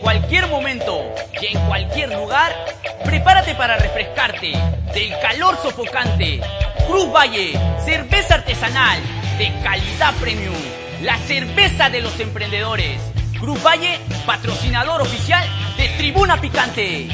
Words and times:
Cualquier 0.00 0.46
momento 0.48 1.14
y 1.40 1.46
en 1.46 1.66
cualquier 1.66 2.12
lugar, 2.12 2.52
prepárate 3.04 3.54
para 3.54 3.76
refrescarte 3.76 4.52
del 4.94 5.18
calor 5.20 5.56
sofocante. 5.62 6.40
Cruz 6.86 7.12
Valle, 7.12 7.52
cerveza 7.84 8.34
artesanal 8.34 9.00
de 9.38 9.52
calidad 9.62 10.14
premium, 10.14 10.54
la 11.02 11.18
cerveza 11.18 11.90
de 11.90 12.00
los 12.00 12.18
emprendedores. 12.20 13.00
Cruz 13.40 13.62
Valle, 13.62 13.98
patrocinador 14.24 15.02
oficial 15.02 15.44
de 15.76 15.88
Tribuna 15.90 16.40
Picante. 16.40 17.08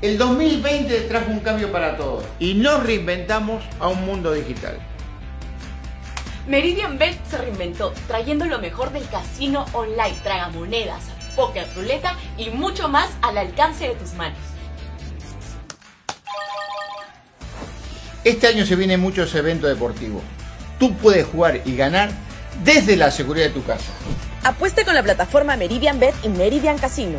El 0.00 0.18
2020 0.18 1.00
trajo 1.02 1.30
un 1.30 1.40
cambio 1.40 1.72
para 1.72 1.96
todos 1.96 2.24
y 2.38 2.54
nos 2.54 2.82
reinventamos 2.84 3.64
a 3.80 3.88
un 3.88 4.04
mundo 4.04 4.32
digital. 4.32 4.78
Meridian 6.46 6.98
Bet 6.98 7.16
se 7.26 7.38
reinventó, 7.38 7.94
trayendo 8.06 8.44
lo 8.44 8.58
mejor 8.58 8.92
del 8.92 9.08
casino 9.08 9.64
online, 9.72 10.14
tragamonedas, 10.22 11.04
poker, 11.34 11.66
ruleta 11.74 12.16
y 12.36 12.50
mucho 12.50 12.88
más 12.88 13.08
al 13.22 13.38
alcance 13.38 13.88
de 13.88 13.94
tus 13.94 14.12
manos. 14.12 14.38
Este 18.24 18.46
año 18.46 18.66
se 18.66 18.76
vienen 18.76 19.00
muchos 19.00 19.34
eventos 19.34 19.70
deportivos. 19.70 20.22
Tú 20.78 20.94
puedes 20.96 21.26
jugar 21.26 21.62
y 21.64 21.76
ganar 21.76 22.10
desde 22.62 22.96
la 22.96 23.10
seguridad 23.10 23.46
de 23.46 23.52
tu 23.52 23.64
casa. 23.64 23.92
Apueste 24.42 24.84
con 24.84 24.94
la 24.94 25.02
plataforma 25.02 25.56
Meridian 25.56 25.98
Bet 25.98 26.14
y 26.22 26.28
Meridian 26.28 26.76
Casino. 26.76 27.18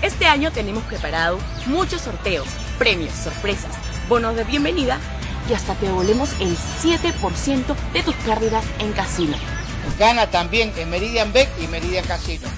Este 0.00 0.26
año 0.26 0.50
tenemos 0.50 0.82
preparado 0.84 1.38
muchos 1.66 2.02
sorteos, 2.02 2.48
premios, 2.78 3.12
sorpresas, 3.12 3.74
bonos 4.08 4.34
de 4.34 4.44
bienvenida 4.44 4.98
y 5.48 5.54
hasta 5.54 5.74
te 5.74 5.86
devolvemos 5.86 6.30
el 6.40 6.56
7% 6.56 7.64
de 7.92 8.02
tus 8.02 8.14
pérdidas 8.16 8.64
en 8.78 8.92
casino. 8.92 9.36
Gana 9.98 10.30
también 10.30 10.72
en 10.76 10.90
Meridian 10.90 11.32
Bet 11.32 11.48
y 11.62 11.66
Meridian 11.66 12.04
Casino. 12.04 12.48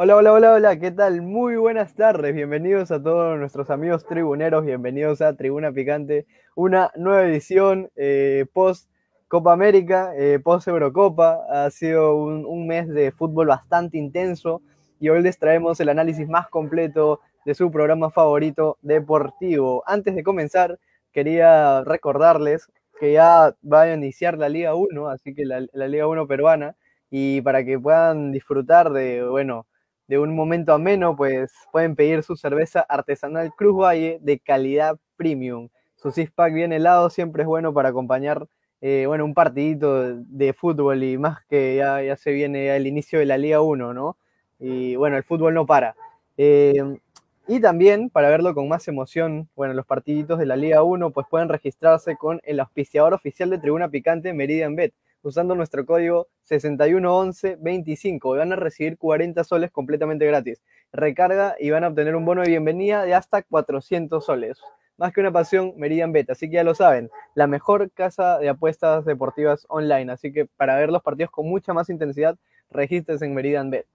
Hola, 0.00 0.14
hola, 0.14 0.32
hola, 0.32 0.52
hola, 0.52 0.78
¿qué 0.78 0.92
tal? 0.92 1.22
Muy 1.22 1.56
buenas 1.56 1.92
tardes, 1.96 2.32
bienvenidos 2.32 2.92
a 2.92 3.02
todos 3.02 3.36
nuestros 3.36 3.68
amigos 3.68 4.06
tribuneros, 4.06 4.64
bienvenidos 4.64 5.20
a 5.20 5.34
Tribuna 5.34 5.72
Picante, 5.72 6.24
una 6.54 6.92
nueva 6.94 7.24
edición 7.24 7.90
eh, 7.96 8.46
post 8.52 8.88
Copa 9.26 9.52
América, 9.52 10.12
eh, 10.16 10.38
post 10.38 10.68
Eurocopa, 10.68 11.40
ha 11.50 11.68
sido 11.70 12.14
un, 12.14 12.46
un, 12.46 12.68
mes 12.68 12.86
de 12.86 13.10
fútbol 13.10 13.48
bastante 13.48 13.98
intenso 13.98 14.62
y 15.00 15.08
hoy 15.08 15.20
les 15.20 15.36
traemos 15.36 15.80
el 15.80 15.88
análisis 15.88 16.28
más 16.28 16.46
completo 16.46 17.18
de 17.44 17.56
su 17.56 17.68
programa 17.72 18.08
favorito 18.10 18.78
deportivo. 18.82 19.82
Antes 19.84 20.14
de 20.14 20.22
comenzar, 20.22 20.78
quería 21.12 21.82
recordarles 21.82 22.70
que 23.00 23.14
ya 23.14 23.52
va 23.64 23.80
a 23.80 23.94
iniciar 23.94 24.38
la 24.38 24.48
Liga 24.48 24.76
1, 24.76 25.08
así 25.08 25.34
que 25.34 25.44
la, 25.44 25.66
la 25.72 25.88
Liga 25.88 26.06
1 26.06 26.28
peruana, 26.28 26.76
y 27.10 27.40
para 27.40 27.64
que 27.64 27.80
puedan 27.80 28.30
disfrutar 28.30 28.92
de, 28.92 29.24
bueno, 29.28 29.66
de 30.08 30.18
un 30.18 30.34
momento 30.34 30.72
ameno, 30.72 31.14
pues 31.14 31.52
pueden 31.70 31.94
pedir 31.94 32.22
su 32.22 32.34
cerveza 32.34 32.80
artesanal 32.80 33.52
Cruz 33.54 33.76
Valle 33.76 34.18
de 34.20 34.38
calidad 34.40 34.98
premium. 35.16 35.68
Su 35.96 36.10
six 36.10 36.30
pack 36.30 36.52
bien 36.54 36.72
helado 36.72 37.10
siempre 37.10 37.42
es 37.42 37.46
bueno 37.46 37.72
para 37.72 37.90
acompañar 37.90 38.48
eh, 38.80 39.04
bueno, 39.06 39.24
un 39.24 39.34
partidito 39.34 40.16
de, 40.16 40.52
fútbol 40.52 41.02
y 41.02 41.18
más 41.18 41.44
que 41.46 41.76
ya, 41.76 42.00
ya 42.02 42.16
se 42.16 42.32
viene 42.32 42.74
el 42.76 42.86
inicio 42.86 43.18
de 43.18 43.26
la 43.26 43.36
Liga 43.36 43.60
1, 43.60 43.92
¿no? 43.92 44.16
Y 44.58 44.96
bueno, 44.96 45.16
el 45.16 45.24
fútbol 45.24 45.54
no 45.54 45.66
para. 45.66 45.96
Eh, 46.36 46.98
y 47.48 47.60
también, 47.60 48.08
para 48.10 48.28
verlo 48.28 48.54
con 48.54 48.68
más 48.68 48.86
emoción, 48.88 49.48
bueno, 49.56 49.74
los 49.74 49.86
partiditos 49.86 50.38
de 50.38 50.46
la 50.46 50.54
Liga 50.56 50.82
1, 50.82 51.10
pues 51.10 51.26
pueden 51.28 51.48
registrarse 51.48 52.16
con 52.16 52.40
el 52.44 52.60
auspiciador 52.60 53.14
oficial 53.14 53.50
de 53.50 53.58
Tribuna 53.58 53.88
Picante, 53.88 54.32
Meridian 54.32 54.76
Bet 54.76 54.94
usando 55.22 55.54
nuestro 55.54 55.84
código 55.84 56.28
611125 56.44 58.34
y 58.34 58.38
van 58.38 58.52
a 58.52 58.56
recibir 58.56 58.98
40 58.98 59.44
soles 59.44 59.70
completamente 59.70 60.26
gratis. 60.26 60.62
Recarga 60.92 61.56
y 61.58 61.70
van 61.70 61.84
a 61.84 61.88
obtener 61.88 62.16
un 62.16 62.24
bono 62.24 62.42
de 62.42 62.48
bienvenida 62.48 63.04
de 63.04 63.14
hasta 63.14 63.42
400 63.42 64.24
soles. 64.24 64.58
Más 64.96 65.12
que 65.12 65.20
una 65.20 65.30
pasión, 65.30 65.74
Meridian 65.76 66.12
Bet. 66.12 66.30
Así 66.30 66.48
que 66.48 66.56
ya 66.56 66.64
lo 66.64 66.74
saben, 66.74 67.10
la 67.34 67.46
mejor 67.46 67.90
casa 67.92 68.38
de 68.38 68.48
apuestas 68.48 69.04
deportivas 69.04 69.64
online. 69.68 70.10
Así 70.10 70.32
que 70.32 70.46
para 70.46 70.76
ver 70.76 70.90
los 70.90 71.02
partidos 71.02 71.30
con 71.30 71.48
mucha 71.48 71.72
más 71.72 71.88
intensidad, 71.88 72.36
regístrese 72.70 73.24
en 73.24 73.34
Meridian 73.34 73.70
Bet. 73.70 73.86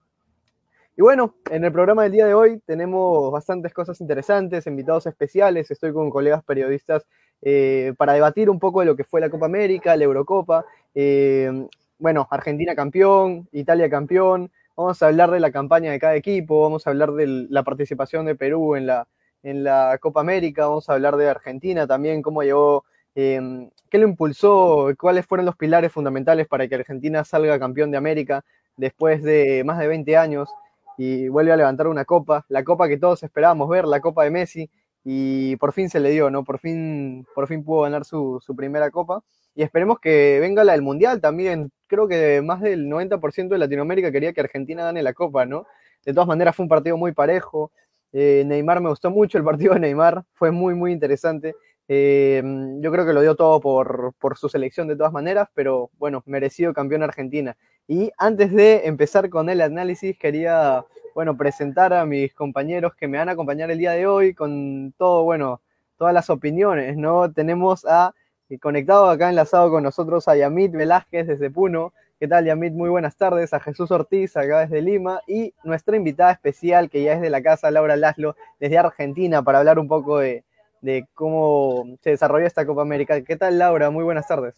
Y 0.96 1.02
bueno, 1.02 1.34
en 1.50 1.64
el 1.64 1.72
programa 1.72 2.04
del 2.04 2.12
día 2.12 2.26
de 2.26 2.34
hoy 2.34 2.60
tenemos 2.66 3.32
bastantes 3.32 3.74
cosas 3.74 4.00
interesantes, 4.00 4.68
invitados 4.68 5.06
especiales, 5.06 5.68
estoy 5.72 5.92
con 5.92 6.08
colegas 6.08 6.44
periodistas 6.44 7.04
eh, 7.42 7.92
para 7.96 8.14
debatir 8.14 8.48
un 8.50 8.58
poco 8.58 8.80
de 8.80 8.86
lo 8.86 8.96
que 8.96 9.04
fue 9.04 9.20
la 9.20 9.30
Copa 9.30 9.46
América, 9.46 9.96
la 9.96 10.04
Eurocopa, 10.04 10.64
eh, 10.94 11.68
bueno, 11.98 12.26
Argentina 12.30 12.74
campeón, 12.74 13.48
Italia 13.52 13.88
campeón, 13.88 14.50
vamos 14.76 15.02
a 15.02 15.06
hablar 15.06 15.30
de 15.30 15.40
la 15.40 15.50
campaña 15.50 15.92
de 15.92 15.98
cada 15.98 16.16
equipo, 16.16 16.62
vamos 16.62 16.86
a 16.86 16.90
hablar 16.90 17.12
de 17.12 17.26
la 17.48 17.62
participación 17.62 18.26
de 18.26 18.34
Perú 18.34 18.76
en 18.76 18.86
la, 18.86 19.06
en 19.42 19.62
la 19.62 19.98
Copa 20.00 20.20
América, 20.20 20.66
vamos 20.66 20.88
a 20.88 20.94
hablar 20.94 21.16
de 21.16 21.28
Argentina 21.28 21.86
también, 21.86 22.22
cómo 22.22 22.42
llegó, 22.42 22.84
eh, 23.14 23.68
qué 23.90 23.98
lo 23.98 24.08
impulsó, 24.08 24.88
cuáles 24.98 25.26
fueron 25.26 25.46
los 25.46 25.56
pilares 25.56 25.92
fundamentales 25.92 26.48
para 26.48 26.66
que 26.66 26.74
Argentina 26.74 27.24
salga 27.24 27.58
campeón 27.58 27.90
de 27.90 27.98
América 27.98 28.44
después 28.76 29.22
de 29.22 29.62
más 29.64 29.78
de 29.78 29.86
20 29.86 30.16
años 30.16 30.48
y 30.96 31.28
vuelve 31.28 31.52
a 31.52 31.56
levantar 31.56 31.86
una 31.88 32.04
copa, 32.04 32.44
la 32.48 32.64
copa 32.64 32.88
que 32.88 32.96
todos 32.96 33.22
esperábamos 33.22 33.68
ver, 33.68 33.84
la 33.84 34.00
copa 34.00 34.24
de 34.24 34.30
Messi, 34.30 34.70
y 35.04 35.56
por 35.56 35.72
fin 35.72 35.90
se 35.90 36.00
le 36.00 36.10
dio, 36.10 36.30
¿no? 36.30 36.44
Por 36.44 36.58
fin, 36.58 37.26
por 37.34 37.46
fin 37.46 37.62
pudo 37.62 37.82
ganar 37.82 38.04
su, 38.04 38.40
su 38.44 38.56
primera 38.56 38.90
copa. 38.90 39.22
Y 39.54 39.62
esperemos 39.62 40.00
que 40.00 40.38
venga 40.40 40.64
la 40.64 40.72
del 40.72 40.82
Mundial 40.82 41.20
también. 41.20 41.70
Creo 41.86 42.08
que 42.08 42.42
más 42.42 42.60
del 42.60 42.86
90% 42.88 43.48
de 43.48 43.58
Latinoamérica 43.58 44.10
quería 44.10 44.32
que 44.32 44.40
Argentina 44.40 44.84
gane 44.84 45.02
la 45.02 45.12
copa, 45.12 45.44
¿no? 45.46 45.66
De 46.04 46.12
todas 46.12 46.26
maneras 46.26 46.56
fue 46.56 46.64
un 46.64 46.68
partido 46.68 46.96
muy 46.96 47.12
parejo. 47.12 47.70
Eh, 48.12 48.44
Neymar 48.46 48.80
me 48.80 48.88
gustó 48.88 49.10
mucho 49.10 49.38
el 49.38 49.44
partido 49.44 49.74
de 49.74 49.80
Neymar, 49.80 50.24
fue 50.34 50.50
muy, 50.50 50.74
muy 50.74 50.92
interesante. 50.92 51.54
Eh, 51.86 52.42
yo 52.80 52.90
creo 52.90 53.04
que 53.04 53.12
lo 53.12 53.20
dio 53.20 53.34
todo 53.34 53.60
por, 53.60 54.14
por 54.18 54.38
su 54.38 54.48
selección 54.48 54.88
de 54.88 54.96
todas 54.96 55.12
maneras, 55.12 55.48
pero 55.54 55.90
bueno, 55.98 56.22
merecido 56.26 56.72
campeón 56.72 57.02
Argentina. 57.02 57.56
Y 57.86 58.10
antes 58.16 58.52
de 58.52 58.86
empezar 58.86 59.28
con 59.28 59.50
el 59.50 59.60
análisis, 59.60 60.16
quería, 60.18 60.84
bueno, 61.14 61.36
presentar 61.36 61.94
a 61.94 62.04
mis 62.04 62.34
compañeros 62.34 62.94
que 62.96 63.06
me 63.06 63.18
van 63.18 63.28
a 63.28 63.32
acompañar 63.32 63.70
el 63.70 63.78
día 63.78 63.92
de 63.92 64.06
hoy 64.06 64.34
con 64.34 64.92
todo, 64.98 65.22
bueno, 65.22 65.60
todas 65.96 66.12
las 66.12 66.28
opiniones, 66.28 66.96
¿no? 66.96 67.32
Tenemos 67.32 67.86
a, 67.86 68.12
conectado 68.60 69.08
acá 69.08 69.30
enlazado 69.30 69.70
con 69.70 69.84
nosotros, 69.84 70.26
a 70.28 70.36
Yamit 70.36 70.72
Velázquez 70.72 71.26
desde 71.26 71.50
Puno. 71.50 71.92
¿Qué 72.18 72.28
tal, 72.28 72.44
Yamit? 72.44 72.74
Muy 72.74 72.88
buenas 72.88 73.16
tardes. 73.16 73.54
A 73.54 73.60
Jesús 73.60 73.90
Ortiz, 73.90 74.36
acá 74.36 74.60
desde 74.60 74.82
Lima. 74.82 75.20
Y 75.26 75.54
nuestra 75.62 75.96
invitada 75.96 76.32
especial, 76.32 76.90
que 76.90 77.02
ya 77.02 77.14
es 77.14 77.20
de 77.20 77.30
la 77.30 77.42
casa, 77.42 77.70
Laura 77.70 77.96
Laszlo, 77.96 78.36
desde 78.58 78.78
Argentina, 78.78 79.42
para 79.42 79.58
hablar 79.58 79.78
un 79.78 79.88
poco 79.88 80.18
de, 80.18 80.44
de 80.80 81.06
cómo 81.14 81.96
se 82.02 82.10
desarrolló 82.10 82.46
esta 82.46 82.66
Copa 82.66 82.82
América. 82.82 83.22
¿Qué 83.22 83.36
tal, 83.36 83.58
Laura? 83.58 83.90
Muy 83.90 84.04
buenas 84.04 84.26
tardes. 84.26 84.54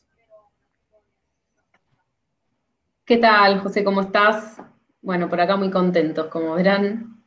¿Qué 3.05 3.19
tal, 3.19 3.61
José? 3.61 3.85
¿Cómo 3.85 4.00
estás? 4.00 4.61
Bueno, 5.06 5.29
por 5.29 5.41
acá 5.41 5.55
muy 5.55 5.70
contentos, 5.70 6.26
como 6.26 6.55
verán. 6.55 7.23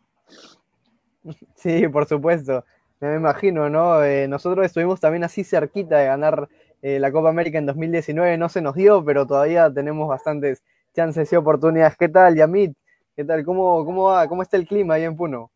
Sí, 1.55 1.87
por 1.87 2.05
supuesto. 2.05 2.65
Me 2.99 3.15
imagino, 3.15 3.69
¿no? 3.69 4.03
Eh, 4.03 4.27
nosotros 4.27 4.65
estuvimos 4.65 4.99
también 4.99 5.23
así 5.23 5.45
cerquita 5.45 5.97
de 5.97 6.07
ganar 6.07 6.49
eh, 6.81 6.99
la 6.99 7.09
Copa 7.09 7.29
América 7.29 7.57
en 7.57 7.65
2019. 7.65 8.37
No 8.37 8.49
se 8.49 8.61
nos 8.61 8.75
dio, 8.75 9.01
pero 9.05 9.25
todavía 9.25 9.73
tenemos 9.73 10.09
bastantes 10.09 10.61
chances 10.93 11.31
y 11.31 11.37
oportunidades. 11.37 11.95
¿Qué 11.95 12.09
tal, 12.09 12.35
Yamit? 12.35 12.75
¿Qué 13.15 13.23
tal? 13.23 13.45
¿Cómo, 13.45 13.85
cómo 13.85 14.03
va? 14.07 14.27
¿Cómo 14.27 14.41
está 14.41 14.57
el 14.57 14.67
clima 14.67 14.95
ahí 14.95 15.05
en 15.05 15.15
Puno? 15.15 15.49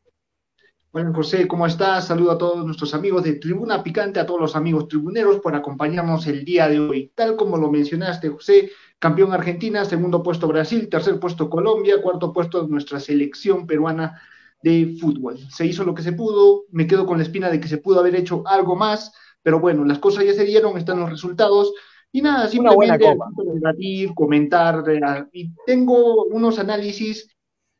Bueno, 0.93 1.11
José, 1.11 1.47
¿cómo 1.47 1.65
estás? 1.65 2.05
Saludo 2.05 2.31
a 2.31 2.37
todos 2.37 2.63
nuestros 2.63 2.93
amigos 2.93 3.23
de 3.23 3.33
Tribuna 3.33 3.83
Picante, 3.83 4.19
a 4.19 4.25
todos 4.25 4.39
los 4.39 4.55
amigos 4.55 4.87
tribuneros 4.87 5.39
por 5.39 5.55
acompañarnos 5.55 6.25
el 6.27 6.45
día 6.45 6.69
de 6.69 6.79
hoy. 6.79 7.11
Tal 7.15 7.35
como 7.35 7.57
lo 7.57 7.71
mencionaste, 7.71 8.29
José, 8.29 8.69
campeón 9.03 9.33
Argentina, 9.33 9.83
segundo 9.83 10.23
puesto 10.23 10.47
Brasil, 10.47 10.87
tercer 10.87 11.19
puesto 11.19 11.49
Colombia, 11.49 12.01
cuarto 12.01 12.31
puesto 12.31 12.65
nuestra 12.69 13.01
selección 13.01 13.67
peruana 13.67 14.21
de 14.61 14.95
fútbol. 14.97 15.37
Se 15.49 15.65
hizo 15.65 15.83
lo 15.83 15.93
que 15.93 16.01
se 16.01 16.13
pudo, 16.13 16.63
me 16.71 16.87
quedo 16.87 17.05
con 17.05 17.17
la 17.17 17.23
espina 17.23 17.49
de 17.49 17.59
que 17.59 17.67
se 17.67 17.79
pudo 17.79 17.99
haber 17.99 18.15
hecho 18.15 18.43
algo 18.47 18.77
más, 18.77 19.11
pero 19.41 19.59
bueno, 19.59 19.83
las 19.83 19.99
cosas 19.99 20.23
ya 20.23 20.31
se 20.31 20.45
dieron, 20.45 20.77
están 20.77 21.01
los 21.01 21.09
resultados. 21.09 21.73
Y 22.13 22.21
nada, 22.21 22.47
simplemente 22.47 23.13
debatir, 23.43 24.13
comentar, 24.13 24.85
y 25.33 25.51
tengo 25.65 26.23
unos 26.23 26.57
análisis 26.57 27.27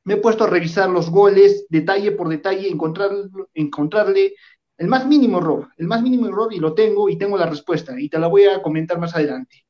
me 0.04 0.16
he 0.16 0.18
puesto 0.18 0.44
a 0.44 0.48
revisar 0.48 0.90
los 0.90 1.10
goles 1.10 1.66
detalle 1.70 2.12
por 2.12 2.28
detalle, 2.28 2.68
encontrar, 2.68 3.12
encontrarle 3.54 4.34
el 4.78 4.90
más 4.90 5.08
mínimo 5.08 5.38
error, 5.38 5.70
el 5.78 5.88
más 5.88 6.02
mínimo 6.02 6.28
error 6.28 6.54
y 6.54 6.60
lo 6.60 6.74
tengo 6.74 7.08
y 7.08 7.18
tengo 7.18 7.38
la 7.38 7.46
respuesta 7.46 7.98
y 7.98 8.10
te 8.10 8.20
la 8.20 8.28
voy 8.28 8.44
a 8.44 8.62
comentar 8.62 9.00
más 9.00 9.16
adelante. 9.16 9.63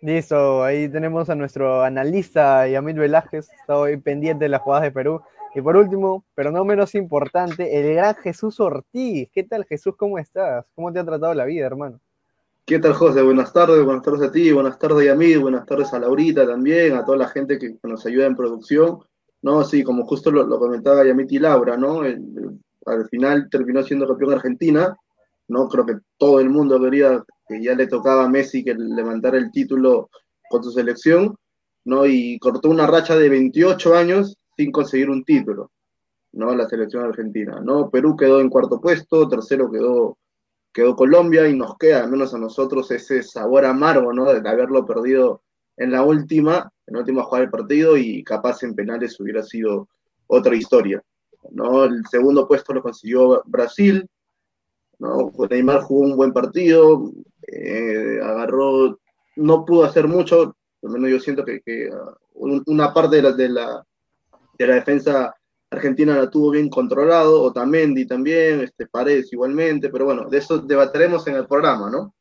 Listo, 0.00 0.62
ahí 0.62 0.88
tenemos 0.88 1.28
a 1.28 1.34
nuestro 1.34 1.82
analista 1.82 2.68
Yamil 2.68 3.00
Velázquez, 3.00 3.48
está 3.50 3.76
hoy 3.76 3.96
pendiente 3.96 4.44
de 4.44 4.48
las 4.48 4.60
jugadas 4.60 4.84
de 4.84 4.92
Perú. 4.92 5.20
Y 5.56 5.60
por 5.60 5.76
último, 5.76 6.24
pero 6.36 6.52
no 6.52 6.64
menos 6.64 6.94
importante, 6.94 7.80
el 7.80 7.94
gran 7.94 8.14
Jesús 8.14 8.60
Ortiz. 8.60 9.28
¿Qué 9.32 9.42
tal 9.42 9.64
Jesús? 9.64 9.96
¿Cómo 9.96 10.18
estás? 10.18 10.64
¿Cómo 10.76 10.92
te 10.92 11.00
ha 11.00 11.04
tratado 11.04 11.34
la 11.34 11.44
vida, 11.44 11.66
hermano? 11.66 11.98
¿Qué 12.64 12.78
tal, 12.78 12.92
José? 12.92 13.22
Buenas 13.22 13.52
tardes, 13.52 13.84
buenas 13.84 14.04
tardes 14.04 14.28
a 14.28 14.30
ti, 14.30 14.52
buenas 14.52 14.78
tardes 14.78 15.10
a 15.10 15.16
mí, 15.16 15.34
buenas 15.36 15.66
tardes 15.66 15.92
a 15.92 15.98
Laurita 15.98 16.46
también, 16.46 16.94
a 16.94 17.04
toda 17.04 17.18
la 17.18 17.28
gente 17.28 17.58
que, 17.58 17.76
nos 17.82 18.06
ayuda 18.06 18.26
en 18.26 18.36
producción. 18.36 19.00
No, 19.42 19.64
sí, 19.64 19.82
como 19.82 20.06
justo 20.06 20.30
lo, 20.30 20.46
comentaba 20.60 21.04
Yamit 21.04 21.32
y 21.32 21.38
Laura, 21.40 21.76
¿no? 21.76 22.02
al 22.02 23.08
final 23.08 23.48
terminó 23.50 23.82
siendo 23.82 24.06
campeón 24.06 24.34
Argentina, 24.34 24.96
¿no? 25.48 25.68
Creo 25.68 25.84
que 25.86 25.96
todo 26.16 26.38
el 26.40 26.50
mundo 26.50 26.80
quería 26.80 27.24
que 27.48 27.62
ya 27.62 27.74
le 27.74 27.86
tocaba 27.86 28.24
a 28.24 28.28
Messi 28.28 28.62
que 28.62 28.74
levantara 28.74 29.38
el 29.38 29.50
título 29.50 30.10
con 30.48 30.62
su 30.62 30.70
selección, 30.70 31.36
¿no? 31.84 32.06
Y 32.06 32.38
cortó 32.38 32.68
una 32.68 32.86
racha 32.86 33.16
de 33.16 33.28
28 33.28 33.96
años 33.96 34.36
sin 34.56 34.70
conseguir 34.70 35.10
un 35.10 35.24
título, 35.24 35.70
¿no? 36.32 36.54
La 36.54 36.68
selección 36.68 37.04
argentina, 37.04 37.60
¿no? 37.60 37.90
Perú 37.90 38.16
quedó 38.16 38.40
en 38.40 38.50
cuarto 38.50 38.80
puesto, 38.80 39.28
tercero 39.28 39.70
quedó, 39.70 40.18
quedó 40.72 40.94
Colombia 40.94 41.48
y 41.48 41.56
nos 41.56 41.76
queda, 41.78 42.04
al 42.04 42.10
menos 42.10 42.34
a 42.34 42.38
nosotros, 42.38 42.90
ese 42.90 43.22
sabor 43.22 43.64
amargo, 43.64 44.12
¿no? 44.12 44.32
De 44.32 44.48
haberlo 44.48 44.84
perdido 44.84 45.42
en 45.76 45.92
la 45.92 46.02
última, 46.02 46.70
en 46.86 46.94
la 46.94 47.00
última 47.00 47.22
jugada 47.22 47.42
del 47.42 47.50
partido 47.50 47.96
y 47.96 48.22
capaz 48.24 48.62
en 48.62 48.74
penales 48.74 49.18
hubiera 49.20 49.42
sido 49.42 49.88
otra 50.26 50.54
historia. 50.54 51.02
¿no? 51.50 51.84
El 51.84 52.04
segundo 52.10 52.46
puesto 52.46 52.72
lo 52.74 52.82
consiguió 52.82 53.42
Brasil, 53.46 54.06
¿no? 54.98 55.32
Neymar 55.50 55.82
jugó 55.82 56.02
un 56.02 56.16
buen 56.16 56.32
partido, 56.32 57.12
eh, 57.52 58.20
agarró, 58.22 58.98
no 59.36 59.64
pudo 59.64 59.84
hacer 59.84 60.06
mucho, 60.06 60.56
al 60.82 60.90
menos 60.90 61.10
yo 61.10 61.20
siento 61.20 61.44
que, 61.44 61.60
uh, 61.90 62.62
una 62.66 62.92
parte 62.92 63.16
de 63.16 63.22
la, 63.22 63.32
de 63.32 63.48
la, 63.48 63.84
de 64.58 64.66
la 64.66 64.74
defensa 64.74 65.34
argentina 65.70 66.16
la 66.16 66.30
tuvo 66.30 66.50
bien 66.50 66.68
controlado, 66.68 67.42
Otamendi 67.42 68.06
también, 68.06 68.60
este, 68.60 68.86
Paredes 68.86 69.32
igualmente, 69.32 69.88
pero 69.88 70.04
bueno, 70.04 70.28
de 70.28 70.38
eso 70.38 70.58
debatiremos 70.58 71.26
en 71.26 71.36
el 71.36 71.46
programa, 71.46 71.90
¿no? 71.90 72.14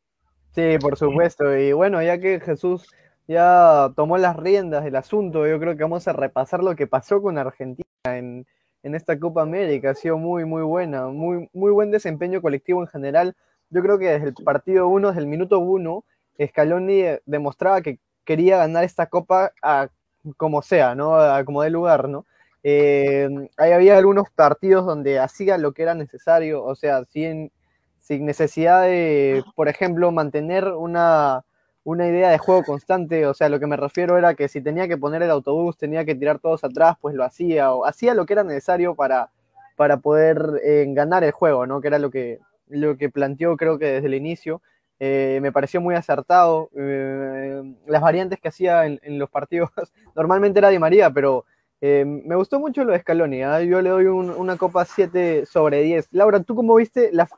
Sí, 0.53 0.77
por 0.79 0.97
supuesto, 0.97 1.56
y 1.56 1.71
bueno, 1.71 2.01
ya 2.01 2.19
que 2.19 2.39
Jesús 2.39 2.88
ya 3.27 3.91
tomó 3.95 4.18
las 4.18 4.35
riendas 4.38 4.83
del 4.83 4.95
asunto, 4.95 5.45
yo 5.45 5.59
creo 5.59 5.75
que 5.75 5.83
vamos 5.83 6.07
a 6.07 6.13
repasar 6.13 6.63
lo 6.63 6.75
que 6.75 6.88
pasó 6.88 7.21
con 7.21 7.38
Argentina 7.38 7.85
en, 8.06 8.47
en 8.83 8.95
esta 8.95 9.19
Copa 9.19 9.41
América. 9.41 9.91
Ha 9.91 9.95
sido 9.95 10.18
muy, 10.18 10.45
muy 10.45 10.63
buena, 10.63 11.07
muy, 11.07 11.50
muy 11.53 11.71
buen 11.71 11.91
desempeño 11.91 12.41
colectivo 12.41 12.81
en 12.81 12.88
general. 12.88 13.35
Yo 13.69 13.81
creo 13.81 13.97
que 13.99 14.09
desde 14.09 14.27
el 14.29 14.33
partido 14.33 14.87
1, 14.87 15.09
desde 15.09 15.21
el 15.21 15.27
minuto 15.27 15.59
1, 15.59 16.03
Scaloni 16.45 17.03
demostraba 17.25 17.81
que 17.81 17.99
quería 18.23 18.57
ganar 18.57 18.83
esta 18.83 19.07
Copa 19.07 19.51
a, 19.61 19.89
como 20.37 20.61
sea, 20.61 20.95
¿no? 20.95 21.15
A, 21.15 21.43
como 21.45 21.63
de 21.63 21.69
lugar, 21.69 22.09
¿no? 22.09 22.25
Eh, 22.63 23.29
ahí 23.57 23.71
había 23.71 23.97
algunos 23.97 24.29
partidos 24.29 24.85
donde 24.85 25.19
hacía 25.19 25.57
lo 25.57 25.73
que 25.73 25.83
era 25.83 25.93
necesario, 25.95 26.63
o 26.63 26.75
sea, 26.75 27.05
sin, 27.05 27.51
sin 27.99 28.25
necesidad 28.25 28.83
de, 28.83 29.43
por 29.55 29.69
ejemplo, 29.69 30.11
mantener 30.11 30.65
una, 30.65 31.45
una 31.83 32.07
idea 32.07 32.29
de 32.29 32.37
juego 32.37 32.63
constante, 32.63 33.25
o 33.27 33.33
sea, 33.33 33.49
lo 33.49 33.59
que 33.59 33.67
me 33.67 33.77
refiero 33.77 34.17
era 34.17 34.35
que 34.35 34.49
si 34.49 34.61
tenía 34.61 34.87
que 34.87 34.97
poner 34.97 35.21
el 35.23 35.31
autobús, 35.31 35.77
tenía 35.77 36.03
que 36.03 36.15
tirar 36.15 36.39
todos 36.39 36.63
atrás, 36.63 36.97
pues 36.99 37.15
lo 37.15 37.23
hacía, 37.23 37.71
o 37.73 37.85
hacía 37.85 38.13
lo 38.13 38.25
que 38.25 38.33
era 38.33 38.43
necesario 38.43 38.95
para, 38.95 39.31
para 39.77 39.97
poder 39.97 40.61
eh, 40.63 40.85
ganar 40.89 41.23
el 41.23 41.31
juego, 41.31 41.65
¿no? 41.65 41.79
Que 41.79 41.87
era 41.87 41.99
lo 41.99 42.11
que, 42.11 42.39
lo 42.69 42.97
que 42.97 43.09
planteó 43.09 43.57
creo 43.57 43.77
que 43.77 43.85
desde 43.85 44.07
el 44.07 44.15
inicio. 44.15 44.61
Eh, 44.99 45.39
me 45.41 45.51
pareció 45.51 45.81
muy 45.81 45.95
acertado. 45.95 46.69
Eh, 46.75 47.61
las 47.85 48.01
variantes 48.01 48.39
que 48.39 48.47
hacía 48.47 48.85
en, 48.85 49.19
los 49.19 49.29
partidos, 49.29 49.69
normalmente 50.15 50.59
era 50.59 50.69
Di 50.69 50.79
María, 50.79 51.11
pero 51.11 51.45
eh, 51.81 52.03
me 52.05 52.35
gustó 52.35 52.59
mucho 52.59 52.83
lo 52.83 52.93
de 52.93 52.99
Scaloni, 52.99 53.43
¿ah? 53.43 53.61
yo 53.61 53.83
le 53.83 53.91
doy 53.91 54.07
una 54.07 54.57
copa 54.57 54.85
7 54.85 55.45
sobre 55.45 55.83
10. 55.83 56.09
Laura, 56.11 56.41
¿tú 56.41 56.55
cómo 56.55 56.75
viste 56.75 57.11
la 57.11 57.29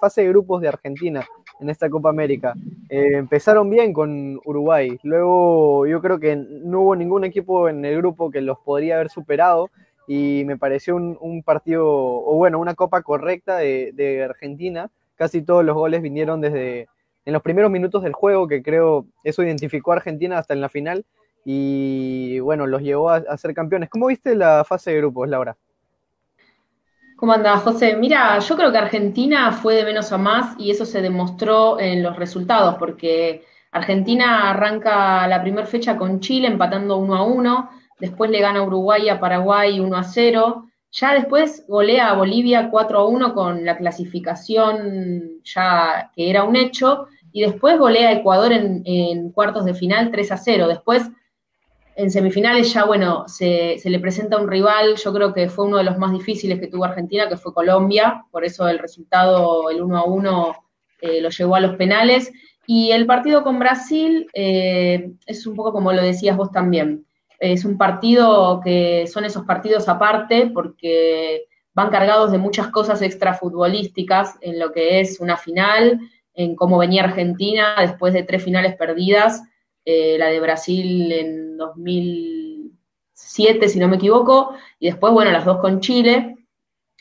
fase 0.00 0.22
de 0.22 0.28
grupos 0.28 0.62
de 0.62 0.68
Argentina 0.68 1.26
en 1.58 1.70
esta 1.70 1.90
Copa 1.90 2.08
América? 2.08 2.54
Empezaron 2.88 3.68
bien 3.68 3.92
con 3.92 4.40
Uruguay, 4.44 4.96
luego 5.02 5.84
yo 5.88 6.00
creo 6.00 6.20
que 6.20 6.36
no 6.36 6.82
hubo 6.82 6.94
ningún 6.94 7.24
equipo 7.24 7.68
en 7.68 7.84
el 7.84 7.96
grupo 7.96 8.30
que 8.30 8.40
los 8.40 8.60
podría 8.60 8.94
haber 8.94 9.10
superado 9.10 9.68
y 10.08 10.42
me 10.46 10.56
pareció 10.56 10.96
un, 10.96 11.42
partido, 11.44 11.86
o 11.86 12.34
bueno, 12.36 12.58
una 12.58 12.74
copa 12.74 13.02
correcta 13.02 13.58
de, 13.58 14.24
Argentina. 14.24 14.90
Casi 15.16 15.42
todos 15.42 15.64
los 15.64 15.76
goles 15.76 16.00
vinieron 16.00 16.40
desde 16.40 16.88
en 17.26 17.34
los 17.34 17.42
primeros 17.42 17.70
minutos 17.70 18.02
del 18.02 18.14
juego, 18.14 18.48
que 18.48 18.62
creo 18.62 19.04
eso 19.22 19.42
identificó 19.42 19.92
a 19.92 19.96
Argentina 19.96 20.38
hasta 20.38 20.54
en 20.54 20.62
la 20.62 20.70
final 20.70 21.04
y 21.44 22.40
bueno, 22.40 22.66
los 22.66 22.80
llevó 22.80 23.10
a, 23.10 23.36
ser 23.36 23.52
campeones. 23.52 23.90
¿Cómo 23.90 24.06
viste 24.06 24.34
la 24.34 24.64
fase 24.64 24.92
de 24.92 24.98
grupos, 24.98 25.28
Laura? 25.28 25.56
¿Cómo 27.16 27.32
andás, 27.32 27.62
José? 27.62 27.94
Mira, 27.96 28.38
yo 28.38 28.56
creo 28.56 28.72
que 28.72 28.78
Argentina 28.78 29.52
fue 29.52 29.74
de 29.74 29.84
menos 29.84 30.10
a 30.10 30.16
más 30.16 30.54
y 30.58 30.70
eso 30.70 30.86
se 30.86 31.02
demostró 31.02 31.78
en 31.78 32.02
los 32.02 32.16
resultados, 32.16 32.76
porque 32.78 33.44
Argentina 33.72 34.50
arranca 34.50 35.26
la 35.26 35.42
primera 35.42 35.66
fecha 35.66 35.98
con 35.98 36.20
Chile 36.20 36.48
empatando 36.48 36.96
1 36.96 37.14
a 37.14 37.24
1, 37.24 37.70
después 38.00 38.30
le 38.30 38.40
gana 38.40 38.62
Uruguay 38.62 39.08
a 39.08 39.20
Paraguay 39.20 39.80
1 39.80 39.96
a 39.96 40.04
0, 40.04 40.64
ya 40.90 41.14
después 41.14 41.64
golea 41.68 42.10
a 42.10 42.14
Bolivia 42.14 42.70
4 42.70 42.98
a 42.98 43.06
1 43.06 43.34
con 43.34 43.64
la 43.64 43.76
clasificación 43.76 45.40
ya 45.44 46.10
que 46.14 46.30
era 46.30 46.44
un 46.44 46.56
hecho, 46.56 47.06
y 47.32 47.42
después 47.42 47.78
golea 47.78 48.08
a 48.08 48.12
Ecuador 48.12 48.52
en, 48.52 49.30
cuartos 49.32 49.64
de 49.64 49.74
final 49.74 50.10
3 50.10 50.32
a 50.32 50.36
0. 50.36 50.68
Después 50.68 51.10
en 51.94 52.10
semifinales 52.10 52.72
ya, 52.72 52.84
bueno, 52.84 53.24
se, 53.28 53.80
le 53.84 53.98
presenta 53.98 54.38
un 54.38 54.48
rival, 54.48 54.96
yo 54.96 55.12
creo 55.12 55.32
que 55.32 55.48
fue 55.48 55.66
uno 55.66 55.78
de 55.78 55.84
los 55.84 55.98
más 55.98 56.12
difíciles 56.12 56.58
que 56.58 56.68
tuvo 56.68 56.84
Argentina, 56.84 57.28
que 57.28 57.36
fue 57.36 57.52
Colombia, 57.52 58.24
por 58.30 58.44
eso 58.44 58.68
el 58.68 58.78
resultado, 58.78 59.68
el 59.70 59.82
1 59.82 59.98
a 59.98 60.04
1, 60.04 60.56
eh, 61.02 61.20
lo 61.20 61.28
llevó 61.30 61.56
a 61.56 61.60
los 61.60 61.76
penales. 61.76 62.32
Y 62.66 62.92
el 62.92 63.06
partido 63.06 63.42
con 63.42 63.58
Brasil 63.58 64.26
eh, 64.32 65.12
es 65.26 65.46
un 65.46 65.54
poco 65.54 65.72
como 65.72 65.92
lo 65.92 66.02
decías 66.02 66.36
vos 66.36 66.52
también. 66.52 67.06
Es 67.38 67.64
un 67.64 67.78
partido 67.78 68.60
que 68.62 69.06
son 69.06 69.24
esos 69.24 69.44
partidos 69.44 69.88
aparte 69.88 70.50
porque 70.52 71.44
van 71.72 71.90
cargados 71.90 72.32
de 72.32 72.38
muchas 72.38 72.68
cosas 72.68 73.00
extrafutbolísticas 73.02 74.36
en 74.40 74.58
lo 74.58 74.72
que 74.72 75.00
es 75.00 75.20
una 75.20 75.36
final, 75.36 76.00
en 76.34 76.56
cómo 76.56 76.78
venía 76.78 77.04
Argentina 77.04 77.76
después 77.78 78.12
de 78.12 78.24
tres 78.24 78.42
finales 78.42 78.76
perdidas 78.76 79.42
eh, 79.90 80.18
la 80.18 80.26
de 80.26 80.38
Brasil 80.38 81.10
en 81.12 81.56
2007, 81.56 83.70
si 83.70 83.78
no 83.78 83.88
me 83.88 83.96
equivoco, 83.96 84.52
y 84.78 84.90
después, 84.90 85.14
bueno, 85.14 85.30
las 85.30 85.46
dos 85.46 85.60
con 85.60 85.80
Chile, 85.80 86.36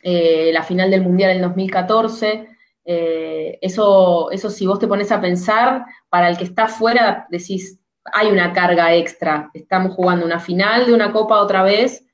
eh, 0.02 0.52
la 0.54 0.64
final 0.64 0.90
del 0.90 1.02
Mundial 1.02 1.32
en 1.32 1.42
2014. 1.42 2.48
Eh, 2.86 3.60
eso, 3.62 4.32
eso 4.32 4.50
si 4.50 4.66
vos 4.66 4.80
te 4.80 4.88
pones 4.88 5.12
a 5.12 5.20
pensar, 5.20 5.84
para 6.08 6.30
el 6.30 6.38
que 6.38 6.46
está 6.46 6.64
afuera, 6.64 7.28
decís, 7.30 7.78
hay 8.14 8.32
una 8.32 8.54
carga 8.54 8.94
extra. 8.94 9.50
Estamos 9.54 9.94
jugando 9.96 10.26
una 10.26 10.40
final 10.40 10.86
de 10.86 10.94
una 10.94 11.12
copa 11.12 11.42
otra 11.42 11.64
vez, 11.64 12.06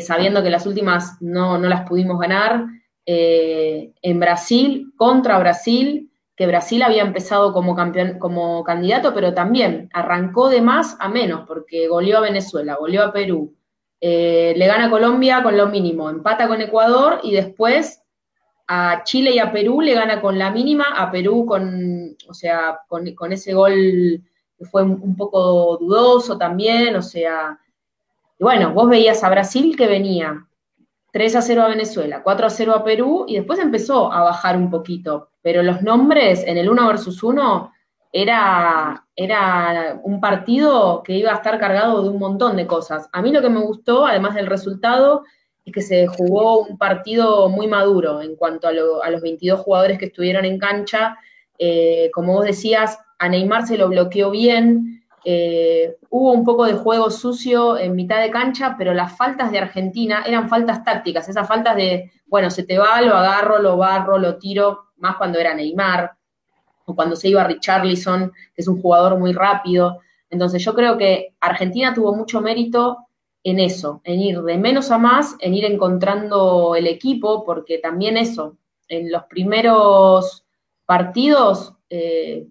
sabiendo 0.00 0.42
que 0.42 0.50
las 0.50 0.66
últimas 0.66 1.20
no, 1.20 1.56
no 1.58 1.68
las 1.68 1.88
pudimos 1.88 2.18
ganar. 2.18 2.64
en 3.06 4.20
Brasil, 4.20 4.92
contra 4.96 5.38
Brasil, 5.38 6.08
que 6.38 6.46
Brasil 6.46 6.80
había 6.84 7.02
empezado 7.02 7.52
como 7.52 7.74
campeón, 7.74 8.20
como 8.20 8.62
candidato, 8.62 9.12
pero 9.12 9.34
también 9.34 9.90
arrancó 9.92 10.48
de 10.48 10.60
más 10.60 10.96
a 11.00 11.08
menos, 11.08 11.44
porque 11.48 11.88
goleó 11.88 12.18
a 12.18 12.20
Venezuela, 12.20 12.76
goleó 12.76 13.02
a 13.02 13.12
Perú, 13.12 13.56
eh, 14.00 14.54
le 14.56 14.66
gana 14.68 14.84
a 14.84 14.90
Colombia 14.90 15.42
con 15.42 15.56
lo 15.56 15.66
mínimo, 15.66 16.08
empata 16.08 16.46
con 16.46 16.62
Ecuador 16.62 17.18
y 17.24 17.32
después 17.32 18.04
a 18.68 19.02
Chile 19.02 19.32
y 19.32 19.40
a 19.40 19.50
Perú 19.50 19.80
le 19.80 19.94
gana 19.94 20.20
con 20.20 20.38
la 20.38 20.52
mínima, 20.52 20.84
a 20.96 21.10
Perú 21.10 21.44
con, 21.44 22.16
o 22.28 22.34
sea, 22.34 22.82
con, 22.86 23.12
con 23.16 23.32
ese 23.32 23.52
gol 23.52 24.22
fue 24.70 24.82
un 24.82 25.16
poco 25.16 25.76
dudoso 25.78 26.36
también, 26.36 26.96
o 26.96 27.02
sea, 27.02 27.58
y 28.38 28.44
bueno, 28.44 28.72
vos 28.72 28.88
veías 28.88 29.22
a 29.24 29.30
Brasil 29.30 29.76
que 29.76 29.86
venía 29.86 30.46
3 31.12 31.36
a 31.36 31.42
0 31.42 31.62
a 31.62 31.68
Venezuela, 31.68 32.22
4 32.22 32.46
a 32.46 32.50
0 32.50 32.74
a 32.74 32.84
Perú 32.84 33.24
y 33.26 33.36
después 33.36 33.58
empezó 33.58 34.12
a 34.12 34.22
bajar 34.22 34.56
un 34.56 34.70
poquito. 34.70 35.30
Pero 35.42 35.62
los 35.62 35.82
nombres 35.82 36.44
en 36.46 36.56
el 36.58 36.68
1 36.70 36.86
versus 36.86 37.22
1 37.22 37.72
era, 38.12 39.06
era 39.16 40.00
un 40.04 40.20
partido 40.20 41.02
que 41.02 41.14
iba 41.14 41.32
a 41.32 41.36
estar 41.36 41.58
cargado 41.58 42.02
de 42.02 42.10
un 42.10 42.18
montón 42.18 42.56
de 42.56 42.66
cosas. 42.66 43.08
A 43.12 43.22
mí 43.22 43.32
lo 43.32 43.42
que 43.42 43.48
me 43.48 43.60
gustó, 43.60 44.06
además 44.06 44.34
del 44.34 44.46
resultado, 44.46 45.24
es 45.64 45.72
que 45.72 45.82
se 45.82 46.06
jugó 46.06 46.60
un 46.60 46.78
partido 46.78 47.48
muy 47.48 47.66
maduro 47.66 48.22
en 48.22 48.36
cuanto 48.36 48.68
a, 48.68 48.72
los 48.72 49.22
22 49.22 49.60
jugadores 49.60 49.98
que 49.98 50.06
estuvieron 50.06 50.44
en 50.44 50.58
cancha. 50.58 51.18
Eh, 51.58 52.10
como 52.14 52.34
vos 52.34 52.44
decías, 52.44 52.98
a 53.18 53.28
Neymar 53.28 53.66
se 53.66 53.76
lo 53.76 53.88
bloqueó 53.88 54.30
bien, 54.30 54.98
eh, 55.24 55.96
hubo 56.10 56.32
un 56.32 56.44
poco 56.44 56.64
de 56.64 56.74
juego 56.74 57.10
sucio 57.10 57.76
en 57.76 57.94
mitad 57.94 58.20
de 58.20 58.30
cancha, 58.30 58.76
pero 58.78 58.94
las 58.94 59.16
faltas 59.16 59.50
de 59.50 59.58
Argentina 59.58 60.22
eran 60.26 60.48
faltas 60.48 60.84
tácticas, 60.84 61.28
esas 61.28 61.46
faltas 61.46 61.76
de, 61.76 62.12
bueno, 62.26 62.50
se 62.50 62.62
te 62.62 62.78
va, 62.78 63.00
lo 63.02 63.14
agarro, 63.14 63.58
lo 63.60 63.76
barro, 63.76 64.18
lo 64.18 64.38
tiro, 64.38 64.86
más 64.96 65.16
cuando 65.16 65.38
era 65.38 65.54
Neymar, 65.54 66.12
o 66.84 66.94
cuando 66.94 67.16
se 67.16 67.28
iba 67.28 67.44
Richarlison, 67.44 68.30
que 68.54 68.62
es 68.62 68.68
un 68.68 68.80
jugador 68.80 69.18
muy 69.18 69.32
rápido. 69.32 70.00
Entonces 70.30 70.64
yo 70.64 70.74
creo 70.74 70.96
que 70.96 71.34
Argentina 71.40 71.92
tuvo 71.92 72.14
mucho 72.14 72.40
mérito 72.40 73.08
en 73.44 73.60
eso, 73.60 74.00
en 74.04 74.20
ir 74.20 74.40
de 74.42 74.56
menos 74.56 74.90
a 74.90 74.98
más, 74.98 75.36
en 75.40 75.54
ir 75.54 75.64
encontrando 75.64 76.74
el 76.76 76.86
equipo, 76.86 77.44
porque 77.44 77.78
también 77.78 78.16
eso, 78.16 78.56
en 78.88 79.10
los 79.10 79.24
primeros 79.24 80.44
partidos, 80.86 81.74
eh, 81.90 82.46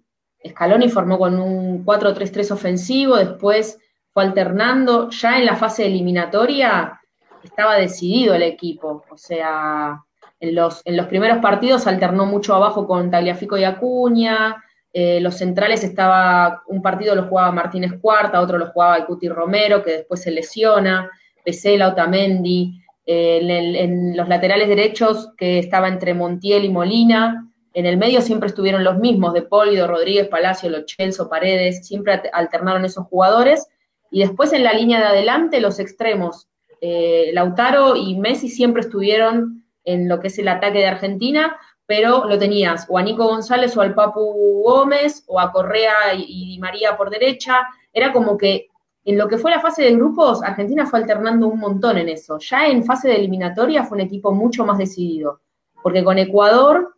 Scaloni 0.45 0.89
formó 0.89 1.17
con 1.17 1.39
un 1.39 1.85
4-3-3 1.85 2.51
ofensivo, 2.51 3.15
después 3.17 3.79
fue 4.11 4.23
alternando, 4.23 5.09
ya 5.09 5.37
en 5.37 5.45
la 5.45 5.55
fase 5.55 5.85
eliminatoria 5.85 6.99
estaba 7.43 7.75
decidido 7.75 8.33
el 8.33 8.43
equipo, 8.43 9.05
o 9.09 9.17
sea, 9.17 10.03
en 10.39 10.55
los, 10.55 10.81
en 10.85 10.97
los 10.97 11.07
primeros 11.07 11.39
partidos 11.39 11.87
alternó 11.87 12.25
mucho 12.25 12.55
abajo 12.55 12.87
con 12.87 13.09
Tagliafico 13.09 13.57
y 13.57 13.63
Acuña, 13.63 14.63
eh, 14.93 15.19
los 15.19 15.35
centrales 15.35 15.83
estaba, 15.83 16.63
un 16.67 16.81
partido 16.81 17.13
lo 17.13 17.27
jugaba 17.27 17.51
Martínez 17.51 17.93
Cuarta, 18.01 18.41
otro 18.41 18.57
lo 18.57 18.67
jugaba 18.67 19.05
Cuti 19.05 19.29
Romero, 19.29 19.83
que 19.83 19.91
después 19.91 20.21
se 20.21 20.31
lesiona, 20.31 21.11
Pesela, 21.43 21.89
Otamendi, 21.89 22.81
eh, 23.05 23.39
en, 23.77 24.17
los 24.17 24.27
laterales 24.27 24.67
derechos, 24.67 25.33
que 25.37 25.59
estaba 25.59 25.87
entre 25.87 26.13
Montiel 26.13 26.65
y 26.65 26.69
Molina, 26.69 27.46
en 27.77 27.85
el 27.85 27.97
medio 27.97 28.21
siempre 28.21 28.47
estuvieron 28.47 28.83
los 28.83 28.97
mismos, 28.97 29.35
De 29.35 29.43
Polido, 29.43 29.85
Rodríguez, 29.85 30.27
Palacio, 30.29 30.67
Lo 30.67 30.83
Chelso, 30.83 31.29
Paredes, 31.29 31.85
siempre 31.85 32.19
alternaron 32.33 32.83
esos 32.85 33.05
jugadores, 33.05 33.67
y 34.09 34.21
después 34.21 34.51
en 34.51 34.63
la 34.63 34.73
línea 34.73 34.97
de 34.97 35.05
adelante 35.05 35.61
los 35.61 35.77
extremos, 35.77 36.47
eh, 36.81 37.29
Lautaro 37.33 37.95
y 37.95 38.17
Messi 38.17 38.49
siempre 38.49 38.81
estuvieron 38.81 39.63
en 39.83 40.09
lo 40.09 40.19
que 40.19 40.29
es 40.29 40.39
el 40.39 40.47
ataque 40.47 40.79
de 40.79 40.87
Argentina, 40.87 41.55
pero 41.85 42.25
lo 42.25 42.39
tenías 42.39 42.87
o 42.89 42.97
a 42.97 43.03
Nico 43.03 43.27
González 43.27 43.77
o 43.77 43.81
al 43.81 43.93
Papu 43.93 44.63
Gómez 44.63 45.23
o 45.27 45.39
a 45.39 45.51
Correa 45.51 46.15
y, 46.17 46.57
María 46.59 46.97
por 46.97 47.11
derecha. 47.11 47.67
Era 47.93 48.11
como 48.11 48.39
que 48.39 48.69
en 49.05 49.19
lo 49.19 49.27
que 49.27 49.37
fue 49.37 49.51
la 49.51 49.59
fase 49.59 49.83
de 49.83 49.93
grupos, 49.93 50.41
Argentina 50.41 50.87
fue 50.87 50.97
alternando 50.97 51.47
un 51.47 51.59
montón 51.59 51.99
en 51.99 52.09
eso. 52.09 52.39
Ya 52.39 52.65
en 52.65 52.83
fase 52.83 53.07
de 53.07 53.17
eliminatoria 53.17 53.83
fue 53.83 53.99
un 53.99 54.03
equipo 54.03 54.31
mucho 54.31 54.65
más 54.65 54.79
decidido, 54.79 55.41
porque 55.83 56.03
con 56.03 56.17
Ecuador 56.17 56.96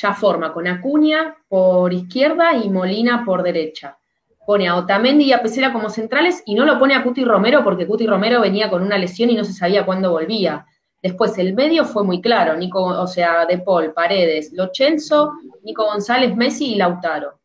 ya 0.00 0.14
forma 0.14 0.52
con 0.52 0.66
Acuña 0.66 1.36
por 1.48 1.92
izquierda 1.92 2.54
y 2.54 2.70
Molina 2.70 3.24
por 3.24 3.42
derecha. 3.42 3.98
Pone 4.46 4.68
a 4.68 4.76
Otamendi 4.76 5.24
y 5.24 5.32
a 5.32 5.42
Pesela 5.42 5.72
como 5.72 5.90
centrales 5.90 6.42
y 6.46 6.54
no 6.54 6.64
lo 6.64 6.78
pone 6.78 6.94
a 6.94 7.02
Cuti 7.02 7.24
Romero 7.24 7.62
porque 7.64 7.86
Cuti 7.86 8.06
Romero 8.06 8.40
venía 8.40 8.70
con 8.70 8.82
una 8.82 8.96
lesión 8.96 9.30
y 9.30 9.34
no 9.34 9.44
se 9.44 9.52
sabía 9.52 9.84
cuándo 9.84 10.12
volvía. 10.12 10.66
Después 11.02 11.36
el 11.38 11.54
medio 11.54 11.84
fue 11.84 12.04
muy 12.04 12.20
claro, 12.20 12.56
Nico, 12.56 12.82
o 12.82 13.06
sea, 13.06 13.44
De 13.46 13.58
Paul, 13.58 13.92
Paredes, 13.92 14.52
Lochelso, 14.52 15.32
Nico 15.62 15.84
González, 15.84 16.34
Messi 16.34 16.72
y 16.72 16.76
Lautaro. 16.76 17.38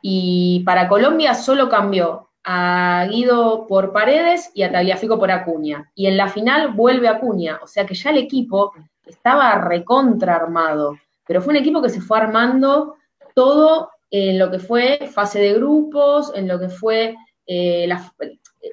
Y 0.00 0.62
para 0.64 0.88
Colombia 0.88 1.34
solo 1.34 1.68
cambió 1.68 2.30
a 2.44 3.06
Guido 3.10 3.66
por 3.66 3.92
Paredes 3.92 4.50
y 4.54 4.62
a 4.62 4.72
Tagliafico 4.72 5.18
por 5.18 5.30
Acuña. 5.30 5.90
Y 5.94 6.06
en 6.06 6.16
la 6.16 6.28
final 6.28 6.72
vuelve 6.72 7.08
Acuña, 7.08 7.60
o 7.62 7.66
sea 7.66 7.84
que 7.84 7.94
ya 7.94 8.10
el 8.10 8.18
equipo 8.18 8.72
estaba 9.06 9.54
recontra 9.56 10.36
armado, 10.36 10.96
pero 11.28 11.42
fue 11.42 11.52
un 11.52 11.60
equipo 11.60 11.80
que 11.80 11.90
se 11.90 12.00
fue 12.00 12.18
armando 12.18 12.96
todo 13.34 13.90
en 14.10 14.38
lo 14.38 14.50
que 14.50 14.58
fue 14.58 15.08
fase 15.12 15.38
de 15.38 15.52
grupos, 15.52 16.32
en 16.34 16.48
lo 16.48 16.58
que 16.58 16.70
fue 16.70 17.14
eh, 17.46 17.88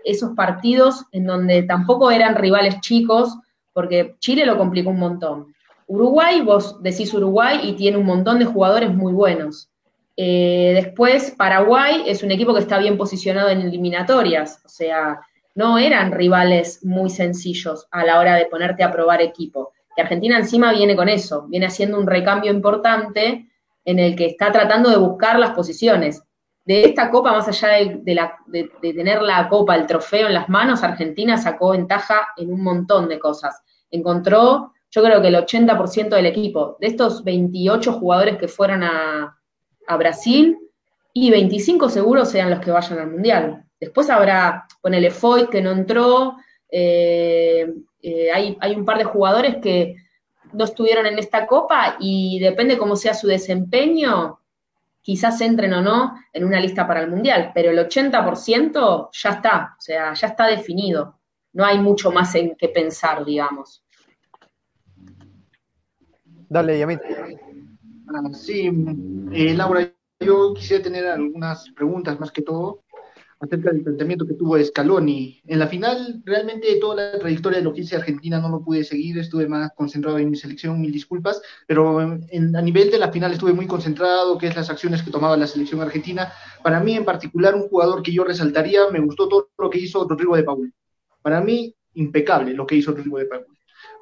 esos 0.06 0.32
partidos 0.32 1.04
en 1.12 1.26
donde 1.26 1.64
tampoco 1.64 2.10
eran 2.10 2.36
rivales 2.36 2.80
chicos, 2.80 3.38
porque 3.74 4.16
Chile 4.20 4.46
lo 4.46 4.58
complicó 4.58 4.90
un 4.90 5.00
montón. 5.00 5.54
Uruguay, 5.88 6.42
vos 6.42 6.82
decís 6.82 7.14
Uruguay 7.14 7.60
y 7.62 7.74
tiene 7.74 7.98
un 7.98 8.06
montón 8.06 8.40
de 8.40 8.46
jugadores 8.46 8.92
muy 8.92 9.14
buenos. 9.14 9.70
Eh, 10.18 10.72
después, 10.76 11.32
Paraguay 11.38 12.04
es 12.08 12.24
un 12.24 12.32
equipo 12.32 12.54
que 12.54 12.62
está 12.62 12.80
bien 12.80 12.98
posicionado 12.98 13.50
en 13.50 13.62
eliminatorias, 13.62 14.62
o 14.66 14.70
sea, 14.70 15.20
no 15.56 15.78
eran 15.78 16.14
rivales 16.14 16.84
muy 16.86 17.10
sencillos 17.10 17.88
a 17.92 18.06
la 18.06 18.20
hora 18.20 18.36
de 18.36 18.46
ponerte 18.46 18.84
a 18.84 18.92
probar 18.92 19.22
equipo. 19.22 19.74
Y 19.96 20.02
Argentina 20.02 20.38
encima 20.38 20.74
viene 20.74 20.96
con 20.96 21.10
eso, 21.10 21.48
viene 21.48 21.68
haciendo 21.68 22.00
un 22.00 22.08
recambio 22.08 22.52
importante 22.52 23.50
en 23.86 24.00
el 24.00 24.16
que 24.16 24.25
está 24.25 24.52
tratando 24.52 24.90
de 24.90 24.98
buscar 24.98 25.40
las 25.40 25.52
posiciones 25.52 26.24
de 26.66 26.84
esta 26.86 27.12
copa, 27.12 27.32
más 27.32 27.48
allá 27.48 27.70
de, 28.02 28.72
tener 28.82 29.22
la 29.22 29.48
copa, 29.48 29.75
el 29.75 29.86
trofeo 29.86 30.28
en 30.28 30.34
las 30.34 30.50
manos, 30.50 30.84
Argentina 30.84 31.38
sacó 31.38 31.72
ventaja 31.72 32.30
en 32.38 32.52
un 32.52 32.64
montón 32.64 33.08
de 33.08 33.20
cosas. 33.20 33.62
Encontró, 33.92 34.74
yo 34.90 35.04
creo 35.04 35.22
que 35.22 35.28
el 35.28 35.36
80% 35.36 36.10
del 36.10 36.25
equipo, 36.25 36.75
de 36.82 36.88
estos 36.88 37.24
28 37.24 37.94
jugadores 37.94 38.38
que 38.38 38.48
fueron 38.48 38.84
a, 38.84 39.38
Brasil, 40.00 40.58
y 41.14 41.30
25 41.30 41.88
seguros 41.90 42.30
sean 42.30 42.50
los 42.50 42.60
que 42.60 42.72
vayan 42.72 42.98
al 42.98 43.12
Mundial. 43.12 43.64
Después 43.80 44.10
habrá, 44.10 44.66
ponele 44.82 45.12
Foyt 45.12 45.50
que 45.50 45.62
no 45.62 45.72
entró, 45.72 46.36
eh, 46.70 47.72
eh, 48.08 48.32
hay, 48.32 48.56
hay 48.62 48.76
un 48.76 48.86
par 48.86 49.00
de 49.00 49.04
jugadores 49.04 49.56
que 49.64 49.96
no 50.54 50.64
estuvieron 50.64 51.08
en 51.08 51.18
esta 51.18 51.48
copa 51.48 51.98
y 52.00 52.38
depende 52.40 52.78
cómo 52.78 52.96
sea 52.96 53.16
su 53.16 53.26
desempeño, 53.26 54.40
quizás 55.02 55.42
entren 55.42 55.74
o 55.74 55.82
no 55.82 56.16
en 56.32 56.46
una 56.46 56.60
lista 56.60 56.86
para 56.86 57.02
el 57.02 57.10
Mundial, 57.10 57.52
pero 57.56 57.72
el 57.72 57.80
80% 57.80 59.10
ya 59.12 59.30
está, 59.32 59.76
o 59.76 59.82
sea, 59.82 60.14
ya 60.14 60.28
está 60.28 60.46
definido. 60.46 61.20
No 61.54 61.66
hay 61.66 61.80
mucho 61.80 62.12
más 62.12 62.36
en 62.36 62.56
qué 62.56 62.70
pensar, 62.70 63.26
digamos. 63.26 63.84
Dale, 66.48 66.78
Yamit. 66.78 67.00
Ah, 68.08 68.30
sí, 68.34 68.70
eh, 69.32 69.56
Laura, 69.56 69.92
yo 70.20 70.54
quisiera 70.54 70.84
tener 70.84 71.08
algunas 71.08 71.72
preguntas 71.72 72.20
más 72.20 72.32
que 72.32 72.44
todo 72.44 72.84
acerca 73.39 73.72
del 73.72 73.84
planteamiento 73.84 74.25
que 74.25 74.34
tuvo 74.34 74.62
Scaloni. 74.63 75.42
En 75.46 75.60
la 75.60 75.68
final, 75.68 76.22
realmente 76.25 76.75
toda 76.80 76.96
la 76.96 77.20
trayectoria 77.20 77.60
de 77.60 77.63
lo 77.63 77.74
que 77.74 77.82
hice 77.82 77.96
Argentina 77.96 78.39
no 78.39 78.50
lo 78.50 78.63
pude 78.63 78.84
seguir, 78.84 79.18
estuve 79.18 79.48
más 79.48 79.72
concentrado 79.75 80.18
en 80.18 80.30
mi 80.30 80.38
selección, 80.38 80.80
mil 80.80 80.92
disculpas, 80.92 81.42
pero 81.68 82.01
en, 82.01 82.56
a 82.56 82.62
nivel 82.62 82.92
de 82.92 83.00
la 83.00 83.12
final 83.12 83.32
estuve 83.32 83.54
muy 83.54 83.68
concentrado, 83.68 84.38
que 84.38 84.48
es 84.48 84.56
las 84.56 84.70
acciones 84.70 85.04
que 85.04 85.12
tomaba 85.12 85.38
la 85.38 85.48
selección 85.48 85.82
argentina. 85.82 86.32
Para 86.63 86.80
mí 86.80 86.96
en 86.96 87.06
particular, 87.06 87.56
un 87.56 87.68
jugador 87.68 88.01
que 88.01 88.13
yo 88.13 88.24
resaltaría, 88.24 88.82
me 88.92 89.00
gustó 89.00 89.27
todo 89.27 89.50
lo 89.58 89.70
que 89.70 89.80
hizo 89.80 90.08
Rodrigo 90.08 90.36
de 90.36 90.44
Paul. 90.44 90.74
Para 91.22 91.42
mí, 91.42 91.75
impecable 91.96 92.54
lo 92.54 92.65
que 92.65 92.75
hizo 92.75 92.92
Rodrigo 92.92 93.18
de 93.18 93.25
Paul. 93.25 93.46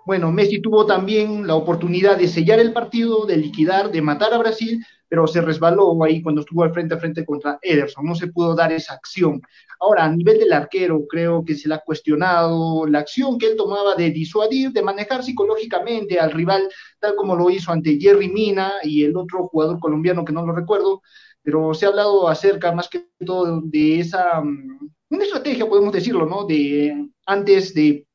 Bueno, 0.05 0.31
Messi 0.31 0.61
tuvo 0.61 0.85
también 0.85 1.47
la 1.47 1.55
oportunidad 1.55 2.17
de 2.17 2.27
sellar 2.27 2.59
el 2.59 2.73
partido, 2.73 3.25
de 3.25 3.37
liquidar, 3.37 3.89
de 3.89 4.01
matar 4.01 4.33
a 4.33 4.37
Brasil, 4.37 4.85
pero 5.13 5.27
se 5.27 5.41
resbaló 5.41 6.03
ahí 6.03 6.23
cuando 6.23 6.41
estuvo 6.41 6.63
al 6.63 6.73
frente 6.73 6.95
a 6.95 6.97
frente 6.97 7.23
contra 7.23 7.59
Ederson, 7.61 8.03
no 8.03 8.15
se 8.15 8.29
pudo 8.29 8.55
dar 8.55 8.71
esa 8.71 8.95
acción. 8.95 9.39
Ahora, 9.79 10.05
a 10.05 10.09
nivel 10.09 10.39
del 10.39 10.51
arquero, 10.51 11.05
creo 11.07 11.45
que 11.45 11.53
se 11.53 11.69
le 11.69 11.75
ha 11.75 11.81
cuestionado 11.85 12.87
la 12.87 12.97
acción 12.97 13.37
que 13.37 13.45
él 13.45 13.55
tomaba 13.55 13.93
de 13.93 14.09
disuadir, 14.09 14.71
de 14.71 14.81
manejar 14.81 15.23
psicológicamente 15.23 16.19
al 16.19 16.31
rival, 16.31 16.67
tal 16.99 17.13
como 17.13 17.35
lo 17.35 17.47
hizo 17.51 17.71
ante 17.71 17.99
Jerry 17.99 18.27
Mina 18.27 18.71
y 18.81 19.03
el 19.03 19.15
otro 19.15 19.47
jugador 19.49 19.79
colombiano 19.79 20.25
que 20.25 20.33
no 20.33 20.43
lo 20.43 20.51
recuerdo, 20.51 21.03
pero 21.43 21.75
se 21.75 21.85
ha 21.85 21.89
hablado 21.89 22.27
acerca 22.27 22.71
más 22.71 22.89
que 22.89 23.05
todo 23.23 23.61
de 23.63 23.99
esa, 23.99 24.41
mm, 24.41 24.89
una 25.11 25.23
estrategia, 25.25 25.69
podemos 25.69 25.93
decirlo, 25.93 26.25
¿no? 26.25 26.45
De 26.45 27.07
antes 27.27 27.75
de 27.75 28.07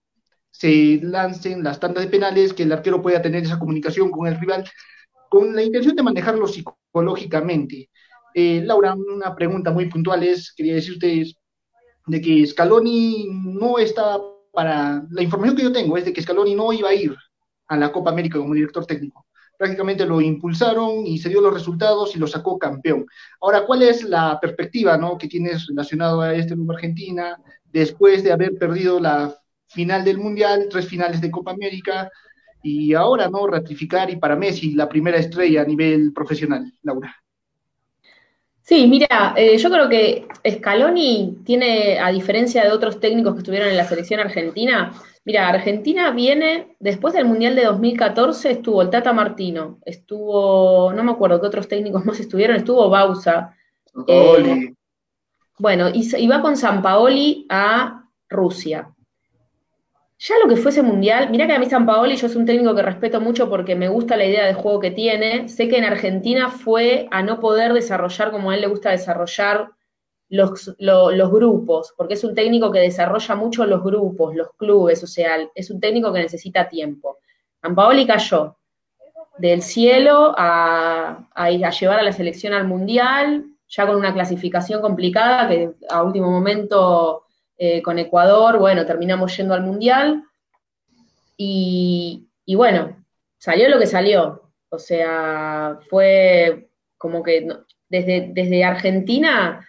se 0.50 0.98
lancen 1.00 1.62
las 1.62 1.78
tandas 1.78 2.02
de 2.02 2.10
penales, 2.10 2.52
que 2.52 2.64
el 2.64 2.72
arquero 2.72 3.00
pueda 3.00 3.22
tener 3.22 3.44
esa 3.44 3.60
comunicación 3.60 4.10
con 4.10 4.26
el 4.26 4.36
rival, 4.40 4.68
con 5.28 5.54
la 5.54 5.62
intención 5.62 5.94
de 5.94 6.02
manejarlo 6.02 6.48
psicológicamente. 6.48 6.77
Eh, 8.34 8.62
Laura, 8.64 8.94
una 8.94 9.34
pregunta 9.34 9.70
muy 9.70 9.88
puntual 9.88 10.22
es, 10.22 10.52
quería 10.52 10.74
decir 10.74 10.92
ustedes, 10.92 11.34
de 12.06 12.20
que 12.20 12.46
Scaloni 12.46 13.28
no 13.30 13.78
está 13.78 14.18
para, 14.52 15.04
la 15.10 15.22
información 15.22 15.56
que 15.56 15.62
yo 15.62 15.72
tengo 15.72 15.96
es 15.96 16.04
de 16.04 16.12
que 16.12 16.22
Scaloni 16.22 16.54
no 16.54 16.72
iba 16.72 16.88
a 16.88 16.94
ir 16.94 17.14
a 17.68 17.76
la 17.76 17.92
Copa 17.92 18.10
América 18.10 18.38
como 18.38 18.54
director 18.54 18.86
técnico. 18.86 19.26
Prácticamente 19.56 20.06
lo 20.06 20.20
impulsaron 20.20 21.06
y 21.06 21.18
se 21.18 21.28
dio 21.28 21.40
los 21.40 21.52
resultados 21.52 22.14
y 22.14 22.18
lo 22.18 22.26
sacó 22.26 22.58
campeón. 22.58 23.06
Ahora, 23.40 23.66
¿cuál 23.66 23.82
es 23.82 24.04
la 24.04 24.38
perspectiva 24.40 24.96
¿no? 24.96 25.18
que 25.18 25.28
tienes 25.28 25.66
relacionado 25.66 26.20
a 26.20 26.34
este 26.34 26.54
grupo 26.54 26.72
Argentina 26.72 27.36
después 27.64 28.22
de 28.22 28.32
haber 28.32 28.56
perdido 28.56 29.00
la 29.00 29.36
final 29.66 30.04
del 30.04 30.18
Mundial, 30.18 30.68
tres 30.70 30.86
finales 30.86 31.20
de 31.20 31.30
Copa 31.30 31.50
América, 31.50 32.10
y 32.62 32.94
ahora, 32.94 33.28
¿no? 33.28 33.46
Ratificar 33.46 34.10
y 34.10 34.16
para 34.16 34.36
Messi 34.36 34.74
la 34.74 34.88
primera 34.88 35.18
estrella 35.18 35.62
a 35.62 35.64
nivel 35.64 36.12
profesional, 36.12 36.72
Laura. 36.82 37.14
Sí, 38.68 38.86
mira, 38.86 39.32
eh, 39.34 39.56
yo 39.56 39.70
creo 39.70 39.88
que 39.88 40.26
Scaloni 40.46 41.38
tiene, 41.42 41.98
a 41.98 42.10
diferencia 42.10 42.62
de 42.62 42.70
otros 42.70 43.00
técnicos 43.00 43.32
que 43.32 43.38
estuvieron 43.38 43.70
en 43.70 43.78
la 43.78 43.84
selección 43.84 44.20
argentina, 44.20 44.92
mira, 45.24 45.48
Argentina 45.48 46.10
viene, 46.10 46.76
después 46.78 47.14
del 47.14 47.24
Mundial 47.24 47.56
de 47.56 47.64
2014 47.64 48.50
estuvo 48.50 48.82
el 48.82 48.90
Tata 48.90 49.14
Martino, 49.14 49.78
estuvo, 49.86 50.92
no 50.92 51.02
me 51.02 51.12
acuerdo 51.12 51.40
qué 51.40 51.46
otros 51.46 51.66
técnicos 51.66 52.04
más 52.04 52.20
estuvieron, 52.20 52.56
estuvo 52.56 52.90
Bausa. 52.90 53.56
Eh, 54.06 54.74
bueno, 55.58 55.88
y, 55.92 56.26
va 56.28 56.42
con 56.42 56.56
San 56.56 56.82
Paoli 56.82 57.46
a 57.48 58.04
Rusia. 58.28 58.94
Ya 60.20 60.34
lo 60.42 60.48
que 60.48 60.56
fue 60.56 60.72
ese 60.72 60.82
mundial, 60.82 61.30
mira 61.30 61.46
que 61.46 61.52
a 61.52 61.60
mí 61.60 61.66
San 61.66 61.86
Paoli 61.86 62.16
yo 62.16 62.26
es 62.26 62.34
un 62.34 62.44
técnico 62.44 62.74
que 62.74 62.82
respeto 62.82 63.20
mucho 63.20 63.48
porque 63.48 63.76
me 63.76 63.88
gusta 63.88 64.16
la 64.16 64.24
idea 64.24 64.46
de 64.46 64.54
juego 64.54 64.80
que 64.80 64.90
tiene. 64.90 65.48
Sé 65.48 65.68
que 65.68 65.78
en 65.78 65.84
Argentina 65.84 66.50
fue 66.50 67.06
a 67.12 67.22
no 67.22 67.38
poder 67.38 67.72
desarrollar 67.72 68.32
como 68.32 68.50
a 68.50 68.56
él 68.56 68.62
le 68.62 68.66
gusta 68.66 68.90
desarrollar 68.90 69.70
los, 70.28 70.74
los 70.78 71.30
grupos, 71.30 71.94
porque 71.96 72.14
es 72.14 72.24
un 72.24 72.34
técnico 72.34 72.72
que 72.72 72.80
desarrolla 72.80 73.34
mucho 73.36 73.64
los 73.64 73.82
grupos, 73.82 74.34
los 74.34 74.52
clubes, 74.56 75.02
o 75.04 75.06
sea, 75.06 75.38
es 75.54 75.70
un 75.70 75.80
técnico 75.80 76.12
que 76.12 76.20
necesita 76.20 76.68
tiempo. 76.68 77.18
San 77.62 77.74
Paoli 77.76 78.04
cayó 78.04 78.56
del 79.38 79.62
cielo 79.62 80.34
a, 80.36 81.28
a, 81.32 81.44
a 81.44 81.70
llevar 81.70 82.00
a 82.00 82.02
la 82.02 82.12
selección 82.12 82.52
al 82.52 82.66
mundial, 82.66 83.44
ya 83.68 83.86
con 83.86 83.96
una 83.96 84.12
clasificación 84.12 84.82
complicada 84.82 85.48
que 85.48 85.70
a 85.88 86.02
último 86.02 86.28
momento 86.30 87.27
eh, 87.58 87.82
con 87.82 87.98
Ecuador, 87.98 88.58
bueno, 88.58 88.86
terminamos 88.86 89.36
yendo 89.36 89.52
al 89.52 89.64
Mundial 89.64 90.22
y, 91.36 92.26
bueno, 92.54 93.04
salió 93.36 93.68
lo 93.68 93.78
que 93.78 93.86
salió. 93.86 94.50
O 94.70 94.78
sea, 94.78 95.78
fue 95.90 96.70
como 96.96 97.22
que 97.22 97.48
desde, 97.88 98.30
desde 98.32 98.64
Argentina 98.64 99.66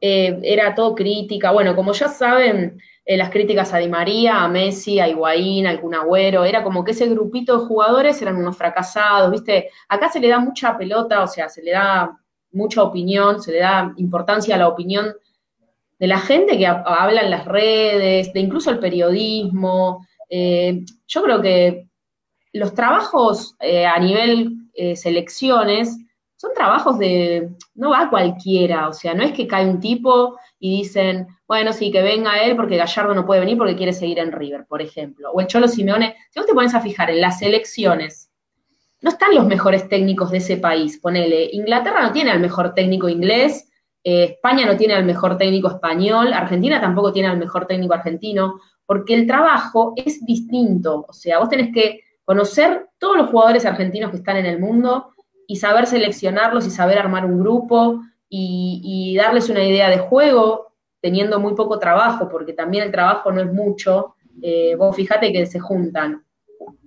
eh, 0.00 0.38
era 0.42 0.74
todo 0.74 0.94
crítica. 0.94 1.50
Bueno, 1.50 1.74
como 1.74 1.92
ya 1.92 2.08
saben, 2.08 2.80
eh, 3.04 3.16
las 3.16 3.30
críticas 3.30 3.72
a 3.72 3.78
Di 3.78 3.88
María, 3.88 4.42
a 4.42 4.48
Messi, 4.48 5.00
a 5.00 5.08
Higuaín, 5.08 5.66
a 5.66 5.80
Kun 5.80 5.94
Agüero, 5.94 6.44
era 6.44 6.62
como 6.62 6.84
que 6.84 6.92
ese 6.92 7.08
grupito 7.08 7.58
de 7.58 7.66
jugadores 7.66 8.22
eran 8.22 8.36
unos 8.36 8.56
fracasados, 8.56 9.30
¿viste? 9.32 9.70
Acá 9.88 10.08
se 10.08 10.20
le 10.20 10.28
da 10.28 10.38
mucha 10.38 10.78
pelota, 10.78 11.22
o 11.22 11.26
sea, 11.26 11.48
se 11.48 11.62
le 11.62 11.72
da 11.72 12.16
mucha 12.52 12.82
opinión, 12.82 13.42
se 13.42 13.52
le 13.52 13.58
da 13.58 13.92
importancia 13.96 14.54
a 14.54 14.58
la 14.58 14.68
opinión 14.68 15.14
de 16.02 16.08
la 16.08 16.18
gente 16.18 16.58
que 16.58 16.66
habla 16.66 17.20
en 17.20 17.30
las 17.30 17.44
redes, 17.44 18.32
de 18.32 18.40
incluso 18.40 18.70
el 18.70 18.80
periodismo. 18.80 20.04
Eh, 20.28 20.80
yo 21.06 21.22
creo 21.22 21.40
que 21.40 21.86
los 22.54 22.74
trabajos 22.74 23.54
eh, 23.60 23.86
a 23.86 24.00
nivel 24.00 24.50
eh, 24.74 24.96
selecciones 24.96 25.96
son 26.34 26.54
trabajos 26.56 26.98
de, 26.98 27.50
no 27.76 27.90
va 27.90 28.10
cualquiera, 28.10 28.88
o 28.88 28.92
sea, 28.92 29.14
no 29.14 29.22
es 29.22 29.30
que 29.30 29.46
cae 29.46 29.64
un 29.64 29.78
tipo 29.78 30.36
y 30.58 30.78
dicen, 30.78 31.28
bueno, 31.46 31.72
sí, 31.72 31.92
que 31.92 32.02
venga 32.02 32.42
él 32.42 32.56
porque 32.56 32.78
Gallardo 32.78 33.14
no 33.14 33.24
puede 33.24 33.38
venir 33.38 33.56
porque 33.56 33.76
quiere 33.76 33.92
seguir 33.92 34.18
en 34.18 34.32
River, 34.32 34.66
por 34.68 34.82
ejemplo. 34.82 35.30
O 35.30 35.40
el 35.40 35.46
Cholo 35.46 35.68
Simeone, 35.68 36.16
si 36.30 36.40
vos 36.40 36.48
te 36.48 36.54
pones 36.54 36.74
a 36.74 36.80
fijar 36.80 37.10
en 37.10 37.20
las 37.20 37.38
selecciones 37.38 38.28
no 39.02 39.10
están 39.10 39.34
los 39.34 39.46
mejores 39.46 39.88
técnicos 39.88 40.30
de 40.30 40.38
ese 40.38 40.56
país. 40.56 40.98
Ponele, 40.98 41.50
Inglaterra 41.52 42.02
no 42.02 42.12
tiene 42.12 42.30
al 42.30 42.38
mejor 42.38 42.72
técnico 42.72 43.08
inglés, 43.08 43.68
eh, 44.04 44.24
España 44.24 44.66
no 44.66 44.76
tiene 44.76 44.94
al 44.94 45.04
mejor 45.04 45.36
técnico 45.38 45.68
español, 45.68 46.32
Argentina 46.32 46.80
tampoco 46.80 47.12
tiene 47.12 47.28
al 47.28 47.38
mejor 47.38 47.66
técnico 47.66 47.94
argentino, 47.94 48.60
porque 48.86 49.14
el 49.14 49.26
trabajo 49.26 49.94
es 49.96 50.24
distinto. 50.24 51.06
O 51.08 51.12
sea, 51.12 51.38
vos 51.38 51.48
tenés 51.48 51.72
que 51.72 52.00
conocer 52.24 52.88
todos 52.98 53.16
los 53.16 53.30
jugadores 53.30 53.64
argentinos 53.64 54.10
que 54.10 54.16
están 54.16 54.36
en 54.36 54.46
el 54.46 54.58
mundo 54.58 55.12
y 55.46 55.56
saber 55.56 55.86
seleccionarlos 55.86 56.66
y 56.66 56.70
saber 56.70 56.98
armar 56.98 57.24
un 57.24 57.40
grupo 57.40 58.02
y, 58.28 59.14
darles 59.16 59.50
una 59.50 59.62
idea 59.62 59.90
de 59.90 59.98
juego 59.98 60.72
teniendo 61.00 61.38
muy 61.38 61.54
poco 61.54 61.78
trabajo, 61.78 62.28
porque 62.28 62.54
también 62.54 62.84
el 62.84 62.90
trabajo 62.90 63.30
no 63.30 63.42
es 63.42 63.52
mucho. 63.52 64.14
Eh, 64.40 64.74
vos 64.76 64.96
fíjate 64.96 65.32
que 65.32 65.44
se 65.46 65.60
juntan 65.60 66.24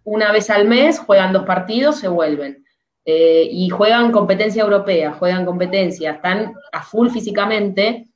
una 0.03 0.31
vez 0.31 0.49
al 0.49 0.67
mes, 0.67 0.99
juegan 0.99 1.33
dos 1.33 1.45
partidos, 1.45 1.97
se 1.99 2.07
vuelven. 2.07 2.64
Eh, 3.05 3.47
y 3.51 3.69
juegan 3.69 4.11
competencia 4.11 4.63
europea, 4.63 5.13
juegan 5.13 5.45
competencia, 5.45 6.11
están 6.11 6.55
a 6.71 6.81
full 6.81 7.09
físicamente. 7.09 8.07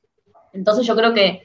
Entonces 0.52 0.84
yo 0.84 0.96
creo 0.96 1.14
que 1.14 1.42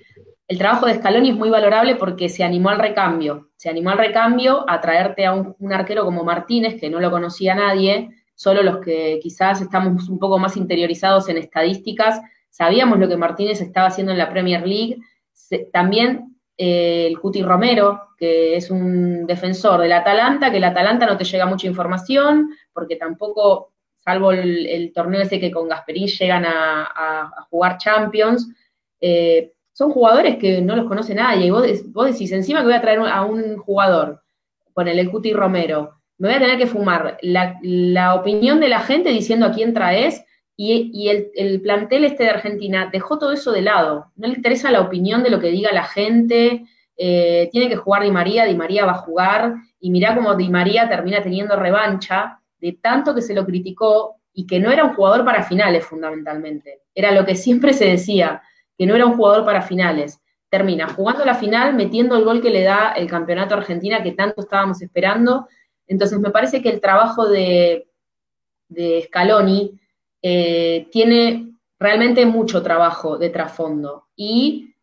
el 0.47 0.57
trabajo 0.57 0.87
de 0.87 0.95
Scaloni 0.95 1.29
es 1.29 1.35
muy 1.35 1.49
valorable 1.49 1.95
porque 1.95 2.27
se 2.27 2.43
animó 2.43 2.69
al 2.69 2.79
recambio, 2.79 3.49
se 3.55 3.69
animó 3.69 3.91
al 3.91 3.99
recambio 3.99 4.65
a 4.67 4.81
traerte 4.81 5.25
a 5.25 5.33
un, 5.33 5.55
un 5.59 5.73
arquero 5.73 6.05
como 6.05 6.23
Martínez, 6.23 6.79
que 6.79 6.89
no 6.89 6.99
lo 6.99 7.11
conocía 7.11 7.53
nadie, 7.53 8.09
solo 8.33 8.63
los 8.63 8.79
que 8.79 9.19
quizás 9.21 9.61
estamos 9.61 10.09
un 10.09 10.19
poco 10.19 10.39
más 10.39 10.57
interiorizados 10.57 11.29
en 11.29 11.37
estadísticas, 11.37 12.19
sabíamos 12.49 12.99
lo 12.99 13.07
que 13.07 13.17
Martínez 13.17 13.61
estaba 13.61 13.87
haciendo 13.87 14.11
en 14.11 14.17
la 14.17 14.29
Premier 14.29 14.67
League, 14.67 14.97
también 15.71 16.34
eh, 16.57 17.07
el 17.07 17.19
Cuti 17.19 17.41
Romero, 17.41 18.09
que 18.17 18.55
es 18.55 18.71
un 18.71 19.25
defensor 19.25 19.81
del 19.81 19.91
Atalanta, 19.91 20.51
que 20.51 20.57
el 20.57 20.63
Atalanta 20.63 21.05
no 21.05 21.17
te 21.17 21.25
llega 21.25 21.45
mucha 21.45 21.67
información, 21.67 22.49
porque 22.71 22.95
tampoco, 22.95 23.73
salvo 23.97 24.31
el, 24.31 24.91
torneo 24.93 25.21
ese 25.21 25.39
que 25.39 25.51
con 25.51 25.67
Gasperín 25.67 26.07
llegan 26.07 26.45
a, 26.45 27.31
jugar 27.49 27.77
Champions, 27.77 28.49
eh, 29.01 29.53
son 29.73 29.91
jugadores 29.91 30.37
que 30.37 30.61
no 30.61 30.75
los 30.75 30.87
conoce 30.87 31.13
nadie. 31.13 31.47
Y 31.47 31.51
vos, 31.51 31.65
vos, 31.91 32.11
decís, 32.11 32.31
encima 32.31 32.59
que 32.59 32.67
voy 32.67 32.75
a 32.75 32.81
traer 32.81 32.99
a 32.99 33.23
un 33.23 33.57
jugador, 33.57 34.21
con 34.73 34.87
el 34.87 35.09
Cuti 35.09 35.33
Romero, 35.33 36.01
me 36.17 36.29
voy 36.29 36.37
a 36.37 36.39
tener 36.39 36.57
que 36.57 36.67
fumar 36.67 37.17
la, 37.21 37.59
la 37.61 38.15
opinión 38.15 38.59
de 38.59 38.69
la 38.69 38.79
gente 38.79 39.09
diciendo 39.09 39.45
a 39.45 39.51
quién 39.51 39.73
traes 39.73 40.25
y, 40.57 41.09
el, 41.09 41.61
plantel 41.61 42.05
este 42.05 42.23
de 42.23 42.29
Argentina 42.29 42.89
dejó 42.91 43.19
todo 43.19 43.33
eso 43.33 43.51
de 43.51 43.61
lado. 43.61 44.11
No 44.15 44.27
le 44.27 44.35
interesa 44.35 44.71
la 44.71 44.81
opinión 44.81 45.21
de 45.21 45.29
lo 45.29 45.39
que 45.39 45.51
diga 45.51 45.73
la 45.73 45.83
gente. 45.83 46.65
Eh, 46.97 47.49
tiene 47.51 47.67
que 47.67 47.75
jugar 47.75 48.03
Di 48.03 48.11
María, 48.11 48.45
Di 48.45 48.55
María 48.55 48.85
va 48.85 48.93
a 48.93 48.99
jugar. 48.99 49.55
Y 49.79 49.91
mirá 49.91 50.15
cómo 50.15 50.35
Di 50.35 50.49
María 50.49 50.87
termina 50.87 51.21
teniendo 51.21 51.57
revancha 51.57 52.39
de 52.59 52.71
tanto 52.81 53.13
que 53.13 53.21
se 53.21 53.33
lo 53.33 53.45
criticó 53.45 54.15
y 54.33 54.47
que 54.47 54.59
no 54.59 54.71
era 54.71 54.85
un 54.85 54.93
jugador 54.93 55.25
para 55.25 55.43
finales 55.43 55.85
fundamentalmente. 55.85 56.81
Era 56.93 57.11
lo 57.11 57.25
que 57.25 57.35
siempre 57.35 57.73
se 57.73 57.85
decía, 57.85 58.41
que 58.77 58.85
no 58.85 58.95
era 58.95 59.05
un 59.05 59.17
jugador 59.17 59.43
para 59.43 59.61
finales. 59.61 60.21
Termina 60.49 60.87
jugando 60.87 61.25
la 61.25 61.35
final, 61.35 61.73
metiendo 61.75 62.15
el 62.15 62.23
gol 62.23 62.41
que 62.41 62.49
le 62.49 62.63
da 62.63 62.93
el 62.93 63.09
campeonato 63.09 63.55
Argentina 63.55 64.01
que 64.01 64.13
tanto 64.13 64.41
estábamos 64.41 64.81
esperando. 64.81 65.47
Entonces 65.85 66.17
me 66.19 66.31
parece 66.31 66.61
que 66.61 66.69
el 66.69 66.79
trabajo 66.79 67.27
de, 67.27 67.87
de 68.69 69.03
Scaloni 69.07 69.77
eh, 70.27 70.87
tiene 70.91 71.51
realmente 71.77 72.25
mucho 72.25 72.63
trabajo 72.63 73.19
de 73.19 73.29
trasfondo. 73.29 74.07
Y, 74.15 74.73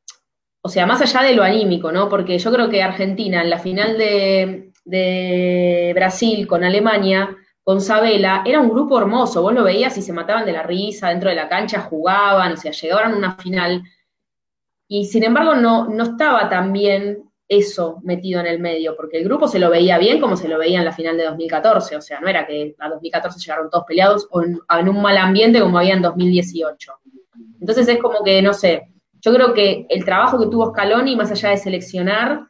o 0.62 0.68
sea, 0.68 0.86
más 0.86 1.00
allá 1.00 1.22
de 1.22 1.34
lo 1.34 1.42
anímico, 1.42 1.90
¿no? 1.90 2.08
Porque 2.08 2.38
yo 2.38 2.52
creo 2.52 2.68
que 2.70 2.80
Argentina 2.80 3.42
en 3.42 3.50
la 3.50 3.58
final 3.58 3.98
de, 3.98 5.92
Brasil 5.96 6.46
con 6.46 6.62
Alemania, 6.62 7.36
con 7.64 7.80
Sabela, 7.80 8.44
era 8.46 8.60
un 8.60 8.68
grupo 8.68 8.96
hermoso, 9.00 9.42
vos 9.42 9.52
lo 9.52 9.64
veías 9.64 9.98
y 9.98 10.02
se 10.02 10.12
mataban 10.12 10.46
de 10.46 10.52
la 10.52 10.62
risa, 10.62 11.08
dentro 11.08 11.28
de 11.30 11.34
la 11.34 11.48
cancha 11.48 11.80
jugaban, 11.80 12.52
o 12.52 12.56
sea, 12.56 12.70
llegaban 12.70 13.14
a 13.14 13.16
una 13.16 13.34
final. 13.34 13.82
Y 14.86 15.06
sin 15.06 15.24
embargo 15.24 15.56
no, 15.56 15.88
no 15.88 16.04
estaba 16.04 16.48
tan 16.48 16.72
bien 16.72 17.31
eso 17.58 18.00
metido 18.02 18.40
en 18.40 18.46
el 18.46 18.58
medio, 18.60 18.96
porque 18.96 19.18
el 19.18 19.24
grupo 19.24 19.46
se 19.46 19.58
lo 19.58 19.68
veía 19.68 19.98
bien 19.98 20.20
como 20.20 20.36
se 20.36 20.48
lo 20.48 20.58
veía 20.58 20.78
en 20.78 20.86
la 20.86 20.92
final 20.92 21.18
de 21.18 21.24
2014, 21.24 21.96
o 21.96 22.00
sea, 22.00 22.18
no 22.18 22.28
era 22.28 22.46
que 22.46 22.74
a 22.78 22.88
2014 22.88 23.38
llegaron 23.38 23.68
todos 23.68 23.84
peleados 23.86 24.26
o 24.30 24.42
en, 24.42 24.88
un 24.88 25.02
mal 25.02 25.18
ambiente 25.18 25.60
como 25.60 25.78
había 25.78 25.92
en 25.92 26.02
2018. 26.02 26.92
Entonces 27.60 27.86
es 27.88 27.98
como 27.98 28.24
que, 28.24 28.40
no 28.40 28.54
sé, 28.54 28.88
yo 29.20 29.34
creo 29.34 29.52
que 29.52 29.86
el 29.90 30.04
trabajo 30.04 30.38
que 30.40 30.46
tuvo 30.46 30.70
Scaloni, 30.70 31.14
más 31.14 31.30
allá 31.30 31.50
de 31.50 31.58
seleccionar, 31.58 32.46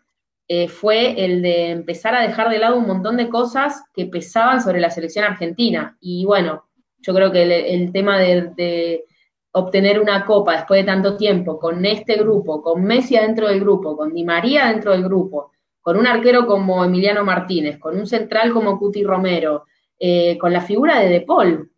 eh, 0.46 0.68
fue 0.68 1.24
el 1.24 1.42
de 1.42 1.70
empezar 1.70 2.14
a 2.14 2.22
dejar 2.22 2.48
de 2.48 2.58
lado 2.58 2.76
un 2.76 2.86
montón 2.86 3.16
de 3.16 3.28
cosas 3.28 3.82
que 3.92 4.06
pesaban 4.06 4.62
sobre 4.62 4.80
la 4.80 4.90
selección 4.90 5.24
argentina. 5.24 5.96
Y 6.00 6.24
bueno, 6.24 6.68
yo 7.00 7.12
creo 7.12 7.32
que 7.32 7.42
el, 7.74 7.90
tema 7.92 8.20
de 8.20 9.04
obtener 9.52 10.00
una 10.00 10.24
copa 10.24 10.56
después 10.56 10.80
de 10.80 10.86
tanto 10.86 11.16
tiempo 11.16 11.58
con 11.58 11.84
este 11.84 12.16
grupo, 12.16 12.62
con 12.62 12.82
Messi 12.84 13.16
dentro 13.16 13.48
del 13.48 13.60
grupo, 13.60 13.96
con 13.96 14.12
Di 14.12 14.24
María 14.24 14.66
dentro 14.66 14.92
del 14.92 15.04
grupo, 15.04 15.52
con 15.80 15.96
un 15.96 16.06
arquero 16.06 16.46
como 16.46 16.84
Emiliano 16.84 17.24
Martínez, 17.24 17.78
con 17.78 17.98
un 17.98 18.06
central 18.06 18.52
como 18.52 18.78
Cuti 18.78 19.04
Romero, 19.04 19.66
eh, 19.98 20.38
con 20.38 20.52
la 20.52 20.62
figura 20.62 21.00
de 21.00 21.08
De 21.08 21.20
Paul. 21.20 21.70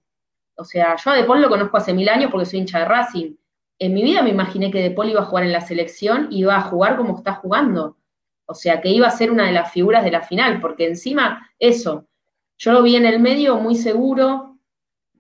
O 0.56 0.64
sea, 0.64 0.94
yo 0.96 1.10
a 1.10 1.16
De 1.16 1.24
Paul 1.24 1.42
lo 1.42 1.48
conozco 1.48 1.76
hace 1.76 1.92
mil 1.92 2.08
años 2.08 2.30
porque 2.30 2.46
soy 2.46 2.60
hincha 2.60 2.78
de 2.78 2.84
Racing. 2.84 3.34
En 3.78 3.92
mi 3.92 4.02
vida 4.04 4.22
me 4.22 4.30
imaginé 4.30 4.70
que 4.70 4.80
De 4.80 4.92
Paul 4.92 5.10
iba 5.10 5.22
a 5.22 5.26
jugar 5.26 5.44
en 5.44 5.52
la 5.52 5.60
selección 5.60 6.28
y 6.30 6.40
iba 6.40 6.56
a 6.56 6.62
jugar 6.62 6.96
como 6.96 7.16
está 7.16 7.34
jugando. 7.34 7.96
O 8.46 8.54
sea, 8.54 8.80
que 8.80 8.90
iba 8.90 9.08
a 9.08 9.10
ser 9.10 9.32
una 9.32 9.46
de 9.46 9.52
las 9.52 9.72
figuras 9.72 10.04
de 10.04 10.12
la 10.12 10.20
final, 10.20 10.60
porque 10.60 10.86
encima 10.86 11.50
eso, 11.58 12.06
yo 12.56 12.72
lo 12.72 12.82
vi 12.82 12.94
en 12.94 13.06
el 13.06 13.18
medio 13.18 13.56
muy 13.56 13.74
seguro, 13.74 14.53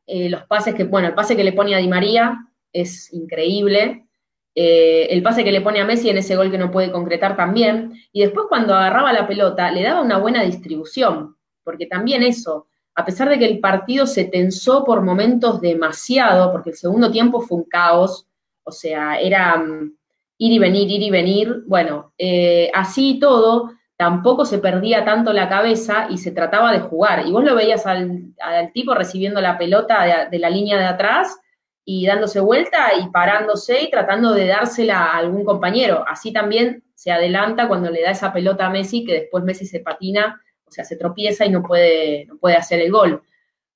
eh, 0.06 0.28
los 0.28 0.44
pases 0.44 0.74
que, 0.74 0.84
bueno, 0.84 1.08
el 1.08 1.14
pase 1.14 1.36
que 1.36 1.44
le 1.44 1.52
pone 1.52 1.74
a 1.74 1.78
Di 1.78 1.88
María 1.88 2.38
es 2.72 3.12
increíble, 3.12 4.06
eh, 4.54 5.08
el 5.10 5.22
pase 5.22 5.42
que 5.42 5.52
le 5.52 5.60
pone 5.60 5.80
a 5.80 5.84
Messi 5.84 6.08
en 6.08 6.18
ese 6.18 6.36
gol 6.36 6.50
que 6.50 6.58
no 6.58 6.70
puede 6.70 6.92
concretar 6.92 7.36
también, 7.36 7.94
y 8.12 8.22
después 8.22 8.46
cuando 8.48 8.74
agarraba 8.74 9.12
la 9.12 9.26
pelota 9.26 9.70
le 9.70 9.82
daba 9.82 10.02
una 10.02 10.18
buena 10.18 10.42
distribución, 10.42 11.36
porque 11.64 11.86
también 11.86 12.22
eso, 12.22 12.68
a 12.94 13.04
pesar 13.04 13.28
de 13.28 13.38
que 13.38 13.46
el 13.46 13.58
partido 13.58 14.06
se 14.06 14.24
tensó 14.24 14.84
por 14.84 15.02
momentos 15.02 15.60
demasiado, 15.60 16.52
porque 16.52 16.70
el 16.70 16.76
segundo 16.76 17.10
tiempo 17.10 17.40
fue 17.40 17.58
un 17.58 17.64
caos, 17.64 18.28
o 18.62 18.70
sea, 18.70 19.18
era 19.18 19.56
mm, 19.56 19.96
ir 20.38 20.52
y 20.52 20.58
venir, 20.58 20.90
ir 20.90 21.02
y 21.02 21.10
venir, 21.10 21.62
bueno, 21.66 22.12
eh, 22.18 22.70
así 22.74 23.16
y 23.16 23.18
todo, 23.18 23.72
tampoco 23.96 24.44
se 24.44 24.58
perdía 24.58 25.04
tanto 25.04 25.32
la 25.32 25.48
cabeza 25.48 26.08
y 26.10 26.18
se 26.18 26.32
trataba 26.32 26.72
de 26.72 26.80
jugar. 26.80 27.26
Y 27.26 27.32
vos 27.32 27.44
lo 27.44 27.54
veías 27.54 27.86
al, 27.86 28.32
tipo 28.72 28.94
recibiendo 28.94 29.40
la 29.40 29.56
pelota 29.56 30.28
de, 30.30 30.38
la 30.38 30.50
línea 30.50 30.78
de 30.78 30.86
atrás 30.86 31.38
y 31.84 32.06
dándose 32.06 32.40
vuelta 32.40 32.92
y 33.00 33.08
parándose 33.10 33.82
y 33.82 33.90
tratando 33.90 34.32
de 34.32 34.46
dársela 34.46 35.04
a 35.04 35.18
algún 35.18 35.44
compañero. 35.44 36.04
Así 36.08 36.32
también 36.32 36.82
se 36.94 37.12
adelanta 37.12 37.68
cuando 37.68 37.90
le 37.90 38.02
da 38.02 38.10
esa 38.10 38.32
pelota 38.32 38.66
a 38.66 38.70
Messi, 38.70 39.04
que 39.04 39.20
después 39.20 39.44
Messi 39.44 39.66
se 39.66 39.80
patina, 39.80 40.40
o 40.66 40.70
sea, 40.70 40.84
se 40.84 40.96
tropieza 40.96 41.44
y 41.44 41.50
no 41.50 41.62
puede, 41.62 42.26
no 42.26 42.36
puede 42.38 42.56
hacer 42.56 42.80
el 42.80 42.90
gol. 42.90 43.22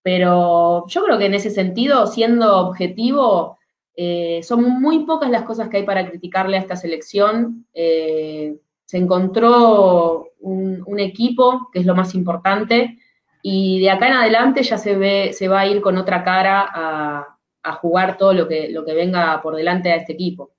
Pero 0.02 0.86
yo 0.88 1.04
creo 1.04 1.18
que 1.18 1.26
en 1.26 1.34
ese 1.34 1.50
sentido, 1.50 2.06
siendo 2.06 2.56
objetivo, 2.58 3.58
eh, 3.94 4.40
son 4.42 4.62
muy 4.80 5.04
pocas 5.04 5.30
las 5.30 5.42
cosas 5.42 5.68
que 5.68 5.78
hay 5.78 5.82
para 5.82 6.08
criticarle 6.08 6.56
a 6.56 6.60
esta 6.60 6.76
selección. 6.76 7.66
Eh, 7.74 8.56
se 8.88 8.96
encontró 8.96 10.30
un, 10.40 10.98
equipo, 10.98 11.68
que 11.70 11.80
es 11.80 11.86
lo 11.86 11.94
más 11.94 12.14
importante, 12.14 12.98
y 13.42 13.80
de 13.80 13.90
acá 13.90 14.08
en 14.08 14.14
adelante 14.14 14.62
ya 14.62 14.78
se, 14.78 14.96
ve, 14.96 15.32
se 15.34 15.46
va 15.46 15.60
a 15.60 15.66
ir 15.66 15.82
con 15.82 15.98
otra 15.98 16.24
cara 16.24 16.66
a, 16.72 17.34
jugar 17.82 18.16
todo 18.16 18.32
lo 18.32 18.48
que, 18.48 18.70
lo 18.70 18.82
que 18.82 18.94
venga 18.94 19.42
por 19.42 19.54
delante 19.54 19.92
a 19.92 19.96
este 19.96 20.14
equipo. 20.14 20.52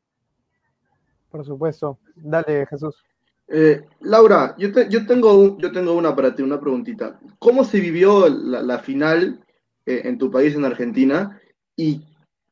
Por 1.31 1.43
supuesto. 1.43 1.97
Dale, 2.15 2.67
Jesús. 2.67 3.03
Eh, 3.47 3.83
Laura, 4.01 4.53
yo, 4.59 4.69
yo, 4.87 5.07
tengo, 5.07 5.57
yo 5.57 5.71
tengo 5.71 5.93
una 5.93 6.15
para 6.15 6.35
ti, 6.35 6.43
una 6.43 6.59
preguntita. 6.59 7.19
¿Cómo 7.39 7.63
se 7.63 7.79
vivió 7.79 8.29
la, 8.29 8.77
final 8.77 9.43
eh, 9.87 10.01
en 10.03 10.19
tu 10.19 10.29
país, 10.29 10.53
en 10.53 10.65
Argentina? 10.65 11.41
Y 11.75 12.03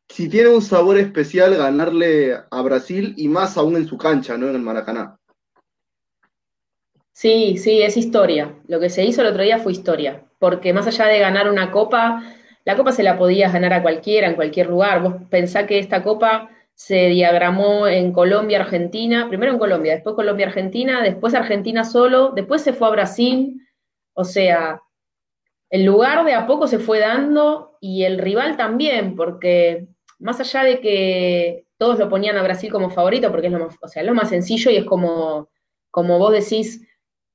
si 0.10 0.28
tiene 0.28 0.50
un 0.50 0.63
sabor 0.63 0.98
especial 0.98 1.56
ganarle 1.56 2.36
a 2.50 2.62
Brasil 2.63 3.13
y 3.16 3.28
más 3.28 3.58
aún 3.58 3.76
en 3.76 3.86
su 3.86 3.96
cancha, 3.96 4.40
¿no? 4.40 4.48
En 4.48 4.56
el 4.56 4.62
Maracaná. 4.63 5.16
Sí, 7.17 7.58
sí, 7.58 7.82
es 7.82 7.97
historia. 7.97 8.53
Lo 8.67 8.80
que 8.80 8.89
se 8.89 9.03
hizo 9.03 9.21
el 9.21 9.27
otro 9.30 9.41
día 9.41 9.58
fue 9.58 9.71
historia, 9.71 10.23
porque 10.38 10.71
más 10.71 10.86
allá 10.86 11.08
de 11.08 11.17
ganar 11.17 11.49
una 11.49 11.71
copa, 11.71 12.21
la 12.63 12.77
copa 12.77 12.91
se 12.91 13.01
la 13.01 13.17
podías 13.17 13.51
ganar 13.51 13.73
a 13.73 13.82
cualquiera, 13.82 14.27
en 14.27 14.36
cualquier 14.36 14.67
lugar. 14.67 15.01
Vos 15.01 15.15
pensá 15.27 15.65
que 15.65 15.80
esta 15.80 16.03
copa 16.03 16.51
se 16.75 17.08
diagramó 17.08 17.88
en 17.88 18.12
Colombia, 18.13 18.60
Argentina, 18.60 19.27
primero 19.30 19.51
en 19.51 19.58
Colombia, 19.58 19.93
después 19.95 20.15
Colombia, 20.15 20.45
Argentina, 20.45 21.01
después 21.01 21.34
Argentina 21.34 21.84
solo, 21.84 22.34
después 22.36 22.62
se 22.62 22.73
fue 22.73 22.88
a 22.88 22.91
Brasil, 22.91 23.67
o 24.13 24.23
sea, 24.23 24.84
el 25.71 25.86
lugar 25.86 26.23
de 26.23 26.36
a 26.36 26.45
poco 26.45 26.67
se 26.67 26.77
fue 26.77 26.99
dando 26.99 27.80
y 27.82 28.03
el 28.03 28.19
rival 28.19 28.58
también, 28.58 29.15
porque 29.15 29.88
más 30.19 30.39
allá 30.39 30.63
de 30.63 30.82
que 30.82 31.65
todos 31.80 31.97
lo 31.97 32.10
ponían 32.10 32.38
a 32.38 32.43
Brasil 32.43 32.71
como 32.71 32.91
favorito, 32.91 33.32
porque 33.32 33.47
es 33.47 33.53
lo 33.53 33.65
más, 33.65 33.75
o 33.82 33.88
sea, 33.88 34.03
lo 34.03 34.13
más 34.13 34.30
sencillo 34.30 34.69
y 34.69 34.77
es 34.77 34.86
como, 34.86 35.49
como 35.89 36.19
vos 36.19 36.32
decís, 36.32 36.84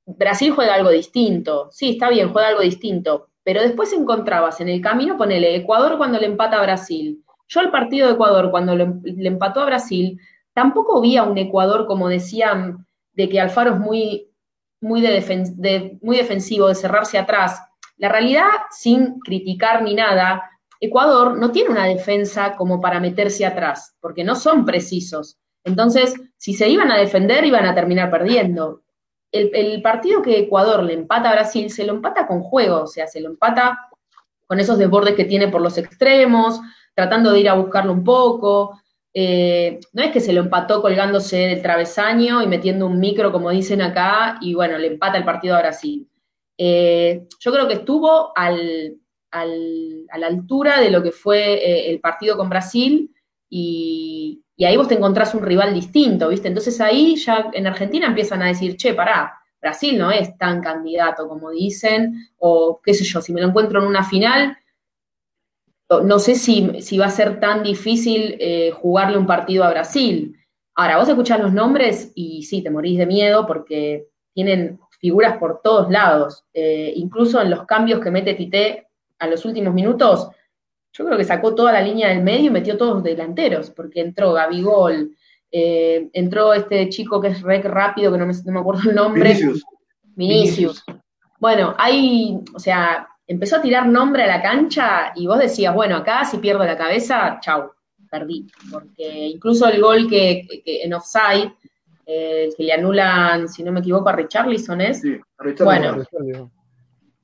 Brasil 0.05 0.51
juega 0.51 0.75
algo 0.75 0.89
distinto. 0.89 1.69
Sí, 1.71 1.91
está 1.91 2.09
bien, 2.09 2.31
juega 2.31 2.49
algo 2.49 2.61
distinto. 2.61 3.29
Pero 3.43 3.61
después 3.61 3.91
encontrabas 3.93 4.61
en 4.61 4.69
el 4.69 4.81
camino, 4.81 5.17
ponele 5.17 5.55
Ecuador 5.55 5.97
cuando 5.97 6.19
le 6.19 6.25
empata 6.25 6.57
a 6.57 6.63
Brasil. 6.63 7.23
Yo 7.47 7.59
al 7.59 7.71
partido 7.71 8.07
de 8.07 8.13
Ecuador 8.13 8.51
cuando 8.51 8.75
le, 8.75 8.87
empató 9.27 9.61
a 9.61 9.65
Brasil, 9.65 10.19
tampoco 10.53 11.01
vi 11.01 11.17
a 11.17 11.23
un 11.23 11.37
Ecuador, 11.37 11.85
como 11.85 12.07
decían, 12.07 12.85
de 13.13 13.29
que 13.29 13.39
Alfaro 13.39 13.73
es 13.73 13.79
muy, 13.79 14.31
muy, 14.81 15.01
muy 16.01 16.17
defensivo, 16.17 16.67
de 16.67 16.75
cerrarse 16.75 17.17
atrás. 17.17 17.61
La 17.97 18.09
realidad, 18.09 18.47
sin 18.71 19.19
criticar 19.19 19.83
ni 19.83 19.93
nada, 19.93 20.49
Ecuador 20.79 21.37
no 21.37 21.51
tiene 21.51 21.69
una 21.69 21.85
defensa 21.85 22.55
como 22.55 22.81
para 22.81 22.99
meterse 22.99 23.45
atrás, 23.45 23.95
porque 24.01 24.23
no 24.23 24.35
son 24.35 24.65
precisos. 24.65 25.37
Entonces, 25.63 26.15
si 26.37 26.53
se 26.53 26.67
iban 26.69 26.91
a 26.91 26.97
defender, 26.97 27.45
iban 27.45 27.65
a 27.65 27.75
terminar 27.75 28.09
perdiendo 28.09 28.82
el, 29.33 29.81
partido 29.81 30.21
que 30.21 30.39
Ecuador 30.39 30.83
le 30.83 30.93
empata 30.93 31.29
a 31.29 31.33
Brasil, 31.33 31.69
se 31.69 31.85
lo 31.85 31.93
empata 31.93 32.27
con 32.27 32.41
juego, 32.41 32.83
o 32.83 32.87
sea, 32.87 33.07
se 33.07 33.19
lo 33.19 33.29
empata 33.29 33.79
con 34.45 34.59
esos 34.59 34.77
desbordes 34.77 35.15
que 35.15 35.25
tiene 35.25 35.47
por 35.47 35.61
los 35.61 35.77
extremos, 35.77 36.59
tratando 36.93 37.31
de 37.31 37.39
ir 37.39 37.49
a 37.49 37.55
buscarlo 37.55 37.91
un 37.91 38.03
poco. 38.03 38.79
Eh, 39.13 39.79
no 39.93 40.03
es 40.03 40.11
que 40.11 40.19
se 40.19 40.33
lo 40.33 40.41
empató 40.41 40.81
colgándose 40.81 41.37
del 41.37 41.61
travesaño 41.61 42.41
y 42.41 42.47
metiendo 42.47 42.85
un 42.85 42.99
micro, 42.99 43.31
como 43.31 43.49
dicen 43.49 43.81
acá, 43.81 44.37
y 44.41 44.53
bueno, 44.53 44.77
le 44.77 44.87
empata 44.87 45.17
el 45.17 45.25
partido 45.25 45.55
a 45.55 45.61
Brasil. 45.61 46.07
Eh, 46.57 47.27
yo 47.39 47.51
creo 47.51 47.67
que 47.67 47.75
estuvo 47.75 48.31
a 48.35 48.51
la 48.51 50.27
altura 50.27 50.79
de 50.79 50.91
lo 50.91 51.01
que 51.01 51.11
fue 51.11 51.53
eh, 51.55 51.89
el 51.89 51.99
partido 51.99 52.37
con 52.37 52.49
Brasil 52.49 53.11
y, 53.49 54.42
y 54.55 54.65
ahí 54.65 54.77
vos 54.77 54.87
te 54.87 54.95
encontrás 54.95 55.33
un 55.33 55.43
rival 55.43 55.73
distinto, 55.73 56.29
¿viste? 56.29 56.47
Entonces 56.47 56.79
ahí 56.79 57.15
ya 57.15 57.49
en 57.53 57.67
Argentina 57.67 58.07
empiezan 58.07 58.41
a 58.41 58.47
decir, 58.47 58.77
che, 58.77 58.93
pará, 58.93 59.33
Brasil 59.61 59.97
no 59.97 60.11
es 60.11 60.37
tan 60.37 60.61
candidato 60.61 61.27
como 61.27 61.49
dicen, 61.49 62.29
o 62.37 62.79
qué 62.83 62.93
sé 62.93 63.03
yo, 63.03 63.21
si 63.21 63.33
me 63.33 63.41
lo 63.41 63.47
encuentro 63.47 63.81
en 63.81 63.87
una 63.87 64.03
final, 64.03 64.57
no 66.03 66.19
sé 66.19 66.35
si, 66.35 66.81
si 66.81 66.97
va 66.97 67.05
a 67.05 67.11
ser 67.11 67.39
tan 67.39 67.63
difícil 67.63 68.35
eh, 68.39 68.71
jugarle 68.71 69.17
un 69.17 69.27
partido 69.27 69.63
a 69.63 69.69
Brasil. 69.69 70.35
Ahora, 70.75 70.97
vos 70.97 71.07
escuchás 71.07 71.39
los 71.39 71.53
nombres 71.53 72.11
y 72.15 72.43
sí, 72.43 72.63
te 72.63 72.71
morís 72.71 72.97
de 72.97 73.05
miedo 73.05 73.45
porque 73.45 74.07
tienen 74.33 74.79
figuras 74.99 75.37
por 75.37 75.61
todos 75.61 75.91
lados. 75.91 76.45
Eh, 76.53 76.93
incluso 76.95 77.41
en 77.41 77.51
los 77.51 77.65
cambios 77.65 77.99
que 77.99 78.11
mete 78.11 78.33
Tite 78.33 78.87
a 79.19 79.27
los 79.27 79.45
últimos 79.45 79.73
minutos, 79.73 80.29
yo 80.93 81.05
creo 81.05 81.17
que 81.17 81.23
sacó 81.23 81.55
toda 81.55 81.73
la 81.73 81.81
línea 81.81 82.09
del 82.09 82.23
medio 82.23 82.45
y 82.45 82.51
metió 82.51 82.77
todos 82.77 82.95
los 82.95 83.03
delanteros, 83.03 83.71
porque 83.71 84.01
entró 84.01 84.33
Gabigol, 84.33 85.15
eh, 85.51 86.09
entró 86.13 86.53
este 86.53 86.87
chico 86.89 87.19
que 87.19 87.29
es 87.29 87.41
rec 87.41 87.65
rápido, 87.65 88.11
que 88.11 88.17
no 88.19 88.27
me, 88.27 88.33
no 88.33 88.51
me 88.51 88.59
acuerdo 88.59 88.89
el 88.89 88.95
nombre. 88.95 89.33
Vinicius. 89.33 89.63
Vinicius. 90.15 90.83
Bueno, 91.39 91.73
ahí, 91.77 92.39
o 92.53 92.59
sea, 92.59 93.07
empezó 93.27 93.57
a 93.57 93.61
tirar 93.61 93.87
nombre 93.87 94.23
a 94.23 94.27
la 94.27 94.41
cancha 94.41 95.11
y 95.15 95.25
vos 95.25 95.39
decías, 95.39 95.73
bueno, 95.73 95.97
acá 95.97 96.23
si 96.25 96.37
pierdo 96.37 96.63
la 96.63 96.77
cabeza, 96.77 97.39
chau, 97.41 97.71
perdí. 98.09 98.47
Porque 98.71 99.27
incluso 99.27 99.67
el 99.67 99.81
gol 99.81 100.07
que, 100.07 100.45
en 100.65 100.93
offside, 100.93 101.51
eh, 102.05 102.49
que 102.55 102.63
le 102.63 102.73
anulan, 102.73 103.47
si 103.49 103.63
no 103.63 103.71
me 103.71 103.79
equivoco, 103.79 104.09
a 104.09 104.15
Richarlison 104.15 104.81
es. 104.81 105.01
Sí, 105.01 105.19
a 105.37 105.63
Bueno, 105.63 106.03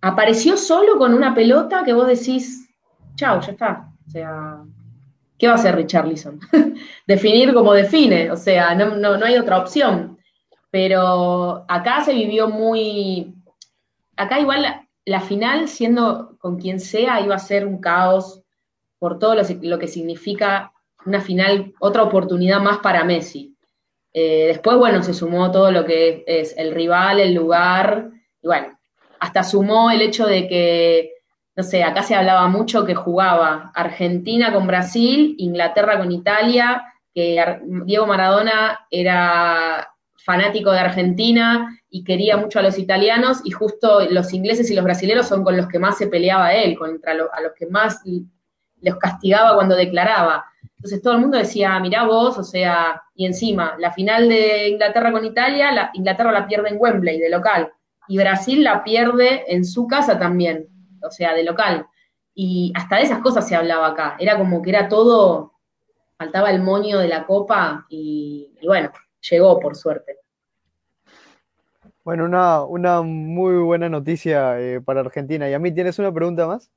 apareció 0.01 0.57
solo 0.57 0.97
con 0.97 1.13
una 1.13 1.35
pelota 1.35 1.83
que 1.83 1.93
vos 1.93 2.07
decís, 2.07 2.68
chau, 3.19 3.41
ya 3.41 3.51
está. 3.51 3.91
O 4.07 4.09
sea, 4.09 4.63
¿qué 5.37 5.47
va 5.47 5.53
a 5.53 5.55
hacer 5.55 5.75
Richarlison? 5.75 6.39
Definir 7.07 7.53
como 7.53 7.73
define, 7.73 8.31
o 8.31 8.37
sea, 8.37 8.73
no, 8.75 8.95
no, 8.95 9.25
hay 9.25 9.37
otra 9.37 9.57
opción. 9.57 10.17
Pero 10.71 11.65
acá 11.67 12.01
se 12.01 12.13
vivió 12.13 12.47
muy. 12.47 13.33
Acá 14.15 14.39
igual 14.39 14.65
la, 15.05 15.21
final, 15.21 15.67
siendo 15.67 16.37
con 16.39 16.57
quien 16.57 16.79
sea, 16.79 17.21
iba 17.21 17.35
a 17.35 17.39
ser 17.39 17.65
un 17.65 17.79
caos 17.81 18.41
por 18.99 19.17
todo 19.17 19.35
lo, 19.35 19.79
que 19.79 19.87
significa 19.87 20.71
una 21.05 21.21
final, 21.21 21.73
otra 21.79 22.03
oportunidad 22.03 22.59
más 22.59 22.79
para 22.79 23.03
Messi. 23.03 23.55
Eh, 24.13 24.47
después, 24.47 24.77
bueno, 24.77 25.01
se 25.01 25.13
sumó 25.13 25.51
todo 25.51 25.71
lo 25.71 25.85
que 25.85 26.23
es 26.27 26.53
el 26.57 26.73
rival, 26.73 27.19
el 27.19 27.33
lugar, 27.33 28.11
y 28.41 28.47
bueno, 28.47 28.77
hasta 29.19 29.43
sumó 29.43 29.89
el 29.89 30.01
hecho 30.01 30.25
de 30.27 30.47
que 30.47 31.18
no 31.59 31.63
sé, 31.63 31.83
acá 31.83 32.03
se 32.03 32.15
hablaba 32.15 32.47
mucho 32.47 32.85
que 32.85 32.95
jugaba 32.95 33.73
Argentina 33.75 34.53
con 34.53 34.65
Brasil, 34.65 35.35
Inglaterra 35.39 35.97
con 35.97 36.09
Italia, 36.09 36.85
que 37.13 37.43
Diego 37.83 38.07
Maradona 38.07 38.87
era 38.89 39.89
fanático 40.23 40.71
de 40.71 40.79
Argentina 40.79 41.77
y 41.89 42.05
quería 42.05 42.37
mucho 42.37 42.59
a 42.59 42.61
los 42.61 42.77
italianos 42.79 43.41
y 43.43 43.51
justo 43.51 43.99
los 44.09 44.33
ingleses 44.33 44.71
y 44.71 44.73
los 44.73 44.85
brasileños 44.85 45.27
son 45.27 45.43
con 45.43 45.57
los 45.57 45.67
que 45.67 45.79
más 45.79 45.97
se 45.97 46.07
peleaba 46.07 46.53
él, 46.53 46.77
contra 46.77 47.11
a 47.11 47.41
los 47.41 47.51
que 47.57 47.65
más 47.65 47.99
los 48.81 48.95
castigaba 48.95 49.55
cuando 49.55 49.75
declaraba. 49.75 50.45
Entonces 50.77 51.01
todo 51.01 51.15
el 51.15 51.19
mundo 51.19 51.37
decía, 51.37 51.77
mirá 51.81 52.05
vos, 52.05 52.37
o 52.37 52.43
sea, 52.45 53.01
y 53.15 53.25
encima, 53.25 53.75
la 53.79 53.91
final 53.91 54.29
de 54.29 54.69
Inglaterra 54.69 55.11
con 55.11 55.25
Italia, 55.25 55.73
la, 55.73 55.89
Inglaterra 55.93 56.31
la 56.31 56.47
pierde 56.47 56.69
en 56.69 56.77
Wembley, 56.79 57.19
de 57.19 57.29
local, 57.29 57.69
y 58.07 58.17
Brasil 58.17 58.63
la 58.63 58.81
pierde 58.81 59.43
en 59.53 59.65
su 59.65 59.87
casa 59.87 60.17
también 60.17 60.69
o 61.01 61.11
sea, 61.11 61.33
de 61.33 61.43
local. 61.43 61.85
Y 62.33 62.71
hasta 62.75 62.97
de 62.97 63.03
esas 63.03 63.19
cosas 63.19 63.47
se 63.47 63.55
hablaba 63.55 63.87
acá. 63.87 64.15
Era 64.19 64.37
como 64.37 64.61
que 64.61 64.69
era 64.69 64.87
todo, 64.87 65.53
faltaba 66.17 66.51
el 66.51 66.61
moño 66.61 66.99
de 66.99 67.07
la 67.07 67.25
copa 67.25 67.85
y, 67.89 68.51
bueno, 68.65 68.91
llegó 69.29 69.59
por 69.59 69.75
suerte. 69.75 70.17
Bueno, 72.03 72.25
una, 72.25 72.63
una 72.63 73.01
muy 73.01 73.55
buena 73.57 73.89
noticia 73.89 74.59
eh, 74.59 74.81
para 74.81 75.01
Argentina. 75.01 75.49
¿Y 75.49 75.53
a 75.53 75.59
mí 75.59 75.73
tienes 75.73 75.99
una 75.99 76.13
pregunta 76.13 76.47
más? 76.47 76.71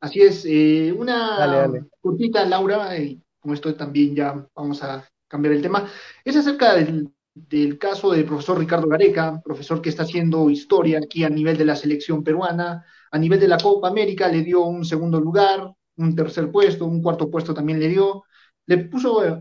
Así 0.00 0.20
es, 0.20 0.44
eh, 0.46 0.94
una 0.96 1.68
cortita, 2.00 2.44
Laura, 2.44 2.96
y 2.96 3.20
como 3.40 3.54
esto 3.54 3.74
también 3.74 4.14
ya 4.14 4.46
vamos 4.54 4.82
a 4.82 5.04
cambiar 5.26 5.54
el 5.54 5.62
tema. 5.62 5.88
Es 6.24 6.36
acerca 6.36 6.74
del, 6.74 7.10
del 7.34 7.78
caso 7.78 8.12
del 8.12 8.24
profesor 8.24 8.58
Ricardo 8.58 8.88
Gareca, 8.88 9.40
profesor 9.44 9.80
que 9.80 9.88
está 9.88 10.02
haciendo 10.02 10.50
historia 10.50 10.98
aquí 10.98 11.24
a 11.24 11.30
nivel 11.30 11.56
de 11.56 11.64
la 11.64 11.76
selección 11.76 12.22
peruana, 12.22 12.84
a 13.16 13.18
nivel 13.18 13.40
de 13.40 13.48
la 13.48 13.56
Copa 13.56 13.88
América 13.88 14.28
le 14.28 14.42
dio 14.42 14.64
un 14.66 14.84
segundo 14.84 15.18
lugar, 15.18 15.72
un 15.96 16.14
tercer 16.14 16.50
puesto, 16.50 16.84
un 16.84 17.02
cuarto 17.02 17.30
puesto 17.30 17.54
también 17.54 17.80
le 17.80 17.88
dio. 17.88 18.24
Le 18.66 18.78
puso 18.78 19.24
eh, 19.24 19.40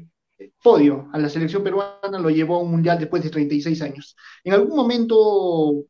podio 0.64 1.10
a 1.12 1.20
la 1.20 1.30
selección 1.30 1.62
peruana, 1.62 2.20
lo 2.20 2.30
llevó 2.30 2.56
a 2.56 2.62
un 2.62 2.72
mundial 2.72 2.98
después 2.98 3.22
de 3.22 3.30
36 3.30 3.82
años. 3.82 4.16
¿En 4.44 4.54
algún 4.54 4.76
momento 4.76 5.84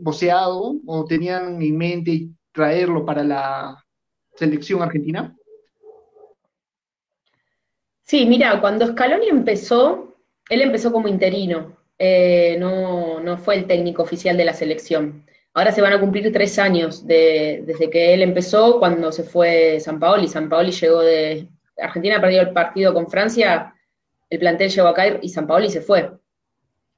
voceado 0.00 0.80
o 0.86 1.04
tenían 1.04 1.62
en 1.62 1.78
mente 1.78 2.28
traerlo 2.52 3.04
para 3.04 3.22
la 3.22 3.84
selección 4.34 4.82
argentina? 4.82 5.36
Sí, 8.02 8.26
mira, 8.26 8.60
cuando 8.60 8.88
Scaloni 8.88 9.28
empezó, 9.28 10.16
él 10.48 10.62
empezó 10.62 10.90
como 10.90 11.06
interino, 11.06 11.76
eh, 11.98 12.56
no, 12.58 13.20
no 13.20 13.38
fue 13.38 13.54
el 13.54 13.68
técnico 13.68 14.02
oficial 14.02 14.36
de 14.36 14.44
la 14.44 14.54
selección. 14.54 15.24
Ahora 15.52 15.72
se 15.72 15.82
van 15.82 15.92
a 15.92 16.00
cumplir 16.00 16.32
tres 16.32 16.58
años 16.58 17.06
desde 17.06 17.90
que 17.90 18.14
él 18.14 18.22
empezó, 18.22 18.78
cuando 18.78 19.10
se 19.10 19.24
fue 19.24 19.80
San 19.80 19.98
Paoli. 19.98 20.28
San 20.28 20.48
Paoli 20.48 20.70
llegó 20.70 21.00
de. 21.00 21.48
Argentina 21.76 22.20
perdió 22.20 22.42
el 22.42 22.52
partido 22.52 22.94
con 22.94 23.08
Francia, 23.08 23.74
el 24.28 24.38
plantel 24.38 24.70
llegó 24.70 24.88
a 24.88 24.94
caer 24.94 25.18
y 25.22 25.28
San 25.28 25.46
Paoli 25.46 25.70
se 25.70 25.80
fue. 25.80 26.10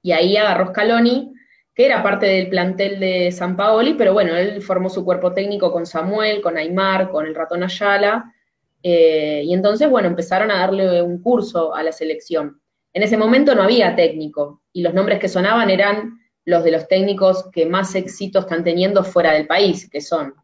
Y 0.02 0.12
ahí 0.12 0.36
agarró 0.36 0.68
Scaloni, 0.68 1.32
que 1.74 1.86
era 1.86 2.02
parte 2.02 2.26
del 2.26 2.48
plantel 2.48 3.00
de 3.00 3.32
San 3.32 3.56
Paoli, 3.56 3.94
pero 3.94 4.12
bueno, 4.12 4.36
él 4.36 4.60
formó 4.60 4.90
su 4.90 5.04
cuerpo 5.04 5.32
técnico 5.32 5.72
con 5.72 5.86
Samuel, 5.86 6.42
con 6.42 6.58
Aymar, 6.58 7.10
con 7.10 7.26
el 7.26 7.34
ratón 7.34 7.62
Ayala. 7.62 8.34
Eh, 8.82 9.42
y 9.44 9.54
entonces, 9.54 9.88
bueno, 9.88 10.08
empezaron 10.08 10.50
a 10.50 10.58
darle 10.58 11.00
un 11.00 11.22
curso 11.22 11.74
a 11.74 11.82
la 11.82 11.92
selección. 11.92 12.60
En 12.92 13.02
ese 13.02 13.16
momento 13.16 13.54
no 13.54 13.62
había 13.62 13.96
técnico 13.96 14.62
y 14.72 14.82
los 14.82 14.92
nombres 14.92 15.18
que 15.18 15.28
sonaban 15.28 15.70
eran 15.70 16.18
los 16.44 16.64
de 16.64 16.72
los 16.72 16.88
técnicos 16.88 17.48
que 17.52 17.66
más 17.66 17.94
éxito 17.94 18.40
están 18.40 18.64
teniendo 18.64 19.04
fuera 19.04 19.32
del 19.32 19.46
país, 19.46 19.88
que 19.88 20.00
son 20.00 20.34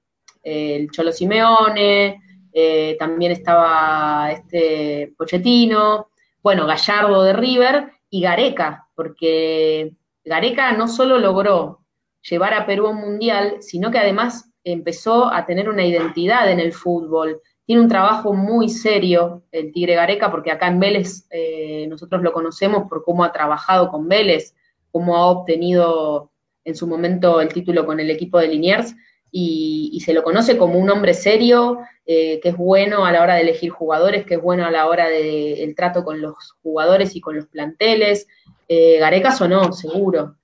eh, 0.42 0.76
el 0.76 0.90
Cholo 0.90 1.12
Simeone, 1.12 2.20
eh, 2.52 2.96
también 2.98 3.32
estaba 3.32 4.30
este 4.32 5.14
Pochettino, 5.16 6.08
bueno, 6.42 6.66
Gallardo 6.66 7.22
de 7.22 7.32
River 7.32 7.92
y 8.10 8.22
Gareca, 8.22 8.88
porque 8.94 9.92
Gareca 10.24 10.72
no 10.72 10.88
solo 10.88 11.18
logró 11.18 11.80
llevar 12.28 12.54
a 12.54 12.66
Perú 12.66 12.86
a 12.86 12.90
un 12.90 13.00
mundial, 13.00 13.56
sino 13.60 13.90
que 13.90 13.98
además 13.98 14.50
empezó 14.64 15.32
a 15.32 15.46
tener 15.46 15.68
una 15.68 15.84
identidad 15.84 16.50
en 16.50 16.60
el 16.60 16.72
fútbol. 16.72 17.40
Tiene 17.64 17.82
un 17.82 17.88
trabajo 17.88 18.32
muy 18.32 18.68
serio 18.68 19.42
el 19.52 19.72
Tigre 19.72 19.94
Gareca, 19.94 20.30
porque 20.30 20.50
acá 20.50 20.68
en 20.68 20.80
Vélez 20.80 21.26
eh, 21.30 21.86
nosotros 21.88 22.22
lo 22.22 22.32
conocemos 22.32 22.88
por 22.88 23.04
cómo 23.04 23.24
ha 23.24 23.32
trabajado 23.32 23.90
con 23.90 24.08
Vélez, 24.08 24.54
cómo 24.90 25.16
ha 25.16 25.26
obtenido 25.26 26.30
en 26.64 26.74
su 26.74 26.86
momento 26.86 27.40
el 27.40 27.48
título 27.48 27.86
con 27.86 27.98
el 28.00 28.10
equipo 28.10 28.38
de 28.38 28.48
Liniers 28.48 28.94
y, 29.30 30.00
se 30.04 30.14
lo 30.14 30.22
conoce 30.22 30.56
como 30.56 30.78
un 30.78 30.90
hombre 30.90 31.14
serio, 31.14 31.80
eh, 32.06 32.40
que 32.40 32.50
es 32.50 32.56
bueno 32.56 33.04
a 33.04 33.12
la 33.12 33.22
hora 33.22 33.34
de 33.34 33.42
elegir 33.42 33.70
jugadores, 33.70 34.24
que 34.24 34.34
es 34.34 34.42
bueno 34.42 34.64
a 34.64 34.70
la 34.70 34.86
hora 34.86 35.08
del 35.08 35.74
trato 35.74 36.04
con 36.04 36.20
los 36.20 36.56
jugadores 36.62 37.14
y 37.14 37.20
con 37.20 37.36
los 37.36 37.46
planteles. 37.46 38.26
Eh, 38.68 38.98
Gareca 38.98 39.32
sonó, 39.32 39.72
seguro. 39.72 40.36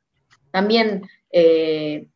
También 0.50 1.08
eh, 1.30 2.08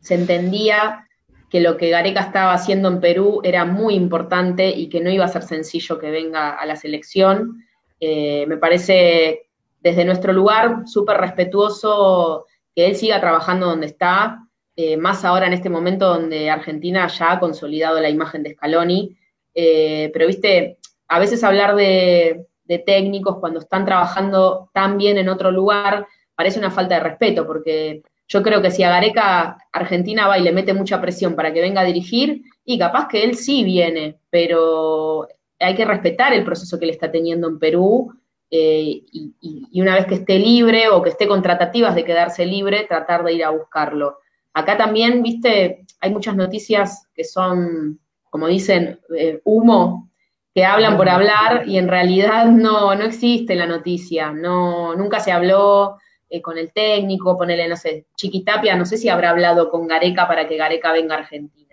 se 0.00 0.14
entendía 0.14 1.08
que 1.48 1.60
lo 1.60 1.76
que 1.76 1.90
Gareca 1.90 2.20
estaba 2.20 2.52
haciendo 2.52 2.88
en 2.88 3.00
Perú 3.00 3.40
era 3.42 3.64
muy 3.64 3.94
importante 3.94 4.68
y 4.68 4.88
que 4.88 5.00
no 5.00 5.10
iba 5.10 5.24
a 5.24 5.28
ser 5.28 5.44
sencillo 5.44 5.98
que 5.98 6.10
venga 6.10 6.50
a 6.50 6.66
la 6.66 6.76
selección. 6.76 7.64
me 8.00 8.56
parece 8.58 9.45
desde 9.86 10.04
nuestro 10.04 10.32
lugar 10.32 10.82
súper 10.86 11.16
respetuoso 11.18 12.46
que 12.74 12.88
él 12.88 12.96
siga 12.96 13.20
trabajando 13.20 13.66
donde 13.66 13.86
está, 13.86 14.40
eh, 14.74 14.96
más 14.96 15.24
ahora 15.24 15.46
en 15.46 15.52
este 15.52 15.70
momento 15.70 16.08
donde 16.08 16.50
Argentina 16.50 17.06
ya 17.06 17.30
ha 17.30 17.38
consolidado 17.38 18.00
la 18.00 18.10
imagen 18.10 18.42
de 18.42 18.54
Scaloni. 18.54 19.16
Eh, 19.54 20.10
pero, 20.12 20.26
viste, 20.26 20.78
a 21.06 21.20
veces 21.20 21.44
hablar 21.44 21.76
de, 21.76 22.46
técnicos 22.84 23.36
cuando 23.38 23.60
están 23.60 23.84
trabajando 23.84 24.70
tan 24.74 24.98
bien 24.98 25.18
en 25.18 25.28
otro 25.28 25.52
lugar 25.52 26.04
parece 26.34 26.58
una 26.58 26.72
falta 26.72 26.96
de 26.96 27.04
respeto, 27.04 27.46
porque 27.46 28.02
yo 28.26 28.42
creo 28.42 28.60
que 28.60 28.72
si 28.72 28.82
a 28.82 28.90
Gareca 28.90 29.56
Argentina 29.70 30.26
va 30.26 30.36
y 30.36 30.42
le 30.42 30.50
mete 30.50 30.74
mucha 30.74 31.00
presión 31.00 31.36
para 31.36 31.52
que 31.52 31.60
venga 31.60 31.82
a 31.82 31.84
dirigir, 31.84 32.42
y 32.64 32.76
capaz 32.76 33.06
que 33.06 33.22
él 33.22 33.36
sí 33.36 33.62
viene, 33.62 34.18
pero 34.30 35.28
hay 35.60 35.76
que 35.76 35.84
respetar 35.84 36.32
el 36.32 36.44
proceso 36.44 36.76
que 36.76 36.86
le 36.86 36.92
está 36.92 37.08
teniendo 37.12 37.46
en 37.46 37.60
Perú 37.60 38.12
eh, 38.50 39.02
y, 39.10 39.80
una 39.80 39.94
vez 39.94 40.06
que 40.06 40.14
esté 40.14 40.38
libre 40.38 40.88
o 40.88 41.02
que 41.02 41.10
esté 41.10 41.26
con 41.26 41.42
tratativas 41.42 41.94
de 41.94 42.04
quedarse 42.04 42.46
libre, 42.46 42.86
tratar 42.88 43.24
de 43.24 43.34
ir 43.34 43.44
a 43.44 43.50
buscarlo. 43.50 44.18
Acá 44.54 44.76
también, 44.76 45.22
viste, 45.22 45.84
hay 46.00 46.10
muchas 46.10 46.36
noticias 46.36 47.08
que 47.14 47.24
son, 47.24 48.00
como 48.30 48.46
dicen, 48.46 49.00
eh, 49.16 49.40
humo, 49.44 50.10
que 50.54 50.64
hablan 50.64 50.96
por 50.96 51.08
hablar 51.08 51.68
y 51.68 51.76
en 51.76 51.88
realidad 51.88 52.46
no, 52.50 52.94
no 52.94 53.04
existe 53.04 53.54
la 53.54 53.66
noticia, 53.66 54.32
no, 54.32 54.94
nunca 54.94 55.20
se 55.20 55.32
habló 55.32 55.98
eh, 56.28 56.40
con 56.40 56.56
el 56.56 56.72
técnico, 56.72 57.36
ponele, 57.36 57.68
no 57.68 57.76
sé, 57.76 58.06
Chiquitapia, 58.16 58.76
no 58.76 58.84
sé 58.84 58.96
si 58.96 59.08
habrá 59.08 59.30
hablado 59.30 59.70
con 59.70 59.86
Gareca 59.86 60.26
para 60.26 60.48
que 60.48 60.56
Gareca 60.56 60.92
venga 60.92 61.14
a 61.14 61.18
Argentina. 61.18 61.65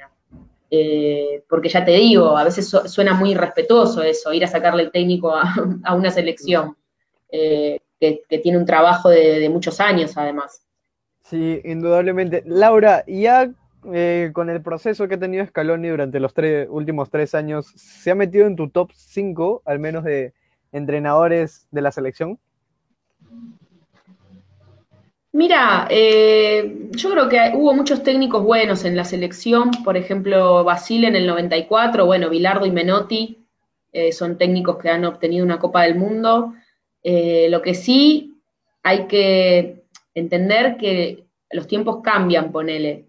Eh, 0.75 1.43
porque 1.47 1.69
ya 1.69 1.85
te 1.85 1.91
digo, 1.91 2.35
a 2.35 2.43
veces 2.43 2.67
suena 2.67 3.13
muy 3.13 3.33
irrespetuoso 3.33 4.01
eso, 4.01 4.33
ir 4.33 4.43
a 4.43 4.47
sacarle 4.47 4.81
el 4.81 4.91
técnico 4.91 5.31
a, 5.31 5.43
una 5.95 6.09
selección 6.09 6.75
eh, 7.29 7.79
que, 7.99 8.23
tiene 8.41 8.57
un 8.57 8.65
trabajo 8.65 9.09
de, 9.09 9.47
muchos 9.49 9.79
años 9.79 10.17
además. 10.17 10.65
Sí, 11.25 11.61
indudablemente. 11.63 12.41
Laura, 12.47 13.03
ya 13.05 13.51
eh, 13.93 14.31
con 14.33 14.49
el 14.49 14.63
proceso 14.63 15.07
que 15.07 15.13
ha 15.13 15.19
tenido 15.19 15.45
Scaloni 15.45 15.89
durante 15.89 16.19
los 16.19 16.33
últimos 16.69 17.11
tres 17.11 17.35
años, 17.35 17.67
¿se 17.75 18.09
ha 18.09 18.15
metido 18.15 18.47
en 18.47 18.55
tu 18.55 18.67
top 18.67 18.89
5 18.95 19.61
al 19.65 19.77
menos 19.77 20.03
de 20.03 20.33
entrenadores 20.71 21.67
de 21.69 21.81
la 21.81 21.91
selección? 21.91 22.39
Mira, 25.35 25.87
eh, 25.89 26.89
yo 26.91 27.09
creo 27.09 27.27
que 27.27 27.51
hubo 27.55 27.73
muchos 27.73 28.03
técnicos 28.03 28.43
buenos 28.43 28.85
en 28.85 28.95
la 28.95 29.03
selección, 29.03 29.71
por 29.83 29.97
ejemplo, 29.97 30.63
Basile 30.63 31.07
en 31.07 31.15
el 31.15 31.25
94, 31.25 32.05
bueno, 32.05 32.29
Bilardo 32.29 32.67
y 32.67 32.71
Menotti 32.71 33.43
eh, 33.91 34.11
son 34.11 34.37
técnicos 34.37 34.77
que 34.77 34.91
han 34.91 35.05
obtenido 35.05 35.43
una 35.43 35.57
Copa 35.57 35.83
del 35.83 35.95
Mundo. 35.95 36.53
Eh, 37.01 37.47
lo 37.49 37.63
que 37.63 37.73
sí 37.73 38.35
hay 38.83 39.07
que 39.07 39.85
entender 40.13 40.77
que 40.77 41.25
los 41.49 41.65
tiempos 41.65 42.01
cambian, 42.03 42.51
ponele. 42.51 43.07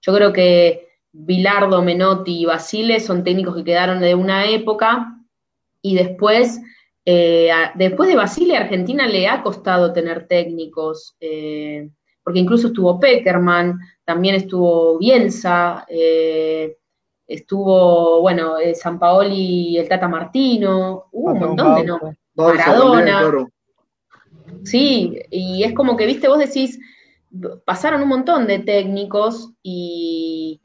yo 0.00 0.14
creo 0.14 0.32
que 0.32 0.88
Bilardo, 1.12 1.82
Menotti 1.82 2.40
y 2.40 2.46
Basile 2.46 3.00
son 3.00 3.22
técnicos 3.22 3.54
que 3.54 3.64
quedaron 3.64 4.00
de 4.00 4.14
una 4.14 4.46
época 4.46 5.18
y 5.82 5.94
después 5.94 6.62
eh, 7.04 7.50
después 7.74 8.08
de 8.08 8.16
Basile, 8.16 8.56
Argentina 8.56 9.06
le 9.06 9.26
ha 9.28 9.42
costado 9.42 9.92
tener 9.92 10.26
técnicos, 10.28 11.16
eh, 11.20 11.88
porque 12.22 12.38
incluso 12.38 12.68
estuvo 12.68 13.00
Peckerman, 13.00 13.78
también 14.04 14.36
estuvo 14.36 14.98
Bielsa, 14.98 15.84
eh, 15.88 16.76
estuvo, 17.26 18.20
bueno, 18.20 18.54
San 18.74 18.98
Paoli 18.98 19.70
y 19.70 19.78
el 19.78 19.88
Tata 19.88 20.06
Martino, 20.06 21.06
hubo 21.10 21.32
un 21.32 21.38
montón 21.38 21.74
de 21.76 21.84
nombres. 21.84 22.16
Maradona. 22.34 23.48
Sí, 24.64 25.18
y 25.30 25.64
es 25.64 25.72
como 25.74 25.96
que, 25.96 26.06
viste, 26.06 26.28
vos 26.28 26.38
decís, 26.38 26.78
pasaron 27.64 28.02
un 28.02 28.08
montón 28.08 28.46
de 28.46 28.60
técnicos 28.60 29.50
y, 29.62 30.60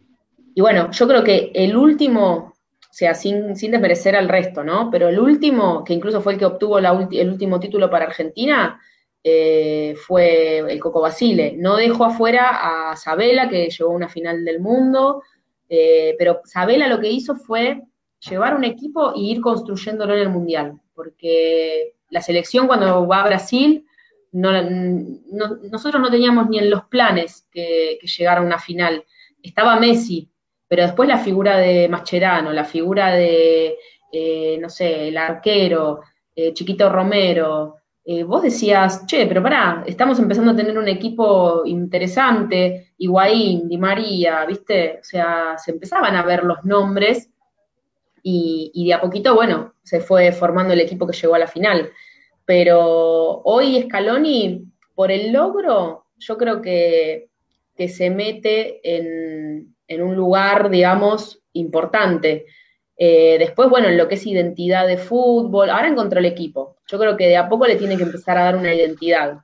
y 0.54 0.62
bueno, 0.62 0.92
yo 0.92 1.08
creo 1.08 1.24
que 1.24 1.52
el 1.56 1.76
último 1.76 2.54
sea, 2.98 3.14
sin, 3.14 3.56
sin 3.56 3.70
desmerecer 3.70 4.16
al 4.16 4.28
resto, 4.28 4.64
¿no? 4.64 4.90
Pero 4.90 5.08
el 5.10 5.20
último, 5.20 5.84
que 5.84 5.94
incluso 5.94 6.20
fue 6.20 6.34
el 6.34 6.40
que 6.40 6.46
obtuvo 6.46 6.80
el 6.80 7.30
último 7.30 7.60
título 7.60 7.92
para 7.92 8.06
Argentina, 8.06 8.82
eh, 9.24 9.94
fue 9.96 10.60
el 10.68 10.80
Coco 10.80 11.00
Basile. 11.00 11.54
No 11.56 11.76
dejó 11.76 12.06
afuera 12.06 12.90
a 12.92 12.96
Sabela, 12.96 13.50
que 13.50 13.70
llegó 13.70 13.92
a 13.92 13.96
una 13.96 14.10
final 14.10 14.44
del 14.44 14.60
mundo, 14.62 15.22
eh, 15.70 16.16
pero 16.18 16.42
Sabela 16.44 16.88
lo 16.88 17.00
que 17.00 17.12
hizo 17.12 17.36
fue 17.36 17.84
llevar 18.28 18.56
un 18.56 18.64
equipo 18.64 19.14
y 19.16 19.30
ir 19.30 19.42
construyéndolo 19.42 20.16
en 20.16 20.22
el 20.22 20.30
Mundial, 20.30 20.74
porque 20.96 21.94
la 22.10 22.24
selección 22.24 22.66
cuando 22.66 23.08
va 23.08 23.22
a 23.22 23.28
Brasil, 23.28 23.86
nosotros 24.32 26.02
no 26.02 26.10
teníamos 26.10 26.50
ni 26.50 26.58
en 26.58 26.72
los 26.72 26.86
planes 26.86 27.48
que, 27.52 28.00
que 28.02 28.08
llegara 28.08 28.42
a 28.42 28.44
una 28.44 28.58
final. 28.58 29.06
Estaba 29.44 29.80
Messi, 29.80 30.32
pero 30.68 30.84
después 30.84 31.08
la 31.08 31.18
figura 31.18 31.58
de 31.58 31.88
Mascherano, 31.88 32.52
la 32.52 32.66
figura 32.66 33.14
de, 33.14 33.78
eh, 34.12 34.58
no 34.60 34.70
sé, 34.70 35.08
el 35.08 35.18
arquero, 35.18 36.02
eh, 36.36 36.54
Chiquito 36.54 36.90
Romero, 36.90 37.76
eh, 38.06 38.24
vos 38.24 38.44
decías, 38.44 39.06
che, 39.06 39.26
pero 39.28 39.44
pará, 39.44 39.84
estamos 39.86 40.20
empezando 40.20 40.52
a 40.52 40.56
tener 40.56 40.78
un 40.78 40.88
equipo 40.88 41.64
interesante, 41.66 42.94
Higuaín, 42.98 43.68
Di 43.68 43.78
María, 43.78 44.46
¿viste? 44.46 45.00
O 45.02 45.04
sea, 45.04 45.58
se 45.58 45.72
empezaban 45.72 46.16
a 46.16 46.24
ver 46.24 46.44
los 46.44 46.64
nombres 46.64 47.30
y, 48.24 48.72
y 48.74 48.88
de 48.88 48.94
a 48.94 49.02
poquito, 49.02 49.36
bueno, 49.36 49.74
se 49.84 50.00
fue 50.00 50.32
formando 50.32 50.74
el 50.74 50.82
equipo 50.82 51.08
que 51.08 51.18
llegó 51.18 51.36
a 51.36 51.40
la 51.40 51.48
final. 51.48 51.92
Pero 52.46 53.42
hoy 53.44 53.84
Scaloni, 53.84 54.64
por 54.96 55.12
el 55.12 55.34
logro, 55.34 56.06
yo 56.18 56.38
creo 56.38 56.62
que, 56.62 57.30
que 57.76 57.90
se 57.90 58.10
mete 58.10 58.80
en, 58.84 59.76
en 59.88 60.02
un 60.02 60.16
lugar, 60.16 60.70
digamos, 60.70 61.42
importante. 61.54 62.46
Eh, 62.98 63.38
después, 63.40 63.70
bueno, 63.70 63.88
en 63.88 63.98
lo 63.98 64.08
que 64.08 64.16
es 64.16 64.26
identidad 64.26 64.88
de 64.88 64.98
fútbol, 64.98 65.70
ahora 65.70 65.88
encontró 65.88 66.20
el 66.20 66.26
equipo. 66.26 66.78
Yo 66.88 66.98
creo 66.98 67.16
que 67.16 67.28
de 67.28 67.38
a 67.38 67.48
poco 67.48 67.68
le 67.68 67.76
tiene 67.76 67.98
que 67.98 68.04
empezar 68.04 68.38
a 68.38 68.46
dar 68.46 68.56
una 68.56 68.74
identidad, 68.74 69.40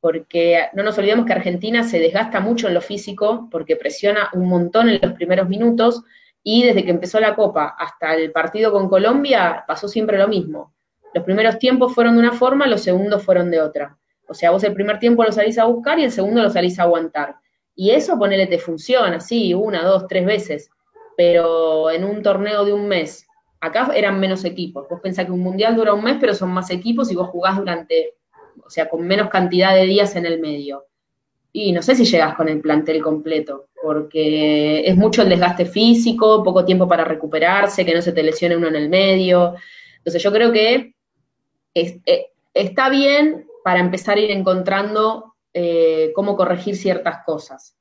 porque 0.00 0.68
no 0.74 0.82
nos 0.82 0.98
olvidemos 0.98 1.26
que 1.26 1.32
Argentina 1.32 1.82
se 1.82 1.98
desgasta 1.98 2.40
mucho 2.40 2.68
en 2.68 2.74
lo 2.74 2.80
físico, 2.80 3.48
porque 3.50 3.76
presiona 3.76 4.28
un 4.34 4.48
montón 4.48 4.88
en 4.88 5.00
los 5.02 5.12
primeros 5.12 5.48
minutos, 5.48 6.02
Y 6.42 6.64
desde 6.64 6.84
que 6.84 6.90
empezó 6.90 7.20
la 7.20 7.34
Copa 7.34 7.76
hasta 7.78 8.14
el 8.14 8.32
partido 8.32 8.72
con 8.72 8.88
Colombia 8.88 9.62
pasó 9.66 9.88
siempre 9.88 10.16
lo 10.16 10.26
mismo. 10.26 10.72
Los 11.12 11.22
primeros 11.24 11.58
tiempos 11.58 11.94
fueron 11.94 12.14
de 12.14 12.20
una 12.20 12.32
forma, 12.32 12.66
los 12.66 12.82
segundos 12.82 13.22
fueron 13.22 13.50
de 13.50 13.60
otra. 13.60 13.98
O 14.26 14.34
sea, 14.34 14.50
vos 14.50 14.64
el 14.64 14.72
primer 14.72 14.98
tiempo 14.98 15.24
lo 15.24 15.32
salís 15.32 15.58
a 15.58 15.64
buscar 15.64 15.98
y 15.98 16.04
el 16.04 16.12
segundo 16.12 16.42
lo 16.42 16.48
salís 16.48 16.78
a 16.78 16.84
aguantar. 16.84 17.36
Y 17.80 17.92
eso, 17.92 18.18
ponele, 18.18 18.46
te 18.46 18.58
funciona, 18.58 19.20
sí, 19.20 19.54
una, 19.54 19.82
dos, 19.82 20.06
tres 20.06 20.26
veces. 20.26 20.70
Pero 21.16 21.90
en 21.90 22.04
un 22.04 22.22
torneo 22.22 22.62
de 22.62 22.74
un 22.74 22.86
mes, 22.86 23.26
acá 23.58 23.90
eran 23.94 24.20
menos 24.20 24.44
equipos. 24.44 24.86
Vos 24.86 25.00
pensás 25.00 25.24
que 25.24 25.32
un 25.32 25.40
mundial 25.40 25.76
dura 25.76 25.94
un 25.94 26.04
mes, 26.04 26.18
pero 26.20 26.34
son 26.34 26.50
más 26.50 26.68
equipos 26.68 27.10
y 27.10 27.16
vos 27.16 27.30
jugás 27.30 27.56
durante, 27.56 28.16
o 28.62 28.68
sea, 28.68 28.86
con 28.86 29.06
menos 29.06 29.30
cantidad 29.30 29.74
de 29.74 29.86
días 29.86 30.14
en 30.14 30.26
el 30.26 30.40
medio. 30.40 30.88
Y 31.54 31.72
no 31.72 31.80
sé 31.80 31.94
si 31.94 32.04
llegas 32.04 32.34
con 32.34 32.50
el 32.50 32.60
plantel 32.60 33.00
completo, 33.00 33.68
porque 33.82 34.86
es 34.86 34.94
mucho 34.94 35.22
el 35.22 35.30
desgaste 35.30 35.64
físico, 35.64 36.44
poco 36.44 36.66
tiempo 36.66 36.86
para 36.86 37.04
recuperarse, 37.04 37.86
que 37.86 37.94
no 37.94 38.02
se 38.02 38.12
te 38.12 38.22
lesione 38.22 38.58
uno 38.58 38.68
en 38.68 38.76
el 38.76 38.90
medio. 38.90 39.54
Entonces 39.96 40.22
yo 40.22 40.30
creo 40.30 40.52
que 40.52 40.94
eh, 41.74 42.26
está 42.52 42.90
bien 42.90 43.46
para 43.64 43.80
empezar 43.80 44.18
a 44.18 44.20
ir 44.20 44.32
encontrando 44.32 45.29
eh, 45.52 46.12
cómo 46.14 46.36
corregir 46.36 46.76
ciertas 46.76 47.24
cosas. 47.24 47.76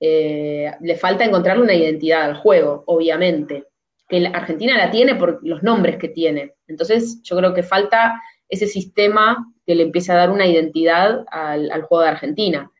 Eh, 0.00 0.70
le 0.80 0.96
falta 0.96 1.24
encontrarle 1.24 1.62
una 1.62 1.74
identidad 1.74 2.22
al 2.22 2.36
juego, 2.36 2.82
obviamente, 2.86 3.66
que 4.08 4.20
la 4.20 4.30
Argentina 4.30 4.76
la 4.76 4.90
tiene 4.90 5.14
por 5.14 5.40
los 5.42 5.62
nombres 5.62 5.96
que 5.96 6.08
tiene. 6.08 6.54
Entonces 6.66 7.22
yo 7.22 7.36
creo 7.36 7.54
que 7.54 7.62
falta 7.62 8.20
ese 8.48 8.66
sistema 8.66 9.52
que 9.64 9.74
le 9.74 9.84
empiece 9.84 10.12
a 10.12 10.16
dar 10.16 10.30
una 10.30 10.46
identidad 10.46 11.24
al, 11.30 11.82
juego 11.82 12.02
de 12.02 12.10
Argentina, 12.10 12.70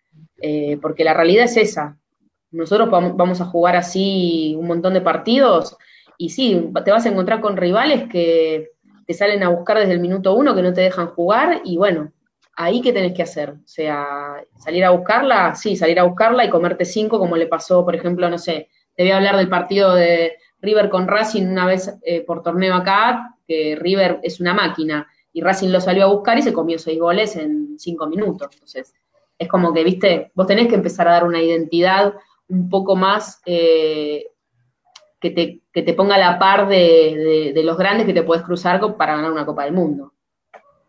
porque 0.82 1.04
la 1.04 1.14
realidad 1.14 1.44
es 1.44 1.56
esa. 1.56 1.96
Nosotros 2.50 2.90
vamos 2.90 3.40
a 3.40 3.46
jugar 3.46 3.76
así 3.76 4.54
un 4.58 4.66
montón 4.66 4.92
de 4.92 5.00
partidos 5.00 5.76
y 6.22 6.30
sí, 6.30 6.70
te 6.84 6.90
vas 6.92 7.04
a 7.04 7.08
encontrar 7.08 7.40
con 7.40 7.56
rivales 7.56 8.08
que 8.08 8.70
te 9.06 9.12
salen 9.12 9.42
a 9.42 9.48
buscar 9.48 9.78
desde 9.78 9.94
el 9.94 9.98
minuto 9.98 10.34
uno, 10.34 10.54
que 10.54 10.62
no 10.62 10.72
te 10.72 10.80
dejan 10.80 11.08
jugar, 11.08 11.62
y 11.64 11.76
bueno, 11.76 12.12
ahí 12.64 12.80
qué 12.80 12.92
tenés 12.92 13.12
que 13.14 13.22
hacer. 13.22 13.50
O 13.50 13.66
sea, 13.66 14.44
salir 14.58 14.84
a 14.84 14.90
buscarla, 14.90 15.54
sí, 15.54 15.76
salir 15.76 15.98
a 15.98 16.04
buscarla 16.04 16.44
y 16.44 16.50
comerte 16.50 16.84
cinco, 16.84 17.18
como 17.18 17.36
le 17.36 17.46
pasó, 17.46 17.84
por 17.84 17.94
ejemplo, 17.94 18.28
no 18.28 18.38
sé, 18.38 18.68
te 18.94 19.02
voy 19.02 19.12
a 19.12 19.16
hablar 19.16 19.36
del 19.36 19.48
partido 19.48 19.94
de 19.94 20.34
River 20.60 20.90
con 20.90 21.08
Racing 21.08 21.46
una 21.46 21.66
vez 21.66 21.92
eh, 22.02 22.22
por 22.22 22.42
torneo 22.42 22.74
acá, 22.74 23.36
que 23.46 23.76
River 23.78 24.20
es 24.22 24.40
una 24.40 24.54
máquina, 24.54 25.06
y 25.32 25.40
Racing 25.40 25.70
lo 25.70 25.80
salió 25.80 26.04
a 26.04 26.12
buscar 26.12 26.38
y 26.38 26.42
se 26.42 26.52
comió 26.52 26.78
seis 26.78 26.98
goles 26.98 27.36
en 27.36 27.78
cinco 27.78 28.06
minutos. 28.06 28.48
Entonces, 28.52 28.94
es 29.38 29.48
como 29.48 29.72
que, 29.72 29.82
viste, 29.82 30.30
vos 30.34 30.46
tenés 30.46 30.68
que 30.68 30.74
empezar 30.74 31.08
a 31.08 31.12
dar 31.12 31.24
una 31.24 31.42
identidad 31.42 32.14
un 32.48 32.68
poco 32.68 32.96
más 32.96 33.40
eh, 33.46 34.26
que 35.18 35.30
te, 35.30 35.62
que 35.72 35.82
te 35.82 35.94
ponga 35.94 36.16
a 36.16 36.18
la 36.18 36.38
par 36.38 36.68
de, 36.68 37.52
los 37.64 37.78
grandes 37.78 38.06
que 38.06 38.12
te 38.12 38.22
puedes 38.22 38.44
cruzar 38.44 38.80
para 38.96 39.16
ganar 39.16 39.32
una 39.32 39.46
Copa 39.46 39.64
del 39.64 39.72
Mundo. 39.72 40.12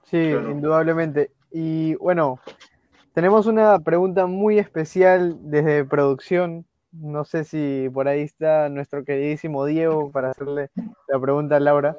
Sí, 0.03 0.17
indudablemente. 0.17 1.31
Y 1.55 1.93
bueno, 1.95 2.39
tenemos 3.13 3.45
una 3.45 3.79
pregunta 3.79 4.25
muy 4.25 4.57
especial 4.57 5.37
desde 5.39 5.85
producción. 5.85 6.65
No 6.91 7.25
sé 7.25 7.43
si 7.43 7.89
por 7.93 8.07
ahí 8.07 8.21
está 8.21 8.69
nuestro 8.69 9.05
queridísimo 9.05 9.65
Diego 9.65 10.11
para 10.11 10.31
hacerle 10.31 10.71
la 11.07 11.19
pregunta 11.19 11.57
a 11.57 11.59
Laura. 11.59 11.97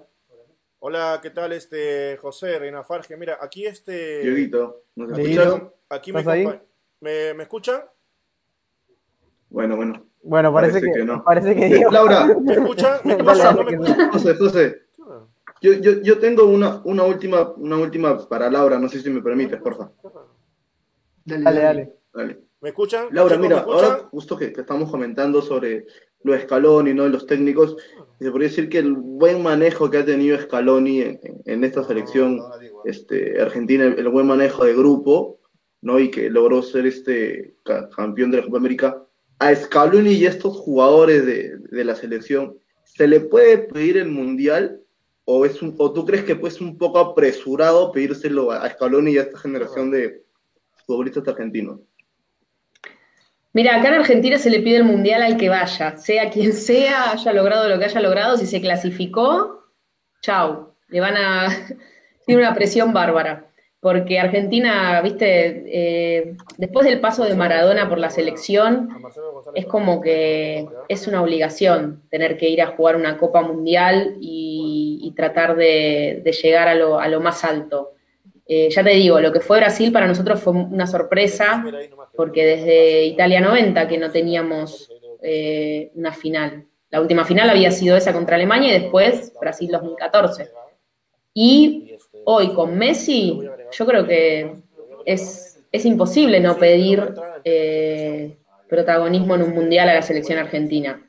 Hola, 0.80 1.20
¿qué 1.22 1.30
tal 1.30 1.52
este 1.52 2.16
José 2.16 2.58
Reina 2.58 2.82
Farge? 2.82 3.16
Mira, 3.16 3.38
aquí 3.40 3.64
este. 3.64 4.22
Dieguito, 4.22 4.82
¿nos 4.96 5.16
escuchan? 5.16 5.70
Aquí 5.88 6.12
me, 6.12 6.24
ahí? 6.26 6.46
¿Me, 7.00 7.32
¿Me 7.34 7.44
escuchan? 7.44 7.80
Bueno, 9.50 9.76
bueno. 9.76 10.04
Bueno, 10.24 10.52
parece, 10.52 10.80
que, 10.80 11.04
no. 11.04 11.22
Parece 11.22 11.54
que 11.54 11.66
Diego... 11.66 11.90
Laura, 11.92 12.26
¿me 12.26 12.54
escucha? 12.54 13.00
¿Me? 13.04 13.16
José, 14.10 14.34
José. 14.34 14.83
Yo, 15.64 15.72
yo, 15.72 16.02
yo 16.02 16.18
tengo 16.18 16.44
una, 16.44 16.82
una, 16.84 17.04
última, 17.04 17.54
una 17.56 17.78
última 17.78 18.28
para 18.28 18.50
Laura, 18.50 18.78
no 18.78 18.86
sé 18.86 19.00
si 19.00 19.08
me 19.08 19.22
permites, 19.22 19.58
por 19.62 19.78
favor. 19.78 20.28
Dale, 21.24 21.60
dale. 21.60 21.94
dale. 22.12 22.38
¿Me 22.60 22.68
escuchan? 22.68 23.06
Laura, 23.12 23.38
mira, 23.38 23.60
ahora 23.60 24.08
justo 24.10 24.36
que, 24.36 24.52
estamos 24.54 24.90
comentando 24.90 25.40
sobre 25.40 25.86
lo 26.22 26.38
Scaloni, 26.38 26.92
¿no? 26.92 27.08
Los 27.08 27.26
técnicos, 27.26 27.78
se 28.18 28.30
podría 28.30 28.48
decir 28.50 28.68
que 28.68 28.76
el 28.76 28.92
buen 28.92 29.42
manejo 29.42 29.90
que 29.90 29.96
ha 29.96 30.04
tenido 30.04 30.38
Scaloni 30.38 31.00
en, 31.00 31.20
en 31.46 31.64
esta 31.64 31.82
selección 31.82 32.40
este, 32.84 33.40
argentina, 33.40 33.84
el, 33.84 34.08
buen 34.10 34.26
manejo 34.26 34.66
de 34.66 34.74
grupo, 34.74 35.40
¿no? 35.80 35.98
Y 35.98 36.10
que 36.10 36.28
logró 36.28 36.60
ser 36.60 36.84
este 36.84 37.56
campeón 37.96 38.30
de 38.30 38.36
la 38.36 38.44
Copa 38.44 38.58
América, 38.58 39.02
a 39.38 39.54
Scaloni 39.54 40.12
y 40.12 40.26
a 40.26 40.30
estos 40.30 40.58
jugadores 40.58 41.24
de, 41.24 41.84
la 41.84 41.94
selección, 41.94 42.58
¿se 42.84 43.08
le 43.08 43.20
puede 43.20 43.56
pedir 43.56 43.96
el 43.96 44.10
Mundial? 44.10 44.83
¿O, 45.26 45.46
es 45.46 45.62
un, 45.62 45.76
tú 45.76 46.04
crees 46.04 46.24
que 46.24 46.36
pues 46.36 46.60
un 46.60 46.76
poco 46.76 46.98
apresurado 46.98 47.92
pedírselo 47.92 48.50
a 48.50 48.68
Scaloni 48.68 49.12
y 49.12 49.18
a 49.18 49.22
esta 49.22 49.38
generación 49.38 49.90
de 49.90 50.22
futbolistas 50.86 51.26
argentinos? 51.26 51.80
Mira, 53.52 53.76
acá 53.76 53.88
en 53.88 53.94
Argentina 53.94 54.36
se 54.36 54.50
le 54.50 54.60
pide 54.60 54.78
el 54.78 54.84
mundial 54.84 55.22
al 55.22 55.36
que 55.36 55.48
vaya, 55.48 55.96
sea 55.96 56.28
quien 56.28 56.52
sea, 56.52 57.12
haya 57.12 57.32
logrado 57.32 57.68
lo 57.68 57.78
que 57.78 57.84
haya 57.84 58.00
logrado, 58.00 58.36
si 58.36 58.46
se 58.46 58.60
clasificó, 58.60 59.64
chau, 60.20 60.74
le 60.88 61.00
van 61.00 61.16
a. 61.16 61.48
tiene 62.26 62.42
una 62.42 62.54
presión 62.54 62.92
bárbara 62.92 63.54
porque 63.84 64.18
Argentina, 64.18 65.02
viste, 65.02 65.62
eh, 65.66 66.36
después 66.56 66.86
del 66.86 67.00
paso 67.00 67.22
de 67.24 67.34
Maradona 67.34 67.86
por 67.86 67.98
la 67.98 68.08
selección, 68.08 68.88
es 69.54 69.66
como 69.66 70.00
que 70.00 70.66
es 70.88 71.06
una 71.06 71.20
obligación 71.20 72.00
tener 72.08 72.38
que 72.38 72.48
ir 72.48 72.62
a 72.62 72.68
jugar 72.68 72.96
una 72.96 73.18
Copa 73.18 73.42
Mundial 73.42 74.16
y, 74.22 74.63
tratar 75.12 75.56
de, 75.56 76.22
llegar 76.42 76.68
a 76.68 76.74
lo, 76.74 77.20
más 77.20 77.44
alto. 77.44 77.92
Eh, 78.46 78.68
ya 78.70 78.84
te 78.84 78.90
digo, 78.90 79.20
lo 79.20 79.32
que 79.32 79.40
fue 79.40 79.58
Brasil 79.58 79.92
para 79.92 80.06
nosotros 80.06 80.40
fue 80.40 80.52
una 80.52 80.86
sorpresa, 80.86 81.64
porque 82.16 82.44
desde 82.44 83.04
Italia 83.04 83.40
90 83.40 83.88
que 83.88 83.98
no 83.98 84.10
teníamos 84.10 84.90
eh, 85.22 85.90
una 85.94 86.12
final. 86.12 86.66
La 86.90 87.00
última 87.00 87.24
final 87.24 87.50
había 87.50 87.70
sido 87.70 87.96
esa 87.96 88.12
contra 88.12 88.36
Alemania 88.36 88.70
y 88.76 88.80
después 88.80 89.32
Brasil 89.40 89.70
2014. 89.70 90.50
Y 91.32 91.96
hoy 92.24 92.52
con 92.52 92.78
Messi, 92.78 93.40
yo 93.72 93.86
creo 93.86 94.06
que 94.06 94.52
es, 95.04 95.60
es 95.72 95.84
imposible 95.84 96.38
no 96.38 96.56
pedir 96.56 97.14
eh, 97.42 98.36
protagonismo 98.68 99.34
en 99.34 99.42
un 99.42 99.54
mundial 99.54 99.88
a 99.88 99.94
la 99.94 100.02
selección 100.02 100.38
argentina. 100.38 101.04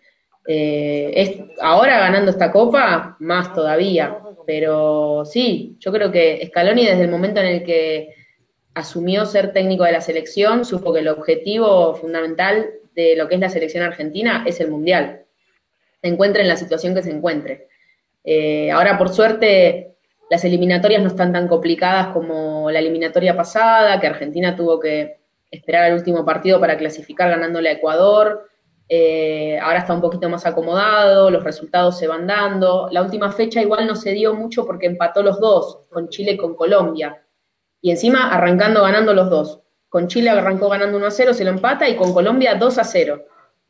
Eh, 0.47 1.11
es, 1.15 1.41
ahora 1.61 1.99
ganando 1.99 2.31
esta 2.31 2.51
copa, 2.51 3.15
más 3.19 3.53
todavía. 3.53 4.17
Pero 4.45 5.23
sí, 5.25 5.75
yo 5.79 5.91
creo 5.91 6.11
que 6.11 6.45
Scaloni 6.47 6.85
desde 6.85 7.03
el 7.03 7.09
momento 7.09 7.39
en 7.39 7.47
el 7.47 7.63
que 7.63 8.13
asumió 8.75 9.25
ser 9.25 9.53
técnico 9.53 9.83
de 9.85 9.93
la 9.93 10.01
selección, 10.01 10.65
supo 10.65 10.93
que 10.93 10.99
el 10.99 11.07
objetivo 11.07 11.95
fundamental 11.95 12.69
de 12.93 13.15
lo 13.15 13.27
que 13.27 13.35
es 13.35 13.41
la 13.41 13.49
selección 13.49 13.83
argentina 13.83 14.43
es 14.45 14.59
el 14.59 14.69
mundial. 14.69 15.23
Se 16.01 16.09
encuentre 16.09 16.43
en 16.43 16.47
la 16.47 16.57
situación 16.57 16.93
que 16.93 17.01
se 17.01 17.11
encuentre. 17.11 17.67
Eh, 18.23 18.71
ahora, 18.71 18.97
por 18.97 19.09
suerte, 19.09 19.95
las 20.29 20.43
eliminatorias 20.43 21.01
no 21.01 21.07
están 21.07 21.31
tan 21.31 21.47
complicadas 21.47 22.07
como 22.07 22.69
la 22.71 22.79
eliminatoria 22.79 23.35
pasada, 23.35 23.99
que 23.99 24.07
Argentina 24.07 24.55
tuvo 24.55 24.79
que 24.79 25.17
esperar 25.51 25.85
al 25.85 25.93
último 25.93 26.25
partido 26.25 26.59
para 26.59 26.77
clasificar 26.77 27.29
ganándole 27.29 27.69
a 27.69 27.73
Ecuador. 27.73 28.49
Eh, 28.87 29.57
ahora 29.59 29.79
está 29.79 29.93
un 29.93 30.01
poquito 30.01 30.29
más 30.29 30.45
acomodado, 30.45 31.31
los 31.31 31.43
resultados 31.43 31.97
se 31.97 32.07
van 32.07 32.27
dando. 32.27 32.87
La 32.91 33.01
última 33.01 33.31
fecha 33.31 33.61
igual 33.61 33.87
no 33.87 33.95
se 33.95 34.11
dio 34.11 34.33
mucho 34.33 34.65
porque 34.65 34.85
empató 34.85 35.23
los 35.23 35.39
dos, 35.39 35.79
con 35.89 36.09
Chile 36.09 36.33
y 36.33 36.37
con 36.37 36.55
Colombia. 36.55 37.25
Y 37.81 37.91
encima 37.91 38.33
arrancando 38.33 38.81
ganando 38.83 39.13
los 39.13 39.29
dos. 39.29 39.61
Con 39.89 40.07
Chile 40.07 40.29
arrancó 40.29 40.69
ganando 40.69 40.97
1 40.97 41.07
a 41.07 41.11
0, 41.11 41.33
se 41.33 41.45
lo 41.45 41.51
empata, 41.51 41.87
y 41.87 41.95
con 41.95 42.13
Colombia 42.13 42.55
2 42.55 42.77
a 42.79 42.83
0. 42.83 43.23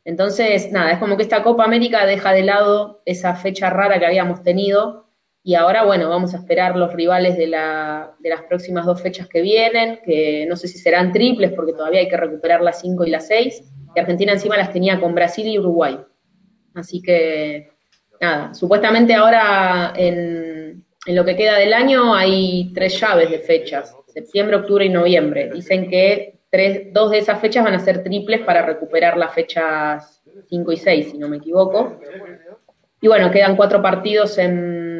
Entonces, 0.04 0.72
nada, 0.72 0.92
es 0.92 0.98
como 0.98 1.16
que 1.16 1.22
esta 1.22 1.42
Copa 1.42 1.64
América 1.64 2.04
deja 2.04 2.32
de 2.32 2.42
lado 2.42 3.02
esa 3.04 3.36
fecha 3.36 3.70
rara 3.70 3.98
que 3.98 4.06
habíamos 4.06 4.42
tenido 4.42 5.05
y 5.46 5.54
ahora, 5.54 5.84
bueno, 5.84 6.08
vamos 6.08 6.34
a 6.34 6.38
esperar 6.38 6.74
los 6.74 6.92
rivales 6.92 7.36
de, 7.36 7.46
las 7.46 8.42
próximas 8.48 8.84
dos 8.84 9.00
fechas 9.00 9.28
que 9.28 9.42
vienen, 9.42 10.00
que 10.04 10.44
no 10.48 10.56
sé 10.56 10.66
si 10.66 10.76
serán 10.76 11.12
triples 11.12 11.52
porque 11.52 11.72
todavía 11.72 12.00
hay 12.00 12.08
que 12.08 12.16
recuperar 12.16 12.62
las 12.62 12.80
cinco 12.80 13.04
y 13.04 13.10
las 13.10 13.28
seis. 13.28 13.62
Y 13.94 14.00
Argentina 14.00 14.32
encima 14.32 14.56
las 14.56 14.72
tenía 14.72 14.98
con 14.98 15.14
Brasil 15.14 15.46
y 15.46 15.56
Uruguay. 15.56 16.00
Así 16.74 17.00
que, 17.00 17.70
nada, 18.20 18.54
supuestamente 18.54 19.14
ahora 19.14 19.92
en, 19.94 20.84
lo 21.06 21.24
que 21.24 21.36
queda 21.36 21.58
del 21.58 21.74
año 21.74 22.12
hay 22.12 22.72
tres 22.74 22.98
llaves 22.98 23.30
de 23.30 23.38
fechas, 23.38 23.96
septiembre, 24.08 24.56
octubre 24.56 24.84
y 24.84 24.88
noviembre. 24.88 25.52
Dicen 25.54 25.88
que 25.88 26.40
tres, 26.50 26.92
dos 26.92 27.12
de 27.12 27.18
esas 27.18 27.40
fechas 27.40 27.62
van 27.62 27.74
a 27.74 27.78
ser 27.78 28.02
triples 28.02 28.40
para 28.40 28.66
recuperar 28.66 29.16
las 29.16 29.32
fechas 29.32 30.24
5 30.48 30.72
y 30.72 30.76
6, 30.76 31.10
si 31.12 31.18
no 31.18 31.28
me 31.28 31.36
equivoco. 31.36 32.00
Y 33.00 33.06
bueno, 33.06 33.30
quedan 33.30 33.54
cuatro 33.54 33.80
partidos 33.80 34.38
en 34.38 34.95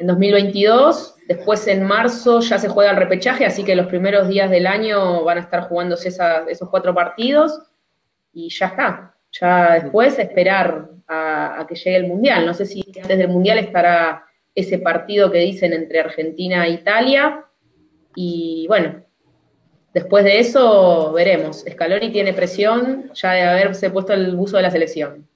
en 0.00 0.06
2022. 0.06 1.16
Después 1.28 1.66
en 1.68 1.84
marzo 1.84 2.40
ya 2.40 2.58
se 2.58 2.68
juega 2.68 2.90
el 2.90 2.96
repechaje, 2.96 3.46
así 3.46 3.62
que 3.62 3.76
los 3.76 3.86
primeros 3.86 4.28
días 4.28 4.50
del 4.50 4.66
año 4.66 5.22
van 5.22 5.38
a 5.38 5.42
estar 5.42 5.68
jugándose 5.68 6.08
esos 6.08 6.68
cuatro 6.70 6.94
partidos 6.94 7.60
y 8.32 8.48
ya 8.48 8.66
está. 8.66 9.14
Ya 9.32 9.74
después 9.74 10.18
esperar 10.18 10.88
a, 11.06 11.64
que 11.68 11.76
llegue 11.76 11.96
el 11.96 12.08
Mundial. 12.08 12.46
No 12.46 12.54
sé 12.54 12.66
si 12.66 12.84
antes 13.00 13.18
del 13.18 13.28
Mundial 13.28 13.58
estará 13.58 14.24
ese 14.54 14.78
partido 14.78 15.30
que 15.30 15.38
dicen 15.38 15.72
entre 15.72 16.00
Argentina 16.00 16.66
e 16.66 16.70
Italia. 16.70 17.44
Y 18.16 18.66
bueno, 18.66 19.04
después 19.94 20.24
de 20.24 20.40
eso 20.40 21.12
veremos. 21.12 21.64
Scaloni 21.68 22.10
tiene 22.10 22.32
presión 22.32 23.10
ya 23.14 23.32
de 23.32 23.42
haberse 23.42 23.90
puesto 23.90 24.12
el 24.14 24.34
buzo 24.34 24.56
de 24.56 24.64
la 24.64 24.70
selección. 24.70 25.28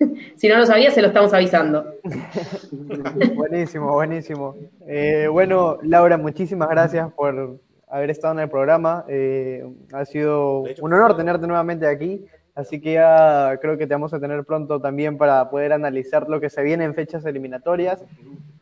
si 0.36 0.48
no 0.48 0.56
lo 0.56 0.66
sabía, 0.66 0.90
se 0.90 1.02
lo 1.02 1.08
estamos 1.08 1.32
avisando. 1.32 1.94
buenísimo, 3.34 3.92
buenísimo. 3.92 4.56
Eh, 4.86 5.28
bueno, 5.30 5.78
Laura, 5.82 6.16
muchísimas 6.16 6.68
gracias 6.68 7.12
por 7.12 7.60
haber 7.88 8.10
estado 8.10 8.34
en 8.34 8.40
el 8.40 8.48
programa. 8.50 9.04
Eh, 9.08 9.64
ha 9.92 10.04
sido 10.04 10.62
un 10.80 10.92
honor 10.92 11.16
tenerte 11.16 11.46
nuevamente 11.46 11.86
aquí. 11.86 12.24
Así 12.54 12.80
que 12.80 12.94
ya 12.94 13.58
creo 13.60 13.78
que 13.78 13.86
te 13.86 13.94
vamos 13.94 14.12
a 14.12 14.20
tener 14.20 14.44
pronto 14.44 14.80
también 14.80 15.16
para 15.16 15.48
poder 15.50 15.72
analizar 15.72 16.28
lo 16.28 16.40
que 16.40 16.50
se 16.50 16.62
viene 16.62 16.84
en 16.84 16.94
fechas 16.94 17.24
eliminatorias. 17.24 18.04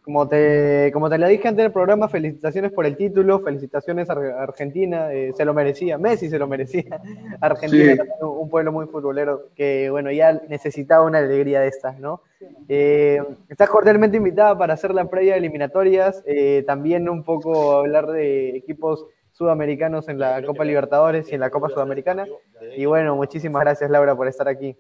Como 0.03 0.27
te, 0.27 0.91
como 0.95 1.11
te 1.11 1.19
lo 1.19 1.29
dije 1.29 1.49
antes 1.49 1.65
del 1.65 1.73
programa, 1.73 2.09
felicitaciones 2.09 2.73
por 2.73 2.87
el 2.87 2.97
título, 2.97 3.41
felicitaciones 3.41 4.09
a 4.09 4.15
Argentina, 4.43 5.13
eh, 5.13 5.35
se 5.37 5.45
lo 5.45 5.53
merecía, 5.53 5.99
Messi 5.99 6.31
se 6.31 6.39
lo 6.39 6.47
merecía. 6.47 6.99
Argentina, 7.43 8.05
un 8.23 8.49
pueblo 8.49 8.73
muy 8.73 8.87
futbolero 8.87 9.51
que, 9.55 9.91
bueno, 9.91 10.11
ya 10.11 10.33
necesitaba 10.49 11.05
una 11.05 11.19
alegría 11.19 11.61
de 11.61 11.69
estas, 11.69 11.99
¿no? 11.99 12.23
Eh, 12.69 13.23
estás 13.51 13.69
cordialmente 13.69 14.17
invitada 14.17 14.57
para 14.57 14.73
hacer 14.73 14.95
la 14.95 15.11
previa 15.11 15.33
de 15.33 15.41
eliminatorias, 15.41 16.23
eh, 16.25 16.65
también 16.67 17.07
un 17.11 17.23
poco 17.23 17.73
hablar 17.73 18.07
de 18.07 18.57
equipos 18.57 19.05
sudamericanos 19.39 20.09
en 20.09 20.19
la 20.19 20.43
Copa 20.43 20.65
Libertadores 20.65 21.31
y 21.31 21.37
en 21.37 21.41
la 21.41 21.51
Copa 21.51 21.69
Sudamericana. 21.69 22.27
Y 22.77 22.85
bueno, 22.87 23.15
muchísimas 23.15 23.63
gracias 23.63 23.89
Laura 23.89 24.17
por 24.17 24.27
estar 24.27 24.49
aquí. 24.49 24.77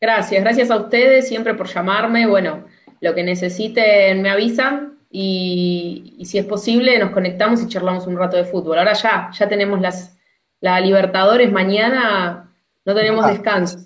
Gracias, 0.00 0.42
gracias 0.42 0.70
a 0.70 0.76
ustedes 0.76 1.28
siempre 1.28 1.54
por 1.54 1.68
llamarme. 1.68 2.26
Bueno, 2.26 2.64
lo 3.00 3.14
que 3.14 3.22
necesiten 3.22 4.22
me 4.22 4.30
avisan 4.30 4.98
y, 5.08 6.18
si 6.24 6.38
es 6.38 6.46
posible 6.46 6.98
nos 6.98 7.10
conectamos 7.10 7.62
y 7.62 7.68
charlamos 7.68 8.08
un 8.08 8.18
rato 8.18 8.36
de 8.36 8.44
fútbol. 8.44 8.78
Ahora 8.78 8.94
ya, 8.94 9.30
ya 9.32 9.48
tenemos 9.48 9.80
las 9.80 10.18
la 10.60 10.78
Libertadores, 10.80 11.50
mañana 11.50 12.52
no 12.84 12.94
tenemos 12.94 13.24
ah. 13.24 13.30
descanso. 13.30 13.78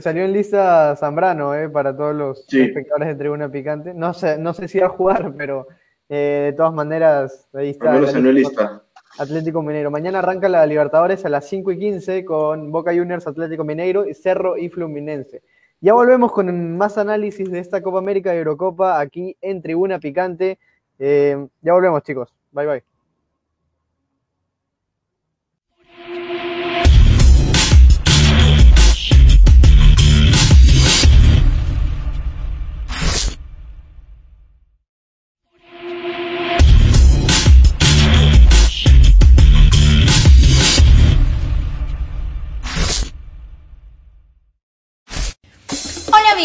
Salió 0.00 0.24
en 0.24 0.34
lista 0.34 0.94
Zambrano, 0.96 1.54
eh, 1.54 1.70
para 1.70 1.96
todos 1.96 2.14
los 2.14 2.52
espectadores 2.52 3.08
de 3.08 3.14
Tribuna 3.14 3.50
Picante. 3.50 3.94
No 3.94 4.12
sé, 4.12 4.36
no 4.36 4.52
sé 4.52 4.68
si 4.68 4.78
va 4.78 4.88
a 4.88 4.90
jugar, 4.90 5.32
pero 5.38 5.68
eh, 6.10 6.48
de 6.50 6.52
todas 6.54 6.74
maneras, 6.74 7.48
ahí 7.54 7.70
está. 7.70 8.82
Atlético 9.16 9.62
Mineiro. 9.62 9.92
Mañana 9.92 10.18
arranca 10.18 10.48
la 10.48 10.66
Libertadores 10.66 11.24
a 11.24 11.28
las 11.28 11.48
5 11.48 11.70
y 11.70 11.78
15 11.78 12.24
con 12.24 12.72
Boca 12.72 12.92
Juniors, 12.92 13.28
Atlético 13.28 13.62
Mineiro, 13.62 14.06
y 14.08 14.14
Cerro 14.14 14.56
y 14.56 14.68
Fluminense. 14.68 15.42
Ya 15.80 15.94
volvemos 15.94 16.32
con 16.32 16.76
más 16.76 16.98
análisis 16.98 17.48
de 17.50 17.60
esta 17.60 17.80
Copa 17.80 17.98
América 17.98 18.34
y 18.34 18.38
Eurocopa 18.38 18.98
aquí 18.98 19.36
en 19.40 19.62
Tribuna 19.62 20.00
Picante. 20.00 20.58
Eh, 20.98 21.46
ya 21.62 21.72
volvemos, 21.74 22.02
chicos. 22.02 22.34
Bye 22.50 22.66
bye. 22.66 22.89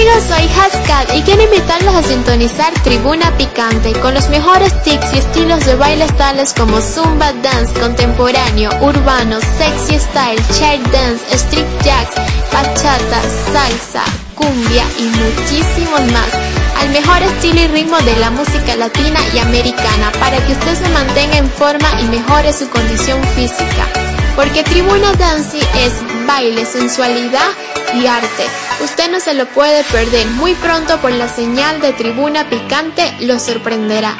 Amigos, 0.00 0.24
soy 0.28 0.48
Hascat 0.48 1.14
y 1.14 1.22
quiero 1.22 1.42
invitarlos 1.42 1.94
a 1.94 2.02
sintonizar 2.02 2.72
Tribuna 2.82 3.36
Picante 3.36 3.92
con 4.00 4.14
los 4.14 4.28
mejores 4.30 4.72
tics 4.82 5.12
y 5.12 5.18
estilos 5.18 5.64
de 5.66 5.74
bailes 5.74 6.16
tales 6.16 6.54
como 6.54 6.80
Zumba 6.80 7.32
Dance, 7.42 7.78
contemporáneo, 7.78 8.70
urbano, 8.80 9.38
sexy 9.58 9.98
style, 9.98 10.40
chair 10.58 10.80
dance, 10.90 11.22
street 11.34 11.66
jacks, 11.84 12.14
bachata, 12.52 13.20
salsa, 13.52 14.04
cumbia 14.34 14.84
y 14.98 15.04
muchísimos 15.04 16.00
más 16.12 16.30
al 16.78 16.90
mejor 16.90 17.22
estilo 17.22 17.60
y 17.60 17.66
ritmo 17.68 17.98
de 17.98 18.16
la 18.16 18.30
música 18.30 18.76
latina 18.76 19.20
y 19.34 19.38
americana 19.38 20.12
para 20.18 20.38
que 20.46 20.52
usted 20.52 20.82
se 20.82 20.88
mantenga 20.90 21.36
en 21.36 21.50
forma 21.50 21.88
y 22.00 22.04
mejore 22.04 22.52
su 22.54 22.70
condición 22.70 23.22
física. 23.34 23.86
Porque 24.34 24.62
Tribuna 24.62 25.12
Dance 25.14 25.58
es 25.58 25.92
baile, 26.26 26.64
sensualidad 26.64 27.50
y 27.94 28.06
arte. 28.06 28.44
Usted 28.82 29.10
no 29.10 29.20
se 29.20 29.34
lo 29.34 29.46
puede 29.46 29.84
perder. 29.84 30.26
Muy 30.28 30.54
pronto 30.54 30.98
por 30.98 31.12
la 31.12 31.28
señal 31.28 31.80
de 31.80 31.92
Tribuna 31.92 32.48
Picante 32.48 33.12
lo 33.20 33.38
sorprenderá. 33.38 34.16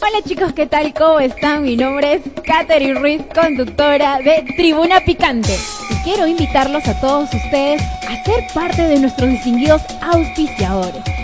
Hola 0.00 0.22
chicos, 0.24 0.52
¿qué 0.52 0.66
tal? 0.66 0.92
¿Cómo 0.94 1.18
están? 1.20 1.62
Mi 1.62 1.76
nombre 1.76 2.14
es 2.14 2.22
Katherine 2.44 3.00
Ruiz, 3.00 3.22
conductora 3.34 4.18
de 4.18 4.44
Tribuna 4.56 5.00
Picante. 5.00 5.58
Y 5.90 5.94
quiero 6.04 6.26
invitarlos 6.26 6.86
a 6.86 7.00
todos 7.00 7.32
ustedes 7.32 7.82
a 7.82 8.24
ser 8.24 8.44
parte 8.52 8.82
de 8.82 8.98
nuestros 8.98 9.30
distinguidos 9.30 9.82
auspiciadores. 10.02 11.23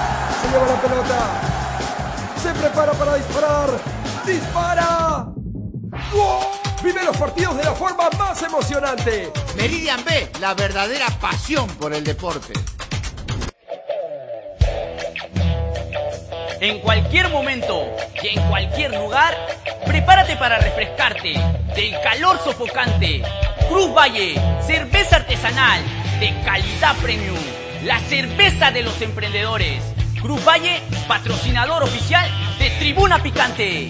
lleva 0.51 0.67
la 0.67 0.81
pelota. 0.81 1.41
Se 2.41 2.53
prepara 2.53 2.91
para 2.93 3.15
disparar. 3.15 3.69
¡Dispara! 4.25 5.27
Vive 6.83 7.03
los 7.03 7.17
partidos 7.17 7.57
de 7.57 7.63
la 7.63 7.73
forma 7.73 8.09
más 8.17 8.41
emocionante. 8.41 9.31
Meridian 9.55 10.03
B, 10.03 10.29
la 10.39 10.53
verdadera 10.53 11.07
pasión 11.19 11.67
por 11.67 11.93
el 11.93 12.03
deporte. 12.03 12.53
En 16.59 16.79
cualquier 16.79 17.29
momento 17.29 17.87
y 18.21 18.27
en 18.37 18.49
cualquier 18.49 18.95
lugar, 18.95 19.35
prepárate 19.85 20.35
para 20.37 20.59
refrescarte 20.59 21.33
del 21.75 21.99
calor 22.03 22.39
sofocante. 22.43 23.23
Cruz 23.69 23.93
Valle, 23.93 24.35
cerveza 24.65 25.17
artesanal 25.17 25.81
de 26.19 26.33
calidad 26.43 26.95
premium, 26.97 27.39
la 27.83 27.99
cerveza 27.99 28.71
de 28.71 28.83
los 28.83 29.01
emprendedores. 29.01 29.83
Cruz 30.21 30.45
Valle, 30.45 30.83
patrocinador 31.07 31.81
oficial 31.83 32.29
de 32.59 32.69
Tribuna 32.79 33.21
Picante. 33.23 33.89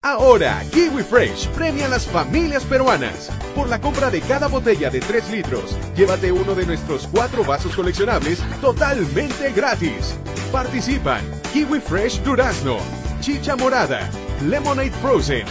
Ahora, 0.00 0.62
Kiwi 0.72 1.02
Fresh 1.02 1.48
premia 1.48 1.86
a 1.86 1.88
las 1.88 2.06
familias 2.06 2.64
peruanas. 2.64 3.30
Por 3.54 3.68
la 3.68 3.80
compra 3.80 4.08
de 4.08 4.20
cada 4.20 4.46
botella 4.46 4.88
de 4.88 5.00
3 5.00 5.30
litros, 5.30 5.76
llévate 5.96 6.30
uno 6.30 6.54
de 6.54 6.64
nuestros 6.64 7.08
cuatro 7.08 7.44
vasos 7.44 7.74
coleccionables 7.74 8.40
totalmente 8.60 9.52
gratis. 9.52 10.16
Participan 10.52 11.20
Kiwi 11.52 11.80
Fresh 11.80 12.22
Durazno, 12.22 12.78
Chicha 13.20 13.56
Morada, 13.56 14.08
Lemonade 14.46 14.92
Frozen, 15.02 15.44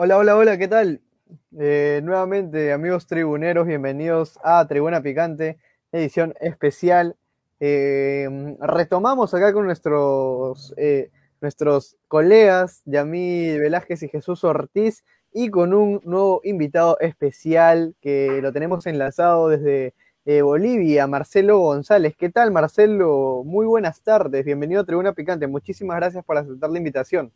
Hola, 0.00 0.16
hola, 0.16 0.36
hola, 0.36 0.56
¿qué 0.58 0.68
tal? 0.68 1.00
Eh, 1.58 2.00
nuevamente, 2.04 2.72
amigos 2.72 3.08
tribuneros, 3.08 3.66
bienvenidos 3.66 4.38
a 4.44 4.64
Tribuna 4.68 5.02
Picante, 5.02 5.58
edición 5.90 6.34
especial. 6.40 7.16
Eh, 7.58 8.28
retomamos 8.60 9.34
acá 9.34 9.52
con 9.52 9.66
nuestros, 9.66 10.72
eh, 10.76 11.10
nuestros 11.40 11.96
colegas, 12.06 12.82
Yamí 12.84 13.58
Velázquez 13.58 14.04
y 14.04 14.08
Jesús 14.08 14.44
Ortiz, 14.44 15.02
y 15.32 15.50
con 15.50 15.74
un 15.74 16.00
nuevo 16.04 16.42
invitado 16.44 16.96
especial 17.00 17.96
que 18.00 18.40
lo 18.40 18.52
tenemos 18.52 18.86
enlazado 18.86 19.48
desde 19.48 19.94
eh, 20.26 20.42
Bolivia, 20.42 21.08
Marcelo 21.08 21.58
González. 21.58 22.14
¿Qué 22.16 22.28
tal, 22.30 22.52
Marcelo? 22.52 23.42
Muy 23.44 23.66
buenas 23.66 24.00
tardes, 24.04 24.44
bienvenido 24.44 24.82
a 24.82 24.86
Tribuna 24.86 25.12
Picante. 25.12 25.48
Muchísimas 25.48 25.96
gracias 25.96 26.24
por 26.24 26.38
aceptar 26.38 26.70
la 26.70 26.78
invitación. 26.78 27.32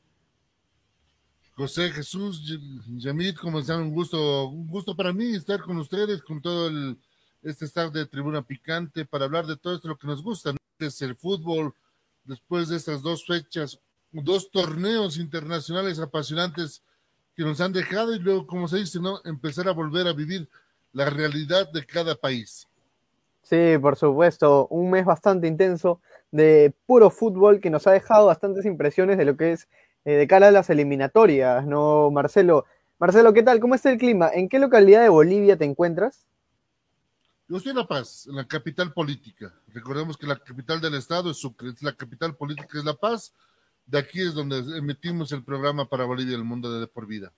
José 1.55 1.91
Jesús, 1.91 2.59
Yamit, 2.97 3.37
¿cómo 3.39 3.59
están? 3.59 3.83
Un 3.83 3.93
gusto, 3.93 4.49
un 4.49 4.67
gusto 4.67 4.97
para 4.97 5.13
mí 5.13 5.35
estar 5.35 5.61
con 5.61 5.77
ustedes, 5.77 6.23
con 6.23 6.41
todo 6.41 6.69
el, 6.69 6.99
este 7.43 7.67
staff 7.67 7.93
de 7.93 8.07
Tribuna 8.07 8.43
Picante, 8.43 9.05
para 9.05 9.27
hablar 9.27 9.47
de 9.47 9.57
todo 9.57 9.75
esto 9.75 9.89
lo 9.89 9.99
que 9.99 10.07
nos 10.07 10.23
gusta, 10.23 10.53
¿no? 10.53 10.59
es 10.79 11.03
el 11.03 11.15
fútbol, 11.15 11.75
después 12.25 12.69
de 12.69 12.77
estas 12.77 13.03
dos 13.03 13.27
fechas, 13.27 13.79
dos 14.11 14.51
torneos 14.51 15.19
internacionales 15.19 15.99
apasionantes 15.99 16.83
que 17.37 17.43
nos 17.43 17.61
han 17.61 17.73
dejado 17.73 18.15
y 18.15 18.19
luego, 18.19 18.47
como 18.47 18.67
se 18.67 18.79
dice, 18.79 18.99
¿no? 19.01 19.21
Empezar 19.25 19.69
a 19.69 19.73
volver 19.73 20.07
a 20.07 20.13
vivir 20.13 20.49
la 20.93 21.09
realidad 21.09 21.71
de 21.71 21.85
cada 21.85 22.15
país. 22.15 22.67
Sí, 23.43 23.77
por 23.81 23.97
supuesto, 23.97 24.67
un 24.69 24.91
mes 24.91 25.05
bastante 25.05 25.47
intenso 25.47 26.01
de 26.31 26.73
puro 26.87 27.11
fútbol 27.11 27.61
que 27.61 27.71
nos 27.71 27.87
ha 27.87 27.93
dejado 27.93 28.27
bastantes 28.27 28.65
impresiones 28.65 29.19
de 29.19 29.25
lo 29.25 29.37
que 29.37 29.53
es 29.53 29.69
eh, 30.05 30.13
de 30.13 30.27
cara 30.27 30.49
a 30.49 30.51
las 30.51 30.71
eliminatorias, 30.71 31.67
¿no, 31.67 32.11
Marcelo? 32.11 32.65
Marcelo, 32.99 33.33
¿qué 33.33 33.43
tal? 33.43 33.61
¿Cómo 33.61 33.75
está 33.75 33.91
el 33.91 33.99
clima? 33.99 34.31
¿En 34.33 34.49
qué 34.49 34.59
localidad 34.59 35.03
de 35.03 35.09
Bolivia 35.09 35.57
te 35.57 35.65
encuentras? 35.65 36.27
Yo 37.49 37.57
estoy 37.57 37.71
en 37.71 37.79
La 37.79 37.87
Paz, 37.87 38.27
en 38.29 38.37
la 38.37 38.47
capital 38.47 38.93
política. 38.93 39.53
Recordemos 39.69 40.17
que 40.17 40.27
la 40.27 40.39
capital 40.39 40.81
del 40.81 40.95
estado 40.95 41.31
es 41.31 41.37
Sucre, 41.37 41.71
la 41.81 41.93
capital 41.93 42.37
política 42.37 42.79
es 42.79 42.85
La 42.85 42.95
Paz. 42.95 43.35
De 43.87 43.99
aquí 43.99 44.21
es 44.21 44.35
donde 44.35 44.59
emitimos 44.79 45.33
el 45.33 45.45
programa 45.45 45.89
para 45.89 46.05
Bolivia, 46.05 46.37
el 46.37 46.45
mundo 46.45 46.81
de 46.81 46.87
por 46.87 47.07
vida. 47.07 47.33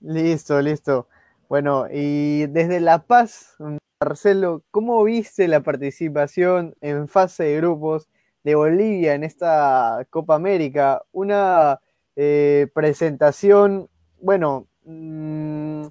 Listo, 0.00 0.60
listo. 0.60 1.06
Bueno, 1.48 1.86
y 1.92 2.46
desde 2.46 2.80
La 2.80 3.02
Paz, 3.02 3.56
Marcelo, 4.00 4.62
¿cómo 4.70 5.04
viste 5.04 5.46
la 5.46 5.60
participación 5.62 6.74
en 6.80 7.06
fase 7.06 7.44
de 7.44 7.56
grupos 7.58 8.08
de 8.42 8.54
Bolivia 8.54 9.14
en 9.14 9.24
esta 9.24 10.06
Copa 10.08 10.34
América? 10.34 11.02
Una 11.12 11.80
eh, 12.22 12.68
presentación, 12.74 13.88
bueno, 14.20 14.68
mmm, 14.84 15.86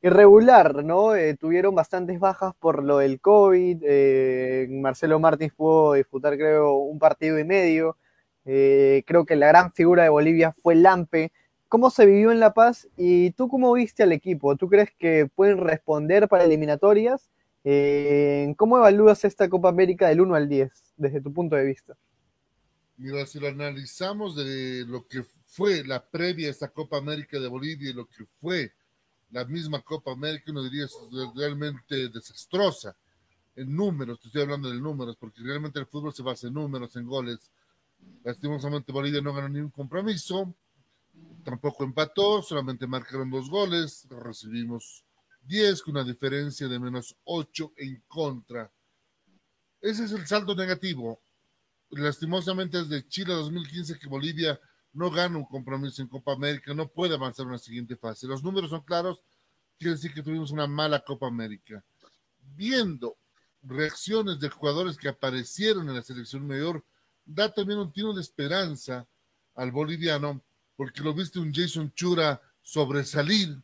irregular, 0.00 0.82
¿no? 0.82 1.14
Eh, 1.14 1.36
tuvieron 1.36 1.74
bastantes 1.74 2.18
bajas 2.18 2.54
por 2.58 2.82
lo 2.82 2.96
del 2.96 3.20
COVID. 3.20 3.82
Eh, 3.82 4.68
Marcelo 4.70 5.20
Martins 5.20 5.52
pudo 5.52 5.92
disputar, 5.92 6.38
creo, 6.38 6.76
un 6.78 6.98
partido 6.98 7.38
y 7.38 7.44
medio. 7.44 7.98
Creo 8.44 9.26
que 9.26 9.36
la 9.36 9.48
gran 9.48 9.70
figura 9.74 10.04
de 10.04 10.08
Bolivia 10.08 10.52
fue 10.52 10.76
Lampe. 10.76 11.30
¿Cómo 11.68 11.90
se 11.90 12.06
vivió 12.06 12.32
en 12.32 12.40
La 12.40 12.54
Paz? 12.54 12.88
¿Y 12.96 13.32
tú 13.32 13.48
cómo 13.48 13.70
viste 13.74 14.02
al 14.02 14.12
equipo? 14.12 14.56
¿Tú 14.56 14.70
crees 14.70 14.90
que 14.98 15.28
pueden 15.34 15.58
responder 15.58 16.26
para 16.26 16.44
eliminatorias? 16.44 17.28
¿Cómo 18.56 18.78
evalúas 18.78 19.26
esta 19.26 19.50
Copa 19.50 19.68
América 19.68 20.08
del 20.08 20.22
1 20.22 20.34
al 20.36 20.48
10, 20.48 20.70
desde 20.96 21.20
tu 21.20 21.34
punto 21.34 21.54
de 21.54 21.64
vista? 21.64 21.96
Mira, 22.98 23.26
si 23.26 23.38
lo 23.38 23.48
analizamos 23.48 24.36
de 24.36 24.84
lo 24.86 25.06
que 25.06 25.22
fue 25.56 25.82
la 25.84 26.04
previa 26.04 26.48
a 26.48 26.50
esta 26.50 26.68
Copa 26.68 26.98
América 26.98 27.40
de 27.40 27.48
Bolivia 27.48 27.88
y 27.88 27.94
lo 27.94 28.06
que 28.06 28.26
fue 28.42 28.74
la 29.30 29.42
misma 29.46 29.80
Copa 29.80 30.12
América, 30.12 30.50
uno 30.50 30.62
diría 30.62 30.84
es 30.84 30.92
realmente 31.34 32.10
desastrosa 32.10 32.94
en 33.56 33.74
números, 33.74 34.20
estoy 34.22 34.42
hablando 34.42 34.70
de 34.70 34.78
números, 34.78 35.16
porque 35.18 35.40
realmente 35.42 35.78
el 35.78 35.86
fútbol 35.86 36.12
se 36.12 36.22
basa 36.22 36.46
en 36.46 36.52
números, 36.52 36.94
en 36.96 37.06
goles. 37.06 37.50
Lastimosamente 38.22 38.92
Bolivia 38.92 39.22
no 39.22 39.32
ganó 39.32 39.48
ningún 39.48 39.70
compromiso, 39.70 40.54
tampoco 41.42 41.84
empató, 41.84 42.42
solamente 42.42 42.86
marcaron 42.86 43.30
dos 43.30 43.48
goles, 43.48 44.06
recibimos 44.10 45.04
10 45.44 45.80
con 45.80 45.96
una 45.96 46.04
diferencia 46.04 46.68
de 46.68 46.78
menos 46.78 47.16
8 47.24 47.72
en 47.78 48.02
contra. 48.06 48.70
Ese 49.80 50.04
es 50.04 50.12
el 50.12 50.26
saldo 50.26 50.54
negativo. 50.54 51.18
Lastimosamente 51.88 52.78
es 52.78 52.90
de 52.90 53.08
Chile 53.08 53.32
2015 53.32 53.98
que 53.98 54.06
Bolivia 54.06 54.60
no 54.96 55.10
gana 55.10 55.36
un 55.36 55.44
compromiso 55.44 56.00
en 56.00 56.08
Copa 56.08 56.32
América, 56.32 56.72
no 56.72 56.88
puede 56.88 57.14
avanzar 57.14 57.44
a 57.44 57.50
una 57.50 57.58
siguiente 57.58 57.96
fase. 57.96 58.26
Los 58.26 58.42
números 58.42 58.70
son 58.70 58.80
claros, 58.80 59.22
quiere 59.78 59.94
decir 59.94 60.14
que 60.14 60.22
tuvimos 60.22 60.50
una 60.50 60.66
mala 60.66 61.00
Copa 61.00 61.26
América. 61.26 61.84
Viendo 62.56 63.18
reacciones 63.62 64.40
de 64.40 64.48
jugadores 64.48 64.96
que 64.96 65.08
aparecieron 65.08 65.86
en 65.88 65.96
la 65.96 66.02
selección 66.02 66.46
mayor, 66.46 66.82
da 67.26 67.52
también 67.52 67.78
un 67.78 67.92
tiro 67.92 68.14
de 68.14 68.22
esperanza 68.22 69.06
al 69.54 69.70
boliviano, 69.70 70.42
porque 70.76 71.02
lo 71.02 71.12
viste 71.12 71.38
un 71.40 71.52
Jason 71.52 71.92
Chura 71.92 72.40
sobresalir 72.62 73.60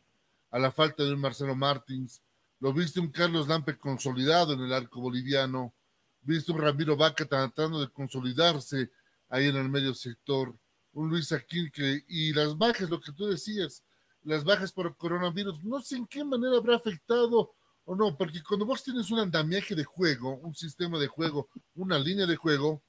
a 0.51 0.59
la 0.59 0.71
falta 0.71 1.03
de 1.03 1.13
un 1.13 1.19
Marcelo 1.19 1.55
Martins, 1.55 2.21
lo 2.59 2.73
viste 2.73 2.99
un 2.99 3.09
Carlos 3.09 3.47
Lampe 3.47 3.75
consolidado 3.75 4.53
en 4.53 4.61
el 4.61 4.71
arco 4.71 5.01
boliviano, 5.01 5.73
viste 6.21 6.51
un 6.51 6.59
Ramiro 6.59 6.95
Vaca 6.95 7.25
tratando 7.25 7.81
de 7.81 7.89
consolidarse 7.89 8.91
ahí 9.29 9.47
en 9.47 9.55
el 9.55 9.67
medio 9.67 9.95
sector, 9.95 10.55
un 10.93 11.09
Luis 11.09 11.31
Aquín 11.31 11.69
que, 11.71 12.03
y 12.07 12.33
las 12.33 12.57
bajas, 12.57 12.89
lo 12.89 12.99
que 12.99 13.11
tú 13.11 13.25
decías, 13.27 13.83
las 14.23 14.43
bajas 14.43 14.71
por 14.71 14.95
coronavirus, 14.95 15.63
no 15.63 15.81
sé 15.81 15.97
en 15.97 16.07
qué 16.07 16.23
manera 16.23 16.57
habrá 16.57 16.75
afectado 16.75 17.53
o 17.85 17.95
no, 17.95 18.15
porque 18.15 18.41
cuando 18.41 18.65
vos 18.65 18.83
tienes 18.83 19.11
un 19.11 19.19
andamiaje 19.19 19.75
de 19.75 19.83
juego, 19.83 20.37
un 20.37 20.55
sistema 20.55 20.97
de 20.97 21.07
juego, 21.07 21.49
una 21.75 21.99
línea 21.99 22.25
de 22.25 22.35
juego, 22.35 22.81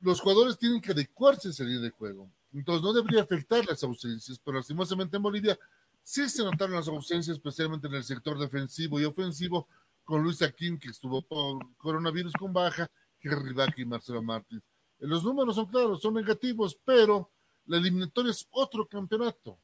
los 0.00 0.20
jugadores 0.20 0.58
tienen 0.58 0.80
que 0.80 0.92
adecuarse 0.92 1.48
a 1.48 1.50
esa 1.50 1.64
línea 1.64 1.82
de 1.82 1.90
juego. 1.90 2.30
Entonces 2.52 2.82
no 2.82 2.92
debería 2.92 3.22
afectar 3.22 3.64
las 3.66 3.82
ausencias, 3.82 4.38
pero 4.38 4.58
lastimosamente 4.58 5.16
en 5.16 5.22
Bolivia 5.22 5.58
sí 6.02 6.28
se 6.28 6.42
notaron 6.42 6.74
las 6.74 6.88
ausencias, 6.88 7.36
especialmente 7.36 7.86
en 7.86 7.94
el 7.94 8.04
sector 8.04 8.38
defensivo 8.38 8.98
y 9.00 9.04
ofensivo, 9.04 9.68
con 10.04 10.22
Luis 10.22 10.42
Aquín, 10.42 10.78
que 10.78 10.88
estuvo 10.88 11.22
por 11.22 11.58
coronavirus 11.76 12.32
con 12.32 12.52
baja, 12.52 12.90
Henry 13.20 13.52
Vaca 13.52 13.74
y 13.76 13.84
Marcelo 13.84 14.22
Martins. 14.22 14.62
Los 15.02 15.24
números 15.24 15.56
son 15.56 15.66
claros, 15.66 16.00
son 16.00 16.14
negativos, 16.14 16.78
pero 16.84 17.28
la 17.66 17.78
eliminatoria 17.78 18.30
es 18.30 18.46
otro 18.52 18.86
campeonato. 18.86 19.58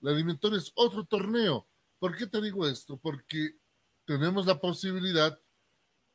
La 0.00 0.10
eliminatoria 0.12 0.58
es 0.58 0.70
otro 0.74 1.04
torneo. 1.04 1.66
¿Por 1.98 2.14
qué 2.14 2.26
te 2.26 2.42
digo 2.42 2.66
esto? 2.66 2.98
Porque 2.98 3.56
tenemos 4.04 4.44
la 4.44 4.60
posibilidad 4.60 5.38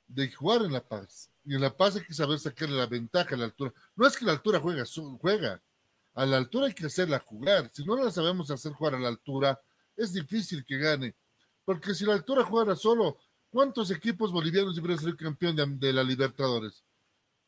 de 0.07 0.31
jugar 0.31 0.61
en 0.61 0.73
La 0.73 0.87
Paz. 0.87 1.31
Y 1.43 1.55
en 1.55 1.61
La 1.61 1.75
Paz 1.75 1.95
hay 1.95 2.03
que 2.03 2.13
saber 2.13 2.37
sacarle 2.37 2.77
la 2.77 2.85
ventaja 2.85 3.33
a 3.33 3.37
la 3.37 3.45
altura. 3.45 3.73
No 3.95 4.05
es 4.05 4.15
que 4.15 4.25
la 4.25 4.33
altura 4.33 4.59
juega, 4.59 4.83
juega. 5.19 5.59
A 6.13 6.25
la 6.27 6.37
altura 6.37 6.67
hay 6.67 6.73
que 6.73 6.85
hacerla 6.85 7.19
jugar. 7.19 7.71
Si 7.73 7.83
no 7.83 7.95
la 7.95 8.11
sabemos 8.11 8.51
hacer 8.51 8.73
jugar 8.73 8.93
a 8.93 8.99
la 8.99 9.07
altura, 9.07 9.59
es 9.97 10.13
difícil 10.13 10.63
que 10.63 10.77
gane. 10.77 11.15
Porque 11.63 11.95
si 11.95 12.05
la 12.05 12.13
altura 12.13 12.43
jugara 12.43 12.75
solo, 12.75 13.17
¿cuántos 13.49 13.89
equipos 13.89 14.31
bolivianos 14.31 14.75
deberían 14.75 14.99
ser 14.99 15.15
campeón 15.15 15.79
de 15.79 15.93
la 15.93 16.03
Libertadores? 16.03 16.83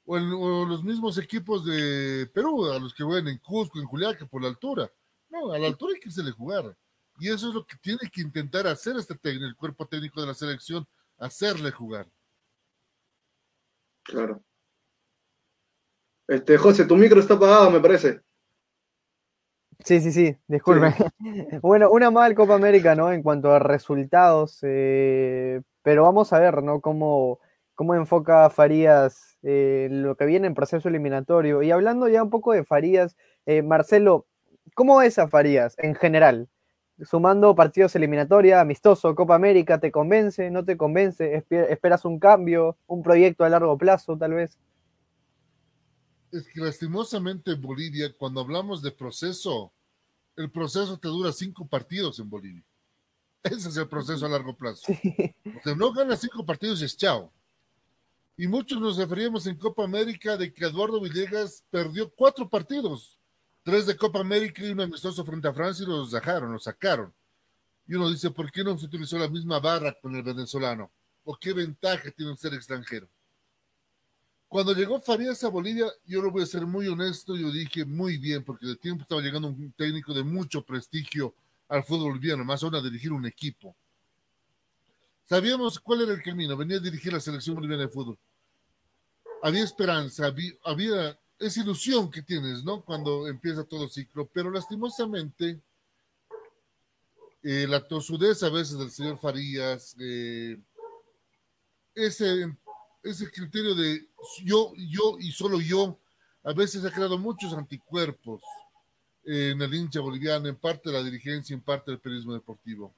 O, 0.08 0.18
el, 0.18 0.34
o, 0.34 0.66
los 0.66 0.84
mismos 0.84 1.18
equipos 1.18 1.66
de 1.66 2.30
Perú, 2.34 2.72
a 2.72 2.80
los 2.80 2.94
que 2.94 3.04
juegan 3.04 3.28
en 3.28 3.38
Cusco, 3.40 3.78
en 3.78 3.86
Juliaca, 3.86 4.26
por 4.26 4.42
la 4.42 4.48
altura. 4.48 4.90
No, 5.30 5.52
a 5.52 5.60
la 5.60 5.68
altura 5.68 5.94
hay 5.94 6.00
que 6.00 6.10
se 6.10 6.24
le 6.24 6.32
jugar. 6.32 6.76
Y 7.20 7.30
eso 7.30 7.50
es 7.50 7.54
lo 7.54 7.66
que 7.66 7.76
tiene 7.78 8.10
que 8.12 8.22
intentar 8.22 8.68
hacer 8.68 8.96
este 8.96 9.16
técnico, 9.16 9.46
el 9.46 9.56
cuerpo 9.56 9.86
técnico 9.86 10.22
de 10.22 10.28
la 10.28 10.34
selección, 10.34 10.88
hacerle 11.18 11.72
jugar. 11.72 12.08
Claro. 14.04 14.42
Este, 16.28 16.58
José, 16.58 16.86
tu 16.86 16.96
micro 16.96 17.20
está 17.20 17.34
apagado, 17.34 17.70
me 17.70 17.82
parece. 17.82 18.22
Sí, 19.84 20.00
sí, 20.00 20.12
sí, 20.12 20.38
disculpe. 20.48 20.92
Sí. 20.92 21.04
bueno, 21.62 21.90
una 21.92 22.12
mal 22.12 22.34
Copa 22.34 22.56
América, 22.56 22.96
¿no? 22.96 23.12
En 23.12 23.22
cuanto 23.22 23.52
a 23.52 23.60
resultados, 23.60 24.60
eh, 24.62 25.62
pero 25.82 26.04
vamos 26.04 26.32
a 26.32 26.40
ver, 26.40 26.64
¿no? 26.64 26.82
Cómo, 26.82 27.40
cómo 27.76 27.96
enfoca 27.96 28.50
Farías 28.50 29.37
eh, 29.50 29.88
lo 29.90 30.18
que 30.18 30.26
viene 30.26 30.46
en 30.46 30.56
proceso 30.56 30.90
eliminatorio. 30.90 31.64
Y 31.64 31.72
hablando 31.72 32.10
ya 32.10 32.22
un 32.22 32.30
poco 32.30 32.52
de 32.52 32.66
Farías, 32.66 33.16
eh, 33.46 33.62
Marcelo, 33.62 34.28
¿cómo 34.76 35.02
es 35.02 35.18
a 35.20 35.30
Farías 35.30 35.76
en 35.78 35.96
general? 35.96 36.50
Sumando 37.02 37.56
partidos 37.56 37.96
eliminatorios, 37.96 38.60
amistoso, 38.60 39.16
Copa 39.16 39.36
América, 39.36 39.80
¿te 39.80 39.90
convence? 39.90 40.52
¿No 40.52 40.66
te 40.66 40.76
convence? 40.76 41.46
¿Esperas 41.50 42.04
un 42.04 42.20
cambio, 42.20 42.78
un 42.88 43.02
proyecto 43.04 43.46
a 43.46 43.50
largo 43.50 43.78
plazo 43.78 44.18
tal 44.18 44.34
vez? 44.34 44.58
Es 46.34 46.46
que 46.50 46.60
lastimosamente 46.60 47.52
en 47.52 47.62
Bolivia, 47.62 48.14
cuando 48.18 48.42
hablamos 48.42 48.82
de 48.82 48.92
proceso, 48.92 49.72
el 50.36 50.52
proceso 50.52 51.00
te 51.00 51.08
dura 51.08 51.32
cinco 51.32 51.66
partidos 51.66 52.20
en 52.20 52.30
Bolivia. 52.30 52.66
Ese 53.44 53.70
es 53.70 53.78
el 53.78 53.88
proceso 53.88 54.26
a 54.26 54.30
largo 54.30 54.58
plazo. 54.58 54.82
Sí. 55.02 55.36
O 55.46 55.64
sea, 55.64 55.76
no 55.76 55.94
ganas 55.94 56.20
cinco 56.20 56.46
partidos 56.46 56.82
y 56.82 56.86
es 56.86 56.98
chao. 56.98 57.32
Y 58.40 58.48
muchos 58.48 58.80
nos 58.80 58.98
referíamos 58.98 59.48
en 59.48 59.58
Copa 59.58 59.84
América 59.84 60.38
de 60.38 60.54
que 60.54 60.66
Eduardo 60.66 61.02
Villegas 61.02 61.66
perdió 61.72 62.08
cuatro 62.12 62.48
partidos, 62.48 63.18
tres 63.64 63.88
de 63.88 63.98
Copa 63.98 64.20
América 64.20 64.64
y 64.64 64.70
un 64.70 64.80
amistoso 64.80 65.26
frente 65.26 65.48
a 65.48 65.54
Francia 65.54 65.84
y 65.84 65.88
los 65.90 66.12
dejaron, 66.12 66.54
los 66.54 66.66
sacaron. 66.66 67.12
Y 67.88 67.96
uno 67.96 68.12
dice, 68.12 68.30
¿por 68.30 68.52
qué 68.52 68.64
no 68.64 68.78
se 68.78 68.86
utilizó 68.86 69.18
la 69.18 69.28
misma 69.28 69.60
barra 69.60 69.98
con 70.00 70.16
el 70.16 70.22
venezolano? 70.22 70.92
¿O 71.24 71.36
qué 71.36 71.52
ventaja 71.52 72.12
tiene 72.12 72.32
un 72.32 72.38
ser 72.38 72.54
extranjero? 72.54 73.10
Cuando 74.48 74.74
llegó 74.74 75.02
Farías 75.02 75.44
a 75.44 75.50
Bolivia, 75.50 75.88
yo 76.06 76.22
lo 76.22 76.30
voy 76.30 76.44
a 76.44 76.46
ser 76.46 76.68
muy 76.68 76.88
honesto, 76.88 77.36
yo 77.36 77.52
dije 77.52 77.86
muy 77.86 78.20
bien, 78.20 78.44
porque 78.44 78.68
de 78.68 78.76
tiempo 78.76 79.02
estaba 79.02 79.22
llegando 79.22 79.48
un 79.48 79.72
técnico 79.72 80.14
de 80.14 80.24
mucho 80.24 80.64
prestigio 80.64 81.34
al 81.68 81.84
fútbol 81.84 82.12
boliviano, 82.12 82.46
más 82.46 82.62
aún 82.62 82.76
a 82.76 82.82
dirigir 82.84 83.12
un 83.12 83.26
equipo. 83.26 83.76
Sabíamos 85.28 85.78
cuál 85.80 86.04
era 86.04 86.14
el 86.14 86.24
camino, 86.24 86.56
venía 86.56 86.78
a 86.78 86.80
dirigir 86.80 87.12
la 87.12 87.20
selección 87.20 87.56
boliviana 87.56 87.84
de 87.84 87.90
fútbol. 87.90 88.18
Había 89.44 89.64
esperanza, 89.64 90.28
había, 90.28 90.54
había 90.64 91.20
esa 91.38 91.62
ilusión 91.62 92.10
que 92.10 92.22
tienes, 92.22 92.64
¿no? 92.64 92.82
Cuando 92.82 93.28
empieza 93.28 93.66
todo 93.66 93.84
el 93.84 93.90
ciclo, 93.90 94.30
pero 94.34 94.50
lastimosamente 94.50 95.62
eh, 97.44 97.68
la 97.68 97.86
tosudez 97.86 98.42
a 98.44 98.50
veces 98.50 98.80
del 98.80 98.90
señor 98.90 99.20
Farías, 99.20 99.98
eh, 100.00 100.58
ese, 101.94 102.58
ese 103.04 103.30
criterio 103.30 103.76
de 103.76 104.08
yo, 104.46 104.72
yo 104.76 105.18
y 105.20 105.32
solo 105.32 105.60
yo, 105.60 106.00
a 106.44 106.54
veces 106.54 106.86
ha 106.86 106.92
creado 106.92 107.18
muchos 107.18 107.54
anticuerpos 107.54 108.42
en 109.26 109.62
el 109.62 109.74
hincha 109.74 110.00
boliviano, 110.00 110.48
en 110.48 110.56
parte 110.56 110.90
de 110.90 110.98
la 110.98 111.04
dirigencia, 111.04 111.54
en 111.54 111.62
parte 111.62 111.92
del 111.92 112.00
periodismo 112.00 112.34
deportivo. 112.34 112.96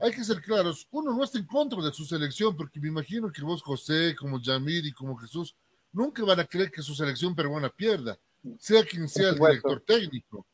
Hay 0.00 0.12
que 0.12 0.24
ser 0.24 0.42
claros, 0.42 0.86
uno 0.90 1.14
no 1.14 1.24
está 1.24 1.38
en 1.38 1.46
contra 1.46 1.80
de 1.82 1.92
su 1.92 2.04
selección, 2.04 2.54
porque 2.54 2.78
me 2.78 2.88
imagino 2.88 3.32
que 3.32 3.42
vos, 3.42 3.62
José, 3.62 4.14
como 4.14 4.40
Yamir 4.40 4.84
y 4.84 4.92
como 4.92 5.16
Jesús, 5.16 5.56
nunca 5.92 6.22
van 6.24 6.40
a 6.40 6.44
creer 6.44 6.70
que 6.70 6.82
su 6.82 6.94
selección 6.94 7.34
peruana 7.34 7.70
pierda, 7.70 8.18
sea 8.58 8.84
quien 8.84 9.08
sea 9.08 9.30
el 9.30 9.36
director 9.36 9.82
técnico. 9.86 10.46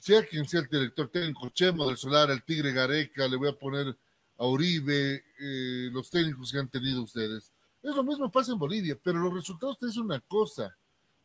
Sea 0.00 0.24
quien 0.24 0.46
sea 0.46 0.60
el 0.60 0.68
director 0.68 1.08
técnico, 1.08 1.48
Chemo 1.48 1.86
del 1.86 1.96
Solar, 1.96 2.30
el 2.30 2.44
Tigre 2.44 2.72
Gareca, 2.72 3.26
le 3.26 3.36
voy 3.36 3.48
a 3.48 3.58
poner 3.58 3.96
a 4.36 4.46
Uribe, 4.46 5.24
eh, 5.40 5.90
los 5.90 6.10
técnicos 6.10 6.52
que 6.52 6.58
han 6.58 6.68
tenido 6.68 7.02
ustedes. 7.02 7.52
Es 7.82 7.94
lo 7.94 8.04
mismo 8.04 8.30
pasa 8.30 8.52
en 8.52 8.58
Bolivia, 8.58 8.98
pero 9.02 9.18
los 9.18 9.34
resultados 9.34 9.78
te 9.78 9.86
dicen 9.86 10.02
una 10.02 10.20
cosa. 10.20 10.76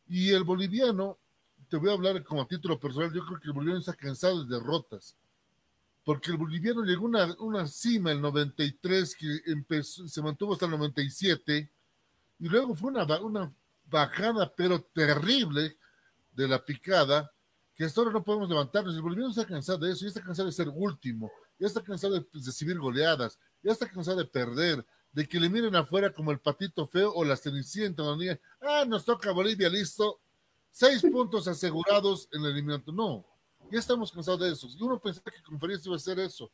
Y 0.08 0.32
el 0.32 0.44
boliviano, 0.44 1.20
te 1.70 1.78
voy 1.78 1.90
a 1.90 1.94
hablar 1.94 2.24
como 2.24 2.42
a 2.42 2.48
título 2.48 2.80
personal, 2.80 3.14
yo 3.14 3.26
creo 3.26 3.40
que 3.40 3.48
el 3.48 3.54
boliviano 3.54 3.80
está 3.80 3.94
cansado 3.94 4.44
de 4.44 4.56
derrotas. 4.56 5.16
Porque 6.04 6.32
el 6.32 6.38
boliviano 6.38 6.84
llegó 6.84 7.06
a 7.06 7.10
una, 7.10 7.36
una 7.40 7.68
cima 7.68 8.12
el 8.12 8.22
93 8.22 9.16
que 9.16 9.42
empezó, 9.46 10.08
se 10.08 10.22
mantuvo 10.22 10.54
hasta 10.54 10.66
el 10.66 10.72
97 10.72 11.72
y 12.40 12.50
luego 12.50 12.76
fue 12.76 12.92
una, 12.92 13.06
una 13.22 13.54
bajada 13.86 14.54
pero 14.54 14.82
terrible 14.82 15.78
de 16.34 16.48
la 16.48 16.64
picada 16.64 17.32
que 17.76 17.86
hasta 17.86 18.02
ahora 18.02 18.14
no 18.14 18.24
podemos 18.24 18.50
levantarnos. 18.50 18.96
El 18.96 19.02
boliviano 19.02 19.32
está 19.32 19.46
cansado 19.46 19.80
de 19.80 19.92
eso, 19.92 20.02
ya 20.02 20.10
está 20.10 20.22
cansado 20.22 20.48
de 20.48 20.54
ser 20.54 20.70
último, 20.70 21.32
ya 21.58 21.68
está 21.68 21.82
cansado 21.82 22.16
de 22.16 22.22
pues, 22.22 22.46
recibir 22.46 22.78
goleadas, 22.78 23.40
ya 23.62 23.72
está 23.72 23.90
cansado 23.90 24.18
de 24.18 24.26
perder, 24.26 24.86
de 25.12 25.28
que 25.28 25.40
le 25.40 25.50
miren 25.50 25.76
afuera 25.76 26.12
como 26.12 26.32
el 26.32 26.40
patito 26.40 26.88
feo 26.88 27.14
o 27.14 27.24
la 27.24 27.38
cenicienta, 27.38 28.04
donde 28.04 28.26
digan, 28.26 28.40
ah, 28.62 28.86
nos 28.88 29.06
toca 29.06 29.32
Bolivia, 29.32 29.70
listo, 29.70 30.20
seis 30.70 31.02
puntos 31.02 31.48
asegurados 31.48 32.28
en 32.32 32.42
el 32.42 32.52
eliminatorio. 32.52 32.94
No, 32.94 33.26
ya 33.74 33.80
estamos 33.80 34.12
cansados 34.12 34.40
de 34.40 34.52
eso. 34.52 34.68
Y 34.68 34.82
uno 34.82 35.00
pensaba 35.00 35.32
que 35.32 35.42
con 35.42 35.60
Farías 35.60 35.86
iba 35.86 35.96
a 35.96 35.98
hacer 35.98 36.20
eso. 36.20 36.52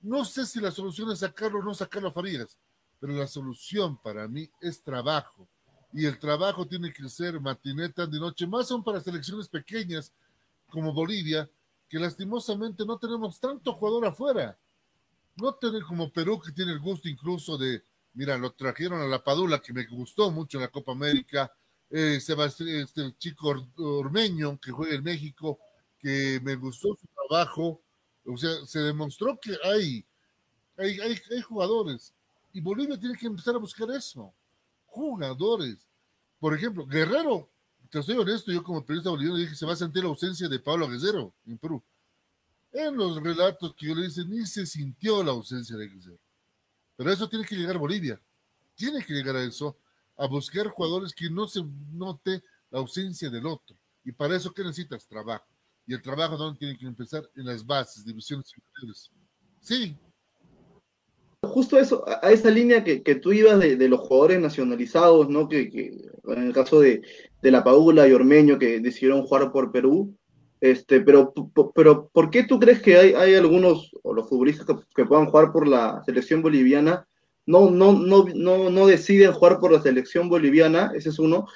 No 0.00 0.24
sé 0.24 0.44
si 0.46 0.60
la 0.60 0.70
solución 0.70 1.10
es 1.10 1.20
sacarlo 1.20 1.60
o 1.60 1.62
no 1.62 1.74
sacarlo 1.74 2.08
a 2.08 2.12
Farías, 2.12 2.58
pero 2.98 3.12
la 3.12 3.26
solución 3.26 4.00
para 4.02 4.26
mí 4.28 4.50
es 4.60 4.82
trabajo. 4.82 5.48
Y 5.92 6.06
el 6.06 6.18
trabajo 6.18 6.66
tiene 6.66 6.92
que 6.92 7.08
ser 7.08 7.40
matineta 7.40 8.06
de 8.06 8.18
noche, 8.18 8.46
más 8.46 8.70
aún 8.70 8.82
para 8.82 9.00
selecciones 9.00 9.48
pequeñas 9.48 10.12
como 10.68 10.92
Bolivia, 10.92 11.48
que 11.88 11.98
lastimosamente 11.98 12.84
no 12.84 12.98
tenemos 12.98 13.38
tanto 13.38 13.74
jugador 13.74 14.06
afuera 14.06 14.58
no 15.36 15.54
tener 15.54 15.82
como 15.82 16.12
Perú 16.12 16.40
que 16.40 16.52
tiene 16.52 16.72
el 16.72 16.80
gusto 16.80 17.08
incluso 17.08 17.56
de, 17.56 17.82
mira, 18.14 18.36
lo 18.36 18.52
trajeron 18.52 19.00
a 19.00 19.06
la 19.06 19.22
Padula, 19.22 19.60
que 19.60 19.72
me 19.72 19.86
gustó 19.86 20.30
mucho 20.30 20.58
en 20.58 20.62
la 20.62 20.68
Copa 20.68 20.92
América, 20.92 21.52
eh, 21.90 22.20
Sebastián, 22.20 22.68
este 22.68 23.14
chico 23.18 23.54
ormeño 23.76 24.58
que 24.58 24.70
juega 24.70 24.94
en 24.94 25.04
México, 25.04 25.58
que 26.02 26.40
me 26.42 26.56
gustó 26.56 26.96
su 27.00 27.06
trabajo, 27.06 27.80
o 28.26 28.36
sea, 28.36 28.66
se 28.66 28.80
demostró 28.80 29.38
que 29.40 29.56
hay, 29.64 30.04
hay, 30.76 31.00
hay, 31.00 31.16
hay 31.30 31.42
jugadores, 31.42 32.12
y 32.52 32.60
Bolivia 32.60 32.98
tiene 32.98 33.16
que 33.16 33.26
empezar 33.26 33.54
a 33.54 33.58
buscar 33.58 33.90
eso, 33.90 34.32
jugadores. 34.86 35.78
Por 36.38 36.54
ejemplo, 36.54 36.86
Guerrero, 36.86 37.48
te 37.88 38.02
soy 38.02 38.16
honesto, 38.16 38.52
yo 38.52 38.62
como 38.62 38.84
periodista 38.84 39.10
boliviano 39.10 39.38
dije, 39.38 39.54
se 39.54 39.66
va 39.66 39.72
a 39.72 39.76
sentir 39.76 40.02
la 40.02 40.10
ausencia 40.10 40.48
de 40.48 40.58
Pablo 40.58 40.88
Guerrero 40.88 41.32
en 41.46 41.58
Perú. 41.58 41.82
En 42.72 42.96
los 42.96 43.22
relatos 43.22 43.74
que 43.74 43.86
yo 43.86 43.94
le 43.94 44.06
hice, 44.06 44.24
ni 44.24 44.46
se 44.46 44.66
sintió 44.66 45.22
la 45.22 45.32
ausencia 45.32 45.76
de 45.76 45.88
Guerrero. 45.88 46.18
Pero 46.96 47.12
eso 47.12 47.28
tiene 47.28 47.44
que 47.44 47.54
llegar 47.54 47.76
a 47.76 47.78
Bolivia. 47.78 48.20
Tiene 48.74 49.04
que 49.04 49.12
llegar 49.12 49.36
a 49.36 49.42
eso, 49.42 49.76
a 50.16 50.26
buscar 50.26 50.68
jugadores 50.68 51.12
que 51.14 51.28
no 51.28 51.46
se 51.46 51.62
note 51.92 52.42
la 52.70 52.78
ausencia 52.78 53.28
del 53.30 53.46
otro. 53.46 53.76
Y 54.04 54.12
para 54.12 54.36
eso, 54.36 54.52
¿qué 54.52 54.62
necesitas? 54.62 55.06
Trabajo. 55.06 55.44
Y 55.86 55.94
el 55.94 56.02
trabajo, 56.02 56.36
¿dónde 56.36 56.58
tiene 56.58 56.78
que 56.78 56.86
empezar? 56.86 57.28
En 57.36 57.46
las 57.46 57.66
bases, 57.66 58.04
divisiones 58.04 58.48
superiores. 58.48 59.10
Sí. 59.60 59.96
Justo 61.42 61.78
eso, 61.78 62.04
a 62.06 62.30
esa 62.30 62.50
línea 62.50 62.84
que, 62.84 63.02
que 63.02 63.16
tú 63.16 63.32
ibas 63.32 63.58
de, 63.58 63.76
de, 63.76 63.88
los 63.88 64.00
jugadores 64.00 64.40
nacionalizados, 64.40 65.28
¿no? 65.28 65.48
Que, 65.48 65.68
que 65.70 66.00
en 66.28 66.46
el 66.46 66.52
caso 66.52 66.78
de, 66.78 67.02
de 67.42 67.50
La 67.50 67.64
Paula 67.64 68.06
y 68.06 68.12
Ormeño, 68.12 68.58
que 68.58 68.78
decidieron 68.78 69.26
jugar 69.26 69.50
por 69.50 69.72
Perú, 69.72 70.16
este, 70.60 71.00
pero, 71.00 71.34
pero, 71.74 72.08
¿por 72.12 72.30
qué 72.30 72.44
tú 72.44 72.60
crees 72.60 72.80
que 72.80 72.96
hay, 72.96 73.14
hay 73.14 73.34
algunos, 73.34 73.90
o 74.04 74.14
los 74.14 74.28
futbolistas 74.28 74.64
que, 74.64 74.74
que, 74.94 75.04
puedan 75.04 75.26
jugar 75.26 75.50
por 75.50 75.66
la 75.66 76.00
selección 76.06 76.40
boliviana, 76.40 77.04
no, 77.46 77.68
no, 77.68 77.92
no, 77.92 78.26
no, 78.32 78.70
no 78.70 78.86
deciden 78.86 79.32
jugar 79.32 79.58
por 79.58 79.72
la 79.72 79.82
selección 79.82 80.28
boliviana? 80.28 80.92
Ese 80.94 81.08
es 81.08 81.18
uno. 81.18 81.48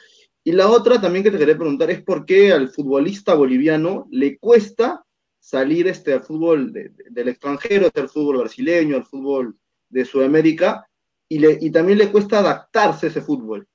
Y 0.47 0.53
la 0.53 0.71
otra 0.71 1.01
también 1.01 1.25
que 1.25 1.33
te 1.33 1.39
quería 1.39 1.57
preguntar 1.59 1.91
es 1.91 2.05
por 2.05 2.25
qué 2.25 2.53
al 2.53 2.69
futbolista 2.69 3.35
boliviano 3.35 4.07
le 4.13 4.39
cuesta 4.39 5.05
salir 5.41 5.89
este, 5.89 6.13
al 6.13 6.23
fútbol 6.23 6.73
de, 6.73 6.91
de, 6.91 7.05
del 7.11 7.31
extranjero, 7.31 7.91
al 7.93 8.09
fútbol 8.09 8.39
brasileño, 8.39 8.95
al 8.95 9.05
fútbol 9.05 9.59
de 9.89 10.05
Sudamérica, 10.05 10.89
y, 11.29 11.41
le, 11.41 11.59
y 11.61 11.73
también 11.73 11.99
le 11.99 12.13
cuesta 12.13 12.39
adaptarse 12.39 13.07
a 13.07 13.09
ese 13.09 13.23
fútbol. 13.23 13.67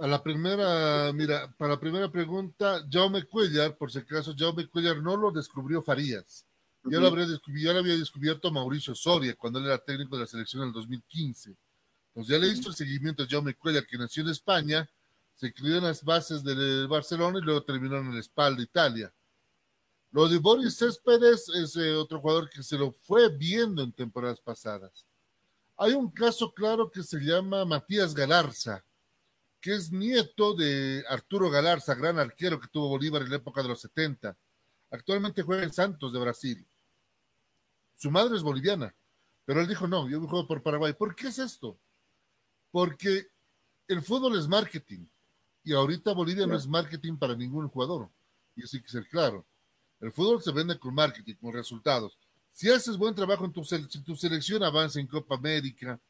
A 0.00 0.08
la 0.08 0.20
primera, 0.20 1.12
mira, 1.12 1.54
para 1.56 1.74
la 1.74 1.78
primera 1.78 2.10
pregunta, 2.10 2.84
Jaume 2.90 3.22
Cuellar, 3.26 3.76
por 3.76 3.92
si 3.92 4.00
acaso, 4.00 4.34
Jaume 4.36 4.66
Cuellar 4.66 5.00
no 5.00 5.16
lo 5.16 5.30
descubrió 5.30 5.80
Farías. 5.82 6.44
Ya, 6.82 6.88
uh 6.88 6.90
-huh. 6.90 7.00
lo 7.00 7.06
habría 7.06 7.26
ya 7.26 7.72
lo 7.72 7.78
había 7.78 7.96
descubierto 7.96 8.50
Mauricio 8.50 8.92
Soria 8.92 9.36
cuando 9.36 9.60
él 9.60 9.66
era 9.66 9.78
técnico 9.78 10.16
de 10.16 10.22
la 10.22 10.26
selección 10.26 10.62
en 10.62 10.68
el 10.70 10.74
2015. 10.74 11.56
Entonces 12.14 12.32
ya 12.32 12.38
le 12.38 12.48
hizo 12.48 12.68
el 12.68 12.74
seguimiento 12.74 13.22
a 13.22 13.26
Jaume 13.28 13.54
Cuellar, 13.54 13.86
que 13.86 13.98
nació 13.98 14.22
en 14.22 14.30
España, 14.30 14.88
se 15.34 15.52
crió 15.52 15.76
en 15.78 15.84
las 15.84 16.04
bases 16.04 16.44
del 16.44 16.86
Barcelona 16.86 17.38
y 17.38 17.42
luego 17.42 17.64
terminó 17.64 17.98
en 17.98 18.12
el 18.12 18.22
Spal 18.22 18.56
de 18.56 18.62
Italia. 18.62 19.12
Lo 20.12 20.28
de 20.28 20.38
Boris 20.38 20.76
Céspedes 20.76 21.48
es 21.48 21.74
eh, 21.76 21.92
otro 21.94 22.20
jugador 22.20 22.48
que 22.48 22.62
se 22.62 22.78
lo 22.78 22.92
fue 22.92 23.28
viendo 23.36 23.82
en 23.82 23.92
temporadas 23.92 24.40
pasadas. 24.40 25.04
Hay 25.76 25.92
un 25.92 26.08
caso 26.08 26.52
claro 26.54 26.88
que 26.88 27.02
se 27.02 27.18
llama 27.18 27.64
Matías 27.64 28.14
Galarza 28.14 28.84
que 29.64 29.74
es 29.74 29.90
nieto 29.90 30.52
de 30.52 31.02
Arturo 31.08 31.48
Galarza, 31.48 31.94
gran 31.94 32.18
arquero 32.18 32.60
que 32.60 32.68
tuvo 32.68 32.90
Bolívar 32.90 33.22
en 33.22 33.30
la 33.30 33.36
época 33.36 33.62
de 33.62 33.68
los 33.68 33.80
70. 33.80 34.36
Actualmente 34.90 35.40
juega 35.40 35.62
en 35.62 35.72
Santos 35.72 36.12
de 36.12 36.18
Brasil. 36.18 36.66
Su 37.94 38.10
madre 38.10 38.36
es 38.36 38.42
boliviana, 38.42 38.94
pero 39.46 39.62
él 39.62 39.66
dijo, 39.66 39.88
no, 39.88 40.06
yo 40.06 40.20
juego 40.20 40.46
por 40.46 40.62
Paraguay. 40.62 40.92
¿Por 40.92 41.16
qué 41.16 41.28
es 41.28 41.38
esto? 41.38 41.78
Porque 42.74 43.28
el 43.86 44.02
fútbol 44.02 44.36
es 44.36 44.48
marketing 44.48 45.06
y 45.62 45.72
ahorita 45.74 46.12
Bolivia 46.12 46.44
no 46.44 46.56
es 46.56 46.66
marketing 46.66 47.16
para 47.16 47.36
ningún 47.36 47.68
jugador. 47.68 48.10
Y 48.56 48.64
eso 48.64 48.76
hay 48.76 48.82
que 48.82 48.88
ser 48.88 49.08
claro. 49.08 49.46
El 50.00 50.10
fútbol 50.10 50.42
se 50.42 50.50
vende 50.50 50.76
con 50.76 50.92
marketing, 50.92 51.36
con 51.36 51.52
resultados. 51.52 52.18
Si 52.50 52.68
haces 52.68 52.96
buen 52.96 53.14
trabajo 53.14 53.44
en 53.44 53.52
tu, 53.52 53.62
si 53.62 54.02
tu 54.02 54.16
selección 54.16 54.64
avanza 54.64 54.98
en 54.98 55.06
Copa 55.06 55.36
América, 55.36 56.00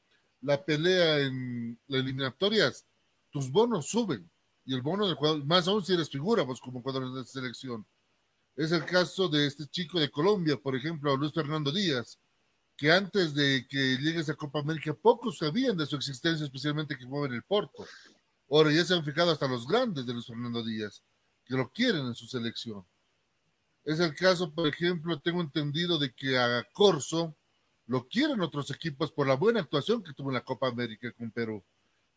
la 0.41 0.65
pelea 0.65 1.19
en 1.19 1.79
las 1.87 2.01
eliminatorias, 2.01 2.87
tus 3.31 3.51
bonos 3.51 3.87
suben. 3.91 4.27
Y 4.65 4.73
el 4.73 4.81
bono 4.81 5.07
del 5.07 5.17
jugador, 5.17 5.45
más 5.45 5.69
aún 5.69 5.85
si 5.85 5.93
eres 5.93 6.09
figura, 6.09 6.47
pues 6.47 6.61
como 6.61 6.81
jugador 6.81 7.13
de 7.13 7.25
selección. 7.27 7.85
Es 8.57 8.73
el 8.73 8.87
caso 8.87 9.29
de 9.29 9.49
este 9.49 9.67
chico 9.67 10.01
de 10.01 10.11
Colombia, 10.11 10.57
por 10.57 10.75
ejemplo, 10.75 11.15
Luis 11.15 11.35
Fernando 11.35 11.71
Díaz, 11.71 12.19
que 12.77 12.91
antes 12.91 13.35
de 13.35 13.67
que 13.69 13.97
llegue 13.99 14.21
a 14.31 14.35
Copa 14.35 14.61
América, 14.61 14.95
pocos 14.95 15.39
sabían 15.39 15.77
de 15.77 15.87
su 15.87 15.97
existencia, 15.97 16.45
especialmente 16.45 16.99
que 16.99 17.07
mueven 17.07 17.33
el 17.33 17.43
Porto. 17.43 17.87
Ahora 18.51 18.73
ya 18.73 18.85
se 18.85 18.95
han 18.95 19.05
fijado 19.05 19.31
hasta 19.31 19.49
los 19.49 19.67
grandes 19.67 20.07
de 20.07 20.13
Luis 20.13 20.27
Fernando 20.27 20.63
Díaz, 20.63 21.03
que 21.45 21.55
lo 21.55 21.71
quieren 21.71 22.07
en 22.07 22.15
su 22.15 22.27
selección. 22.27 22.85
Es 23.85 24.01
el 24.01 24.15
caso, 24.15 24.53
por 24.53 24.67
ejemplo, 24.67 25.21
tengo 25.21 25.41
entendido 25.41 25.99
de 25.99 26.13
que 26.13 26.39
a 26.39 26.65
Corso 26.73 27.37
lo 27.87 28.09
quieren 28.09 28.41
otros 28.41 28.71
equipos 28.71 29.13
por 29.13 29.27
la 29.27 29.35
buena 29.35 29.61
actuación 29.61 30.03
que 30.03 30.15
tuvo 30.15 30.31
en 30.31 30.35
la 30.35 30.45
Copa 30.45 30.69
América 30.69 31.13
con 31.13 31.31
Perú. 31.31 31.63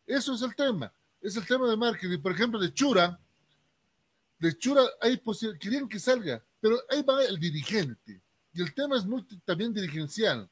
Eso 0.06 0.32
es 0.32 0.40
el 0.40 0.54
tema 0.54 0.90
Es 1.20 1.36
el 1.36 1.46
tema 1.46 1.68
de 1.68 1.76
marketing. 1.76 2.20
Por 2.20 2.32
ejemplo, 2.32 2.58
de 2.58 2.72
Chura, 2.72 3.20
de 4.38 4.56
Chura 4.56 4.82
hay 5.00 5.20
querían 5.60 5.88
que 5.88 5.98
salga, 5.98 6.42
pero 6.60 6.78
ahí 6.88 7.02
va 7.02 7.22
el 7.24 7.38
dirigente. 7.38 8.22
Y 8.58 8.60
el 8.60 8.74
tema 8.74 8.96
es 8.96 9.06
muy 9.06 9.24
también 9.44 9.72
dirigencial. 9.72 10.50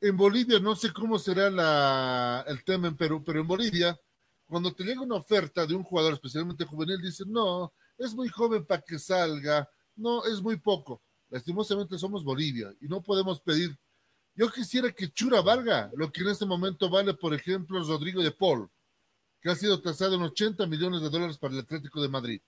En 0.00 0.16
Bolivia 0.16 0.58
no 0.58 0.74
sé 0.74 0.92
cómo 0.92 1.20
será 1.20 2.44
el 2.48 2.64
tema 2.64 2.88
en 2.88 2.96
Perú, 2.96 3.22
pero 3.24 3.40
en 3.40 3.46
Bolivia, 3.46 3.96
cuando 4.44 4.74
te 4.74 4.82
llega 4.82 5.02
una 5.02 5.14
oferta 5.14 5.64
de 5.64 5.76
un 5.76 5.84
jugador 5.84 6.14
especialmente 6.14 6.64
juvenil, 6.64 7.00
dicen, 7.00 7.30
no, 7.30 7.72
es 7.96 8.12
muy 8.12 8.28
joven 8.28 8.66
para 8.66 8.82
que 8.82 8.98
salga, 8.98 9.70
no, 9.94 10.24
es 10.24 10.42
muy 10.42 10.56
poco. 10.56 11.00
Lastimosamente 11.28 11.96
somos 11.96 12.24
Bolivia 12.24 12.74
y 12.80 12.88
no 12.88 13.00
podemos 13.00 13.40
pedir. 13.40 13.78
Yo 14.34 14.50
quisiera 14.50 14.90
que 14.90 15.12
Chura 15.12 15.42
valga 15.42 15.92
lo 15.94 16.10
que 16.10 16.22
en 16.22 16.30
este 16.30 16.44
momento 16.44 16.90
vale, 16.90 17.14
por 17.14 17.32
ejemplo, 17.34 17.80
Rodrigo 17.84 18.20
de 18.20 18.32
Paul, 18.32 18.68
que 19.40 19.48
ha 19.48 19.54
sido 19.54 19.80
tasado 19.80 20.16
en 20.16 20.22
80 20.22 20.66
millones 20.66 21.02
de 21.02 21.10
dólares 21.10 21.38
para 21.38 21.54
el 21.54 21.60
Atlético 21.60 22.02
de 22.02 22.08
Madrid. 22.08 22.42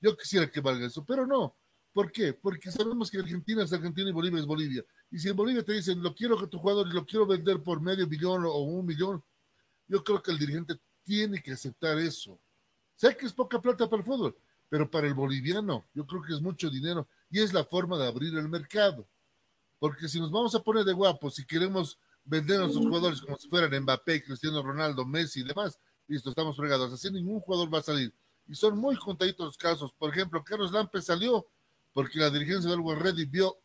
Yo 0.00 0.16
quisiera 0.16 0.48
que 0.48 0.60
valga 0.60 0.86
eso, 0.86 1.04
pero 1.04 1.26
no. 1.26 1.56
¿Por 1.92 2.12
qué? 2.12 2.32
Porque 2.32 2.70
sabemos 2.70 3.10
que 3.10 3.18
Argentina 3.18 3.62
es 3.62 3.72
Argentina 3.72 4.08
y 4.08 4.12
Bolivia 4.12 4.40
es 4.40 4.46
Bolivia. 4.46 4.84
Y 5.10 5.18
si 5.18 5.28
en 5.28 5.36
Bolivia 5.36 5.64
te 5.64 5.72
dicen, 5.72 6.02
lo 6.02 6.14
quiero 6.14 6.38
que 6.38 6.46
tu 6.46 6.58
jugador 6.58 6.92
lo 6.92 7.04
quiero 7.04 7.26
vender 7.26 7.62
por 7.62 7.80
medio 7.80 8.06
millón 8.06 8.44
o 8.44 8.58
un 8.58 8.86
millón, 8.86 9.22
yo 9.86 10.04
creo 10.04 10.22
que 10.22 10.30
el 10.30 10.38
dirigente 10.38 10.78
tiene 11.02 11.42
que 11.42 11.52
aceptar 11.52 11.98
eso. 11.98 12.38
Sé 12.94 13.16
que 13.16 13.26
es 13.26 13.32
poca 13.32 13.60
plata 13.60 13.88
para 13.88 14.00
el 14.00 14.06
fútbol, 14.06 14.36
pero 14.68 14.90
para 14.90 15.06
el 15.06 15.14
boliviano 15.14 15.86
yo 15.94 16.06
creo 16.06 16.22
que 16.22 16.34
es 16.34 16.40
mucho 16.40 16.68
dinero 16.68 17.08
y 17.30 17.40
es 17.40 17.52
la 17.52 17.64
forma 17.64 17.96
de 17.96 18.06
abrir 18.06 18.36
el 18.36 18.48
mercado. 18.48 19.08
Porque 19.78 20.08
si 20.08 20.20
nos 20.20 20.30
vamos 20.30 20.54
a 20.54 20.62
poner 20.62 20.84
de 20.84 20.92
guapos, 20.92 21.36
si 21.36 21.46
queremos 21.46 21.98
vender 22.24 22.58
a 22.58 22.64
nuestros 22.64 22.84
jugadores 22.84 23.20
como 23.20 23.38
si 23.38 23.48
fueran 23.48 23.82
Mbappé, 23.82 24.22
Cristiano 24.22 24.62
Ronaldo, 24.62 25.06
Messi 25.06 25.40
y 25.40 25.44
demás, 25.44 25.78
listo, 26.06 26.30
estamos 26.30 26.56
fregados. 26.56 26.92
Así 26.92 27.10
ningún 27.10 27.40
jugador 27.40 27.72
va 27.72 27.78
a 27.78 27.82
salir. 27.82 28.12
Y 28.46 28.54
son 28.54 28.78
muy 28.78 28.96
contaditos 28.96 29.46
los 29.46 29.56
casos. 29.56 29.92
Por 29.92 30.10
ejemplo, 30.10 30.42
Carlos 30.42 30.72
Lampe 30.72 31.00
salió 31.00 31.46
porque 31.98 32.20
la 32.20 32.30
dirigencia 32.30 32.70
del 32.70 32.80
Ready 32.96 33.24
vio, 33.24 33.58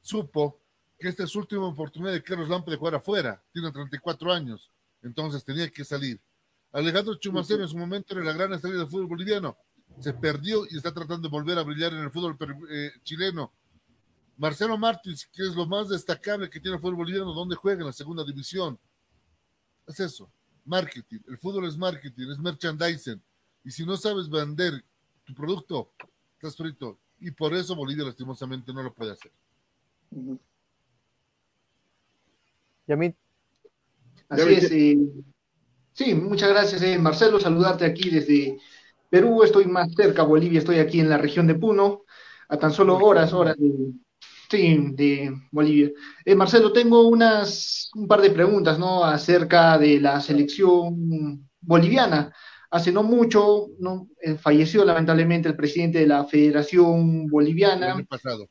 supo 0.00 0.58
que 0.98 1.08
esta 1.08 1.24
es 1.24 1.28
su 1.28 1.40
última 1.40 1.66
oportunidad 1.66 2.14
de 2.14 2.22
Carlos 2.22 2.48
Lampe 2.48 2.70
de 2.70 2.78
jugar 2.78 2.94
afuera. 2.94 3.44
Tiene 3.52 3.70
34 3.70 4.32
años, 4.32 4.70
entonces 5.02 5.44
tenía 5.44 5.68
que 5.68 5.84
salir. 5.84 6.18
Alejandro 6.72 7.16
Chumacero 7.16 7.62
en 7.62 7.68
su 7.68 7.76
momento 7.76 8.14
era 8.14 8.24
la 8.24 8.32
gran 8.32 8.54
estrella 8.54 8.78
del 8.78 8.88
fútbol 8.88 9.08
boliviano. 9.08 9.54
Se 10.00 10.14
perdió 10.14 10.64
y 10.64 10.78
está 10.78 10.94
tratando 10.94 11.28
de 11.28 11.30
volver 11.30 11.58
a 11.58 11.62
brillar 11.62 11.92
en 11.92 12.04
el 12.04 12.10
fútbol 12.10 12.38
eh, 12.70 12.90
chileno. 13.02 13.52
Marcelo 14.38 14.78
Martins, 14.78 15.26
que 15.26 15.42
es 15.42 15.54
lo 15.54 15.66
más 15.66 15.90
destacable 15.90 16.48
que 16.48 16.60
tiene 16.60 16.76
el 16.76 16.80
fútbol 16.80 16.96
boliviano, 16.96 17.34
donde 17.34 17.54
juega 17.54 17.80
en 17.80 17.88
la 17.88 17.92
segunda 17.92 18.24
división. 18.24 18.80
Es 19.86 20.00
eso, 20.00 20.32
marketing. 20.64 21.18
El 21.28 21.36
fútbol 21.36 21.66
es 21.66 21.76
marketing, 21.76 22.30
es 22.30 22.38
merchandising. 22.38 23.22
Y 23.62 23.70
si 23.70 23.84
no 23.84 23.94
sabes 23.98 24.30
vender 24.30 24.82
tu 25.26 25.34
producto, 25.34 25.92
estás 26.38 26.56
frito. 26.56 26.98
Y 27.20 27.30
por 27.32 27.54
eso 27.54 27.74
Bolivia 27.74 28.04
lastimosamente 28.04 28.72
no 28.72 28.82
lo 28.82 28.92
puede 28.92 29.12
hacer. 29.12 29.32
Yamit. 32.86 33.16
Así 34.28 34.52
es. 34.52 34.70
Eh, 34.70 34.98
sí, 35.92 36.14
muchas 36.14 36.50
gracias, 36.50 36.82
eh, 36.82 36.98
Marcelo. 36.98 37.40
Saludarte 37.40 37.84
aquí 37.84 38.10
desde 38.10 38.58
Perú. 39.10 39.42
Estoy 39.42 39.66
más 39.66 39.92
cerca, 39.94 40.22
Bolivia. 40.22 40.58
Estoy 40.58 40.78
aquí 40.78 41.00
en 41.00 41.08
la 41.08 41.18
región 41.18 41.46
de 41.46 41.54
Puno, 41.54 42.04
a 42.48 42.56
tan 42.58 42.72
solo 42.72 42.96
horas, 42.98 43.32
horas 43.32 43.56
de, 43.58 43.92
sí, 44.50 44.78
de 44.92 45.32
Bolivia. 45.50 45.90
Eh, 46.24 46.34
Marcelo, 46.34 46.72
tengo 46.72 47.08
unas, 47.08 47.90
un 47.94 48.06
par 48.06 48.20
de 48.20 48.30
preguntas, 48.30 48.78
¿no? 48.78 49.04
Acerca 49.04 49.76
de 49.78 50.00
la 50.00 50.20
selección 50.20 51.48
boliviana. 51.60 52.32
Hace 52.70 52.92
no 52.92 53.02
mucho 53.02 53.68
no, 53.78 54.08
eh, 54.20 54.34
falleció 54.34 54.84
lamentablemente 54.84 55.48
el 55.48 55.56
presidente 55.56 56.00
de 56.00 56.06
la 56.06 56.24
Federación 56.24 57.26
Boliviana. 57.26 57.86
El 57.86 57.92
año 57.92 58.06
pasado. 58.06 58.48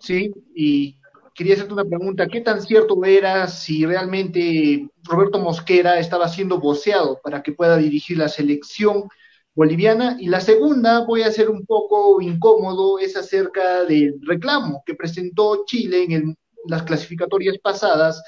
Sí, 0.00 0.32
y 0.54 0.98
quería 1.38 1.54
hacerte 1.54 1.72
una 1.72 1.84
pregunta, 1.84 2.26
¿qué 2.26 2.40
tan 2.40 2.60
cierto 2.62 3.04
era 3.04 3.46
si 3.46 3.86
realmente 3.86 4.88
Roberto 5.04 5.38
Mosquera 5.38 6.00
estaba 6.00 6.28
siendo 6.28 6.58
voceado 6.58 7.20
para 7.22 7.42
que 7.44 7.52
pueda 7.52 7.76
dirigir 7.76 8.18
la 8.18 8.28
selección 8.28 9.08
boliviana? 9.54 10.16
Y 10.18 10.26
la 10.26 10.40
segunda, 10.40 11.04
voy 11.04 11.22
a 11.22 11.30
ser 11.30 11.48
un 11.48 11.64
poco 11.64 12.20
incómodo, 12.20 12.98
es 12.98 13.16
acerca 13.16 13.84
del 13.84 14.18
reclamo 14.22 14.82
que 14.84 14.96
presentó 14.96 15.64
Chile 15.64 16.06
en 16.08 16.36
las 16.66 16.82
clasificatorias 16.82 17.56
pasadas, 17.58 18.20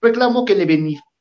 reclamo 0.00 0.46
que 0.46 0.54
le 0.54 0.64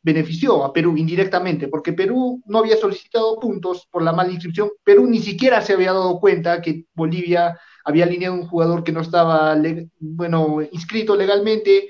benefició 0.05 0.63
a 0.63 0.71
Perú 0.71 0.95
indirectamente, 0.97 1.67
porque 1.67 1.91
Perú 1.91 2.39
no 2.45 2.59
había 2.59 2.77
solicitado 2.77 3.39
puntos 3.39 3.87
por 3.91 4.03
la 4.03 4.13
mala 4.13 4.31
inscripción, 4.31 4.69
Perú 4.83 5.07
ni 5.07 5.17
siquiera 5.19 5.61
se 5.61 5.73
había 5.73 5.93
dado 5.93 6.19
cuenta 6.19 6.61
que 6.61 6.85
Bolivia 6.93 7.59
había 7.83 8.05
alineado 8.05 8.35
un 8.35 8.47
jugador 8.47 8.83
que 8.83 8.91
no 8.91 9.01
estaba, 9.01 9.57
bueno, 9.99 10.61
inscrito 10.71 11.15
legalmente. 11.15 11.89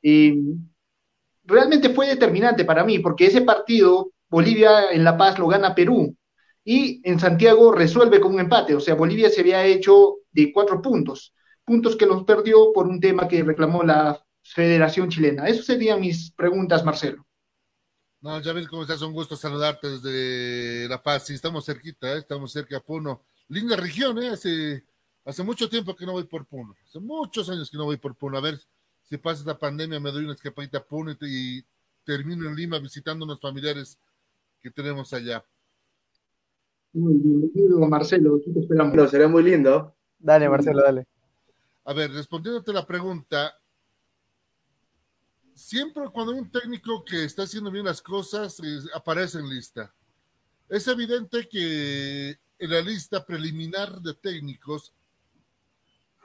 Eh, 0.00 0.36
realmente 1.42 1.88
fue 1.90 2.06
determinante 2.06 2.64
para 2.64 2.84
mí, 2.84 3.00
porque 3.00 3.26
ese 3.26 3.42
partido, 3.42 4.12
Bolivia 4.28 4.92
en 4.92 5.02
La 5.02 5.16
Paz 5.16 5.36
lo 5.36 5.48
gana 5.48 5.74
Perú, 5.74 6.16
y 6.64 7.00
en 7.02 7.18
Santiago 7.18 7.72
resuelve 7.72 8.20
con 8.20 8.34
un 8.34 8.40
empate, 8.40 8.76
o 8.76 8.80
sea, 8.80 8.94
Bolivia 8.94 9.28
se 9.28 9.40
había 9.40 9.64
hecho 9.64 10.18
de 10.30 10.52
cuatro 10.52 10.80
puntos, 10.80 11.34
puntos 11.64 11.96
que 11.96 12.06
los 12.06 12.22
perdió 12.22 12.72
por 12.72 12.86
un 12.86 13.00
tema 13.00 13.26
que 13.26 13.42
reclamó 13.42 13.82
la 13.82 14.20
Federación 14.42 15.08
Chilena. 15.08 15.48
Esas 15.48 15.66
serían 15.66 16.00
mis 16.00 16.30
preguntas, 16.30 16.84
Marcelo. 16.84 17.26
No, 18.26 18.42
Javier, 18.42 18.66
¿cómo 18.68 18.82
estás? 18.82 19.00
Un 19.02 19.12
gusto 19.12 19.36
saludarte 19.36 19.88
desde 19.88 20.88
La 20.88 21.00
Paz. 21.00 21.26
Sí, 21.26 21.34
estamos 21.34 21.64
cerquita, 21.64 22.12
¿eh? 22.12 22.18
estamos 22.18 22.50
cerca 22.50 22.78
a 22.78 22.80
Puno. 22.80 23.22
Linda 23.46 23.76
región, 23.76 24.20
¿eh? 24.20 24.30
Hace, 24.30 24.82
hace 25.24 25.44
mucho 25.44 25.68
tiempo 25.68 25.94
que 25.94 26.04
no 26.04 26.10
voy 26.10 26.24
por 26.24 26.44
Puno. 26.44 26.74
Hace 26.84 26.98
muchos 26.98 27.48
años 27.50 27.70
que 27.70 27.76
no 27.76 27.84
voy 27.84 27.98
por 27.98 28.16
Puno. 28.16 28.36
A 28.36 28.40
ver 28.40 28.58
si 29.04 29.16
pasa 29.16 29.42
esta 29.42 29.56
pandemia, 29.56 30.00
me 30.00 30.10
doy 30.10 30.24
una 30.24 30.32
escapadita 30.32 30.78
a 30.78 30.84
Puno 30.84 31.12
y, 31.20 31.64
termino 32.04 32.48
en 32.48 32.56
Lima 32.56 32.80
visitando 32.80 33.24
a 33.24 33.26
unos 33.26 33.40
familiares 33.40 33.96
que 34.60 34.72
tenemos 34.72 35.12
allá. 35.12 35.44
Muy 36.94 37.14
bienvenido, 37.14 37.78
Marcelo. 37.86 38.38
Aquí 38.40 38.52
te 38.52 38.58
esperamos. 38.58 38.90
Pero 38.90 39.06
sería 39.06 39.28
muy 39.28 39.44
lindo. 39.44 39.94
Dale, 40.18 40.48
Marcelo, 40.48 40.82
dale. 40.82 41.06
A 41.84 41.92
ver, 41.92 42.10
respondiéndote 42.10 42.72
la 42.72 42.84
pregunta, 42.84 43.56
siempre 45.56 46.04
cuando 46.12 46.32
hay 46.32 46.38
un 46.38 46.50
técnico 46.50 47.02
que 47.04 47.24
está 47.24 47.44
haciendo 47.44 47.70
bien 47.70 47.86
las 47.86 48.02
cosas, 48.02 48.60
aparece 48.94 49.38
en 49.38 49.48
lista. 49.48 49.92
Es 50.68 50.86
evidente 50.86 51.48
que 51.48 52.38
en 52.58 52.70
la 52.70 52.80
lista 52.82 53.24
preliminar 53.24 54.00
de 54.00 54.14
técnicos 54.14 54.92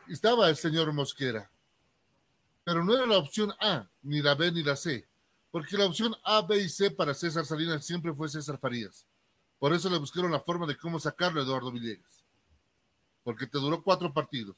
estaba 0.10 0.50
el 0.50 0.58
señor 0.58 0.92
Mosquera, 0.92 1.50
pero 2.66 2.84
no 2.84 2.94
era 2.94 3.06
la 3.06 3.18
opción 3.18 3.54
A, 3.62 3.90
ni 4.04 4.22
la 4.22 4.36
B, 4.36 4.52
ni 4.52 4.64
la 4.64 4.76
C, 4.76 5.08
porque 5.50 5.78
la 5.78 5.86
opción 5.86 6.14
A, 6.24 6.42
B 6.42 6.58
y 6.60 6.70
C 6.70 6.92
para 6.92 7.14
César 7.14 7.46
Salinas 7.46 7.86
siempre 7.86 8.14
fue 8.14 8.28
César 8.28 8.60
Farías. 8.60 9.06
Por 9.60 9.74
eso 9.74 9.90
le 9.90 9.98
buscaron 9.98 10.32
la 10.32 10.40
forma 10.42 10.66
de 10.68 10.76
cómo 10.76 11.00
sacarlo 11.00 11.40
a 11.40 11.44
Eduardo 11.44 11.72
Villegas, 11.72 12.26
porque 13.24 13.48
te 13.48 13.60
duró 13.60 13.82
cuatro 13.82 14.12
partidos 14.12 14.58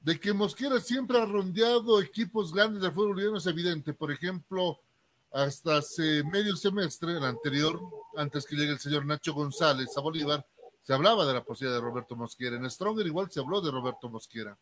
de 0.00 0.18
que 0.18 0.32
Mosquera 0.32 0.80
siempre 0.80 1.18
ha 1.18 1.26
rondeado 1.26 2.00
equipos 2.00 2.52
grandes 2.52 2.82
del 2.82 2.92
fútbol 2.92 3.08
boliviano 3.08 3.38
es 3.38 3.46
evidente. 3.46 3.92
Por 3.92 4.12
ejemplo, 4.12 4.78
hasta 5.32 5.78
hace 5.78 6.22
medio 6.24 6.56
semestre, 6.56 7.16
el 7.16 7.24
anterior, 7.24 7.80
antes 8.16 8.46
que 8.46 8.56
llegue 8.56 8.72
el 8.72 8.78
señor 8.78 9.04
Nacho 9.04 9.34
González 9.34 9.88
a 9.96 10.00
Bolívar, 10.00 10.44
se 10.82 10.94
hablaba 10.94 11.26
de 11.26 11.34
la 11.34 11.44
posibilidad 11.44 11.78
de 11.78 11.84
Roberto 11.84 12.16
Mosquera. 12.16 12.56
En 12.56 12.70
Stronger 12.70 13.06
igual 13.06 13.30
se 13.30 13.40
habló 13.40 13.60
de 13.60 13.70
Roberto 13.70 14.08
Mosquera. 14.08 14.56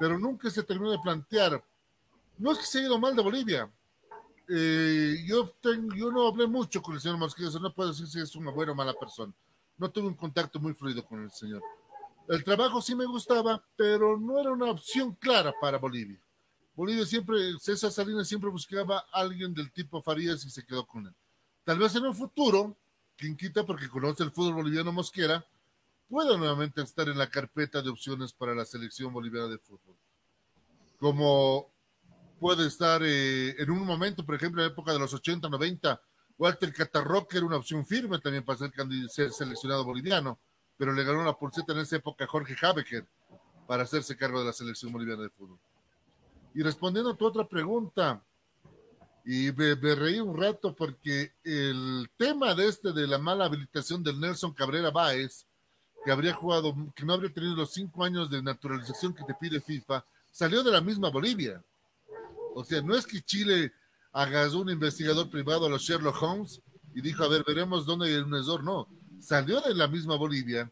Pero 0.00 0.18
nunca 0.18 0.50
se 0.50 0.64
terminó 0.64 0.90
de 0.90 0.98
plantear. 0.98 1.62
No 2.38 2.52
es 2.52 2.58
que 2.58 2.64
se 2.64 2.78
haya 2.78 2.88
ido 2.88 2.98
mal 2.98 3.14
de 3.14 3.22
Bolivia. 3.22 3.70
Eh, 4.48 5.24
yo, 5.24 5.54
yo 5.94 6.10
no 6.10 6.26
hablé 6.26 6.46
mucho 6.46 6.82
con 6.82 6.94
el 6.94 7.00
señor 7.00 7.18
Mosquera, 7.18 7.50
no 7.60 7.72
puedo 7.72 7.90
decir 7.90 8.08
si 8.08 8.20
es 8.20 8.34
una 8.34 8.50
buena 8.50 8.72
o 8.72 8.74
mala 8.74 8.94
persona. 8.94 9.32
No 9.78 9.90
tuve 9.90 10.08
un 10.08 10.14
contacto 10.14 10.58
muy 10.58 10.74
fluido 10.74 11.04
con 11.04 11.22
el 11.22 11.30
señor. 11.30 11.62
El 12.28 12.44
trabajo 12.44 12.80
sí 12.80 12.94
me 12.94 13.04
gustaba, 13.04 13.64
pero 13.76 14.18
no 14.18 14.40
era 14.40 14.52
una 14.52 14.70
opción 14.70 15.14
clara 15.14 15.52
para 15.60 15.78
Bolivia. 15.78 16.20
Bolivia 16.74 17.04
siempre, 17.04 17.58
César 17.58 17.90
Salinas 17.90 18.28
siempre 18.28 18.48
buscaba 18.48 19.04
a 19.12 19.20
alguien 19.20 19.52
del 19.52 19.70
tipo 19.72 20.02
Farías 20.02 20.44
y 20.44 20.50
se 20.50 20.64
quedó 20.64 20.86
con 20.86 21.06
él. 21.06 21.14
Tal 21.64 21.78
vez 21.78 21.94
en 21.96 22.06
un 22.06 22.14
futuro, 22.14 22.76
quien 23.16 23.36
quita 23.36 23.64
porque 23.66 23.88
conoce 23.88 24.22
el 24.22 24.30
fútbol 24.30 24.54
boliviano 24.54 24.92
Mosquera, 24.92 25.44
pueda 26.08 26.36
nuevamente 26.36 26.82
estar 26.82 27.08
en 27.08 27.18
la 27.18 27.28
carpeta 27.28 27.82
de 27.82 27.90
opciones 27.90 28.32
para 28.32 28.54
la 28.54 28.64
selección 28.64 29.12
boliviana 29.12 29.48
de 29.48 29.58
fútbol. 29.58 29.96
Como 30.98 31.72
puede 32.40 32.66
estar 32.66 33.02
eh, 33.04 33.50
en 33.58 33.70
un 33.70 33.84
momento, 33.84 34.24
por 34.24 34.36
ejemplo, 34.36 34.62
en 34.62 34.68
la 34.68 34.72
época 34.72 34.92
de 34.92 34.98
los 34.98 35.12
80, 35.12 35.48
90, 35.48 36.00
Walter 36.38 36.72
Catarroque 36.72 37.36
era 37.36 37.46
una 37.46 37.56
opción 37.56 37.84
firme 37.84 38.18
también 38.18 38.44
para 38.44 38.58
ser, 38.58 38.72
ser 39.08 39.32
seleccionado 39.32 39.84
boliviano 39.84 40.38
pero 40.76 40.92
le 40.92 41.04
ganó 41.04 41.22
la 41.24 41.38
pulseta 41.38 41.72
en 41.72 41.80
esa 41.80 41.96
época 41.96 42.24
a 42.24 42.28
Jorge 42.28 42.56
Habecker 42.60 43.06
para 43.66 43.84
hacerse 43.84 44.16
cargo 44.16 44.40
de 44.40 44.46
la 44.46 44.52
selección 44.52 44.92
boliviana 44.92 45.22
de 45.22 45.30
fútbol. 45.30 45.58
Y 46.54 46.62
respondiendo 46.62 47.10
a 47.10 47.16
tu 47.16 47.26
otra 47.26 47.46
pregunta, 47.46 48.22
Y 49.24 49.52
me, 49.52 49.76
me 49.76 49.94
reí 49.94 50.18
un 50.18 50.36
rato 50.36 50.74
porque 50.74 51.32
el 51.44 52.10
tema 52.16 52.54
de 52.54 52.66
este 52.66 52.92
de 52.92 53.06
la 53.06 53.18
mala 53.18 53.44
habilitación 53.44 54.02
del 54.02 54.18
Nelson 54.18 54.52
Cabrera 54.52 54.90
Báez, 54.90 55.46
que 56.04 56.10
habría 56.10 56.34
jugado, 56.34 56.74
que 56.96 57.04
no 57.04 57.12
habría 57.12 57.32
tenido 57.32 57.54
los 57.54 57.72
cinco 57.72 58.02
años 58.04 58.28
de 58.28 58.42
naturalización 58.42 59.14
que 59.14 59.22
te 59.22 59.34
pide 59.34 59.60
FIFA, 59.60 60.04
salió 60.32 60.64
de 60.64 60.72
la 60.72 60.80
misma 60.80 61.08
Bolivia. 61.10 61.62
O 62.54 62.64
sea, 62.64 62.82
no 62.82 62.96
es 62.96 63.06
que 63.06 63.22
Chile 63.22 63.72
agarró 64.12 64.58
un 64.58 64.70
investigador 64.70 65.30
privado 65.30 65.66
a 65.66 65.70
los 65.70 65.82
Sherlock 65.82 66.20
Holmes 66.20 66.60
y 66.92 67.00
dijo, 67.00 67.22
a 67.22 67.28
ver, 67.28 67.44
veremos 67.46 67.86
dónde 67.86 68.08
hay 68.08 68.16
un 68.16 68.34
error. 68.34 68.64
No, 68.64 68.88
salió 69.22 69.60
de 69.60 69.74
la 69.74 69.86
misma 69.86 70.16
Bolivia, 70.16 70.70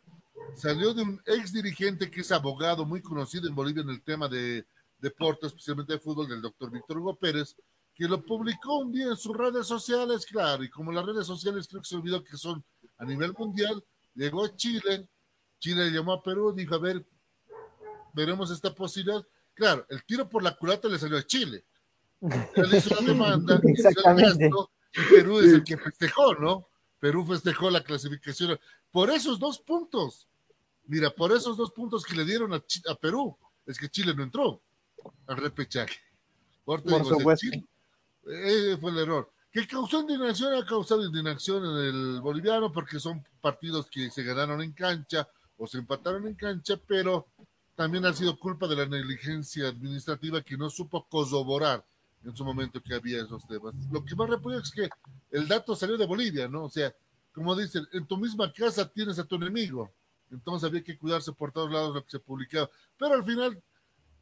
salió 0.56 0.92
de 0.92 1.02
un 1.02 1.22
ex 1.24 1.52
dirigente 1.52 2.10
que 2.10 2.20
es 2.20 2.32
abogado 2.32 2.84
muy 2.84 3.00
conocido 3.00 3.48
en 3.48 3.54
Bolivia 3.54 3.82
en 3.82 3.90
el 3.90 4.02
tema 4.02 4.28
de 4.28 4.66
deporte, 4.98 5.46
especialmente 5.46 5.94
de 5.94 6.00
fútbol, 6.00 6.28
del 6.28 6.42
doctor 6.42 6.70
Víctor 6.70 6.98
Hugo 6.98 7.16
Pérez, 7.16 7.56
que 7.94 8.06
lo 8.06 8.22
publicó 8.22 8.78
un 8.78 8.92
día 8.92 9.06
en 9.06 9.16
sus 9.16 9.36
redes 9.36 9.66
sociales, 9.66 10.26
claro, 10.26 10.64
y 10.64 10.70
como 10.70 10.90
las 10.92 11.06
redes 11.06 11.26
sociales 11.26 11.68
creo 11.68 11.80
que 11.80 11.88
se 11.88 11.96
olvidó 11.96 12.22
que 12.22 12.36
son 12.36 12.62
a 12.98 13.04
nivel 13.04 13.32
mundial, 13.38 13.82
llegó 14.14 14.44
a 14.44 14.56
Chile, 14.56 15.08
Chile 15.58 15.90
llamó 15.90 16.14
a 16.14 16.22
Perú, 16.22 16.52
dijo, 16.52 16.74
a 16.74 16.78
ver, 16.78 17.04
veremos 18.12 18.50
esta 18.50 18.74
posibilidad. 18.74 19.24
Claro, 19.54 19.86
el 19.88 20.04
tiro 20.04 20.28
por 20.28 20.42
la 20.42 20.56
culata 20.56 20.88
le 20.88 20.98
salió 20.98 21.18
a 21.18 21.22
Chile. 21.22 21.64
Él 22.20 22.74
hizo 22.74 22.94
la 22.96 23.06
demanda, 23.06 23.60
Exactamente. 23.62 24.50
y 24.92 25.14
Perú 25.14 25.38
es 25.40 25.52
el 25.52 25.64
que 25.64 25.76
festejó, 25.76 26.34
¿no? 26.34 26.69
Perú 27.00 27.26
festejó 27.26 27.70
la 27.70 27.82
clasificación. 27.82 28.60
Por 28.92 29.10
esos 29.10 29.38
dos 29.38 29.58
puntos, 29.58 30.28
mira, 30.86 31.10
por 31.10 31.32
esos 31.32 31.56
dos 31.56 31.72
puntos 31.72 32.04
que 32.04 32.14
le 32.14 32.24
dieron 32.24 32.52
a, 32.52 32.62
a 32.88 32.94
Perú, 32.94 33.36
es 33.66 33.78
que 33.78 33.88
Chile 33.88 34.14
no 34.14 34.22
entró 34.22 34.60
al 35.26 35.36
repechaje. 35.38 35.96
Por, 36.64 36.82
Por 36.82 37.04
supuesto. 37.04 37.46
eh, 38.26 38.76
fue 38.80 38.90
el 38.90 38.98
error. 38.98 39.32
¿Qué 39.50 39.66
causó 39.66 40.00
indignación? 40.00 40.54
Ha 40.54 40.64
causado 40.64 41.04
indignación 41.04 41.64
en 41.64 41.86
el 41.86 42.20
boliviano 42.20 42.70
porque 42.70 43.00
son 43.00 43.24
partidos 43.40 43.88
que 43.90 44.10
se 44.10 44.22
ganaron 44.22 44.62
en 44.62 44.72
cancha 44.72 45.28
o 45.56 45.66
se 45.66 45.78
empataron 45.78 46.26
en 46.28 46.34
cancha, 46.34 46.78
pero 46.86 47.26
también 47.74 48.04
ha 48.06 48.12
sido 48.12 48.38
culpa 48.38 48.68
de 48.68 48.76
la 48.76 48.86
negligencia 48.86 49.68
administrativa 49.68 50.42
que 50.42 50.56
no 50.56 50.70
supo 50.70 51.06
corroborar 51.08 51.84
en 52.24 52.36
su 52.36 52.44
momento 52.44 52.82
que 52.82 52.94
había 52.94 53.22
esos 53.22 53.46
temas. 53.46 53.74
Lo 53.90 54.04
que 54.04 54.14
más 54.14 54.28
repugna 54.28 54.58
es 54.58 54.70
que 54.70 54.88
el 55.30 55.48
dato 55.48 55.74
salió 55.74 55.96
de 55.96 56.06
Bolivia, 56.06 56.48
¿no? 56.48 56.64
O 56.64 56.70
sea, 56.70 56.94
como 57.32 57.56
dicen, 57.56 57.86
en 57.92 58.06
tu 58.06 58.16
misma 58.16 58.52
casa 58.52 58.88
tienes 58.88 59.18
a 59.18 59.24
tu 59.24 59.36
enemigo. 59.36 59.90
Entonces 60.30 60.68
había 60.68 60.82
que 60.82 60.98
cuidarse 60.98 61.32
por 61.32 61.52
todos 61.52 61.70
lados 61.70 61.94
lo 61.94 62.04
que 62.04 62.10
se 62.10 62.20
publicaba. 62.20 62.70
Pero 62.98 63.14
al 63.14 63.24
final, 63.24 63.60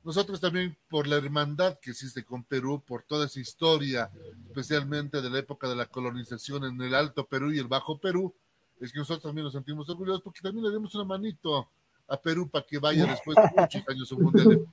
nosotros 0.04 0.40
también, 0.40 0.76
por 0.88 1.06
la 1.06 1.16
hermandad 1.16 1.78
que 1.80 1.90
existe 1.90 2.24
con 2.24 2.44
Perú, 2.44 2.82
por 2.86 3.02
toda 3.02 3.26
esa 3.26 3.40
historia, 3.40 4.10
especialmente 4.46 5.20
de 5.20 5.30
la 5.30 5.38
época 5.38 5.68
de 5.68 5.76
la 5.76 5.86
colonización 5.86 6.64
en 6.64 6.80
el 6.80 6.94
Alto 6.94 7.26
Perú 7.26 7.52
y 7.52 7.58
el 7.58 7.66
Bajo 7.66 7.98
Perú, 7.98 8.34
es 8.80 8.92
que 8.92 9.00
nosotros 9.00 9.24
también 9.24 9.44
nos 9.44 9.52
sentimos 9.52 9.88
orgullosos 9.88 10.22
porque 10.22 10.40
también 10.40 10.64
le 10.64 10.72
dimos 10.72 10.94
una 10.94 11.04
manito 11.04 11.68
a 12.06 12.16
Perú 12.16 12.48
para 12.48 12.64
que 12.64 12.78
vaya 12.78 13.06
después 13.06 13.36
de 13.36 13.60
muchos 13.60 13.88
años 13.88 14.12
a 14.12 14.14
un 14.14 14.22
mundial. 14.22 14.66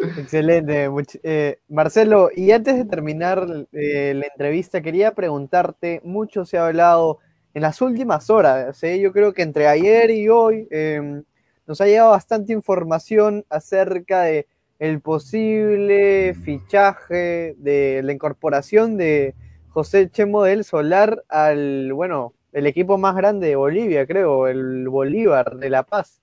Excelente. 0.00 0.88
eh, 1.22 1.58
Marcelo, 1.68 2.30
y 2.34 2.50
antes 2.50 2.76
de 2.76 2.84
terminar 2.84 3.46
eh, 3.72 4.14
la 4.14 4.26
entrevista, 4.26 4.80
quería 4.80 5.14
preguntarte, 5.14 6.00
mucho 6.04 6.44
se 6.44 6.58
ha 6.58 6.66
hablado 6.66 7.18
en 7.54 7.62
las 7.62 7.80
últimas 7.82 8.30
horas, 8.30 8.82
¿eh? 8.82 8.98
yo 9.00 9.12
creo 9.12 9.32
que 9.32 9.42
entre 9.42 9.68
ayer 9.68 10.10
y 10.10 10.28
hoy 10.28 10.66
eh, 10.70 11.22
nos 11.66 11.80
ha 11.80 11.86
llegado 11.86 12.10
bastante 12.10 12.52
información 12.52 13.44
acerca 13.50 14.22
de 14.22 14.46
el 14.78 15.00
posible 15.00 16.34
fichaje 16.34 17.54
de 17.58 18.00
la 18.02 18.12
incorporación 18.12 18.96
de 18.96 19.34
José 19.68 20.10
Chemo 20.10 20.42
del 20.42 20.64
Solar 20.64 21.22
al, 21.28 21.92
bueno, 21.92 22.34
el 22.52 22.66
equipo 22.66 22.98
más 22.98 23.14
grande 23.14 23.48
de 23.48 23.56
Bolivia, 23.56 24.06
creo, 24.06 24.48
el 24.48 24.88
Bolívar 24.88 25.56
de 25.56 25.70
La 25.70 25.82
Paz. 25.84 26.21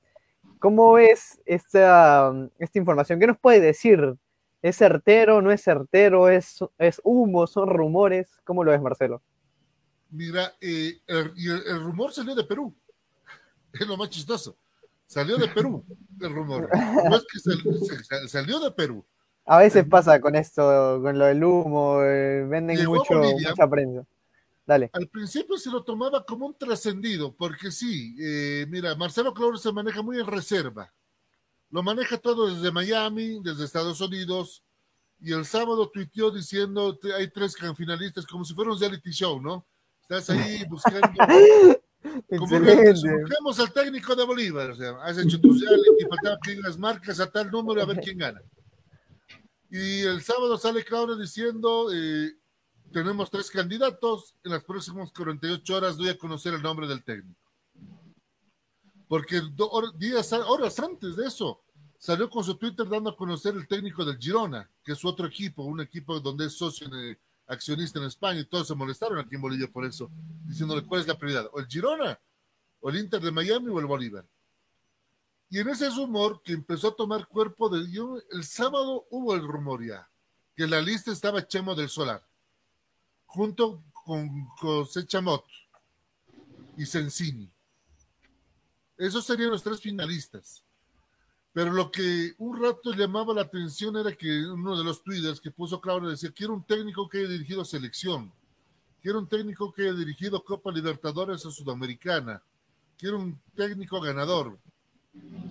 ¿Cómo 0.60 0.93
ves 0.93 1.39
esta, 1.45 2.32
esta 2.60 2.78
información? 2.80 3.20
¿Qué 3.20 3.28
nos 3.28 3.39
puede 3.39 3.60
decir? 3.62 4.16
¿Es 4.62 4.76
certero? 4.78 5.41
¿No 5.41 5.51
es 5.51 5.62
certero? 5.64 6.28
¿Es, 6.28 6.60
es 6.78 6.99
humo? 7.03 7.47
¿Son 7.47 7.70
rumores? 7.70 8.28
¿Cómo 8.43 8.64
lo 8.64 8.72
ves, 8.72 8.82
Marcelo? 8.82 9.22
Mira, 10.12 10.53
eh, 10.60 10.97
el, 11.07 11.32
y 11.36 11.49
el- 11.49 11.64
el 11.66 11.84
rumor 11.84 12.12
salió 12.12 12.36
de 12.36 12.43
Perú. 12.43 12.74
Es 13.74 13.88
lo 13.88 13.95
más 13.97 14.10
chistoso. 14.10 14.57
Salió 15.05 15.38
de 15.38 15.47
Perú 15.47 15.84
el 16.22 16.34
rumor. 16.34 16.70
No 16.74 17.16
es 17.16 17.26
que 17.32 17.39
sal- 17.39 18.03
se- 18.03 18.28
salió 18.28 18.60
de 18.60 18.72
Perú. 18.72 19.05
A 19.45 19.57
veces 19.60 19.86
pasa 19.88 20.20
con 20.20 20.36
esto, 20.36 20.99
con 21.01 21.18
lo 21.18 21.26
del 21.26 21.43
humo, 21.43 22.01
eh, 22.03 22.43
venden 22.47 22.78
mucho, 22.86 23.14
mucha 23.49 23.68
prensa. 23.68 24.03
Dale. 24.70 24.91
Al 24.93 25.07
principio 25.07 25.57
se 25.57 25.72
lo 25.72 25.82
tomaba 25.84 26.24
como 26.24 26.45
un 26.45 26.55
trascendido, 26.55 27.34
porque 27.36 27.72
sí, 27.72 28.15
eh, 28.20 28.67
mira, 28.70 28.93
Marcelo 28.93 29.34
Clauro 29.34 29.57
se 29.57 29.72
maneja 29.72 30.03
muy 30.03 30.20
en 30.20 30.28
reserva. 30.28 30.93
Lo 31.72 31.82
maneja 31.82 32.17
todo 32.20 32.45
desde 32.53 32.72
Miami, 32.72 33.39
desde 33.43 33.65
Estados 33.65 33.99
Unidos, 33.99 34.61
y 35.20 35.34
el 35.34 35.43
sábado 35.45 35.89
tuiteó 35.89 36.30
diciendo 36.30 36.95
"Te- 36.99 37.15
hay 37.15 37.32
tres 37.32 37.55
finalistas, 37.76 38.28
como 38.28 38.45
si 38.45 38.53
fuera 38.53 38.72
un 38.72 38.80
reality 38.80 39.09
show, 39.09 39.41
¿no? 39.41 39.65
Estás 40.03 40.30
ahí 40.30 40.63
buscando. 40.70 41.17
como 42.38 42.61
que 42.61 42.93
buscamos 42.93 43.59
al 43.59 43.74
técnico 43.74 44.15
de 44.15 44.24
Bolívar, 44.24 44.70
o 44.70 44.76
sea, 44.76 44.91
has 45.01 45.17
hecho 45.17 45.41
tu 45.41 45.51
reality, 45.51 46.05
faltaba 46.07 46.38
que 46.43 46.55
las 46.57 46.78
marcas 46.78 47.20
a 47.20 47.32
tal 47.32 47.49
número 47.49 47.82
a 47.82 47.86
ver 47.86 47.99
quién 48.01 48.20
gana. 48.20 48.39
Y 49.72 50.01
el 50.01 50.22
sábado 50.22 50.59
sale 50.59 50.84
Claudio 50.86 51.15
diciendo, 51.15 51.91
eh, 51.91 52.34
tenemos 52.91 53.29
tres 53.29 53.49
candidatos, 53.49 54.35
en 54.43 54.51
las 54.51 54.63
próximas 54.63 55.11
48 55.11 55.75
horas 55.75 55.97
doy 55.97 56.09
a 56.09 56.17
conocer 56.17 56.53
el 56.53 56.61
nombre 56.61 56.87
del 56.87 57.03
técnico. 57.03 57.39
Porque 59.07 59.41
días, 59.97 60.31
horas 60.33 60.79
antes 60.79 61.15
de 61.15 61.27
eso, 61.27 61.61
salió 61.97 62.29
con 62.29 62.43
su 62.43 62.55
Twitter 62.55 62.87
dando 62.87 63.09
a 63.09 63.17
conocer 63.17 63.55
el 63.55 63.67
técnico 63.67 64.05
del 64.05 64.17
Girona, 64.17 64.69
que 64.83 64.91
es 64.91 65.03
otro 65.03 65.27
equipo, 65.27 65.63
un 65.63 65.81
equipo 65.81 66.19
donde 66.19 66.45
es 66.45 66.53
socio 66.57 66.87
accionista 67.47 67.99
en 67.99 68.05
España, 68.05 68.39
y 68.39 68.45
todos 68.45 68.67
se 68.67 68.75
molestaron 68.75 69.17
aquí 69.17 69.35
en 69.35 69.41
Bolivia 69.41 69.67
por 69.71 69.83
eso, 69.83 70.11
diciéndole 70.45 70.85
cuál 70.85 71.01
es 71.01 71.07
la 71.07 71.17
prioridad, 71.17 71.49
o 71.51 71.59
el 71.59 71.67
Girona, 71.67 72.19
o 72.79 72.89
el 72.89 72.97
Inter 72.97 73.19
de 73.19 73.31
Miami, 73.31 73.69
o 73.69 73.79
el 73.79 73.87
Bolívar. 73.87 74.25
Y 75.49 75.57
en 75.57 75.69
ese 75.69 75.89
rumor 75.89 76.43
que 76.43 76.53
empezó 76.53 76.89
a 76.89 76.95
tomar 76.95 77.27
cuerpo 77.27 77.69
de 77.69 77.79
el 78.31 78.43
sábado 78.43 79.07
hubo 79.09 79.33
el 79.33 79.47
rumor 79.47 79.83
ya, 79.83 80.07
que 80.55 80.67
la 80.67 80.79
lista 80.79 81.11
estaba 81.11 81.47
Chemo 81.47 81.73
del 81.73 81.89
Solar, 81.89 82.28
junto 83.30 83.84
con 84.05 84.45
José 84.57 85.05
Chamot 85.05 85.45
y 86.77 86.86
Sensini. 86.86 87.49
Esos 88.97 89.25
serían 89.25 89.51
los 89.51 89.63
tres 89.63 89.80
finalistas. 89.80 90.63
Pero 91.53 91.71
lo 91.71 91.91
que 91.91 92.34
un 92.39 92.61
rato 92.61 92.91
llamaba 92.91 93.34
la 93.34 93.41
atención 93.41 93.95
era 93.97 94.11
que 94.15 94.45
uno 94.47 94.77
de 94.77 94.84
los 94.84 95.03
twitters 95.03 95.39
que 95.39 95.51
puso 95.51 95.80
Claudio 95.80 96.09
decía, 96.09 96.32
quiero 96.32 96.53
un 96.53 96.63
técnico 96.63 97.07
que 97.07 97.19
haya 97.19 97.27
dirigido 97.27 97.63
selección, 97.63 98.32
quiero 99.01 99.19
un 99.19 99.27
técnico 99.27 99.71
que 99.71 99.84
haya 99.84 99.93
dirigido 99.93 100.43
Copa 100.43 100.71
Libertadores 100.71 101.45
o 101.45 101.51
Sudamericana, 101.51 102.41
quiero 102.97 103.19
un 103.19 103.39
técnico 103.55 104.01
ganador. 104.01 104.57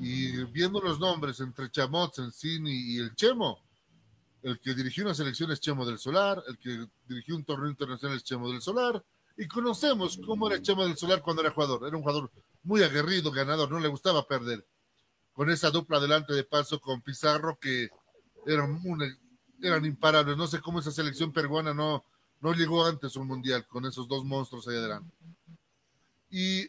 Y 0.00 0.44
viendo 0.44 0.80
los 0.80 0.98
nombres 0.98 1.40
entre 1.40 1.70
Chamot, 1.70 2.14
Sensini 2.14 2.72
y 2.72 2.98
el 2.98 3.14
Chemo, 3.14 3.60
el 4.42 4.60
que 4.60 4.74
dirigió 4.74 5.04
una 5.04 5.14
selección 5.14 5.50
es 5.50 5.60
Chemo 5.60 5.84
del 5.84 5.98
Solar, 5.98 6.42
el 6.46 6.58
que 6.58 6.86
dirigió 7.06 7.36
un 7.36 7.44
torneo 7.44 7.68
internacional 7.68 8.16
es 8.16 8.24
Chemo 8.24 8.50
del 8.50 8.62
Solar, 8.62 9.02
y 9.36 9.46
conocemos 9.46 10.18
cómo 10.24 10.48
era 10.48 10.60
Chemo 10.60 10.84
del 10.84 10.96
Solar 10.96 11.22
cuando 11.22 11.42
era 11.42 11.50
jugador. 11.50 11.86
Era 11.86 11.96
un 11.96 12.02
jugador 12.02 12.30
muy 12.64 12.82
aguerrido, 12.82 13.30
ganador, 13.30 13.70
no 13.70 13.78
le 13.78 13.88
gustaba 13.88 14.26
perder. 14.26 14.66
Con 15.32 15.50
esa 15.50 15.70
dupla 15.70 16.00
delante 16.00 16.32
de 16.32 16.44
paso 16.44 16.80
con 16.80 17.00
Pizarro 17.00 17.56
que 17.60 17.88
eran, 18.46 19.84
imparables. 19.84 20.36
No 20.36 20.46
sé 20.46 20.60
cómo 20.60 20.80
esa 20.80 20.90
selección 20.90 21.32
peruana 21.32 21.72
no, 21.72 22.04
no 22.40 22.52
llegó 22.52 22.84
antes 22.84 23.16
a 23.16 23.20
un 23.20 23.28
mundial 23.28 23.66
con 23.66 23.86
esos 23.86 24.08
dos 24.08 24.24
monstruos 24.24 24.66
ahí 24.66 24.76
adelante. 24.76 25.14
Y 26.30 26.68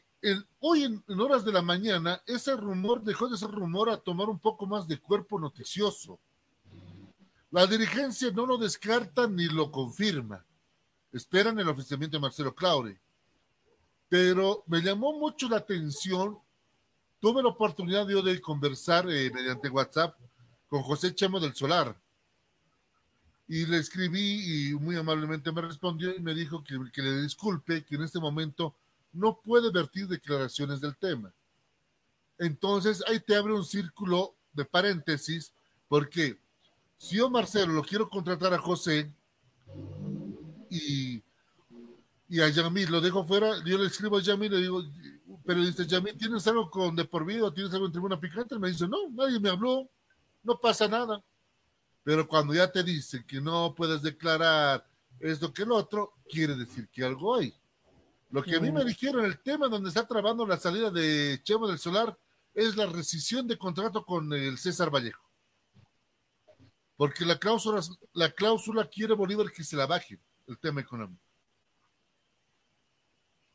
hoy 0.59 0.84
en 0.84 1.20
horas 1.20 1.43
de 1.43 1.51
la 1.51 1.63
mañana, 1.63 2.22
ese 2.28 2.55
rumor 2.55 3.01
dejó 3.03 3.28
de 3.28 3.38
ser 3.38 3.49
rumor 3.49 3.89
a 3.89 3.97
tomar 3.97 4.30
un 4.30 4.39
poco 4.39 4.67
más 4.67 4.88
de 4.88 4.99
cuerpo 4.99 5.39
noticioso. 5.39 6.20
La 7.52 7.66
dirigencia 7.66 8.30
no 8.32 8.45
lo 8.45 8.58
descarta 8.58 9.28
ni 9.28 9.47
lo 9.47 9.72
confirma. 9.72 10.45
Esperan 11.12 11.58
el 11.60 11.70
oficiamiento 11.70 12.18
de 12.18 12.22
Marcelo 12.22 12.54
Claure. 12.54 13.00
Pero 14.08 14.64
me 14.68 14.82
llamó 14.82 15.18
mucho 15.18 15.50
la 15.50 15.58
atención. 15.58 16.38
Tuve 17.20 17.41
la 17.41 17.50
oportunidad 17.50 18.08
yo 18.08 18.22
de 18.22 18.39
conversar 18.39 19.10
eh, 19.10 19.32
mediante 19.34 19.70
WhatsApp 19.70 20.16
con 20.68 20.84
José 20.84 21.14
Chemo 21.16 21.39
del 21.39 21.56
Solar. 21.56 22.00
Y 23.47 23.66
le 23.66 23.78
escribí 23.78 24.70
y 24.70 24.76
muy 24.76 24.95
amablemente 24.95 25.52
me 25.52 25.62
respondió 25.62 26.16
y 26.16 26.20
me 26.20 26.36
dijo 26.36 26.64
que, 26.64 26.78
que 26.93 27.02
le 27.02 27.22
disculpe 27.24 27.84
que 27.84 27.95
en 27.95 28.04
este 28.04 28.20
momento 28.20 28.76
no 29.12 29.39
puede 29.41 29.72
vertir 29.72 30.08
declaraciones 30.08 30.82
del 30.82 30.95
tema. 30.97 31.34
Entonces 32.38 33.04
ahí 33.08 33.20
te 33.20 33.36
abre 33.36 33.54
un 33.54 33.66
círculo 33.66 34.36
de 34.54 34.66
paréntesis 34.66 35.52
porque 35.88 36.39
si 37.00 37.16
yo, 37.16 37.30
Marcelo, 37.30 37.74
lo 37.74 37.82
quiero 37.82 38.10
contratar 38.10 38.54
a 38.54 38.60
José, 38.60 39.12
y, 40.70 41.24
y 42.28 42.41
a 42.41 42.50
Yamil 42.50 42.91
lo 42.91 43.00
dejo 43.00 43.26
fuera. 43.26 43.64
Yo 43.66 43.78
le 43.78 43.88
escribo 43.88 44.18
a 44.18 44.22
Yamil, 44.22 44.52
le 44.52 44.58
digo, 44.58 44.84
periodista 45.45 45.84
Yamil, 45.84 46.18
¿tienes 46.18 46.45
algo 46.45 46.70
con 46.70 46.95
De 46.97 47.06
por 47.06 47.26
vida? 47.26 47.52
¿Tienes 47.54 47.74
algo 47.74 47.86
en 47.86 47.93
tribuna 47.93 48.20
picante? 48.20 48.60
Me 48.60 48.68
dice, 48.68 48.86
no, 48.86 49.10
nadie 49.12 49.39
me 49.39 49.50
habló, 49.50 49.89
no 50.43 50.60
pasa 50.60 50.89
nada. 50.89 51.24
Pero 52.04 52.28
cuando 52.28 52.54
ya 52.54 52.70
te 52.70 52.84
dicen 52.84 53.24
que 53.26 53.39
no 53.39 53.74
puedes 53.76 54.02
declarar 54.02 54.86
esto 55.22 55.54
que 55.54 55.64
el 55.64 55.72
otro, 55.72 56.16
quiere 56.30 56.56
decir 56.56 56.89
que 56.89 57.06
algo 57.06 57.36
hay. 57.36 57.54
Lo 58.30 58.43
que 58.43 58.58
a 58.58 58.60
mí 58.60 58.72
me 58.72 58.84
dijeron, 58.84 59.24
el 59.24 59.39
tema 59.39 59.70
donde 59.70 59.88
está 59.88 60.06
trabando 60.06 60.45
la 60.45 60.58
salida 60.58 60.91
de 60.91 61.39
Chemo 61.43 61.66
del 61.66 61.80
Solar 61.80 62.16
es 62.54 62.76
la 62.76 62.88
rescisión 62.88 63.47
de 63.47 63.58
contrato 63.58 64.06
con 64.06 64.34
el 64.34 64.58
César 64.58 64.93
Vallejo. 64.93 65.28
Porque 67.00 67.24
la 67.24 67.39
cláusula, 67.39 67.80
la 68.12 68.30
cláusula 68.30 68.84
quiere 68.84 69.14
Bolívar 69.14 69.50
que 69.50 69.64
se 69.64 69.78
la 69.78 69.86
baje, 69.86 70.20
el 70.47 70.58
tema 70.58 70.82
económico. 70.82 71.24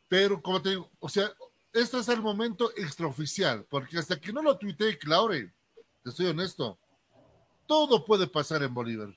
Pero, 0.08 0.40
como 0.40 0.62
te 0.62 0.70
digo, 0.70 0.90
o 0.98 1.10
sea, 1.10 1.30
este 1.70 1.98
es 1.98 2.08
el 2.08 2.22
momento 2.22 2.72
extraoficial, 2.74 3.66
porque 3.68 3.98
hasta 3.98 4.18
que 4.18 4.32
no 4.32 4.40
lo 4.40 4.56
tuitee 4.56 4.96
Claure, 4.96 5.52
te 6.02 6.10
soy 6.10 6.28
honesto, 6.28 6.78
todo 7.66 8.02
puede 8.06 8.26
pasar 8.26 8.62
en 8.62 8.72
Bolívar. 8.72 9.14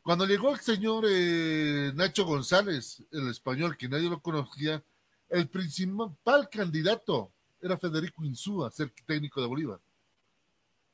Cuando 0.00 0.24
llegó 0.24 0.52
el 0.52 0.60
señor 0.60 1.04
eh, 1.06 1.92
Nacho 1.94 2.24
González, 2.24 3.04
el 3.10 3.28
español, 3.28 3.76
que 3.76 3.90
nadie 3.90 4.08
lo 4.08 4.22
conocía, 4.22 4.82
el 5.28 5.50
principal 5.50 6.48
candidato 6.48 7.30
era 7.60 7.76
Federico 7.76 8.24
Insúa, 8.24 8.70
ser 8.70 8.90
técnico 9.04 9.38
de 9.42 9.48
Bolívar. 9.48 9.80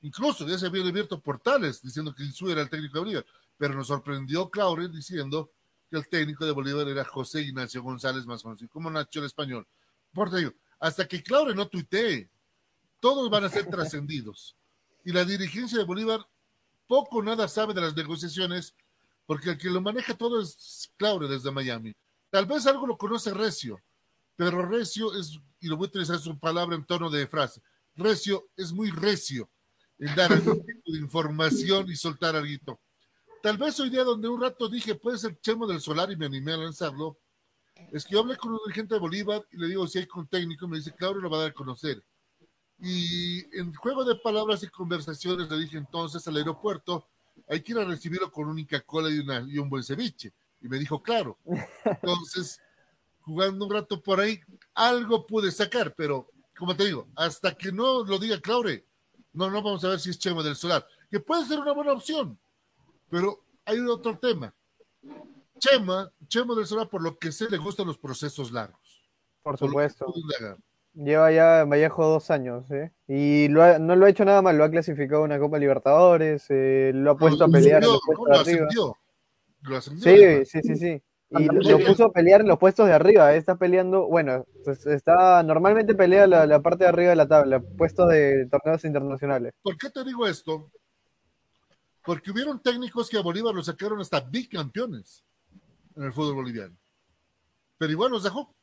Incluso 0.07 0.47
ya 0.47 0.57
se 0.57 0.67
habían 0.67 0.87
abierto 0.87 1.21
portales 1.21 1.83
diciendo 1.83 2.15
que 2.15 2.23
Insúa 2.23 2.53
era 2.53 2.63
el 2.63 2.71
técnico 2.71 2.95
de 2.95 3.01
Bolívar, 3.01 3.27
pero 3.59 3.75
nos 3.75 3.89
sorprendió 3.89 4.49
Claure 4.49 4.87
diciendo 4.87 5.51
que 5.91 5.97
el 5.97 6.07
técnico 6.07 6.47
de 6.47 6.53
Bolívar 6.53 6.87
era 6.87 7.05
José 7.05 7.41
Ignacio 7.41 7.83
González, 7.83 8.25
más 8.25 8.41
conocido 8.41 8.71
como 8.71 8.89
Nacho 8.89 9.19
el 9.19 9.27
español. 9.27 9.67
Por 10.13 10.33
ello, 10.39 10.55
hasta 10.79 11.09
que 11.09 11.25
Claure 11.25 11.57
no 11.57 11.67
tuitee, 11.67 12.31
todos 13.01 13.29
van 13.29 13.47
a 13.47 13.49
ser 13.49 13.67
trascendidos. 13.67 14.55
Y 15.05 15.11
la 15.11 15.25
dirigencia 15.25 15.77
de 15.77 15.83
Bolívar 15.83 16.25
poco 16.87 17.17
o 17.17 17.23
nada 17.25 17.49
sabe 17.49 17.75
de 17.75 17.81
las 17.81 17.97
negociaciones, 17.97 18.77
porque 19.27 19.51
el 19.51 19.59
que 19.59 19.71
lo 19.71 19.81
maneja 19.81 20.17
todo 20.17 20.41
es 20.41 20.89
Claure 20.97 21.27
desde 21.27 21.51
Miami. 21.51 21.97
Tal 22.31 22.47
vez 22.47 22.65
algo 22.69 22.87
lo 22.87 22.97
conoce 22.97 23.35
Recio, 23.35 23.83
pero 24.37 24.65
Recio 24.65 25.13
es, 25.17 25.41
y 25.59 25.67
lo 25.67 25.77
voy 25.77 25.87
a 25.87 25.89
utilizar 25.89 26.21
su 26.21 26.39
palabra 26.39 26.77
en 26.77 26.85
tono 26.85 27.11
de 27.11 27.27
frase, 27.27 27.61
Recio 27.97 28.47
es 28.57 28.73
muy 28.73 28.93
recio 28.93 29.51
en 29.99 30.15
dar 30.15 30.33
algún 30.33 30.65
tipo 30.65 30.93
de 30.93 30.99
información 30.99 31.91
y 31.91 31.97
soltar 31.97 32.37
algo. 32.37 32.81
Tal 33.43 33.59
vez 33.59 33.79
hoy 33.81 33.91
día 33.91 34.05
donde 34.05 34.29
un 34.29 34.41
rato 34.41 34.69
dije, 34.69 34.95
puede 34.95 35.19
ser 35.19 35.39
Chemo 35.41 35.67
del 35.67 35.81
Solar 35.81 36.11
y 36.11 36.17
me 36.17 36.27
animé 36.27 36.53
a 36.53 36.59
lanzarlo, 36.59 37.19
es 37.93 38.05
que 38.05 38.15
yo 38.15 38.21
hablé 38.21 38.37
con 38.37 38.53
un 38.53 38.61
dirigente 38.67 38.95
de 38.95 39.01
Bolívar 39.01 39.47
y 39.53 39.59
le 39.59 39.69
digo 39.69 39.87
si 39.87 39.99
hay 39.99 40.07
con 40.07 40.27
técnico, 40.27 40.67
me 40.67 40.79
dice, 40.79 40.95
Claudio 40.95 41.21
lo 41.21 41.31
va 41.31 41.39
a 41.39 41.41
dar 41.43 41.51
a 41.51 41.55
conocer. 41.55 42.03
Y 42.79 43.39
en 43.59 43.75
juego 43.75 44.05
de 44.05 44.17
palabras 44.17 44.63
y 44.63 44.69
conversaciones 44.69 45.51
le 45.51 45.59
dije 45.59 45.79
entonces 45.79 46.27
al 46.27 46.37
aeropuerto, 46.37 47.07
hay 47.49 47.61
que 47.61 47.73
ir 47.73 47.79
a 47.79 47.85
recibirlo 47.85 48.31
con 48.31 48.49
un 48.49 48.59
Inca 48.59 48.81
Cola 48.81 49.11
y, 49.11 49.19
una, 49.19 49.41
y 49.41 49.59
un 49.59 49.69
buen 49.69 49.83
ceviche. 49.83 50.33
Y 50.61 50.69
me 50.69 50.79
dijo, 50.79 51.03
claro. 51.03 51.39
Entonces, 51.85 52.61
jugando 53.21 53.67
un 53.67 53.73
rato 53.73 54.03
por 54.03 54.21
ahí, 54.21 54.41
algo 54.75 55.27
pude 55.27 55.51
sacar, 55.51 55.95
pero 55.95 56.31
como 56.57 56.75
te 56.75 56.87
digo, 56.87 57.09
hasta 57.15 57.55
que 57.55 57.71
no 57.71 58.05
lo 58.05 58.19
diga 58.19 58.41
Claure, 58.41 58.86
no, 59.37 59.51
no 59.51 59.63
vamos 59.63 59.85
a 59.85 59.91
ver 59.91 60.01
si 60.01 60.11
es 60.11 60.19
Chema 60.19 60.43
del 60.43 60.57
Solar, 60.57 60.85
que 61.11 61.21
puede 61.21 61.45
ser 61.45 61.61
una 61.61 61.73
buena 61.73 61.93
opción, 61.93 62.39
pero 63.11 63.45
hay 63.65 63.79
otro 63.81 64.19
tema. 64.19 64.55
Chema, 65.59 66.11
Chema 66.27 66.55
del 66.55 66.67
Solar, 66.67 66.89
por 66.89 67.03
lo 67.03 67.19
que 67.19 67.31
sé, 67.31 67.49
le 67.51 67.59
gustan 67.59 67.87
los 67.87 67.99
procesos 67.99 68.51
largos. 68.51 69.03
Por 69.43 69.59
supuesto. 69.59 70.13
Lleva 70.95 71.31
ya 71.31 71.61
en 71.61 71.71
Vallejo 71.71 72.07
dos 72.07 72.31
años, 72.31 72.71
¿eh? 72.71 72.91
Y 73.07 73.49
no 73.51 73.97
lo 73.97 74.07
ha 74.07 74.09
hecho 74.09 74.25
nada 74.25 74.41
mal, 74.41 74.57
lo 74.57 74.65
ha 74.65 74.71
clasificado 74.71 75.21
a 75.23 75.25
una 75.27 75.39
Copa 75.39 75.59
Libertadores, 75.59 76.47
eh, 76.49 76.91
lo 76.95 77.11
ha 77.11 77.17
puesto 77.17 77.45
a 77.45 77.49
pelear 77.49 77.85
puestos 77.85 78.47
de 78.47 78.53
arriba. 78.53 78.69
Lo 79.63 79.81
sí, 79.81 80.45
sí, 80.47 80.61
sí, 80.63 80.77
sí. 80.77 81.03
Y 81.31 81.45
lo 81.45 81.79
puso 81.81 82.05
a 82.05 82.13
pelear 82.13 82.43
en 82.43 82.47
los 82.47 82.59
puestos 82.59 82.87
de 82.87 82.93
arriba, 82.93 83.35
¿eh? 83.35 83.37
está 83.37 83.57
peleando, 83.57 84.07
bueno, 84.07 84.47
pues, 84.65 84.87
está 84.87 85.43
normalmente 85.43 85.95
pelea 85.95 86.27
la, 86.27 86.63
parte 86.63 86.85
de 86.85 86.89
arriba 86.89 87.11
de 87.11 87.17
la 87.17 87.27
tabla, 87.27 87.61
puestos 87.61 88.09
de 88.11 88.47
torneos 88.47 88.85
internacionales. 88.85 89.53
¿Por 89.61 89.77
qué 89.77 89.91
te 89.91 90.05
digo 90.05 90.27
esto? 90.27 90.71
Porque 92.05 92.31
hubieron 92.31 92.63
técnicos 92.63 93.09
que 93.09 93.19
a 93.19 93.23
Bolívar 93.23 93.53
lo 93.53 93.63
sacaron 93.63 94.01
hasta 94.01 94.21
bicampeones 94.21 95.25
en 95.97 96.05
el 96.05 96.13
fútbol 96.13 96.37
boliviano. 96.37 96.77
Pero 97.77 97.91
igual 97.91 98.13
los 98.13 98.23
dejó. 98.23 98.55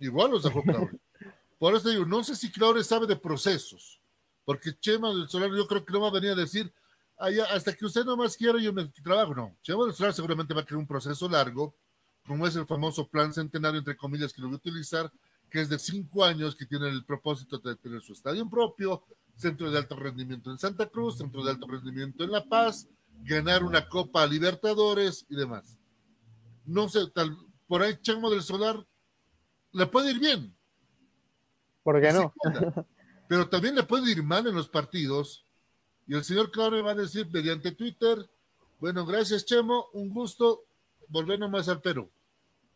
Igual 0.00 0.32
los 0.32 0.42
dejó 0.42 0.62
Claure. 0.62 0.98
Por 1.58 1.74
eso 1.76 1.88
digo, 1.88 2.04
no 2.04 2.24
sé 2.24 2.34
si 2.34 2.50
Claure 2.50 2.82
sabe 2.82 3.06
de 3.06 3.16
procesos, 3.16 4.00
porque 4.44 4.76
Chema 4.78 5.08
del 5.14 5.28
Solar 5.28 5.50
yo 5.50 5.66
creo 5.66 5.84
que 5.84 5.92
no 5.92 6.00
va 6.00 6.08
a 6.08 6.12
venir 6.12 6.32
a 6.32 6.34
decir, 6.34 6.70
hasta 7.16 7.72
que 7.74 7.86
usted 7.86 8.04
no 8.04 8.16
más 8.16 8.36
quiera 8.36 8.60
yo 8.60 8.72
me 8.72 8.86
trabajo. 9.02 9.34
No, 9.34 9.56
Chema 9.62 9.84
del 9.84 9.94
Solar 9.94 10.12
seguramente 10.12 10.54
va 10.54 10.62
a 10.62 10.64
crear 10.64 10.78
un 10.78 10.86
proceso 10.86 11.28
largo, 11.28 11.76
como 12.26 12.46
es 12.46 12.56
el 12.56 12.66
famoso 12.66 13.08
plan 13.08 13.32
centenario, 13.32 13.78
entre 13.78 13.96
comillas, 13.96 14.32
que 14.32 14.40
lo 14.40 14.48
voy 14.48 14.54
a 14.54 14.58
utilizar, 14.58 15.12
que 15.50 15.60
es 15.60 15.68
de 15.68 15.78
cinco 15.78 16.24
años, 16.24 16.56
que 16.56 16.66
tiene 16.66 16.88
el 16.88 17.04
propósito 17.04 17.58
de 17.58 17.76
tener 17.76 18.00
su 18.02 18.12
estadio 18.12 18.48
propio, 18.48 19.04
centro 19.36 19.70
de 19.70 19.78
alto 19.78 19.96
rendimiento 19.96 20.50
en 20.50 20.58
Santa 20.58 20.86
Cruz, 20.88 21.18
centro 21.18 21.44
de 21.44 21.50
alto 21.50 21.66
rendimiento 21.66 22.24
en 22.24 22.32
La 22.32 22.44
Paz, 22.44 22.88
ganar 23.22 23.62
una 23.62 23.88
Copa 23.88 24.26
Libertadores 24.26 25.26
y 25.28 25.36
demás. 25.36 25.78
No 26.64 26.88
sé, 26.88 27.10
tal, 27.14 27.36
por 27.66 27.82
ahí 27.82 27.96
Chemo 28.00 28.30
del 28.30 28.42
Solar 28.42 28.86
le 29.72 29.86
puede 29.86 30.12
ir 30.12 30.20
bien. 30.20 30.56
¿Por 31.82 32.00
qué 32.00 32.12
no? 32.12 32.32
Pero 33.28 33.48
también 33.48 33.74
le 33.74 33.82
puede 33.82 34.10
ir 34.10 34.22
mal 34.22 34.46
en 34.46 34.54
los 34.54 34.68
partidos. 34.68 35.43
Y 36.06 36.14
el 36.14 36.24
señor 36.24 36.50
Claure 36.50 36.82
va 36.82 36.92
a 36.92 36.96
decir 36.96 37.28
mediante 37.30 37.72
Twitter, 37.72 38.28
bueno, 38.78 39.06
gracias 39.06 39.44
Chemo, 39.44 39.86
un 39.92 40.10
gusto, 40.10 40.64
volver 41.08 41.38
nomás 41.38 41.68
al 41.68 41.80
Perú. 41.80 42.10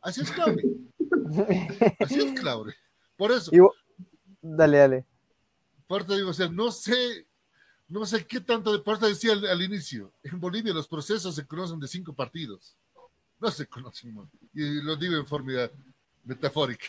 Así 0.01 0.23
es 0.23 0.31
Claure. 0.31 0.63
Así 2.01 2.21
es 2.21 2.41
Claure. 2.41 2.75
Por 3.17 3.33
eso. 3.33 3.51
Dale, 4.41 4.79
dale. 4.79 5.07
Por 5.87 6.07
digo, 6.07 6.31
o 6.31 6.35
sea, 6.35 6.49
no 6.49 6.71
sé, 6.71 7.27
no 7.89 8.07
sé 8.07 8.27
qué 8.27 8.41
tanto 8.41 8.73
de 8.73 8.79
parte 8.79 9.07
decía 9.07 9.33
al, 9.33 9.63
inicio. 9.63 10.13
En 10.23 10.39
Bolivia 10.39 10.73
los 10.73 10.87
procesos 10.87 11.35
se 11.35 11.47
conocen 11.47 11.81
de 11.81 11.89
cinco 11.89 12.13
partidos. 12.13 12.77
No 13.41 13.51
se 13.51 13.67
conocen, 13.67 14.17
y 14.53 14.83
lo 14.83 14.97
digo 14.97 15.17
en 15.17 15.27
forma 15.27 15.71
metafórica. 16.25 16.89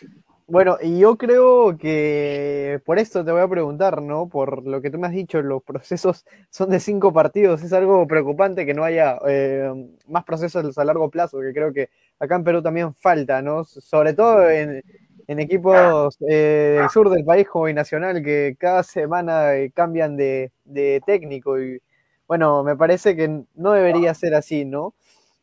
Bueno, 0.50 0.78
y 0.82 0.98
yo 0.98 1.16
creo 1.16 1.78
que 1.78 2.80
por 2.84 2.98
esto 2.98 3.24
te 3.24 3.30
voy 3.30 3.40
a 3.40 3.46
preguntar, 3.46 4.02
¿no? 4.02 4.28
Por 4.28 4.66
lo 4.66 4.82
que 4.82 4.90
tú 4.90 4.98
me 4.98 5.06
has 5.06 5.12
dicho, 5.12 5.40
los 5.42 5.62
procesos 5.62 6.26
son 6.50 6.70
de 6.70 6.80
cinco 6.80 7.12
partidos. 7.12 7.62
Es 7.62 7.72
algo 7.72 8.04
preocupante 8.08 8.66
que 8.66 8.74
no 8.74 8.82
haya 8.82 9.16
eh, 9.28 9.70
más 10.08 10.24
procesos 10.24 10.76
a 10.76 10.84
largo 10.84 11.08
plazo, 11.08 11.38
que 11.38 11.52
creo 11.52 11.72
que 11.72 11.88
acá 12.18 12.34
en 12.34 12.42
Perú 12.42 12.62
también 12.62 12.92
falta, 12.94 13.40
¿no? 13.42 13.62
Sobre 13.64 14.12
todo 14.12 14.50
en, 14.50 14.82
equipos 15.28 16.16
eh, 16.28 16.78
del 16.80 16.90
sur 16.90 17.10
del 17.10 17.24
país 17.24 17.46
como 17.48 17.68
Nacional, 17.68 18.20
que 18.20 18.56
cada 18.58 18.82
semana 18.82 19.54
eh, 19.54 19.70
cambian 19.72 20.16
de, 20.16 20.50
de 20.64 21.00
técnico. 21.06 21.60
Y 21.60 21.80
bueno, 22.26 22.64
me 22.64 22.74
parece 22.76 23.14
que 23.14 23.44
no 23.54 23.70
debería 23.70 24.14
ser 24.14 24.34
así, 24.34 24.64
¿no? 24.64 24.94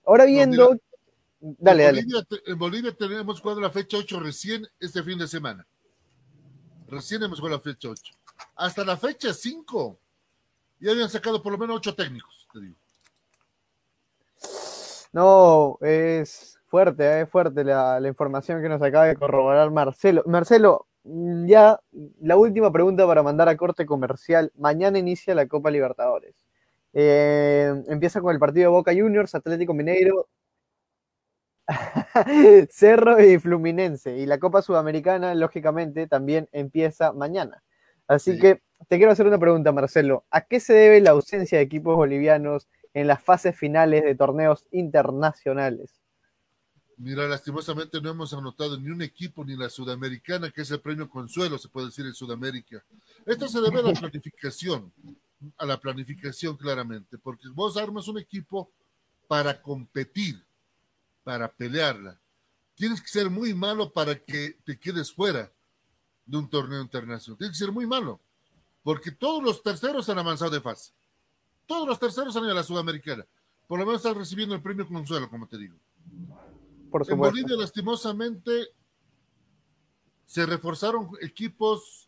Ahora 0.06 0.26
viendo 0.26 0.78
Dale, 1.40 1.88
en, 1.88 1.96
Bolivia, 1.96 2.28
en 2.46 2.60
Bolivia 2.60 2.96
tenemos 2.96 3.42
jugado 3.42 3.62
la 3.62 3.70
fecha 3.70 3.98
8 3.98 4.20
recién 4.20 4.68
este 4.80 5.04
fin 5.04 5.20
de 5.20 5.28
semana. 5.28 5.66
Recién 6.88 7.22
hemos 7.24 7.40
jugado 7.40 7.58
la 7.58 7.64
fecha 7.64 7.90
8. 7.90 8.14
Hasta 8.56 8.84
la 8.84 8.98
fecha 8.98 9.34
5 9.34 10.00
ya 10.80 10.92
habían 10.92 11.10
sacado 11.10 11.42
por 11.42 11.52
lo 11.52 11.58
menos 11.58 11.78
8 11.78 11.96
técnicos, 11.96 12.48
te 12.54 12.62
digo. 12.62 12.76
No, 15.14 15.78
es 15.82 16.60
fuerte, 16.68 17.22
es 17.22 17.30
fuerte 17.30 17.64
la, 17.64 18.00
información 18.08 18.62
que 18.62 18.70
nos 18.70 18.82
acaba 18.82 19.06
de 19.06 19.16
corroborar 19.16 19.72
Marcelo. 19.72 20.24
Marcelo, 20.26 20.88
ya 21.04 21.80
la 22.22 22.38
última 22.38 22.72
pregunta 22.72 23.08
para 23.08 23.24
mandar 23.24 23.50
a 23.50 23.58
corte 23.58 23.86
comercial. 23.86 24.52
Mañana 24.58 25.00
inicia 25.00 25.34
la 25.36 25.48
Copa 25.48 25.72
Libertadores. 25.72 26.36
Eh, 26.94 27.84
empieza 27.88 28.22
con 28.22 28.34
el 28.34 28.40
partido 28.40 28.72
Boca 28.72 28.92
Juniors, 28.94 29.36
Atlético 29.36 29.74
Mineiro, 29.74 30.28
Cerro 32.70 33.22
y 33.24 33.38
Fluminense. 33.40 34.18
Y 34.18 34.26
la 34.26 34.40
Copa 34.40 34.62
Sudamericana, 34.62 35.36
lógicamente, 35.36 36.08
también 36.08 36.50
empieza 36.52 37.12
mañana. 37.14 37.64
Así 38.08 38.40
que 38.40 38.62
te 38.88 38.98
quiero 38.98 39.12
hacer 39.12 39.28
una 39.28 39.40
pregunta, 39.40 39.72
Marcelo. 39.72 40.26
¿A 40.32 40.42
qué 40.42 40.60
se 40.60 40.74
debe 40.74 41.02
la 41.02 41.12
ausencia 41.12 41.58
de 41.58 41.64
equipos 41.64 41.96
bolivianos 41.96 42.68
en 42.94 43.08
las 43.08 43.22
fases 43.22 43.56
finales 43.58 44.04
de 44.04 44.16
torneos 44.16 44.66
internacionales? 44.72 46.02
Mira, 46.98 47.28
lastimosamente 47.28 48.02
no 48.02 48.10
hemos 48.10 48.34
anotado 48.34 48.80
ni 48.80 48.90
un 48.90 49.04
equipo 49.04 49.46
ni 49.46 49.56
la 49.56 49.70
Sudamericana, 49.70 50.50
que 50.50 50.62
es 50.62 50.72
el 50.72 50.82
premio 50.82 51.08
Consuelo, 51.08 51.60
se 51.60 51.70
puede 51.70 51.88
decir 51.88 52.06
en 52.08 52.14
Sudamérica. 52.14 52.84
Esto 53.24 53.48
se 53.48 53.62
debe 53.62 53.82
a 53.82 53.84
la 53.84 53.94
planificación, 53.94 54.92
a 55.58 55.66
la 55.68 55.80
planificación 55.80 56.58
claramente, 56.58 57.20
porque 57.20 57.50
vos 57.54 57.78
armas 57.78 58.08
un 58.08 58.18
equipo 58.18 58.72
para 59.28 59.62
competir, 59.62 60.44
para 61.28 61.52
pelearla. 61.52 62.18
Tienes 62.74 63.02
que 63.02 63.10
ser 63.10 63.30
muy 63.30 63.54
malo 63.54 63.92
para 63.92 64.18
que 64.18 64.58
te 64.64 64.80
quedes 64.80 65.12
fuera 65.12 65.52
de 66.26 66.38
un 66.38 66.50
torneo 66.50 66.82
internacional. 66.82 67.38
Tienes 67.38 67.58
que 67.58 67.66
ser 67.66 67.74
muy 67.74 67.86
malo, 67.86 68.22
porque 68.82 69.12
todos 69.12 69.44
los 69.44 69.62
terceros 69.62 70.08
han 70.08 70.20
avanzado 70.20 70.52
de 70.52 70.62
fase. 70.62 70.94
Todos 71.66 71.86
los 71.86 72.00
terceros 72.00 72.34
han 72.38 72.44
ido 72.44 72.54
a 72.54 72.56
la 72.56 72.64
Sudamericana. 72.64 73.28
Por 73.68 73.78
lo 73.78 73.86
menos 73.86 74.00
están 74.00 74.18
recibiendo 74.18 74.56
el 74.56 74.62
premio 74.62 74.88
consuelo, 74.88 75.30
como 75.30 75.50
te 75.50 75.58
digo. 75.58 75.76
Por 76.90 77.04
En. 77.12 77.18
Bolivia, 77.18 77.58
lastimosamente, 77.58 78.70
se 80.26 80.46
reforzaron 80.46 81.10
equipos 81.20 82.08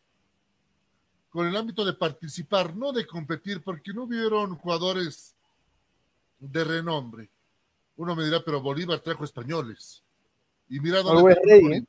con 1.29 1.45
el 1.45 1.57
ámbito 1.57 1.83
de 1.83 1.91
participar, 1.91 2.73
no 2.73 2.93
de 2.93 3.05
competir, 3.05 3.61
porque 3.61 3.91
no 3.91 4.03
hubieron 4.03 4.55
jugadores 4.55 5.35
de 6.39 6.63
renombre. 6.63 7.29
Uno 7.99 8.15
me 8.15 8.23
dirá, 8.23 8.41
pero 8.41 8.61
Bolívar 8.61 9.01
trajo 9.01 9.25
españoles. 9.25 10.01
Y 10.69 10.79
mira 10.79 11.01
dónde, 11.01 11.35
terminó 11.35 11.51
ready, 11.51 11.75
¿eh? 11.75 11.85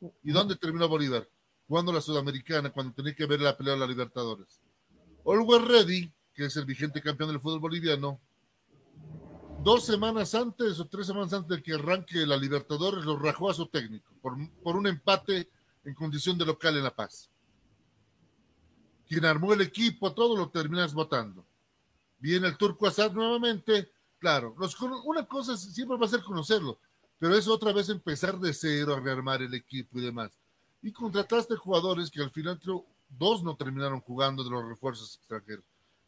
Bolívar. 0.00 0.18
¿Y 0.24 0.32
dónde 0.32 0.56
terminó 0.56 0.88
Bolívar? 0.88 1.28
Jugando 1.68 1.92
la 1.92 2.00
Sudamericana, 2.00 2.70
cuando 2.70 2.92
tenía 2.92 3.14
que 3.14 3.26
ver 3.26 3.40
la 3.40 3.56
pelea 3.56 3.74
de 3.74 3.78
la 3.78 3.86
Libertadores. 3.86 4.60
Always 5.24 5.68
Ready, 5.68 6.12
que 6.34 6.46
es 6.46 6.56
el 6.56 6.64
vigente 6.64 7.00
campeón 7.00 7.30
del 7.30 7.38
fútbol 7.38 7.60
boliviano, 7.60 8.20
dos 9.62 9.84
semanas 9.84 10.34
antes 10.34 10.80
o 10.80 10.88
tres 10.88 11.06
semanas 11.06 11.32
antes 11.32 11.58
de 11.58 11.62
que 11.62 11.74
arranque 11.74 12.26
la 12.26 12.36
Libertadores, 12.36 13.04
lo 13.04 13.16
rajó 13.16 13.48
a 13.48 13.54
su 13.54 13.66
técnico 13.66 14.12
por, 14.20 14.34
por 14.64 14.74
un 14.74 14.88
empate 14.88 15.48
en 15.84 15.94
condición 15.94 16.36
de 16.38 16.46
local 16.46 16.76
en 16.76 16.82
La 16.82 16.92
Paz. 16.92 17.30
Quien 19.06 19.24
armó 19.24 19.52
el 19.52 19.60
equipo, 19.60 20.12
todo 20.12 20.36
lo 20.36 20.48
terminas 20.48 20.92
votando. 20.92 21.46
Viene 22.18 22.48
el 22.48 22.56
Turco 22.56 22.88
Asad 22.88 23.12
nuevamente, 23.12 23.92
claro, 24.22 24.54
los 24.56 24.80
una 24.80 25.26
cosa 25.26 25.56
siempre 25.56 25.96
va 25.96 26.06
a 26.06 26.08
ser 26.08 26.22
conocerlo, 26.22 26.78
pero 27.18 27.34
es 27.36 27.48
otra 27.48 27.72
vez 27.72 27.88
empezar 27.88 28.38
de 28.38 28.54
cero 28.54 28.94
a 28.94 29.00
rearmar 29.00 29.42
el 29.42 29.52
equipo 29.52 29.98
y 29.98 30.02
demás. 30.02 30.38
Y 30.80 30.92
contrataste 30.92 31.56
jugadores 31.56 32.08
que 32.08 32.22
al 32.22 32.30
final 32.30 32.60
dos 33.18 33.42
no 33.42 33.56
terminaron 33.56 34.00
jugando 34.00 34.44
de 34.44 34.50
los 34.50 34.64
refuerzos 34.64 35.16
extranjeros. 35.16 35.64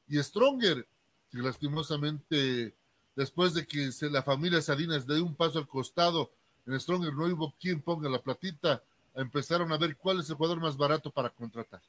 Y 0.06 0.22
Stronger, 0.22 0.86
que 1.28 1.38
lastimosamente 1.38 2.72
después 3.16 3.52
de 3.52 3.66
que 3.66 3.90
se- 3.90 4.08
la 4.10 4.22
familia 4.22 4.62
Salinas 4.62 5.06
dé 5.08 5.20
un 5.20 5.34
paso 5.34 5.58
al 5.58 5.66
costado, 5.66 6.30
en 6.66 6.78
Stronger 6.78 7.12
no 7.12 7.24
hubo 7.26 7.52
quien 7.60 7.82
ponga 7.82 8.08
la 8.08 8.22
platita, 8.22 8.80
empezaron 9.16 9.72
a 9.72 9.76
ver 9.76 9.96
cuál 9.96 10.20
es 10.20 10.30
el 10.30 10.36
jugador 10.36 10.60
más 10.60 10.76
barato 10.76 11.10
para 11.10 11.30
contratar. 11.30 11.82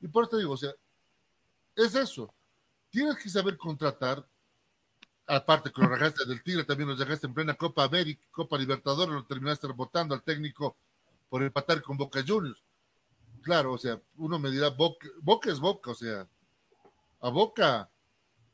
Y 0.00 0.08
por 0.08 0.24
eso 0.24 0.38
digo, 0.38 0.52
o 0.52 0.56
sea, 0.56 0.72
es 1.76 1.94
eso. 1.94 2.32
Tienes 2.90 3.16
que 3.16 3.28
saber 3.28 3.58
contratar, 3.58 4.26
aparte 5.26 5.72
que 5.72 5.80
lo 5.80 5.88
rajaste 5.88 6.24
del 6.24 6.42
Tigre, 6.42 6.64
también 6.64 6.88
lo 6.88 6.96
dejaste 6.96 7.26
en 7.26 7.34
plena 7.34 7.54
Copa 7.54 7.84
América, 7.84 8.22
Copa 8.30 8.58
Libertadores, 8.58 9.14
lo 9.14 9.24
terminaste 9.24 9.66
votando 9.68 10.14
al 10.14 10.22
técnico 10.22 10.76
por 11.28 11.42
empatar 11.42 11.82
con 11.82 11.96
Boca 11.96 12.22
Juniors. 12.26 12.62
Claro, 13.42 13.72
o 13.72 13.78
sea, 13.78 14.00
uno 14.16 14.38
me 14.38 14.50
dirá, 14.50 14.70
Boca, 14.70 15.08
Boca 15.20 15.50
es 15.50 15.60
Boca, 15.60 15.90
o 15.90 15.94
sea, 15.94 16.26
a 17.20 17.28
Boca, 17.28 17.90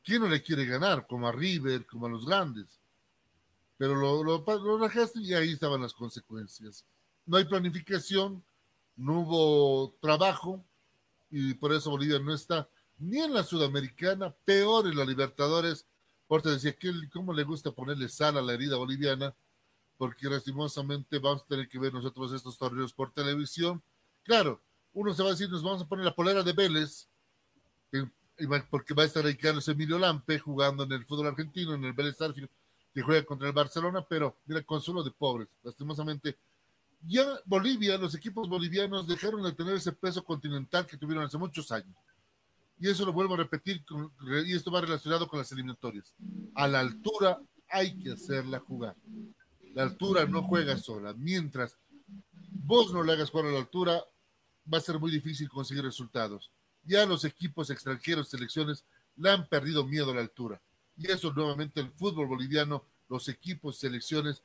¿quién 0.03 0.21
no 0.21 0.27
le 0.27 0.41
quiere 0.41 0.65
ganar? 0.65 1.07
Como 1.07 1.27
a 1.27 1.31
River, 1.31 1.85
como 1.85 2.07
a 2.07 2.09
los 2.09 2.25
grandes. 2.25 2.79
Pero 3.77 3.95
lo, 3.95 4.23
lo, 4.23 4.45
lo 4.45 4.77
rajaste 4.77 5.19
y 5.19 5.33
ahí 5.33 5.53
estaban 5.53 5.81
las 5.81 5.93
consecuencias. 5.93 6.85
No 7.25 7.37
hay 7.37 7.45
planificación, 7.45 8.43
no 8.95 9.21
hubo 9.21 9.95
trabajo 10.01 10.63
y 11.29 11.53
por 11.53 11.73
eso 11.73 11.89
Bolivia 11.89 12.19
no 12.19 12.33
está 12.33 12.67
ni 12.99 13.19
en 13.19 13.33
la 13.33 13.43
Sudamericana, 13.43 14.33
peor 14.45 14.87
en 14.87 14.95
la 14.95 15.05
Libertadores. 15.05 15.85
Por 16.31 16.39
eso 16.39 16.51
decía 16.51 16.71
que 16.71 16.93
cómo 17.11 17.33
le 17.33 17.43
gusta 17.43 17.71
ponerle 17.73 18.07
sal 18.07 18.37
a 18.37 18.41
la 18.41 18.53
herida 18.53 18.77
boliviana, 18.77 19.35
porque 19.97 20.29
lastimosamente 20.29 21.19
vamos 21.19 21.41
a 21.41 21.45
tener 21.45 21.67
que 21.67 21.77
ver 21.77 21.93
nosotros 21.93 22.31
estos 22.31 22.57
torneos 22.57 22.93
por 22.93 23.11
televisión. 23.11 23.83
Claro, 24.23 24.61
uno 24.93 25.13
se 25.13 25.23
va 25.23 25.27
a 25.27 25.31
decir, 25.33 25.49
nos 25.49 25.61
vamos 25.61 25.81
a 25.81 25.85
poner 25.89 26.05
la 26.05 26.15
polera 26.15 26.41
de 26.41 26.53
Vélez, 26.53 27.09
porque 28.69 28.93
va 28.93 29.03
a 29.03 29.07
estar 29.07 29.25
ahí 29.25 29.35
Carlos 29.35 29.67
Emilio 29.67 29.99
Lampe 29.99 30.39
jugando 30.39 30.85
en 30.85 30.93
el 30.93 31.05
fútbol 31.05 31.27
argentino, 31.27 31.73
en 31.73 31.83
el 31.83 31.91
Vélez 31.91 32.15
Sarsfield, 32.15 32.49
que 32.93 33.01
juega 33.01 33.25
contra 33.25 33.49
el 33.49 33.53
Barcelona, 33.53 34.01
pero 34.07 34.37
mira, 34.45 34.63
consuelo 34.63 35.03
de 35.03 35.11
pobres, 35.11 35.49
lastimosamente. 35.63 36.37
Ya 37.05 37.25
Bolivia, 37.43 37.97
los 37.97 38.15
equipos 38.15 38.47
bolivianos 38.47 39.05
dejaron 39.05 39.43
de 39.43 39.51
tener 39.51 39.75
ese 39.75 39.91
peso 39.91 40.23
continental 40.23 40.87
que 40.87 40.95
tuvieron 40.95 41.25
hace 41.25 41.37
muchos 41.37 41.69
años. 41.73 41.93
Y 42.81 42.89
eso 42.89 43.05
lo 43.05 43.13
vuelvo 43.13 43.35
a 43.35 43.37
repetir, 43.37 43.85
y 44.47 44.53
esto 44.55 44.71
va 44.71 44.81
relacionado 44.81 45.27
con 45.27 45.37
las 45.37 45.51
eliminatorias. 45.51 46.15
A 46.55 46.67
la 46.67 46.79
altura 46.79 47.39
hay 47.69 47.95
que 47.99 48.13
hacerla 48.13 48.59
jugar. 48.59 48.95
La 49.75 49.83
altura 49.83 50.25
no 50.25 50.41
juega 50.41 50.75
sola. 50.77 51.13
Mientras 51.13 51.77
vos 52.49 52.91
no 52.91 53.03
le 53.03 53.13
hagas 53.13 53.29
jugar 53.29 53.45
a 53.45 53.51
la 53.51 53.59
altura, 53.59 54.03
va 54.71 54.79
a 54.79 54.81
ser 54.81 54.99
muy 54.99 55.11
difícil 55.11 55.47
conseguir 55.47 55.83
resultados. 55.83 56.49
Ya 56.83 57.05
los 57.05 57.23
equipos 57.23 57.69
extranjeros, 57.69 58.29
selecciones, 58.29 58.83
le 59.15 59.29
han 59.29 59.47
perdido 59.47 59.85
miedo 59.85 60.09
a 60.09 60.15
la 60.15 60.21
altura. 60.21 60.59
Y 60.97 61.11
eso 61.11 61.31
nuevamente 61.31 61.81
el 61.81 61.91
fútbol 61.91 62.25
boliviano, 62.25 62.83
los 63.09 63.29
equipos, 63.29 63.77
selecciones, 63.77 64.41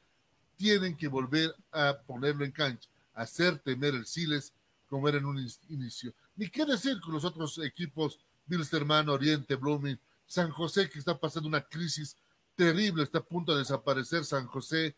tienen 0.56 0.94
que 0.94 1.08
volver 1.08 1.54
a 1.72 1.96
ponerlo 2.06 2.44
en 2.44 2.52
cancha, 2.52 2.90
hacer 3.14 3.58
temer 3.60 3.94
el 3.94 4.04
Siles 4.04 4.52
como 4.88 5.08
era 5.08 5.16
en 5.16 5.24
un 5.24 5.38
inicio. 5.68 6.12
Ni 6.36 6.48
qué 6.48 6.64
decir 6.64 7.00
con 7.00 7.14
los 7.14 7.24
otros 7.24 7.58
equipos, 7.58 8.20
Wilstermann, 8.48 9.08
Oriente, 9.08 9.56
Blooming, 9.56 9.98
San 10.26 10.50
José, 10.50 10.88
que 10.90 10.98
está 10.98 11.18
pasando 11.18 11.48
una 11.48 11.62
crisis 11.62 12.16
terrible, 12.54 13.02
está 13.02 13.18
a 13.18 13.24
punto 13.24 13.52
de 13.52 13.58
desaparecer 13.58 14.24
San 14.24 14.46
José, 14.46 14.96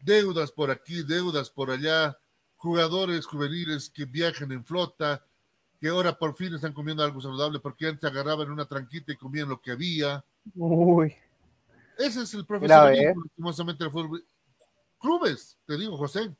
deudas 0.00 0.52
por 0.52 0.70
aquí, 0.70 1.02
deudas 1.02 1.50
por 1.50 1.70
allá, 1.70 2.16
jugadores 2.56 3.26
juveniles 3.26 3.90
que 3.90 4.04
viajan 4.04 4.52
en 4.52 4.64
flota, 4.64 5.24
que 5.80 5.88
ahora 5.88 6.16
por 6.16 6.34
fin 6.34 6.54
están 6.54 6.72
comiendo 6.72 7.02
algo 7.02 7.20
saludable 7.20 7.58
porque 7.60 7.88
antes 7.88 8.04
agarraban 8.04 8.50
una 8.50 8.66
tranquita 8.66 9.12
y 9.12 9.16
comían 9.16 9.48
lo 9.48 9.60
que 9.60 9.72
había. 9.72 10.24
Uy, 10.54 11.14
Ese 11.98 12.22
es 12.22 12.34
el 12.34 12.46
profesionalismo, 12.46 13.10
¿eh? 13.10 13.14
lastimosamente, 13.24 13.84
del 13.84 13.92
fútbol. 13.92 14.24
Clubes, 14.98 15.58
te 15.66 15.76
digo, 15.76 15.96
José. 15.96 16.34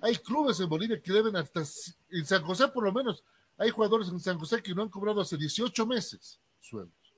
Hay 0.00 0.16
clubes 0.16 0.58
en 0.60 0.68
Bolivia 0.68 1.00
que 1.00 1.12
deben 1.12 1.36
hasta, 1.36 1.62
en 2.10 2.26
San 2.26 2.42
José 2.42 2.68
por 2.68 2.84
lo 2.84 2.92
menos, 2.92 3.22
hay 3.56 3.70
jugadores 3.70 4.08
en 4.08 4.20
San 4.20 4.38
José 4.38 4.62
que 4.62 4.74
no 4.74 4.82
han 4.82 4.88
cobrado 4.88 5.20
hace 5.20 5.36
18 5.36 5.86
meses 5.86 6.40
sueldos. 6.60 7.14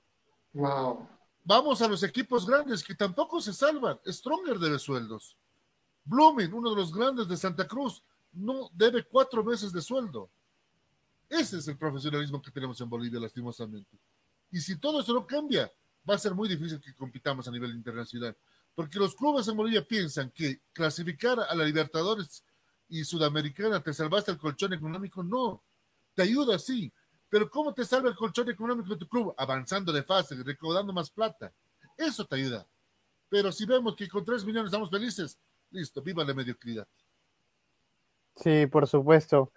Wow. 0.53 1.07
Vamos 1.43 1.81
a 1.81 1.87
los 1.87 2.03
equipos 2.03 2.45
grandes 2.45 2.83
que 2.83 2.93
tampoco 2.93 3.39
se 3.41 3.53
salvan. 3.53 3.99
Stronger 4.05 4.59
debe 4.59 4.77
sueldos. 4.79 5.37
Blooming, 6.03 6.53
uno 6.53 6.71
de 6.71 6.75
los 6.75 6.93
grandes 6.93 7.27
de 7.27 7.37
Santa 7.37 7.67
Cruz, 7.67 8.01
no 8.33 8.69
debe 8.73 9.03
cuatro 9.03 9.43
meses 9.43 9.71
de 9.71 9.81
sueldo. 9.81 10.29
Ese 11.29 11.57
es 11.57 11.67
el 11.67 11.77
profesionalismo 11.77 12.41
que 12.41 12.51
tenemos 12.51 12.79
en 12.79 12.89
Bolivia, 12.89 13.19
lastimosamente. 13.19 13.97
Y 14.51 14.61
si 14.61 14.77
todo 14.77 15.01
eso 15.01 15.13
no 15.13 15.25
cambia, 15.27 15.71
va 16.09 16.15
a 16.15 16.19
ser 16.19 16.33
muy 16.33 16.47
difícil 16.47 16.79
que 16.79 16.93
compitamos 16.93 17.47
a 17.47 17.51
nivel 17.51 17.71
internacional. 17.71 18.35
Porque 18.73 18.99
los 18.99 19.15
clubes 19.15 19.47
en 19.47 19.57
Bolivia 19.57 19.85
piensan 19.85 20.31
que 20.31 20.61
clasificar 20.71 21.39
a 21.39 21.53
la 21.55 21.65
Libertadores 21.65 22.43
y 22.89 23.03
Sudamericana 23.03 23.81
te 23.81 23.93
salvaste 23.93 24.31
el 24.31 24.37
colchón 24.37 24.73
económico. 24.73 25.23
No, 25.23 25.61
te 26.17 26.23
ayuda, 26.23 26.57
sí. 26.57 26.91
Pero 27.29 27.47
¿cómo 27.47 27.73
te 27.73 27.85
salva 27.85 28.09
el 28.09 28.15
colchón 28.15 28.49
económico 28.49 28.89
de 28.89 28.97
tu 28.97 29.07
club? 29.07 29.35
Avanzando 29.37 29.93
de 29.93 30.01
fase, 30.01 30.35
recaudando 30.43 30.91
más 30.91 31.11
plata. 31.11 31.53
Eso 31.95 32.25
te 32.25 32.37
ayuda. 32.37 32.65
Pero 33.29 33.51
si 33.51 33.65
vemos 33.65 33.95
que 33.95 34.07
con 34.09 34.25
3 34.25 34.43
millones 34.43 34.69
estamos 34.69 34.89
felices, 34.89 35.37
listo, 35.69 36.01
viva 36.01 36.23
la 36.23 36.33
mediocridad. 36.33 36.87
sí, 38.35 38.65
por 38.65 38.87
supuesto. 38.87 39.51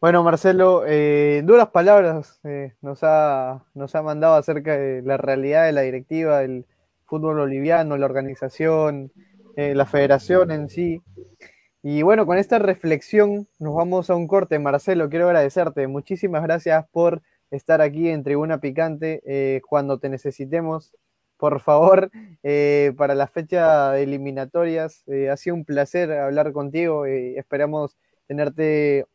Bueno, 0.00 0.22
Marcelo, 0.22 0.84
eh, 0.86 1.42
duras 1.44 1.68
palabras 1.70 2.40
eh, 2.44 2.74
nos 2.80 3.00
ha, 3.02 3.66
nos 3.74 3.94
ha 3.94 4.02
mandado 4.02 4.36
acerca 4.36 4.76
de 4.76 5.02
la 5.02 5.16
realidad 5.16 5.66
de 5.66 5.72
la 5.72 5.80
directiva 5.82 6.38
del 6.38 6.64
fútbol 7.04 7.36
boliviano, 7.36 7.96
la 7.98 8.06
organización, 8.06 9.12
eh, 9.56 9.74
la 9.74 9.84
federación 9.84 10.52
en 10.52 10.68
sí. 10.68 11.02
Y 11.82 12.02
bueno, 12.02 12.26
con 12.26 12.38
esta 12.38 12.58
reflexión 12.58 13.48
nos 13.58 13.74
vamos 13.74 14.10
a 14.10 14.16
un 14.16 14.26
corte. 14.26 14.58
Marcelo, 14.58 15.08
quiero 15.08 15.26
agradecerte. 15.26 15.86
Muchísimas 15.86 16.42
gracias 16.42 16.86
por 16.90 17.22
estar 17.50 17.80
aquí 17.80 18.08
en 18.08 18.24
Tribuna 18.24 18.60
Picante 18.60 19.22
eh, 19.24 19.60
cuando 19.68 19.98
te 19.98 20.08
necesitemos. 20.08 20.92
Por 21.38 21.60
favor, 21.60 22.10
eh, 22.42 22.92
para 22.96 23.14
la 23.14 23.28
fecha 23.28 23.92
de 23.92 24.02
eliminatorias, 24.02 25.04
eh, 25.06 25.30
ha 25.30 25.36
sido 25.36 25.54
un 25.54 25.64
placer 25.64 26.10
hablar 26.10 26.52
contigo. 26.52 27.06
eh, 27.06 27.38
esperamos 27.38 27.96
tenerte 28.26 29.06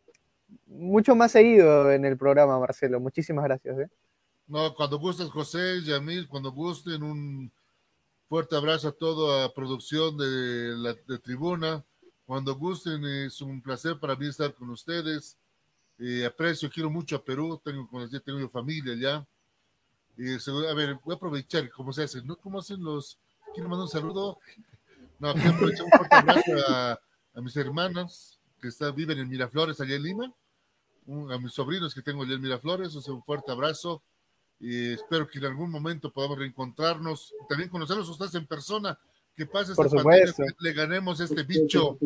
mucho 0.66 1.16
más 1.16 1.34
seguido 1.34 1.92
en 1.92 2.06
el 2.06 2.18
programa, 2.18 2.58
Marcelo. 2.60 3.02
Muchísimas 3.02 3.44
gracias. 3.44 3.90
No, 4.48 4.74
cuando 4.74 5.00
gustes, 5.00 5.30
José, 5.30 5.82
Yamil, 5.84 6.30
cuando 6.30 6.54
gusten, 6.54 7.04
un 7.04 7.52
fuerte 8.30 8.56
abrazo 8.56 8.88
a 8.88 8.92
toda 8.94 9.54
producción 9.54 10.18
de 10.18 10.78
la 10.78 10.94
de 10.94 11.20
tribuna. 11.20 11.84
Cuando 12.26 12.56
gusten, 12.56 13.04
es 13.06 13.42
un 13.42 13.62
placer 13.62 14.00
para 14.00 14.16
mí 14.16 14.28
estar 14.28 14.54
con 14.54 14.70
ustedes. 14.70 15.38
Eh, 16.00 16.26
aprecio, 16.26 16.70
quiero 16.70 16.90
mucho 16.90 17.16
a 17.18 17.24
Perú, 17.24 17.62
tengo, 17.64 17.88
tengo 18.24 18.50
familia 18.50 18.94
allá. 18.94 19.28
Eh, 20.18 20.38
a 20.70 20.74
ver, 20.74 21.00
voy 21.04 21.14
a 21.14 21.16
aprovechar, 21.18 21.70
¿cómo 21.72 21.92
se 21.92 22.04
hace? 22.04 22.22
¿No? 22.24 22.36
¿Cómo 22.38 22.60
hacen 22.60 22.84
los? 22.84 23.18
Quiero 23.54 23.70
mandar 23.70 23.84
un 23.86 23.90
saludo. 23.92 24.40
No, 25.20 25.34
quiero 25.34 25.50
aprovechar 25.52 25.86
un 25.86 25.92
fuerte 25.92 26.16
abrazo 26.16 26.52
a, 26.68 27.00
a 27.36 27.42
mis 27.42 27.56
hermanas 27.58 28.40
que 28.62 28.68
está, 28.70 28.92
viven 28.92 29.20
en 29.20 29.30
Miraflores, 29.30 29.80
allá 29.82 29.96
en 29.96 30.04
Lima, 30.04 30.34
un- 31.06 31.32
a 31.32 31.38
mis 31.38 31.54
sobrinos 31.54 31.94
que 31.94 32.02
tengo 32.02 32.24
allá 32.24 32.34
en 32.36 32.42
Miraflores, 32.42 32.96
o 32.96 33.02
sea, 33.02 33.14
un 33.14 33.24
fuerte 33.24 33.52
abrazo 33.52 34.02
espero 34.66 35.28
que 35.28 35.40
en 35.40 35.46
algún 35.46 35.70
momento 35.70 36.10
podamos 36.10 36.38
reencontrarnos, 36.38 37.34
también 37.50 37.70
conocerlos 37.70 38.08
ustedes 38.08 38.34
en 38.36 38.48
persona, 38.48 38.98
que 39.36 39.46
pase 39.46 39.72
esta 39.72 39.84
pandemia, 40.04 40.34
que 40.34 40.44
le 40.60 40.74
ganemos 40.74 41.20
este 41.20 41.44
bicho 41.44 41.98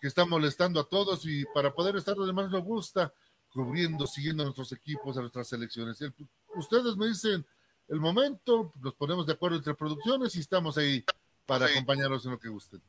que 0.00 0.06
está 0.08 0.24
molestando 0.24 0.80
a 0.80 0.88
todos 0.88 1.26
y 1.26 1.44
para 1.54 1.72
poder 1.74 1.96
estar 1.96 2.14
donde 2.16 2.32
más 2.32 2.50
nos 2.50 2.64
gusta, 2.64 3.12
cubriendo, 3.52 4.06
siguiendo 4.06 4.42
a 4.42 4.46
nuestros 4.46 4.72
equipos, 4.72 5.16
a 5.16 5.20
nuestras 5.20 5.48
selecciones. 5.48 6.00
El- 6.00 6.14
ustedes 6.56 6.96
me 6.96 7.08
dicen 7.08 7.44
el 7.88 8.00
momento, 8.00 8.72
nos 8.80 8.94
ponemos 8.94 9.26
de 9.26 9.32
acuerdo 9.34 9.56
entre 9.58 9.74
producciones 9.74 10.34
y 10.36 10.40
estamos 10.40 10.78
ahí 10.78 11.04
para 11.44 11.66
acompañarlos 11.66 12.24
en 12.24 12.30
lo 12.32 12.38
que 12.38 12.48
gusten. 12.48 12.80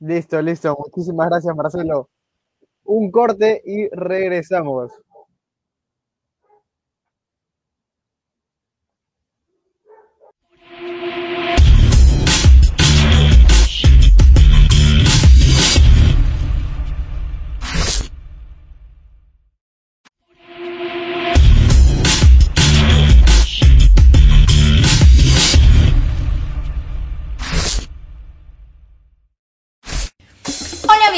Listo, 0.00 0.42
listo. 0.42 0.76
Muchísimas 0.78 1.28
gracias, 1.30 1.56
Marcelo. 1.56 2.10
Un 2.84 3.10
corte 3.10 3.62
y 3.64 3.88
regresamos. 3.88 4.92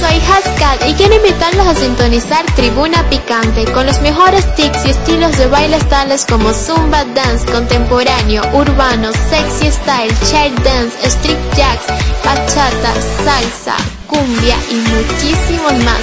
Soy 0.00 0.20
Haskat 0.20 0.88
y 0.88 0.94
quiero 0.94 1.14
invitarlos 1.14 1.66
a 1.66 1.74
sintonizar 1.74 2.44
Tribuna 2.54 3.08
Picante 3.10 3.64
con 3.72 3.86
los 3.86 4.00
mejores 4.00 4.54
tics 4.54 4.84
y 4.86 4.90
estilos 4.90 5.36
de 5.36 5.46
bailes 5.46 5.86
tales 5.88 6.24
como 6.28 6.52
Zumba 6.52 7.04
Dance, 7.14 7.44
contemporáneo, 7.50 8.42
urbano, 8.54 9.10
sexy 9.30 9.70
style, 9.70 10.14
chair 10.30 10.52
dance, 10.62 10.96
street 11.06 11.38
jacks, 11.56 11.86
bachata, 12.24 12.92
salsa, 13.24 13.76
cumbia 14.06 14.56
y 14.70 14.76
muchísimos 14.76 15.72
más. 15.84 16.02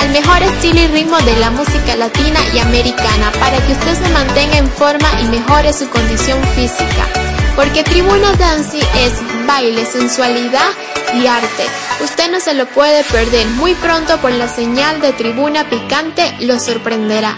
Al 0.00 0.10
mejor 0.10 0.42
estilo 0.42 0.80
y 0.80 0.86
ritmo 0.88 1.18
de 1.18 1.36
la 1.36 1.50
música 1.50 1.96
latina 1.96 2.40
y 2.54 2.58
americana 2.58 3.32
para 3.38 3.58
que 3.66 3.72
usted 3.72 4.02
se 4.02 4.08
mantenga 4.10 4.58
en 4.58 4.70
forma 4.70 5.08
y 5.22 5.24
mejore 5.28 5.72
su 5.72 5.88
condición 5.90 6.42
física. 6.54 7.06
Porque 7.56 7.84
Tribuna 7.84 8.32
Dancing 8.34 8.84
es 8.96 9.12
baile, 9.46 9.84
sensualidad 9.84 10.70
y 11.14 11.26
arte. 11.26 11.64
Usted 12.02 12.30
no 12.30 12.40
se 12.40 12.54
lo 12.54 12.66
puede 12.66 13.04
perder. 13.04 13.46
Muy 13.48 13.74
pronto 13.74 14.16
por 14.18 14.32
la 14.32 14.48
señal 14.48 15.00
de 15.00 15.12
Tribuna 15.12 15.68
Picante 15.68 16.34
lo 16.40 16.58
sorprenderá. 16.58 17.36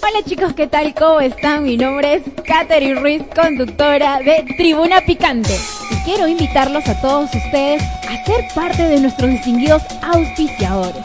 Hola 0.00 0.24
chicos, 0.24 0.54
¿qué 0.54 0.66
tal? 0.66 0.94
¿Cómo 0.94 1.20
están? 1.20 1.64
Mi 1.64 1.76
nombre 1.76 2.14
es 2.14 2.22
Katherine 2.46 3.00
Ruiz, 3.00 3.22
conductora 3.34 4.20
de 4.20 4.44
Tribuna 4.56 5.02
Picante. 5.02 5.58
Y 5.90 5.96
quiero 6.04 6.26
invitarlos 6.26 6.86
a 6.88 7.00
todos 7.00 7.30
ustedes 7.34 7.82
a 7.82 8.24
ser 8.24 8.48
parte 8.54 8.82
de 8.84 9.00
nuestros 9.00 9.30
distinguidos 9.30 9.82
auspiciadores. 10.02 11.04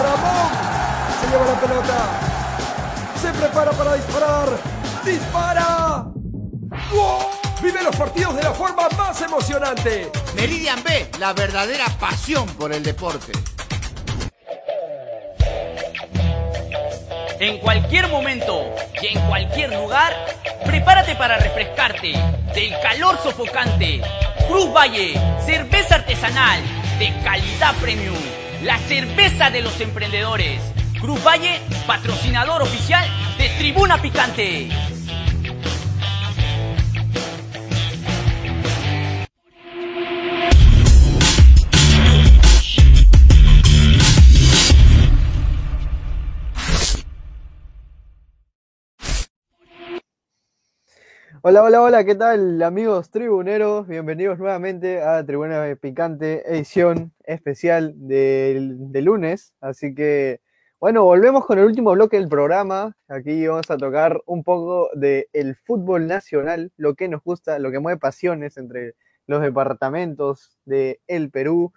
¡Es 0.00 0.06
hoy, 0.06 0.08
Ramón! 0.08 0.52
Se 1.20 1.30
lleva 1.30 1.46
la 1.46 1.60
pelota. 1.60 2.10
Se 3.20 3.32
prepara 3.32 3.70
para 3.72 3.94
disparar. 3.94 4.48
¡Dispara! 5.04 6.04
¡Gol! 6.90 7.26
Vive 7.62 7.82
los 7.82 7.94
partidos 7.96 8.36
de 8.36 8.42
la 8.42 8.52
forma 8.52 8.88
más 8.96 9.20
emocionante. 9.20 10.10
Meridian 10.34 10.82
B, 10.82 11.10
la 11.18 11.34
verdadera 11.34 11.86
pasión 11.98 12.46
por 12.46 12.72
el 12.72 12.82
deporte. 12.82 13.32
En 17.38 17.58
cualquier 17.58 18.08
momento 18.08 18.64
y 19.02 19.06
en 19.06 19.28
cualquier 19.28 19.72
lugar, 19.74 20.14
prepárate 20.64 21.14
para 21.16 21.38
refrescarte 21.38 22.12
del 22.54 22.80
calor 22.82 23.18
sofocante. 23.22 24.00
Cruz 24.48 24.72
Valle, 24.72 25.14
cerveza 25.44 25.96
artesanal 25.96 26.62
de 26.98 27.12
calidad 27.22 27.74
premium, 27.76 28.16
la 28.62 28.78
cerveza 28.78 29.50
de 29.50 29.62
los 29.62 29.80
emprendedores. 29.80 30.60
Cruz 31.00 31.22
Valle, 31.24 31.60
patrocinador 31.86 32.62
oficial 32.62 33.04
de 33.38 33.48
Tribuna 33.58 34.00
Picante. 34.02 34.68
Hola, 51.42 51.62
hola, 51.62 51.80
hola, 51.80 52.04
¿qué 52.04 52.14
tal 52.14 52.62
amigos 52.62 53.10
tribuneros? 53.10 53.88
Bienvenidos 53.88 54.38
nuevamente 54.38 55.00
a 55.00 55.24
Tribuna 55.24 55.74
Picante, 55.80 56.42
edición 56.46 57.14
especial 57.24 57.94
de, 57.96 58.90
lunes. 59.02 59.54
Así 59.58 59.94
que, 59.94 60.42
bueno, 60.80 61.04
volvemos 61.04 61.46
con 61.46 61.58
el 61.58 61.64
último 61.64 61.92
bloque 61.92 62.18
del 62.18 62.28
programa. 62.28 62.94
Aquí 63.08 63.46
vamos 63.46 63.70
a 63.70 63.78
tocar 63.78 64.20
un 64.26 64.44
poco 64.44 64.90
del 64.94 65.56
fútbol 65.64 66.06
nacional, 66.06 66.72
lo 66.76 66.94
que 66.94 67.08
nos 67.08 67.24
gusta, 67.24 67.58
lo 67.58 67.70
que 67.70 67.78
mueve 67.78 67.98
pasiones 67.98 68.58
entre 68.58 68.94
los 69.26 69.40
departamentos 69.40 70.58
de 70.66 71.00
el 71.06 71.30
Perú. 71.30 71.72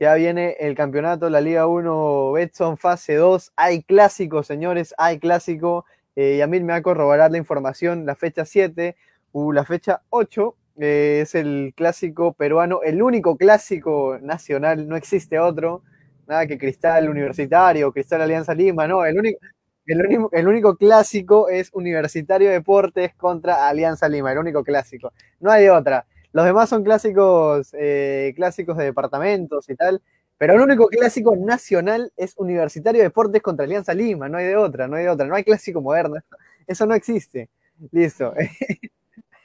Ya 0.00 0.14
viene 0.14 0.56
el 0.58 0.74
campeonato, 0.74 1.28
la 1.28 1.42
Liga 1.42 1.66
1 1.66 2.32
Betson 2.32 2.78
fase 2.78 3.16
2. 3.16 3.52
Hay 3.56 3.82
clásico, 3.82 4.42
señores, 4.42 4.94
hay 4.96 5.18
clásico. 5.18 5.84
Eh, 6.16 6.38
Yamil 6.38 6.64
me 6.64 6.72
va 6.72 6.78
a 6.78 6.82
corroborar 6.82 7.30
la 7.30 7.38
información. 7.38 8.06
La 8.06 8.14
fecha 8.16 8.44
7, 8.44 8.96
uh, 9.32 9.52
la 9.52 9.64
fecha 9.64 10.02
8 10.10 10.56
eh, 10.78 11.20
es 11.22 11.34
el 11.34 11.72
clásico 11.76 12.32
peruano, 12.34 12.82
el 12.82 13.02
único 13.02 13.36
clásico 13.36 14.18
nacional, 14.20 14.88
no 14.88 14.96
existe 14.96 15.38
otro. 15.38 15.82
Nada 16.26 16.46
que 16.46 16.58
Cristal 16.58 17.08
Universitario, 17.10 17.92
Cristal 17.92 18.22
Alianza 18.22 18.54
Lima, 18.54 18.86
no, 18.86 19.04
el 19.04 19.18
único, 19.18 19.38
el 19.86 20.00
único, 20.00 20.30
el 20.32 20.46
único 20.48 20.76
clásico 20.76 21.48
es 21.48 21.70
Universitario 21.72 22.50
Deportes 22.50 23.14
contra 23.16 23.68
Alianza 23.68 24.08
Lima, 24.08 24.32
el 24.32 24.38
único 24.38 24.62
clásico. 24.64 25.12
No 25.40 25.50
hay 25.50 25.68
otra. 25.68 26.06
Los 26.32 26.44
demás 26.46 26.68
son 26.70 26.84
clásicos, 26.84 27.74
eh, 27.78 28.32
clásicos 28.36 28.76
de 28.78 28.84
departamentos 28.84 29.68
y 29.68 29.74
tal. 29.76 30.00
Pero 30.42 30.54
el 30.54 30.60
único 30.60 30.88
clásico 30.88 31.36
nacional 31.36 32.12
es 32.16 32.34
Universitario 32.36 33.00
Deportes 33.00 33.40
contra 33.40 33.64
Alianza 33.64 33.94
Lima, 33.94 34.28
no 34.28 34.38
hay 34.38 34.46
de 34.46 34.56
otra, 34.56 34.88
no 34.88 34.96
hay 34.96 35.04
de 35.04 35.10
otra, 35.10 35.28
no 35.28 35.36
hay 35.36 35.44
clásico 35.44 35.80
moderno, 35.80 36.16
eso 36.66 36.84
no 36.84 36.96
existe. 36.96 37.48
Listo. 37.92 38.34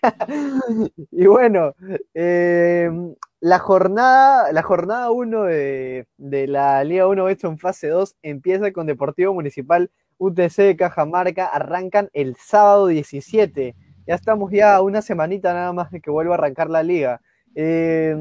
y 1.11 1.27
bueno, 1.27 1.75
eh, 2.15 2.89
la 3.39 3.59
jornada, 3.59 4.51
la 4.51 4.63
jornada 4.63 5.11
1 5.11 5.43
de, 5.43 6.07
la 6.47 6.83
Liga 6.83 7.05
1 7.05 7.29
hecho 7.29 7.47
en 7.47 7.59
fase 7.59 7.89
2 7.89 8.15
empieza 8.23 8.71
con 8.71 8.87
Deportivo 8.87 9.35
Municipal 9.35 9.91
UTC 10.17 10.55
de 10.55 10.77
Cajamarca, 10.77 11.45
arrancan 11.45 12.09
el 12.13 12.35
sábado 12.37 12.87
17. 12.87 13.75
Ya 14.07 14.15
estamos 14.15 14.51
ya 14.51 14.81
una 14.81 15.03
semanita 15.03 15.53
nada 15.53 15.73
más 15.73 15.91
de 15.91 16.01
que 16.01 16.09
vuelva 16.09 16.33
a 16.33 16.37
arrancar 16.39 16.71
la 16.71 16.81
liga. 16.81 17.21
Eh, 17.53 18.15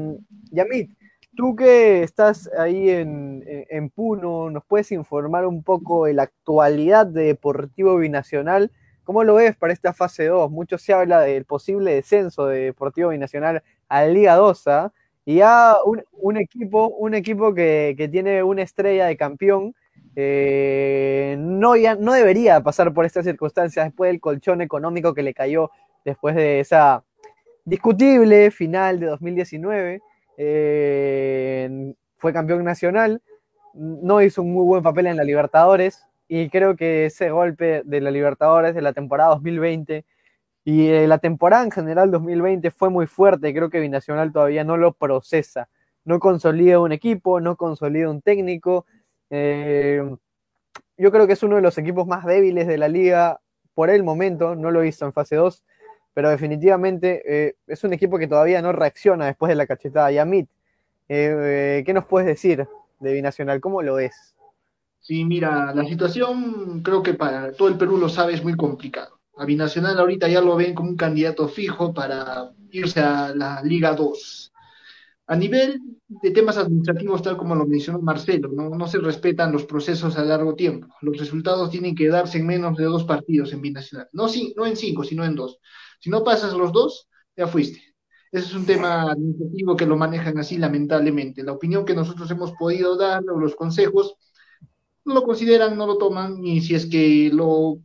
Yamit, 0.51 0.91
tú 1.37 1.55
que 1.55 2.03
estás 2.03 2.49
ahí 2.57 2.89
en, 2.89 3.43
en, 3.47 3.89
Puno, 3.89 4.49
¿nos 4.49 4.65
puedes 4.65 4.91
informar 4.91 5.45
un 5.45 5.63
poco 5.63 6.05
de 6.05 6.13
la 6.15 6.23
actualidad 6.23 7.05
de 7.05 7.25
Deportivo 7.25 7.95
Binacional? 7.95 8.71
¿Cómo 9.03 9.23
lo 9.23 9.35
ves 9.35 9.55
para 9.55 9.71
esta 9.71 9.93
fase 9.93 10.25
2? 10.25 10.51
Mucho 10.51 10.77
se 10.79 10.93
habla 10.93 11.21
del 11.21 11.45
posible 11.45 11.93
descenso 11.93 12.47
de 12.47 12.61
Deportivo 12.65 13.11
Binacional 13.11 13.63
a 13.87 14.05
Liga 14.05 14.35
2, 14.35 14.67
¿ah? 14.67 14.91
Y 15.25 15.35
ya 15.35 15.75
un, 15.85 16.37
equipo, 16.37 16.87
un 16.87 17.13
equipo 17.13 17.53
que, 17.53 17.93
que, 17.97 18.07
tiene 18.07 18.41
una 18.43 18.63
estrella 18.63 19.05
de 19.05 19.17
campeón, 19.17 19.75
eh, 20.15 21.35
no, 21.37 21.75
ya, 21.75 21.95
no 21.95 22.13
debería 22.13 22.61
pasar 22.61 22.93
por 22.93 23.05
estas 23.05 23.25
circunstancias 23.25 23.85
después 23.85 24.09
del 24.09 24.19
colchón 24.19 24.61
económico 24.61 25.13
que 25.13 25.21
le 25.21 25.33
cayó 25.33 25.69
después 26.03 26.35
de 26.35 26.61
esa 26.61 27.03
discutible 27.65 28.49
final 28.49 28.99
de 28.99 29.05
2019. 29.07 30.01
Eh, 30.37 31.93
fue 32.17 32.31
campeón 32.31 32.63
nacional, 32.63 33.21
no 33.73 34.21
hizo 34.21 34.41
un 34.41 34.53
muy 34.53 34.65
buen 34.65 34.83
papel 34.83 35.07
en 35.07 35.17
la 35.17 35.23
Libertadores 35.23 36.05
y 36.27 36.49
creo 36.49 36.75
que 36.75 37.05
ese 37.05 37.29
golpe 37.31 37.81
de 37.85 38.01
la 38.01 38.11
Libertadores 38.11 38.73
de 38.75 38.81
la 38.81 38.93
temporada 38.93 39.31
2020 39.31 40.05
y 40.63 41.07
la 41.07 41.17
temporada 41.19 41.63
en 41.63 41.71
general 41.71 42.11
2020 42.11 42.71
fue 42.71 42.89
muy 42.89 43.07
fuerte, 43.07 43.53
creo 43.53 43.69
que 43.69 43.79
Binacional 43.79 44.33
todavía 44.33 44.63
no 44.65 44.75
lo 44.75 44.91
procesa, 44.91 45.69
no 46.03 46.19
consolida 46.19 46.79
un 46.79 46.91
equipo, 46.91 47.39
no 47.39 47.55
consolida 47.55 48.09
un 48.09 48.21
técnico. 48.21 48.85
Eh, 49.29 50.03
yo 50.97 51.11
creo 51.11 51.25
que 51.25 51.33
es 51.33 51.43
uno 51.43 51.55
de 51.55 51.61
los 51.61 51.77
equipos 51.77 52.05
más 52.05 52.25
débiles 52.25 52.67
de 52.67 52.77
la 52.77 52.89
liga 52.89 53.39
por 53.73 53.89
el 53.89 54.03
momento, 54.03 54.55
no 54.55 54.71
lo 54.71 54.83
hizo 54.83 55.05
en 55.05 55.13
fase 55.13 55.37
2, 55.37 55.63
pero 56.17 56.31
definitivamente 56.31 57.21
eh, 57.27 57.57
es 57.67 57.83
un 57.83 57.93
equipo 57.93 58.17
que 58.17 58.25
todavía 58.25 58.59
no 58.59 58.71
reacciona 58.71 59.27
después 59.27 59.51
de 59.51 59.55
la 59.55 59.67
cachetada. 59.67 60.11
Yamit, 60.11 60.49
¿qué 61.07 61.91
nos 61.93 62.05
puedes 62.05 62.25
decir 62.25 62.67
de 62.99 63.13
Binacional? 63.13 63.61
¿Cómo 63.61 63.83
lo 63.83 63.93
ves? 63.93 64.33
Sí, 64.99 65.23
mira, 65.25 65.75
la 65.75 65.83
situación 65.83 66.81
creo 66.81 67.03
que 67.03 67.13
para 67.13 67.51
todo 67.51 67.67
el 67.67 67.77
Perú 67.77 67.97
lo 67.97 68.09
sabe 68.09 68.33
es 68.33 68.43
muy 68.43 68.55
complicado 68.55 69.17
a 69.37 69.45
Binacional 69.45 69.99
ahorita 69.99 70.27
ya 70.27 70.41
lo 70.41 70.55
ven 70.55 70.73
como 70.73 70.89
un 70.89 70.97
candidato 70.97 71.47
fijo 71.47 71.93
para 71.93 72.51
irse 72.71 72.99
a 72.99 73.33
la 73.35 73.61
Liga 73.61 73.93
2. 73.93 74.51
A 75.27 75.35
nivel 75.35 75.79
de 76.07 76.31
temas 76.31 76.57
administrativos, 76.57 77.21
tal 77.21 77.37
como 77.37 77.53
lo 77.53 77.67
mencionó 77.67 77.99
Marcelo, 77.99 78.49
no, 78.51 78.69
no 78.69 78.87
se 78.87 78.97
respetan 78.97 79.51
los 79.51 79.65
procesos 79.65 80.17
a 80.17 80.23
largo 80.23 80.55
tiempo. 80.55 80.87
Los 81.01 81.17
resultados 81.17 81.69
tienen 81.69 81.95
que 81.95 82.07
darse 82.07 82.39
en 82.39 82.47
menos 82.47 82.77
de 82.77 82.85
dos 82.85 83.03
partidos 83.03 83.51
en 83.53 83.61
Binacional. 83.61 84.07
No, 84.13 84.27
no 84.55 84.65
en 84.65 84.75
cinco, 84.75 85.03
sino 85.03 85.23
en 85.25 85.35
dos. 85.35 85.59
Si 85.99 86.09
no 86.09 86.23
pasas 86.23 86.53
los 86.53 86.71
dos, 86.71 87.07
ya 87.35 87.47
fuiste. 87.47 87.81
Ese 88.31 88.45
es 88.47 88.53
un 88.53 88.65
tema 88.65 89.11
administrativo 89.11 89.75
que 89.75 89.85
lo 89.85 89.97
manejan 89.97 90.37
así, 90.37 90.57
lamentablemente. 90.57 91.43
La 91.43 91.53
opinión 91.53 91.85
que 91.85 91.95
nosotros 91.95 92.29
hemos 92.31 92.51
podido 92.53 92.97
dar, 92.97 93.23
o 93.29 93.39
los 93.39 93.55
consejos, 93.55 94.15
no 95.05 95.13
lo 95.13 95.23
consideran, 95.23 95.77
no 95.77 95.87
lo 95.87 95.97
toman, 95.97 96.43
y 96.45 96.61
si 96.61 96.75
es 96.75 96.85
que 96.85 97.29
lo 97.33 97.79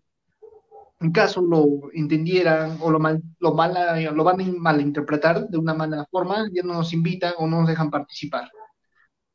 en 1.02 1.10
caso 1.10 1.40
lo 1.42 1.90
entendieran 1.92 2.78
o 2.80 2.90
lo, 2.90 3.00
mal, 3.00 3.20
lo, 3.40 3.52
mala, 3.54 4.00
lo 4.12 4.24
van 4.24 4.40
a 4.40 4.44
malinterpretar 4.44 5.48
de 5.48 5.58
una 5.58 5.74
mala 5.74 6.06
forma, 6.10 6.48
ya 6.52 6.62
no 6.62 6.74
nos 6.74 6.92
invitan 6.92 7.34
o 7.38 7.46
no 7.46 7.60
nos 7.60 7.68
dejan 7.68 7.90
participar. 7.90 8.50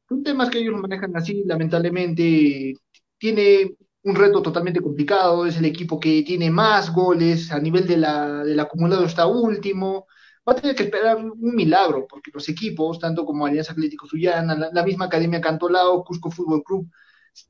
Son 0.08 0.24
temas 0.24 0.49
que 0.49 0.60
ellos 0.60 0.74
lo 0.74 0.82
manejan 0.82 1.16
así, 1.18 1.44
lamentablemente, 1.45 2.74
tiene 3.18 3.76
un 4.08 4.16
reto 4.16 4.42
totalmente 4.42 4.80
complicado, 4.80 5.46
es 5.46 5.58
el 5.58 5.66
equipo 5.66 6.00
que 6.00 6.24
tiene 6.24 6.50
más 6.50 6.94
goles, 6.94 7.52
a 7.52 7.60
nivel 7.60 7.86
de 7.86 7.98
la, 7.98 8.44
del 8.44 8.60
acumulado 8.60 9.04
está 9.06 9.28
último, 9.28 10.08
va 10.48 10.54
a 10.54 10.56
tener 10.56 10.76
que 10.76 10.84
esperar 10.84 11.18
un 11.18 11.56
milagro, 11.56 12.08
porque 12.08 12.32
los 12.34 12.48
equipos, 12.48 13.00
tanto 13.00 13.26
como 13.26 13.46
Alianza 13.46 13.74
Atlético 13.74 14.08
Suyana, 14.08 14.56
la, 14.56 14.70
la 14.72 14.84
misma 14.84 15.06
Academia 15.06 15.42
Cantolao, 15.42 16.06
Cusco 16.06 16.32
Fútbol 16.32 16.64
Club, 16.64 16.90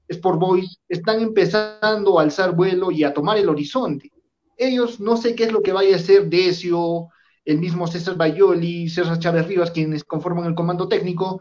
Sport 0.07 0.39
Boys 0.39 0.79
están 0.89 1.21
empezando 1.21 2.19
a 2.19 2.23
alzar 2.23 2.55
vuelo 2.55 2.89
y 2.89 3.03
a 3.03 3.13
tomar 3.13 3.37
el 3.37 3.49
horizonte. 3.49 4.11
Ellos 4.57 4.99
no 4.99 5.15
sé 5.15 5.35
qué 5.35 5.43
es 5.43 5.51
lo 5.51 5.61
que 5.61 5.73
vaya 5.73 5.95
a 5.95 5.99
hacer 5.99 6.27
Decio, 6.27 7.09
el 7.45 7.59
mismo 7.59 7.85
César 7.85 8.17
Bayoli, 8.17 8.89
César 8.89 9.19
Chávez 9.19 9.47
Rivas, 9.47 9.69
quienes 9.69 10.03
conforman 10.03 10.45
el 10.45 10.55
comando 10.55 10.87
técnico. 10.87 11.39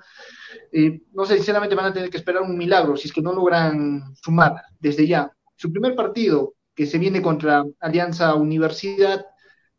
Eh, 0.73 1.01
no 1.13 1.25
sé, 1.25 1.37
sinceramente 1.37 1.75
van 1.75 1.87
a 1.87 1.93
tener 1.93 2.11
que 2.11 2.17
esperar 2.17 2.43
un 2.43 2.57
milagro 2.57 2.97
si 2.97 3.09
es 3.09 3.15
que 3.15 3.23
no 3.23 3.33
logran 3.33 4.15
sumar 4.17 4.63
desde 4.81 5.07
ya. 5.07 5.31
Su 5.57 5.73
primer 5.73 5.95
partido, 5.95 6.55
que 6.75 6.87
se 6.87 6.99
viene 6.99 7.23
contra 7.23 7.65
Alianza 7.81 8.35
Universidad, 8.35 9.25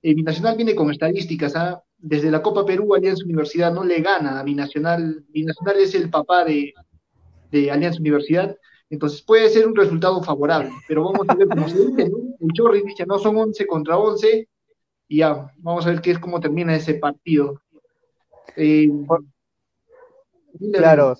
eh, 0.01 0.13
Binacional 0.13 0.55
viene 0.55 0.75
con 0.75 0.91
estadísticas. 0.91 1.55
¿ah? 1.55 1.81
Desde 1.97 2.31
la 2.31 2.41
Copa 2.41 2.65
Perú, 2.65 2.95
Alianza 2.95 3.25
Universidad 3.25 3.73
no 3.73 3.83
le 3.83 4.01
gana 4.01 4.39
a 4.39 4.43
Binacional. 4.43 5.25
Binacional 5.29 5.77
es 5.77 5.93
el 5.95 6.09
papá 6.09 6.43
de, 6.43 6.73
de 7.51 7.71
Alianza 7.71 7.99
Universidad. 7.99 8.55
Entonces 8.89 9.21
puede 9.21 9.49
ser 9.49 9.67
un 9.67 9.75
resultado 9.75 10.23
favorable, 10.23 10.71
pero 10.87 11.03
vamos 11.03 11.27
a 11.27 11.35
ver 11.35 11.47
cómo 11.49 11.67
se 11.67 11.77
dice, 11.77 12.09
¿no? 12.09 12.17
El 12.39 12.53
Chorri 12.53 12.83
dice, 12.83 13.05
no 13.05 13.19
son 13.19 13.35
11 13.35 13.67
contra 13.67 13.97
11, 13.97 14.47
y 15.09 15.17
ya, 15.17 15.51
vamos 15.57 15.85
a 15.85 15.89
ver 15.89 16.01
qué 16.01 16.11
es 16.11 16.19
cómo 16.19 16.39
termina 16.39 16.75
ese 16.75 16.93
partido. 16.93 17.61
Eh, 18.55 18.89
claro. 20.73 21.15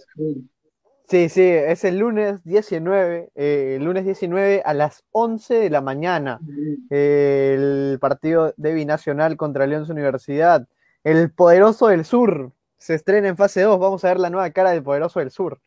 Sí, 1.10 1.30
sí, 1.30 1.42
es 1.42 1.86
el 1.86 2.00
lunes 2.00 2.44
19, 2.44 3.32
eh, 3.34 3.76
el 3.78 3.86
lunes 3.86 4.04
19 4.04 4.62
a 4.66 4.74
las 4.74 5.06
11 5.12 5.54
de 5.54 5.70
la 5.70 5.80
mañana, 5.80 6.42
el 6.90 7.98
partido 8.02 8.54
de 8.58 8.74
Binacional 8.74 9.38
contra 9.38 9.64
Alianza 9.64 9.94
Universidad. 9.94 10.68
El 11.06 11.32
Poderoso 11.32 11.88
del 11.88 12.04
Sur 12.04 12.52
se 12.78 12.96
estrena 12.96 13.30
en 13.30 13.38
fase 13.38 13.62
2, 13.62 13.80
vamos 13.80 14.04
a 14.04 14.10
ver 14.10 14.20
la 14.20 14.30
nueva 14.30 14.50
cara 14.52 14.72
del 14.72 14.84
Poderoso 14.84 15.20
del 15.20 15.32
Sur. 15.32 15.62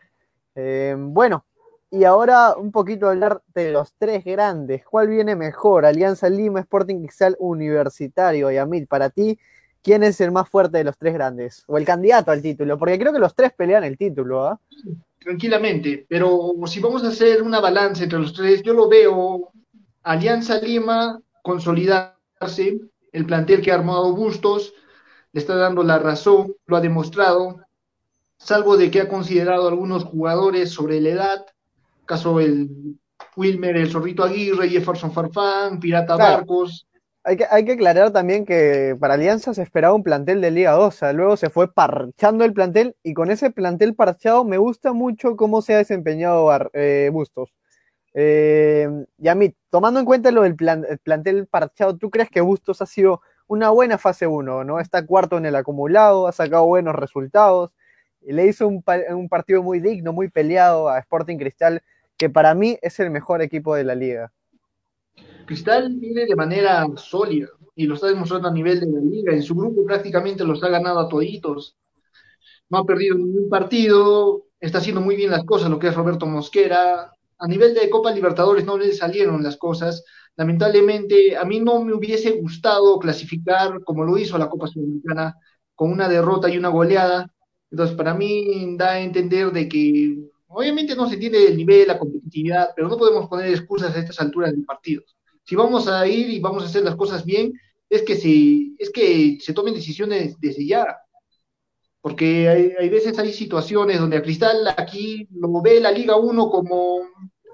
Eh, 0.54 0.94
bueno, 0.98 1.46
y 1.90 2.04
ahora 2.04 2.54
un 2.56 2.70
poquito 2.70 3.08
hablar 3.08 3.42
de 3.54 3.72
los 3.72 3.94
tres 3.94 4.24
grandes. 4.24 4.84
¿Cuál 4.84 5.08
viene 5.08 5.34
mejor? 5.36 5.84
Alianza 5.86 6.28
Lima, 6.28 6.60
Sporting 6.60 7.00
Cristal, 7.00 7.36
Universitario. 7.40 8.50
Y 8.50 8.58
Amit, 8.58 8.88
para 8.88 9.10
ti, 9.10 9.38
¿quién 9.82 10.02
es 10.02 10.20
el 10.20 10.30
más 10.30 10.48
fuerte 10.48 10.78
de 10.78 10.84
los 10.84 10.96
tres 10.96 11.14
grandes? 11.14 11.64
O 11.66 11.78
el 11.78 11.84
candidato 11.84 12.30
al 12.30 12.42
título, 12.42 12.78
porque 12.78 12.98
creo 12.98 13.12
que 13.12 13.18
los 13.18 13.34
tres 13.34 13.52
pelean 13.52 13.84
el 13.84 13.96
título, 13.96 14.46
¿ah? 14.46 14.60
Tranquilamente, 15.18 16.06
pero 16.08 16.52
si 16.66 16.80
vamos 16.80 17.04
a 17.04 17.08
hacer 17.08 17.42
una 17.42 17.60
balanza 17.60 18.04
entre 18.04 18.18
los 18.18 18.32
tres, 18.32 18.62
yo 18.62 18.72
lo 18.72 18.88
veo 18.88 19.52
Alianza 20.02 20.58
Lima 20.60 21.20
consolidarse, 21.42 22.80
el 23.12 23.26
plantel 23.26 23.60
que 23.60 23.70
ha 23.70 23.74
armado 23.74 24.14
Bustos, 24.14 24.72
le 25.32 25.40
está 25.40 25.56
dando 25.56 25.82
la 25.82 25.98
razón, 25.98 26.54
lo 26.66 26.76
ha 26.76 26.80
demostrado, 26.80 27.60
salvo 28.38 28.76
de 28.76 28.90
que 28.90 29.00
ha 29.00 29.08
considerado 29.08 29.68
algunos 29.68 30.04
jugadores 30.04 30.70
sobre 30.70 31.00
la 31.00 31.10
edad, 31.10 31.46
caso 32.06 32.40
el 32.40 32.96
Wilmer, 33.36 33.76
el 33.76 33.90
Zorrito 33.90 34.24
Aguirre, 34.24 34.68
Jefferson 34.68 35.12
Farfán, 35.12 35.78
Pirata 35.78 36.16
Barcos. 36.16 36.86
Hay 37.22 37.36
que, 37.36 37.46
hay 37.50 37.64
que 37.66 37.72
aclarar 37.72 38.12
también 38.12 38.46
que 38.46 38.96
para 38.98 39.14
Alianza 39.14 39.52
se 39.52 39.62
esperaba 39.62 39.94
un 39.94 40.02
plantel 40.02 40.40
de 40.40 40.50
Liga 40.50 40.72
2, 40.72 41.00
luego 41.14 41.36
se 41.36 41.50
fue 41.50 41.72
parchando 41.72 42.44
el 42.44 42.54
plantel 42.54 42.96
y 43.02 43.12
con 43.12 43.30
ese 43.30 43.50
plantel 43.50 43.94
parchado 43.94 44.42
me 44.44 44.56
gusta 44.56 44.94
mucho 44.94 45.36
cómo 45.36 45.60
se 45.60 45.74
ha 45.74 45.78
desempeñado 45.78 46.50
eh, 46.72 47.10
Bustos. 47.12 47.52
Eh, 48.14 48.88
y 49.18 49.28
a 49.28 49.34
mí, 49.34 49.54
tomando 49.70 50.00
en 50.00 50.06
cuenta 50.06 50.30
lo 50.30 50.42
del 50.42 50.56
plantel 50.56 51.46
parchado, 51.46 51.96
¿tú 51.96 52.10
crees 52.10 52.30
que 52.30 52.40
Bustos 52.40 52.80
ha 52.82 52.86
sido 52.86 53.20
una 53.46 53.70
buena 53.70 53.98
fase 53.98 54.26
1, 54.26 54.64
¿no? 54.64 54.80
Está 54.80 55.04
cuarto 55.04 55.36
en 55.36 55.44
el 55.46 55.56
acumulado, 55.56 56.26
ha 56.26 56.32
sacado 56.32 56.66
buenos 56.66 56.94
resultados, 56.94 57.72
le 58.22 58.46
hizo 58.46 58.68
un, 58.68 58.82
partido 59.28 59.62
muy 59.62 59.80
digno, 59.80 60.12
muy 60.12 60.28
peleado 60.28 60.88
a 60.88 60.98
Sporting 61.00 61.36
Cristal, 61.36 61.82
que 62.16 62.30
para 62.30 62.54
mí 62.54 62.78
es 62.82 63.00
el 63.00 63.10
mejor 63.10 63.42
equipo 63.42 63.74
de 63.74 63.84
la 63.84 63.94
liga. 63.94 64.32
Cristal 65.50 65.96
viene 65.96 66.26
de 66.26 66.36
manera 66.36 66.86
sólida 66.94 67.48
y 67.74 67.84
lo 67.84 67.96
está 67.96 68.06
demostrando 68.06 68.46
a 68.46 68.52
nivel 68.52 68.78
de 68.78 68.86
la 68.86 69.00
liga. 69.00 69.32
En 69.32 69.42
su 69.42 69.56
grupo 69.56 69.84
prácticamente 69.84 70.44
los 70.44 70.62
ha 70.62 70.68
ganado 70.68 71.00
a 71.00 71.08
toditos. 71.08 71.76
No 72.68 72.78
ha 72.78 72.86
perdido 72.86 73.16
ningún 73.16 73.48
partido, 73.48 74.44
está 74.60 74.78
haciendo 74.78 75.00
muy 75.00 75.16
bien 75.16 75.32
las 75.32 75.42
cosas, 75.42 75.68
lo 75.68 75.80
que 75.80 75.88
es 75.88 75.94
Roberto 75.96 76.24
Mosquera. 76.24 77.12
A 77.36 77.48
nivel 77.48 77.74
de 77.74 77.90
Copa 77.90 78.12
Libertadores 78.12 78.64
no 78.64 78.78
le 78.78 78.92
salieron 78.92 79.42
las 79.42 79.56
cosas. 79.56 80.04
Lamentablemente, 80.36 81.36
a 81.36 81.44
mí 81.44 81.58
no 81.58 81.82
me 81.82 81.94
hubiese 81.94 82.30
gustado 82.30 83.00
clasificar 83.00 83.82
como 83.82 84.04
lo 84.04 84.16
hizo 84.18 84.38
la 84.38 84.48
Copa 84.48 84.68
Sudamericana, 84.68 85.34
con 85.74 85.90
una 85.90 86.08
derrota 86.08 86.48
y 86.48 86.58
una 86.58 86.68
goleada. 86.68 87.28
Entonces, 87.72 87.96
para 87.96 88.14
mí 88.14 88.76
da 88.76 88.92
a 88.92 89.00
entender 89.00 89.50
de 89.50 89.68
que 89.68 90.16
obviamente 90.46 90.94
no 90.94 91.10
se 91.10 91.16
tiene 91.16 91.46
el 91.46 91.56
nivel, 91.56 91.88
la 91.88 91.98
competitividad, 91.98 92.68
pero 92.76 92.86
no 92.86 92.96
podemos 92.96 93.28
poner 93.28 93.48
excusas 93.48 93.96
a 93.96 93.98
estas 93.98 94.20
alturas 94.20 94.52
del 94.52 94.64
partido. 94.64 95.02
Si 95.44 95.56
vamos 95.56 95.88
a 95.88 96.06
ir 96.06 96.30
y 96.30 96.40
vamos 96.40 96.62
a 96.62 96.66
hacer 96.66 96.84
las 96.84 96.96
cosas 96.96 97.24
bien, 97.24 97.52
es 97.90 98.02
que 98.02 98.16
se, 98.16 98.72
es 98.78 98.90
que 98.90 99.38
se 99.40 99.52
tomen 99.52 99.74
decisiones 99.74 100.38
desde 100.40 100.66
ya. 100.66 100.96
porque 102.00 102.48
hay, 102.48 102.88
veces 102.88 103.18
hay 103.18 103.32
situaciones 103.32 104.00
donde 104.00 104.16
a 104.16 104.22
Cristal 104.22 104.68
aquí 104.76 105.28
lo 105.32 105.60
ve 105.60 105.80
la 105.80 105.90
Liga 105.90 106.16
1 106.16 106.50
como 106.50 107.00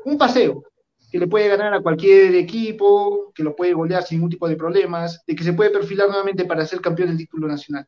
un 0.04 0.18
paseo, 0.18 0.62
que 1.10 1.18
le 1.18 1.26
puede 1.26 1.48
ganar 1.48 1.74
a 1.74 1.82
cualquier 1.82 2.34
equipo, 2.36 3.32
que 3.34 3.42
lo 3.42 3.56
puede 3.56 3.72
golear 3.72 4.04
sin 4.04 4.18
ningún 4.18 4.30
tipo 4.30 4.48
de 4.48 4.56
problemas, 4.56 5.24
de 5.26 5.34
que 5.34 5.42
se 5.42 5.54
puede 5.54 5.70
perfilar 5.70 6.08
nuevamente 6.08 6.44
para 6.44 6.66
ser 6.66 6.80
campeón 6.80 7.08
del 7.08 7.18
título 7.18 7.48
nacional. 7.48 7.86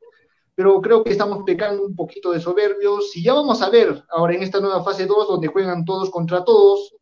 Pero 0.54 0.80
creo 0.80 1.04
que 1.04 1.12
estamos 1.12 1.44
pecando 1.44 1.84
un 1.84 1.94
poquito 1.94 2.32
de 2.32 2.40
soberbios 2.40 3.16
y 3.16 3.22
ya 3.22 3.34
vamos 3.34 3.62
a 3.62 3.70
ver 3.70 4.02
ahora 4.10 4.34
en 4.34 4.42
esta 4.42 4.58
nueva 4.58 4.82
fase 4.82 5.06
2 5.06 5.28
donde 5.28 5.46
juegan 5.48 5.84
todos 5.84 6.10
contra 6.10 6.44
todos 6.44 6.96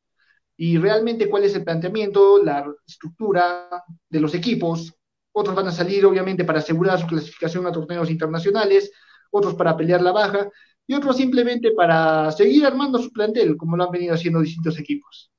y 0.56 0.78
realmente 0.78 1.28
cuál 1.28 1.44
es 1.44 1.54
el 1.54 1.64
planteamiento, 1.64 2.42
la 2.42 2.66
estructura 2.86 3.68
de 4.08 4.20
los 4.20 4.34
equipos. 4.34 4.94
Otros 5.32 5.54
van 5.54 5.68
a 5.68 5.72
salir 5.72 6.04
obviamente 6.06 6.44
para 6.44 6.60
asegurar 6.60 6.98
su 6.98 7.06
clasificación 7.06 7.66
a 7.66 7.72
torneos 7.72 8.10
internacionales, 8.10 8.90
otros 9.30 9.54
para 9.54 9.76
pelear 9.76 10.00
la 10.00 10.12
baja 10.12 10.48
y 10.86 10.94
otros 10.94 11.16
simplemente 11.16 11.72
para 11.72 12.30
seguir 12.32 12.64
armando 12.64 12.98
su 12.98 13.12
plantel 13.12 13.56
como 13.56 13.76
lo 13.76 13.84
han 13.84 13.90
venido 13.90 14.14
haciendo 14.14 14.40
distintos 14.40 14.78
equipos. 14.78 15.30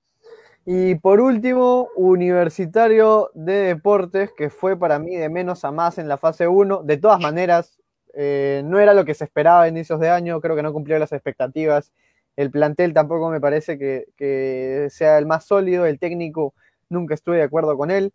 Y 0.70 0.96
por 0.96 1.22
último, 1.22 1.88
Universitario 1.96 3.32
de 3.34 3.54
Deportes, 3.54 4.32
que 4.38 4.50
fue 4.50 4.78
para 4.78 5.00
mí 5.00 5.16
de 5.16 5.30
menos 5.30 5.64
a 5.64 5.72
más 5.72 5.98
en 5.98 6.10
la 6.10 6.18
fase 6.18 6.46
1. 6.46 6.84
De 6.84 6.98
todas 6.98 7.22
maneras, 7.22 7.80
eh, 8.14 8.62
no 8.66 8.78
era 8.78 8.94
lo 8.94 9.06
que 9.06 9.14
se 9.14 9.24
esperaba 9.24 9.62
a 9.62 9.68
inicios 9.70 10.00
de 10.02 10.10
año, 10.10 10.42
creo 10.42 10.58
que 10.58 10.64
no 10.64 10.74
cumplió 10.74 11.00
las 11.00 11.14
expectativas. 11.14 11.94
El 12.38 12.52
plantel 12.52 12.94
tampoco 12.94 13.30
me 13.30 13.42
parece 13.42 13.78
que, 13.78 14.88
sea 14.92 15.18
el 15.18 15.26
más 15.26 15.46
sólido, 15.46 15.86
el 15.86 16.00
técnico 16.00 16.54
nunca 16.88 17.16
estuve 17.16 17.38
de 17.38 17.44
acuerdo 17.44 17.76
con 17.76 17.92
él. 17.92 18.14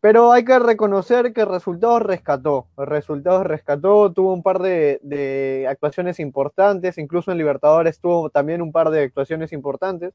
Pero 0.00 0.32
hay 0.32 0.44
que 0.44 0.58
reconocer 0.58 1.32
que 1.32 1.44
resultados 1.44 2.02
rescató. 2.02 2.66
Resultados 2.76 3.46
rescató, 3.46 4.12
tuvo 4.12 4.32
un 4.32 4.42
par 4.42 4.60
de, 4.60 4.98
de, 5.02 5.66
actuaciones 5.68 6.20
importantes, 6.20 6.98
incluso 6.98 7.32
en 7.32 7.38
Libertadores 7.38 8.00
tuvo 8.00 8.28
también 8.30 8.60
un 8.60 8.72
par 8.72 8.90
de 8.90 9.04
actuaciones 9.04 9.52
importantes. 9.52 10.12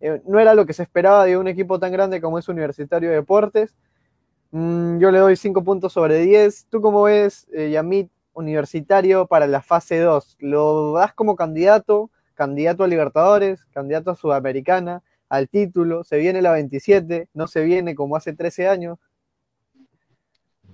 Eh, 0.00 0.22
no 0.26 0.40
era 0.40 0.54
lo 0.54 0.64
que 0.66 0.72
se 0.72 0.82
esperaba 0.82 1.26
de 1.26 1.36
un 1.36 1.46
equipo 1.46 1.78
tan 1.78 1.92
grande 1.92 2.20
como 2.20 2.38
es 2.38 2.48
Universitario 2.48 3.10
de 3.10 3.16
Deportes. 3.16 3.76
Mm, 4.52 4.98
yo 4.98 5.10
le 5.10 5.18
doy 5.18 5.36
5 5.36 5.62
puntos 5.64 5.92
sobre 5.92 6.18
10. 6.18 6.66
¿Tú 6.70 6.80
cómo 6.80 7.04
ves, 7.04 7.48
eh, 7.52 7.70
Yamit, 7.70 8.10
Universitario 8.32 9.26
para 9.26 9.46
la 9.46 9.60
fase 9.62 9.98
2? 9.98 10.36
¿Lo 10.40 10.94
das 10.94 11.14
como 11.14 11.36
candidato? 11.36 12.10
Candidato 12.40 12.84
a 12.84 12.88
Libertadores, 12.88 13.66
candidato 13.66 14.10
a 14.10 14.16
Sudamericana, 14.16 15.02
al 15.28 15.50
título. 15.50 16.04
Se 16.04 16.16
viene 16.16 16.40
la 16.40 16.52
27, 16.52 17.28
no 17.34 17.46
se 17.46 17.62
viene 17.62 17.94
como 17.94 18.16
hace 18.16 18.32
13 18.32 18.66
años. 18.66 18.98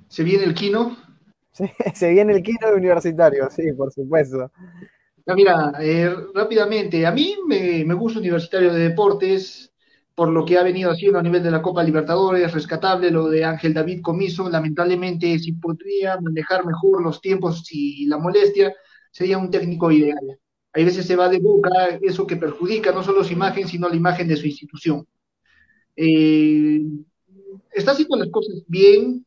¿Se 0.06 0.22
viene 0.22 0.44
el 0.44 0.55
Kino? 0.55 0.97
Se, 1.51 1.74
se 1.97 2.10
viene 2.12 2.34
el 2.34 2.44
Kino 2.44 2.68
de 2.68 2.74
Universitario, 2.74 3.51
sí, 3.51 3.72
por 3.72 3.93
supuesto. 3.93 4.52
Mira, 5.34 5.72
eh, 5.80 6.14
rápidamente, 6.32 7.05
a 7.05 7.10
mí 7.10 7.34
me, 7.48 7.84
me, 7.84 7.94
gusta 7.94 8.20
Universitario 8.20 8.72
de 8.72 8.90
Deportes 8.90 9.72
por 10.14 10.28
lo 10.28 10.44
que 10.44 10.59
ha 10.59 10.62
venido 10.62 10.93
haciendo 10.93 11.18
a 11.18 11.22
nivel 11.22 11.43
de 11.43 11.51
la 11.51 11.62
Copa 11.62 11.82
Libertadores, 11.82 12.55
rescatable 12.55 13.10
lo 13.10 13.28
de 13.28 13.44
Ángel 13.44 13.74
David 13.74 14.02
Comiso, 14.02 14.48
lamentablemente 14.48 15.36
si 15.40 15.55
podría 15.55 16.20
manejar 16.20 16.64
mejor 16.64 17.02
los 17.02 17.20
tiempos 17.20 17.66
y 17.72 18.06
la 18.06 18.18
molestia, 18.18 18.72
sería 19.10 19.36
un 19.36 19.51
técnico 19.51 19.90
ideal. 19.90 20.38
Hay 20.77 20.85
veces 20.85 21.07
se 21.07 21.16
va 21.16 21.31
de 21.31 21.39
boca, 21.39 21.70
eso 22.03 22.27
que 22.27 22.36
perjudica 22.36 22.93
no 22.93 23.03
solo 23.03 23.24
su 23.24 23.32
imagen, 23.32 23.66
sino 23.66 23.89
la 23.89 23.97
imagen 23.97 24.28
de 24.28 24.36
su 24.36 24.47
institución. 24.47 25.07
Eh, 25.97 26.82
está 27.73 27.93
haciendo 27.93 28.19
las 28.19 28.28
cosas 28.28 28.62
bien, 28.66 29.24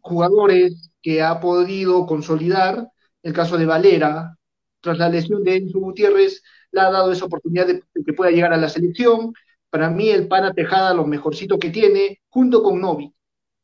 jugadores 0.00 0.92
que 1.02 1.20
ha 1.20 1.40
podido 1.40 2.06
consolidar, 2.06 2.88
el 3.24 3.32
caso 3.32 3.58
de 3.58 3.66
Valera, 3.66 4.38
tras 4.80 4.98
la 4.98 5.08
lesión 5.08 5.42
de 5.42 5.56
Enzo 5.56 5.80
Gutiérrez, 5.80 6.44
le 6.70 6.80
ha 6.80 6.92
dado 6.92 7.10
esa 7.10 7.24
oportunidad 7.24 7.66
de, 7.66 7.82
que 8.06 8.12
pueda 8.12 8.30
llegar 8.30 8.52
a 8.52 8.56
la 8.56 8.68
selección. 8.68 9.32
Para 9.68 9.90
mí, 9.90 10.10
el 10.10 10.28
Pana 10.28 10.54
Tejada, 10.54 10.94
lo 10.94 11.06
mejorcito 11.06 11.58
que 11.58 11.70
tiene, 11.70 12.20
junto 12.28 12.62
con 12.62 12.80
Novi. 12.80 13.12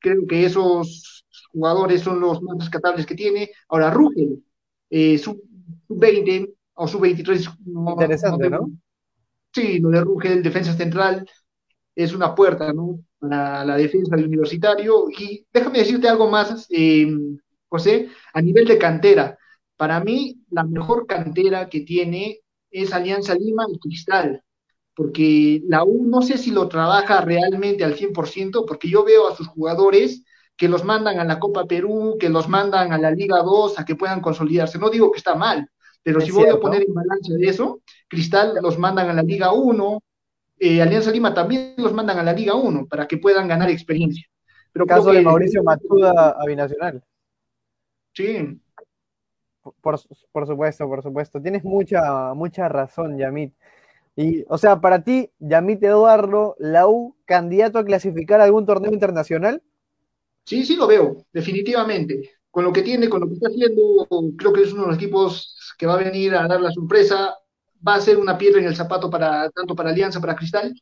Creo 0.01 0.27
que 0.27 0.45
esos 0.47 1.27
jugadores 1.53 2.01
son 2.01 2.19
los 2.19 2.43
más 2.43 2.59
rescatables 2.59 3.07
que 3.07 3.15
tiene. 3.15 3.53
Ahora, 3.69 3.91
Rugel, 3.91 4.45
eh, 4.91 5.17
sub-20 5.17 6.53
o 6.75 6.89
sub-23. 6.89 7.59
No, 7.67 7.91
Interesante, 7.91 8.51
¿no? 8.51 8.71
Sí, 9.53 9.79
lo 9.79 9.91
de 9.91 10.01
Rugel, 10.01 10.43
defensa 10.43 10.73
central, 10.73 11.29
es 11.95 12.15
una 12.15 12.35
puerta, 12.35 12.73
¿no? 12.73 13.01
Para 13.19 13.65
la 13.65 13.77
defensa 13.77 14.17
del 14.17 14.27
universitario. 14.27 15.07
Y 15.11 15.47
déjame 15.53 15.79
decirte 15.79 16.09
algo 16.09 16.29
más, 16.31 16.67
eh, 16.71 17.07
José, 17.69 18.09
a 18.33 18.41
nivel 18.41 18.67
de 18.67 18.79
cantera. 18.79 19.39
Para 19.77 20.01
mí, 20.01 20.41
la 20.51 20.65
mejor 20.65 21.07
cantera 21.07 21.69
que 21.69 21.81
tiene 21.81 22.41
es 22.71 22.93
Alianza 22.93 23.35
Lima 23.35 23.65
y 23.69 23.79
Cristal, 23.79 24.43
porque 24.95 25.63
la 25.67 25.85
U 25.85 26.07
no 26.07 26.23
sé 26.23 26.39
si 26.39 26.51
lo 26.51 26.69
trabaja 26.69 27.21
realmente 27.21 27.85
al 27.85 27.95
100%, 27.95 28.65
porque 28.67 28.89
yo 28.89 29.05
veo 29.05 29.29
a 29.29 29.37
sus 29.37 29.49
jugadores 29.49 30.25
que 30.57 30.69
los 30.69 30.85
mandan 30.85 31.19
a 31.19 31.25
la 31.25 31.39
Copa 31.39 31.65
Perú, 31.67 32.17
que 32.19 32.29
los 32.29 32.49
mandan 32.49 32.93
a 32.93 32.99
la 32.99 33.11
Liga 33.11 33.43
2, 33.43 33.79
a 33.79 33.85
que 33.85 33.97
puedan 33.97 34.21
consolidarse. 34.21 34.79
No 34.79 34.91
digo 34.91 35.11
que 35.11 35.19
está 35.19 35.35
mal, 35.35 35.69
pero 36.03 36.19
es 36.19 36.27
si 36.27 36.33
cierto. 36.33 36.51
voy 36.51 36.59
a 36.59 36.61
poner 36.61 36.83
en 36.87 36.95
balance 36.95 37.33
de 37.35 37.47
eso, 37.47 37.81
Cristal 38.09 38.59
los 38.63 38.79
mandan 38.79 39.09
a 39.09 39.15
la 39.15 39.23
Liga 39.23 39.53
1, 39.53 40.03
eh, 40.59 40.83
Alianza 40.83 41.11
Lima 41.11 41.35
también 41.35 41.75
los 41.77 41.93
mandan 41.93 42.19
a 42.19 42.23
la 42.23 42.33
Liga 42.33 42.55
1 42.55 42.87
para 42.87 43.07
que 43.07 43.19
puedan 43.19 43.49
ganar 43.49 43.71
experiencia. 43.71 44.27
Pero 44.73 44.87
caso 44.87 45.13
de 45.13 45.23
Mauricio 45.23 45.63
Matuda 45.63 46.31
a 46.31 46.47
Binacional. 46.47 47.03
Sí, 48.15 48.61
por, 49.81 50.01
por, 50.33 50.47
supuesto, 50.47 50.89
por 50.89 51.03
supuesto. 51.03 51.41
Tienes 51.41 51.65
mucha, 51.65 52.35
mucha 52.35 52.69
razón, 52.69 53.17
Yamit. 53.17 53.55
Y, 54.17 54.45
o 54.49 54.59
sea, 54.59 54.81
para 54.81 55.03
ti, 55.05 55.31
Yamit 55.39 55.83
Eduardo, 55.83 56.57
la 56.59 56.87
U, 56.87 57.17
candidato 57.25 57.79
a 57.79 57.85
clasificar 57.85 58.41
a 58.41 58.45
algún 58.45 58.67
torneo 58.67 58.93
internacional? 58.93 59.63
Sí, 60.45 60.65
sí 60.65 60.77
lo 60.77 60.87
veo, 60.87 61.25
definitivamente. 61.33 62.31
Con 62.51 62.65
lo 62.65 62.73
que 62.73 62.83
tiene, 62.83 63.09
con 63.09 63.21
lo 63.21 63.29
que 63.29 63.35
está 63.35 63.49
haciendo, 63.49 64.07
creo 64.37 64.53
que 64.53 64.63
es 64.63 64.73
uno 64.73 64.83
de 64.83 64.89
los 64.89 64.97
equipos 64.97 65.57
que 65.79 65.87
va 65.87 65.95
a 65.95 65.97
venir 65.99 66.35
a 66.35 66.47
dar 66.49 66.61
la 66.61 66.73
sorpresa. 66.73 67.35
Va 67.87 67.95
a 67.97 68.01
ser 68.01 68.19
una 68.19 68.39
piedra 68.39 68.61
en 68.61 68.67
el 68.67 68.77
zapato 68.77 69.11
para 69.11 69.51
tanto 69.51 69.75
para 69.75 69.91
Alianza, 69.91 70.21
para 70.21 70.37
Cristal. 70.37 70.75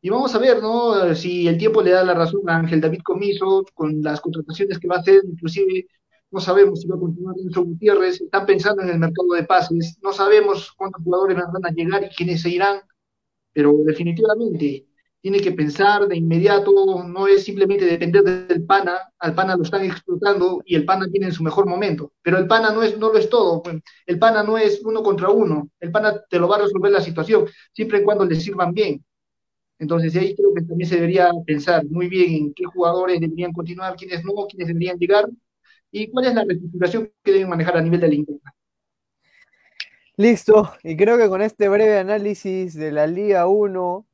Y 0.00 0.10
vamos 0.10 0.34
a 0.34 0.38
ver, 0.38 0.62
¿no? 0.62 1.14
Si 1.14 1.48
el 1.48 1.58
tiempo 1.58 1.82
le 1.82 1.90
da 1.92 2.04
la 2.04 2.14
razón 2.14 2.48
a 2.48 2.56
Ángel 2.56 2.80
David 2.80 3.00
Comiso, 3.04 3.64
con 3.74 4.02
las 4.02 4.20
contrataciones 4.20 4.78
que 4.78 4.88
va 4.88 4.96
a 4.96 5.00
hacer, 5.00 5.22
inclusive 5.24 5.86
no 6.30 6.40
sabemos 6.40 6.80
si 6.80 6.88
va 6.88 6.96
a 6.96 6.98
continuar 7.00 7.34
Enzo 7.38 7.64
Gutiérrez, 7.64 8.20
están 8.20 8.46
pensando 8.46 8.82
en 8.82 8.90
el 8.90 8.98
mercado 8.98 9.32
de 9.34 9.44
pases, 9.44 9.98
no 10.02 10.12
sabemos 10.12 10.72
cuántos 10.76 11.02
jugadores 11.02 11.36
van 11.36 11.64
a 11.64 11.70
llegar 11.70 12.04
y 12.04 12.14
quiénes 12.14 12.42
se 12.42 12.50
irán, 12.50 12.80
pero 13.52 13.74
definitivamente 13.84 14.87
tiene 15.20 15.40
que 15.40 15.52
pensar 15.52 16.06
de 16.06 16.16
inmediato, 16.16 16.72
no 17.04 17.26
es 17.26 17.44
simplemente 17.44 17.84
depender 17.84 18.22
del 18.22 18.64
PANA, 18.64 18.98
al 19.18 19.34
PANA 19.34 19.56
lo 19.56 19.64
están 19.64 19.84
explotando 19.84 20.62
y 20.64 20.76
el 20.76 20.84
PANA 20.84 21.08
tiene 21.10 21.26
en 21.26 21.32
su 21.32 21.42
mejor 21.42 21.66
momento, 21.66 22.12
pero 22.22 22.38
el 22.38 22.46
PANA 22.46 22.70
no, 22.72 22.82
es, 22.82 22.96
no 22.98 23.12
lo 23.12 23.18
es 23.18 23.28
todo, 23.28 23.62
el 24.06 24.18
PANA 24.18 24.42
no 24.44 24.56
es 24.56 24.80
uno 24.84 25.02
contra 25.02 25.30
uno, 25.30 25.70
el 25.80 25.90
PANA 25.90 26.22
te 26.28 26.38
lo 26.38 26.48
va 26.48 26.56
a 26.56 26.62
resolver 26.62 26.92
la 26.92 27.00
situación, 27.00 27.46
siempre 27.72 27.98
y 27.98 28.04
cuando 28.04 28.24
le 28.24 28.36
sirvan 28.36 28.72
bien. 28.72 29.04
Entonces 29.80 30.14
ahí 30.16 30.34
creo 30.34 30.52
que 30.54 30.62
también 30.62 30.88
se 30.88 30.96
debería 30.96 31.30
pensar 31.46 31.84
muy 31.86 32.08
bien 32.08 32.32
en 32.32 32.54
qué 32.54 32.64
jugadores 32.64 33.20
deberían 33.20 33.52
continuar, 33.52 33.96
quiénes 33.96 34.24
no, 34.24 34.46
quiénes 34.48 34.68
deberían 34.68 34.98
llegar, 34.98 35.28
y 35.90 36.10
cuál 36.10 36.26
es 36.26 36.34
la 36.34 36.44
reestructuración 36.44 37.12
que 37.22 37.32
deben 37.32 37.48
manejar 37.48 37.76
a 37.76 37.82
nivel 37.82 38.00
de 38.00 38.08
la 38.08 38.14
interna. 38.14 38.54
Listo, 40.16 40.72
y 40.82 40.96
creo 40.96 41.16
que 41.16 41.28
con 41.28 41.42
este 41.42 41.68
breve 41.68 41.98
análisis 41.98 42.74
de 42.74 42.90
la 42.90 43.06
Liga 43.06 43.46
1, 43.46 44.07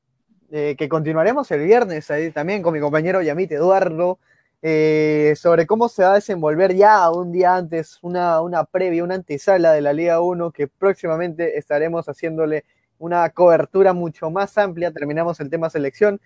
eh, 0.50 0.74
que 0.78 0.88
continuaremos 0.88 1.50
el 1.50 1.64
viernes 1.64 2.10
ahí 2.10 2.30
también 2.30 2.62
con 2.62 2.72
mi 2.74 2.80
compañero 2.80 3.22
Yamit 3.22 3.52
Eduardo, 3.52 4.18
eh, 4.62 5.34
sobre 5.36 5.66
cómo 5.66 5.88
se 5.88 6.02
va 6.04 6.12
a 6.12 6.14
desenvolver 6.14 6.74
ya 6.74 7.10
un 7.10 7.32
día 7.32 7.54
antes 7.54 7.98
una, 8.02 8.40
una 8.40 8.64
previa, 8.64 9.04
una 9.04 9.14
antesala 9.14 9.72
de 9.72 9.82
la 9.82 9.92
Liga 9.92 10.20
1, 10.20 10.52
que 10.52 10.68
próximamente 10.68 11.58
estaremos 11.58 12.06
haciéndole 12.08 12.64
una 12.98 13.28
cobertura 13.30 13.92
mucho 13.92 14.30
más 14.30 14.56
amplia, 14.56 14.90
terminamos 14.92 15.38
el 15.40 15.50
tema 15.50 15.68
selección. 15.68 16.20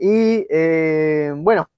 Y 0.00 0.46
eh, 0.50 1.32
bueno, 1.36 1.70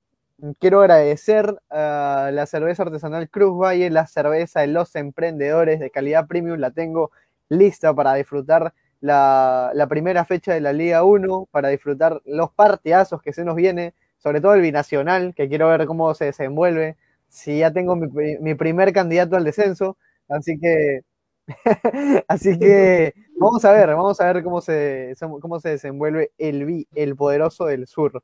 quiero 0.59 0.81
agradecer 0.81 1.55
a 1.71 2.31
la 2.33 2.47
cerveza 2.47 2.85
artesanal 2.85 3.29
Cruz 3.29 3.59
Valle, 3.59 3.91
la 3.91 4.07
cerveza 4.07 4.61
de 4.61 4.69
los 4.69 4.95
emprendedores 4.97 5.81
de 5.81 5.91
calidad 5.91 6.27
premium, 6.27 6.59
la 6.59 6.71
tengo 6.71 7.11
lista 7.49 7.95
para 7.95 8.15
disfrutar 8.15 8.73
la, 9.01 9.87
primera 9.89 10.25
fecha 10.25 10.55
de 10.55 10.61
la 10.61 10.73
Liga 10.73 11.05
1, 11.05 11.49
para 11.51 11.69
disfrutar 11.69 12.21
los 12.25 12.51
partiazos 12.53 13.23
que 13.23 13.33
se 13.33 13.45
nos 13.45 13.57
viene, 13.57 13.95
sobre 14.19 14.41
todo 14.41 14.55
el 14.55 14.63
binacional, 14.63 15.35
que 15.35 15.49
quiero 15.49 15.69
ver 15.69 15.87
cómo 15.87 16.15
se 16.15 16.27
desenvuelve, 16.27 16.97
si 17.29 17.59
ya 17.59 17.73
tengo 17.73 17.97
mi, 17.97 18.09
mi 18.41 18.55
primer 18.55 18.93
candidato 18.93 19.37
al 19.37 19.45
descenso, 19.45 19.97
así 20.29 20.59
que 20.59 21.03
así 22.29 22.59
que 22.59 23.15
vamos 23.37 23.65
a 23.65 23.73
ver, 23.73 23.89
vamos 23.89 24.21
a 24.21 24.33
ver 24.33 24.43
cómo 24.43 24.61
se, 24.61 25.15
cómo 25.41 25.61
se 25.61 25.71
desenvuelve 25.71 26.33
el, 26.39 26.87
el 26.95 27.17
poderoso 27.17 27.67
del 27.67 27.87
sur. 27.87 28.23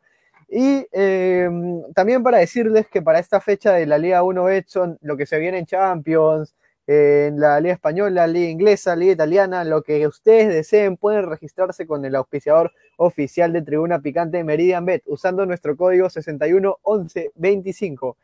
Y 0.48 0.86
eh, 0.92 1.48
también 1.94 2.22
para 2.22 2.38
decirles 2.38 2.86
que 2.88 3.02
para 3.02 3.18
esta 3.18 3.40
fecha 3.40 3.72
de 3.72 3.86
la 3.86 3.98
Liga 3.98 4.22
1 4.22 4.48
Edson, 4.50 4.98
lo 5.00 5.16
que 5.16 5.26
se 5.26 5.38
viene 5.38 5.58
en 5.58 5.66
Champions, 5.66 6.54
en 6.86 7.40
la 7.40 7.60
Liga 7.60 7.74
Española, 7.74 8.26
Liga 8.26 8.50
Inglesa, 8.50 8.94
Liga 8.94 9.12
Italiana, 9.12 9.64
lo 9.64 9.82
que 9.82 10.06
ustedes 10.06 10.48
deseen, 10.48 10.96
pueden 10.96 11.28
registrarse 11.28 11.86
con 11.86 12.04
el 12.04 12.14
auspiciador 12.14 12.72
oficial 12.96 13.52
de 13.52 13.62
Tribuna 13.62 14.00
Picante 14.00 14.44
Meridian 14.44 14.84
Bet 14.84 15.02
usando 15.06 15.46
nuestro 15.46 15.76
código 15.76 16.10
611125. 16.10 18.16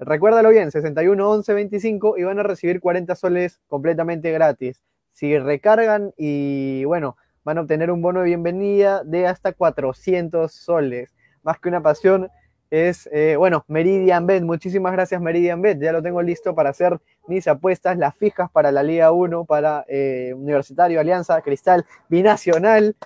Recuérdalo 0.00 0.50
bien, 0.50 0.70
611125 0.70 2.18
y 2.18 2.24
van 2.24 2.38
a 2.38 2.42
recibir 2.42 2.80
40 2.80 3.14
soles 3.14 3.60
completamente 3.68 4.32
gratis. 4.32 4.82
Si 5.12 5.38
recargan 5.38 6.12
y 6.16 6.84
bueno, 6.84 7.16
van 7.44 7.58
a 7.58 7.60
obtener 7.62 7.90
un 7.90 8.02
bono 8.02 8.20
de 8.20 8.26
bienvenida 8.26 9.02
de 9.04 9.26
hasta 9.26 9.52
400 9.52 10.52
soles. 10.52 11.14
Más 11.42 11.58
que 11.58 11.68
una 11.68 11.82
pasión, 11.82 12.28
es, 12.70 13.08
eh, 13.12 13.36
bueno, 13.36 13.64
Meridian 13.68 14.26
Bet. 14.26 14.42
Muchísimas 14.42 14.92
gracias, 14.92 15.20
Meridian 15.20 15.60
Bet. 15.60 15.80
Ya 15.80 15.92
lo 15.92 16.02
tengo 16.02 16.22
listo 16.22 16.54
para 16.54 16.70
hacer 16.70 16.98
mis 17.26 17.46
apuestas, 17.48 17.98
las 17.98 18.14
fijas 18.14 18.50
para 18.50 18.70
la 18.72 18.82
Liga 18.82 19.12
1, 19.12 19.44
para 19.44 19.84
eh, 19.88 20.32
Universitario, 20.36 21.00
Alianza, 21.00 21.40
Cristal, 21.42 21.84
Binacional. 22.08 22.96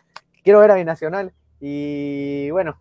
Quiero 0.42 0.60
ver 0.60 0.70
a 0.70 0.74
Binacional. 0.74 1.32
Y 1.60 2.50
bueno, 2.50 2.78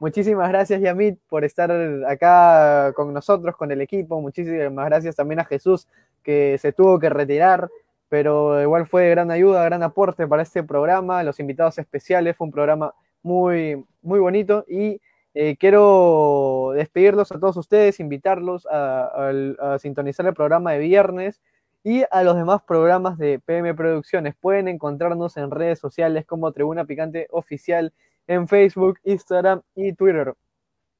muchísimas 0.00 0.48
gracias, 0.48 0.80
Yamit, 0.80 1.18
por 1.28 1.44
estar 1.44 1.70
acá 2.08 2.92
con 2.94 3.12
nosotros, 3.14 3.56
con 3.56 3.70
el 3.70 3.80
equipo. 3.80 4.20
Muchísimas 4.20 4.86
gracias 4.86 5.14
también 5.14 5.40
a 5.40 5.44
Jesús, 5.44 5.86
que 6.22 6.58
se 6.58 6.72
tuvo 6.72 6.98
que 6.98 7.08
retirar 7.08 7.68
pero 8.08 8.62
igual 8.62 8.86
fue 8.86 9.04
de 9.04 9.10
gran 9.10 9.30
ayuda, 9.30 9.64
gran 9.64 9.82
aporte 9.82 10.26
para 10.26 10.42
este 10.42 10.62
programa, 10.62 11.22
los 11.22 11.40
invitados 11.40 11.78
especiales, 11.78 12.36
fue 12.36 12.46
un 12.46 12.52
programa 12.52 12.94
muy, 13.22 13.84
muy 14.02 14.20
bonito 14.20 14.64
y 14.68 15.00
eh, 15.38 15.58
quiero 15.58 16.72
despedirlos 16.74 17.30
a 17.30 17.38
todos 17.38 17.58
ustedes, 17.58 18.00
invitarlos 18.00 18.66
a, 18.70 19.76
sintonizar 19.78 20.24
el 20.24 20.32
programa 20.32 20.72
de 20.72 20.78
viernes 20.78 21.42
y 21.84 22.04
a 22.10 22.22
los 22.22 22.36
demás 22.36 22.62
programas 22.62 23.18
de 23.18 23.38
PM 23.40 23.74
Producciones. 23.74 24.34
Pueden 24.34 24.66
encontrarnos 24.66 25.36
en 25.36 25.50
redes 25.50 25.78
sociales 25.78 26.24
como 26.24 26.52
Tribuna 26.52 26.86
Picante 26.86 27.26
Oficial 27.30 27.92
en 28.26 28.48
Facebook, 28.48 28.98
Instagram 29.04 29.60
y 29.74 29.92
Twitter. 29.92 30.32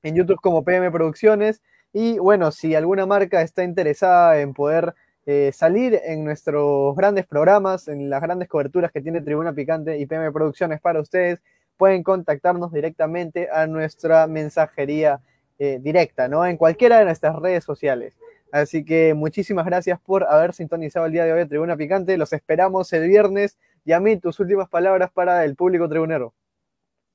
En 0.02 0.14
YouTube 0.14 0.38
como 0.42 0.62
PM 0.64 0.90
Producciones. 0.90 1.62
Y 1.94 2.18
bueno, 2.18 2.50
si 2.52 2.74
alguna 2.74 3.06
marca 3.06 3.40
está 3.40 3.64
interesada 3.64 4.38
en 4.38 4.52
poder 4.52 4.94
eh, 5.24 5.50
salir 5.54 5.98
en 6.04 6.24
nuestros 6.26 6.94
grandes 6.94 7.26
programas, 7.26 7.88
en 7.88 8.10
las 8.10 8.20
grandes 8.20 8.48
coberturas 8.48 8.92
que 8.92 9.00
tiene 9.00 9.22
Tribuna 9.22 9.54
Picante 9.54 9.96
y 9.96 10.04
PM 10.04 10.30
Producciones 10.30 10.78
para 10.82 11.00
ustedes, 11.00 11.40
pueden 11.76 12.02
contactarnos 12.02 12.72
directamente 12.72 13.48
a 13.52 13.66
nuestra 13.66 14.26
mensajería 14.26 15.20
eh, 15.58 15.78
directa, 15.80 16.28
¿no? 16.28 16.44
En 16.44 16.56
cualquiera 16.56 16.98
de 16.98 17.04
nuestras 17.06 17.36
redes 17.36 17.64
sociales. 17.64 18.18
Así 18.52 18.84
que 18.84 19.14
muchísimas 19.14 19.66
gracias 19.66 19.98
por 20.00 20.24
haber 20.24 20.52
sintonizado 20.52 21.06
el 21.06 21.12
día 21.12 21.24
de 21.24 21.32
hoy 21.32 21.46
Tribuna 21.46 21.76
Picante. 21.76 22.16
Los 22.16 22.32
esperamos 22.32 22.92
el 22.92 23.08
viernes. 23.08 23.58
Y 23.84 23.92
a 23.92 24.00
mí, 24.00 24.16
tus 24.16 24.40
últimas 24.40 24.68
palabras 24.68 25.10
para 25.12 25.44
el 25.44 25.56
público 25.56 25.88
tribunero. 25.88 26.34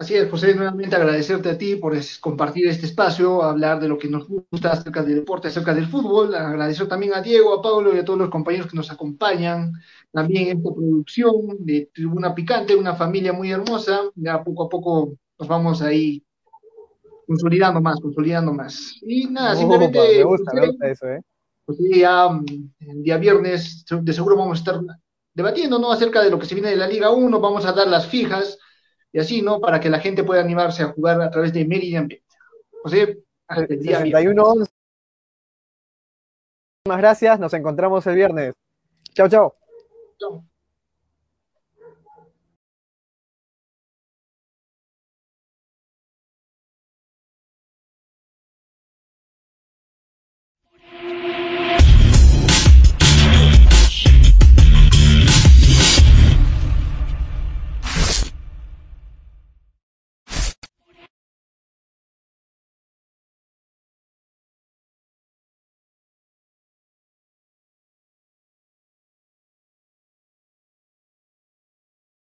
Así 0.02 0.16
es, 0.16 0.32
José, 0.32 0.56
nuevamente 0.56 0.96
agradecerte 0.96 1.52
a 1.52 1.58
ti 1.60 1.76
por 1.76 1.96
compartir 2.22 2.68
este 2.68 2.88
espacio, 2.88 3.44
hablar 3.44 3.80
de 3.80 3.88
lo 3.88 4.00
que 4.00 4.08
nos 4.08 4.28
gusta 4.28 4.72
acerca 4.72 5.04
del 5.04 5.18
deporte, 5.18 5.50
acerca 5.50 5.76
del 5.76 5.86
fútbol. 5.86 6.34
Agradecer 6.34 6.88
también 6.88 7.14
a 7.14 7.22
Diego, 7.22 7.54
a 7.54 7.62
Pablo 7.62 7.96
y 7.96 8.00
a 8.00 8.04
todos 8.04 8.18
los 8.18 8.32
compañeros 8.32 8.66
que 8.66 8.76
nos 8.76 8.92
acompañan 8.92 9.74
también 10.12 10.58
esta 10.58 10.74
producción 10.74 11.58
de 11.60 11.92
Tribuna 11.94 12.34
Picante, 12.34 12.76
una 12.76 12.96
familia 12.96 13.32
muy 13.32 13.52
hermosa. 13.52 14.00
Ya 14.16 14.44
poco 14.44 14.64
a 14.64 14.70
poco 14.70 15.14
nos 15.38 15.48
vamos 15.48 15.84
ahí 15.84 16.24
consolidando 17.28 17.80
más, 17.80 18.00
consolidando 18.02 18.54
más. 18.54 18.96
Y 19.04 19.28
nada, 19.28 19.56
simplemente. 19.56 20.00
Me 20.00 20.24
gusta, 20.24 20.52
me 20.52 20.68
gusta 20.68 20.90
eso, 20.90 21.08
¿eh? 21.10 21.22
Pues 21.64 21.78
ya 21.94 22.28
el 22.80 23.04
día 23.04 23.18
viernes 23.18 23.86
de 23.88 24.14
seguro 24.14 24.36
vamos 24.36 24.58
a 24.58 24.62
estar 24.62 24.82
debatiendo, 25.36 25.78
¿no? 25.78 25.92
Acerca 25.92 26.24
de 26.24 26.32
lo 26.32 26.40
que 26.40 26.48
se 26.48 26.56
viene 26.56 26.72
de 26.72 26.78
la 26.78 26.88
Liga 26.88 27.12
1, 27.12 27.40
vamos 27.40 27.66
a 27.66 27.72
dar 27.72 27.88
las 27.88 28.08
fijas 28.08 28.58
y 29.14 29.20
así, 29.20 29.42
¿no? 29.42 29.60
Para 29.60 29.80
que 29.80 29.90
la 29.90 30.00
gente 30.00 30.24
pueda 30.24 30.42
animarse 30.42 30.84
a 30.84 30.88
jugar 30.88 31.22
a 31.22 31.30
través 31.30 31.54
de 31.54 31.66
Meridian 31.66 32.08
Bet. 32.08 32.24
José, 32.84 33.20
hasta 33.48 33.74
el 33.74 33.82
día 33.82 33.98
61 33.98 34.44
11. 34.44 34.72
Muchas 36.86 37.02
gracias, 37.02 37.40
nos 37.40 37.54
encontramos 37.54 38.06
el 38.08 38.16
viernes. 38.16 38.54
Chao, 39.14 39.30
chao. 39.30 39.56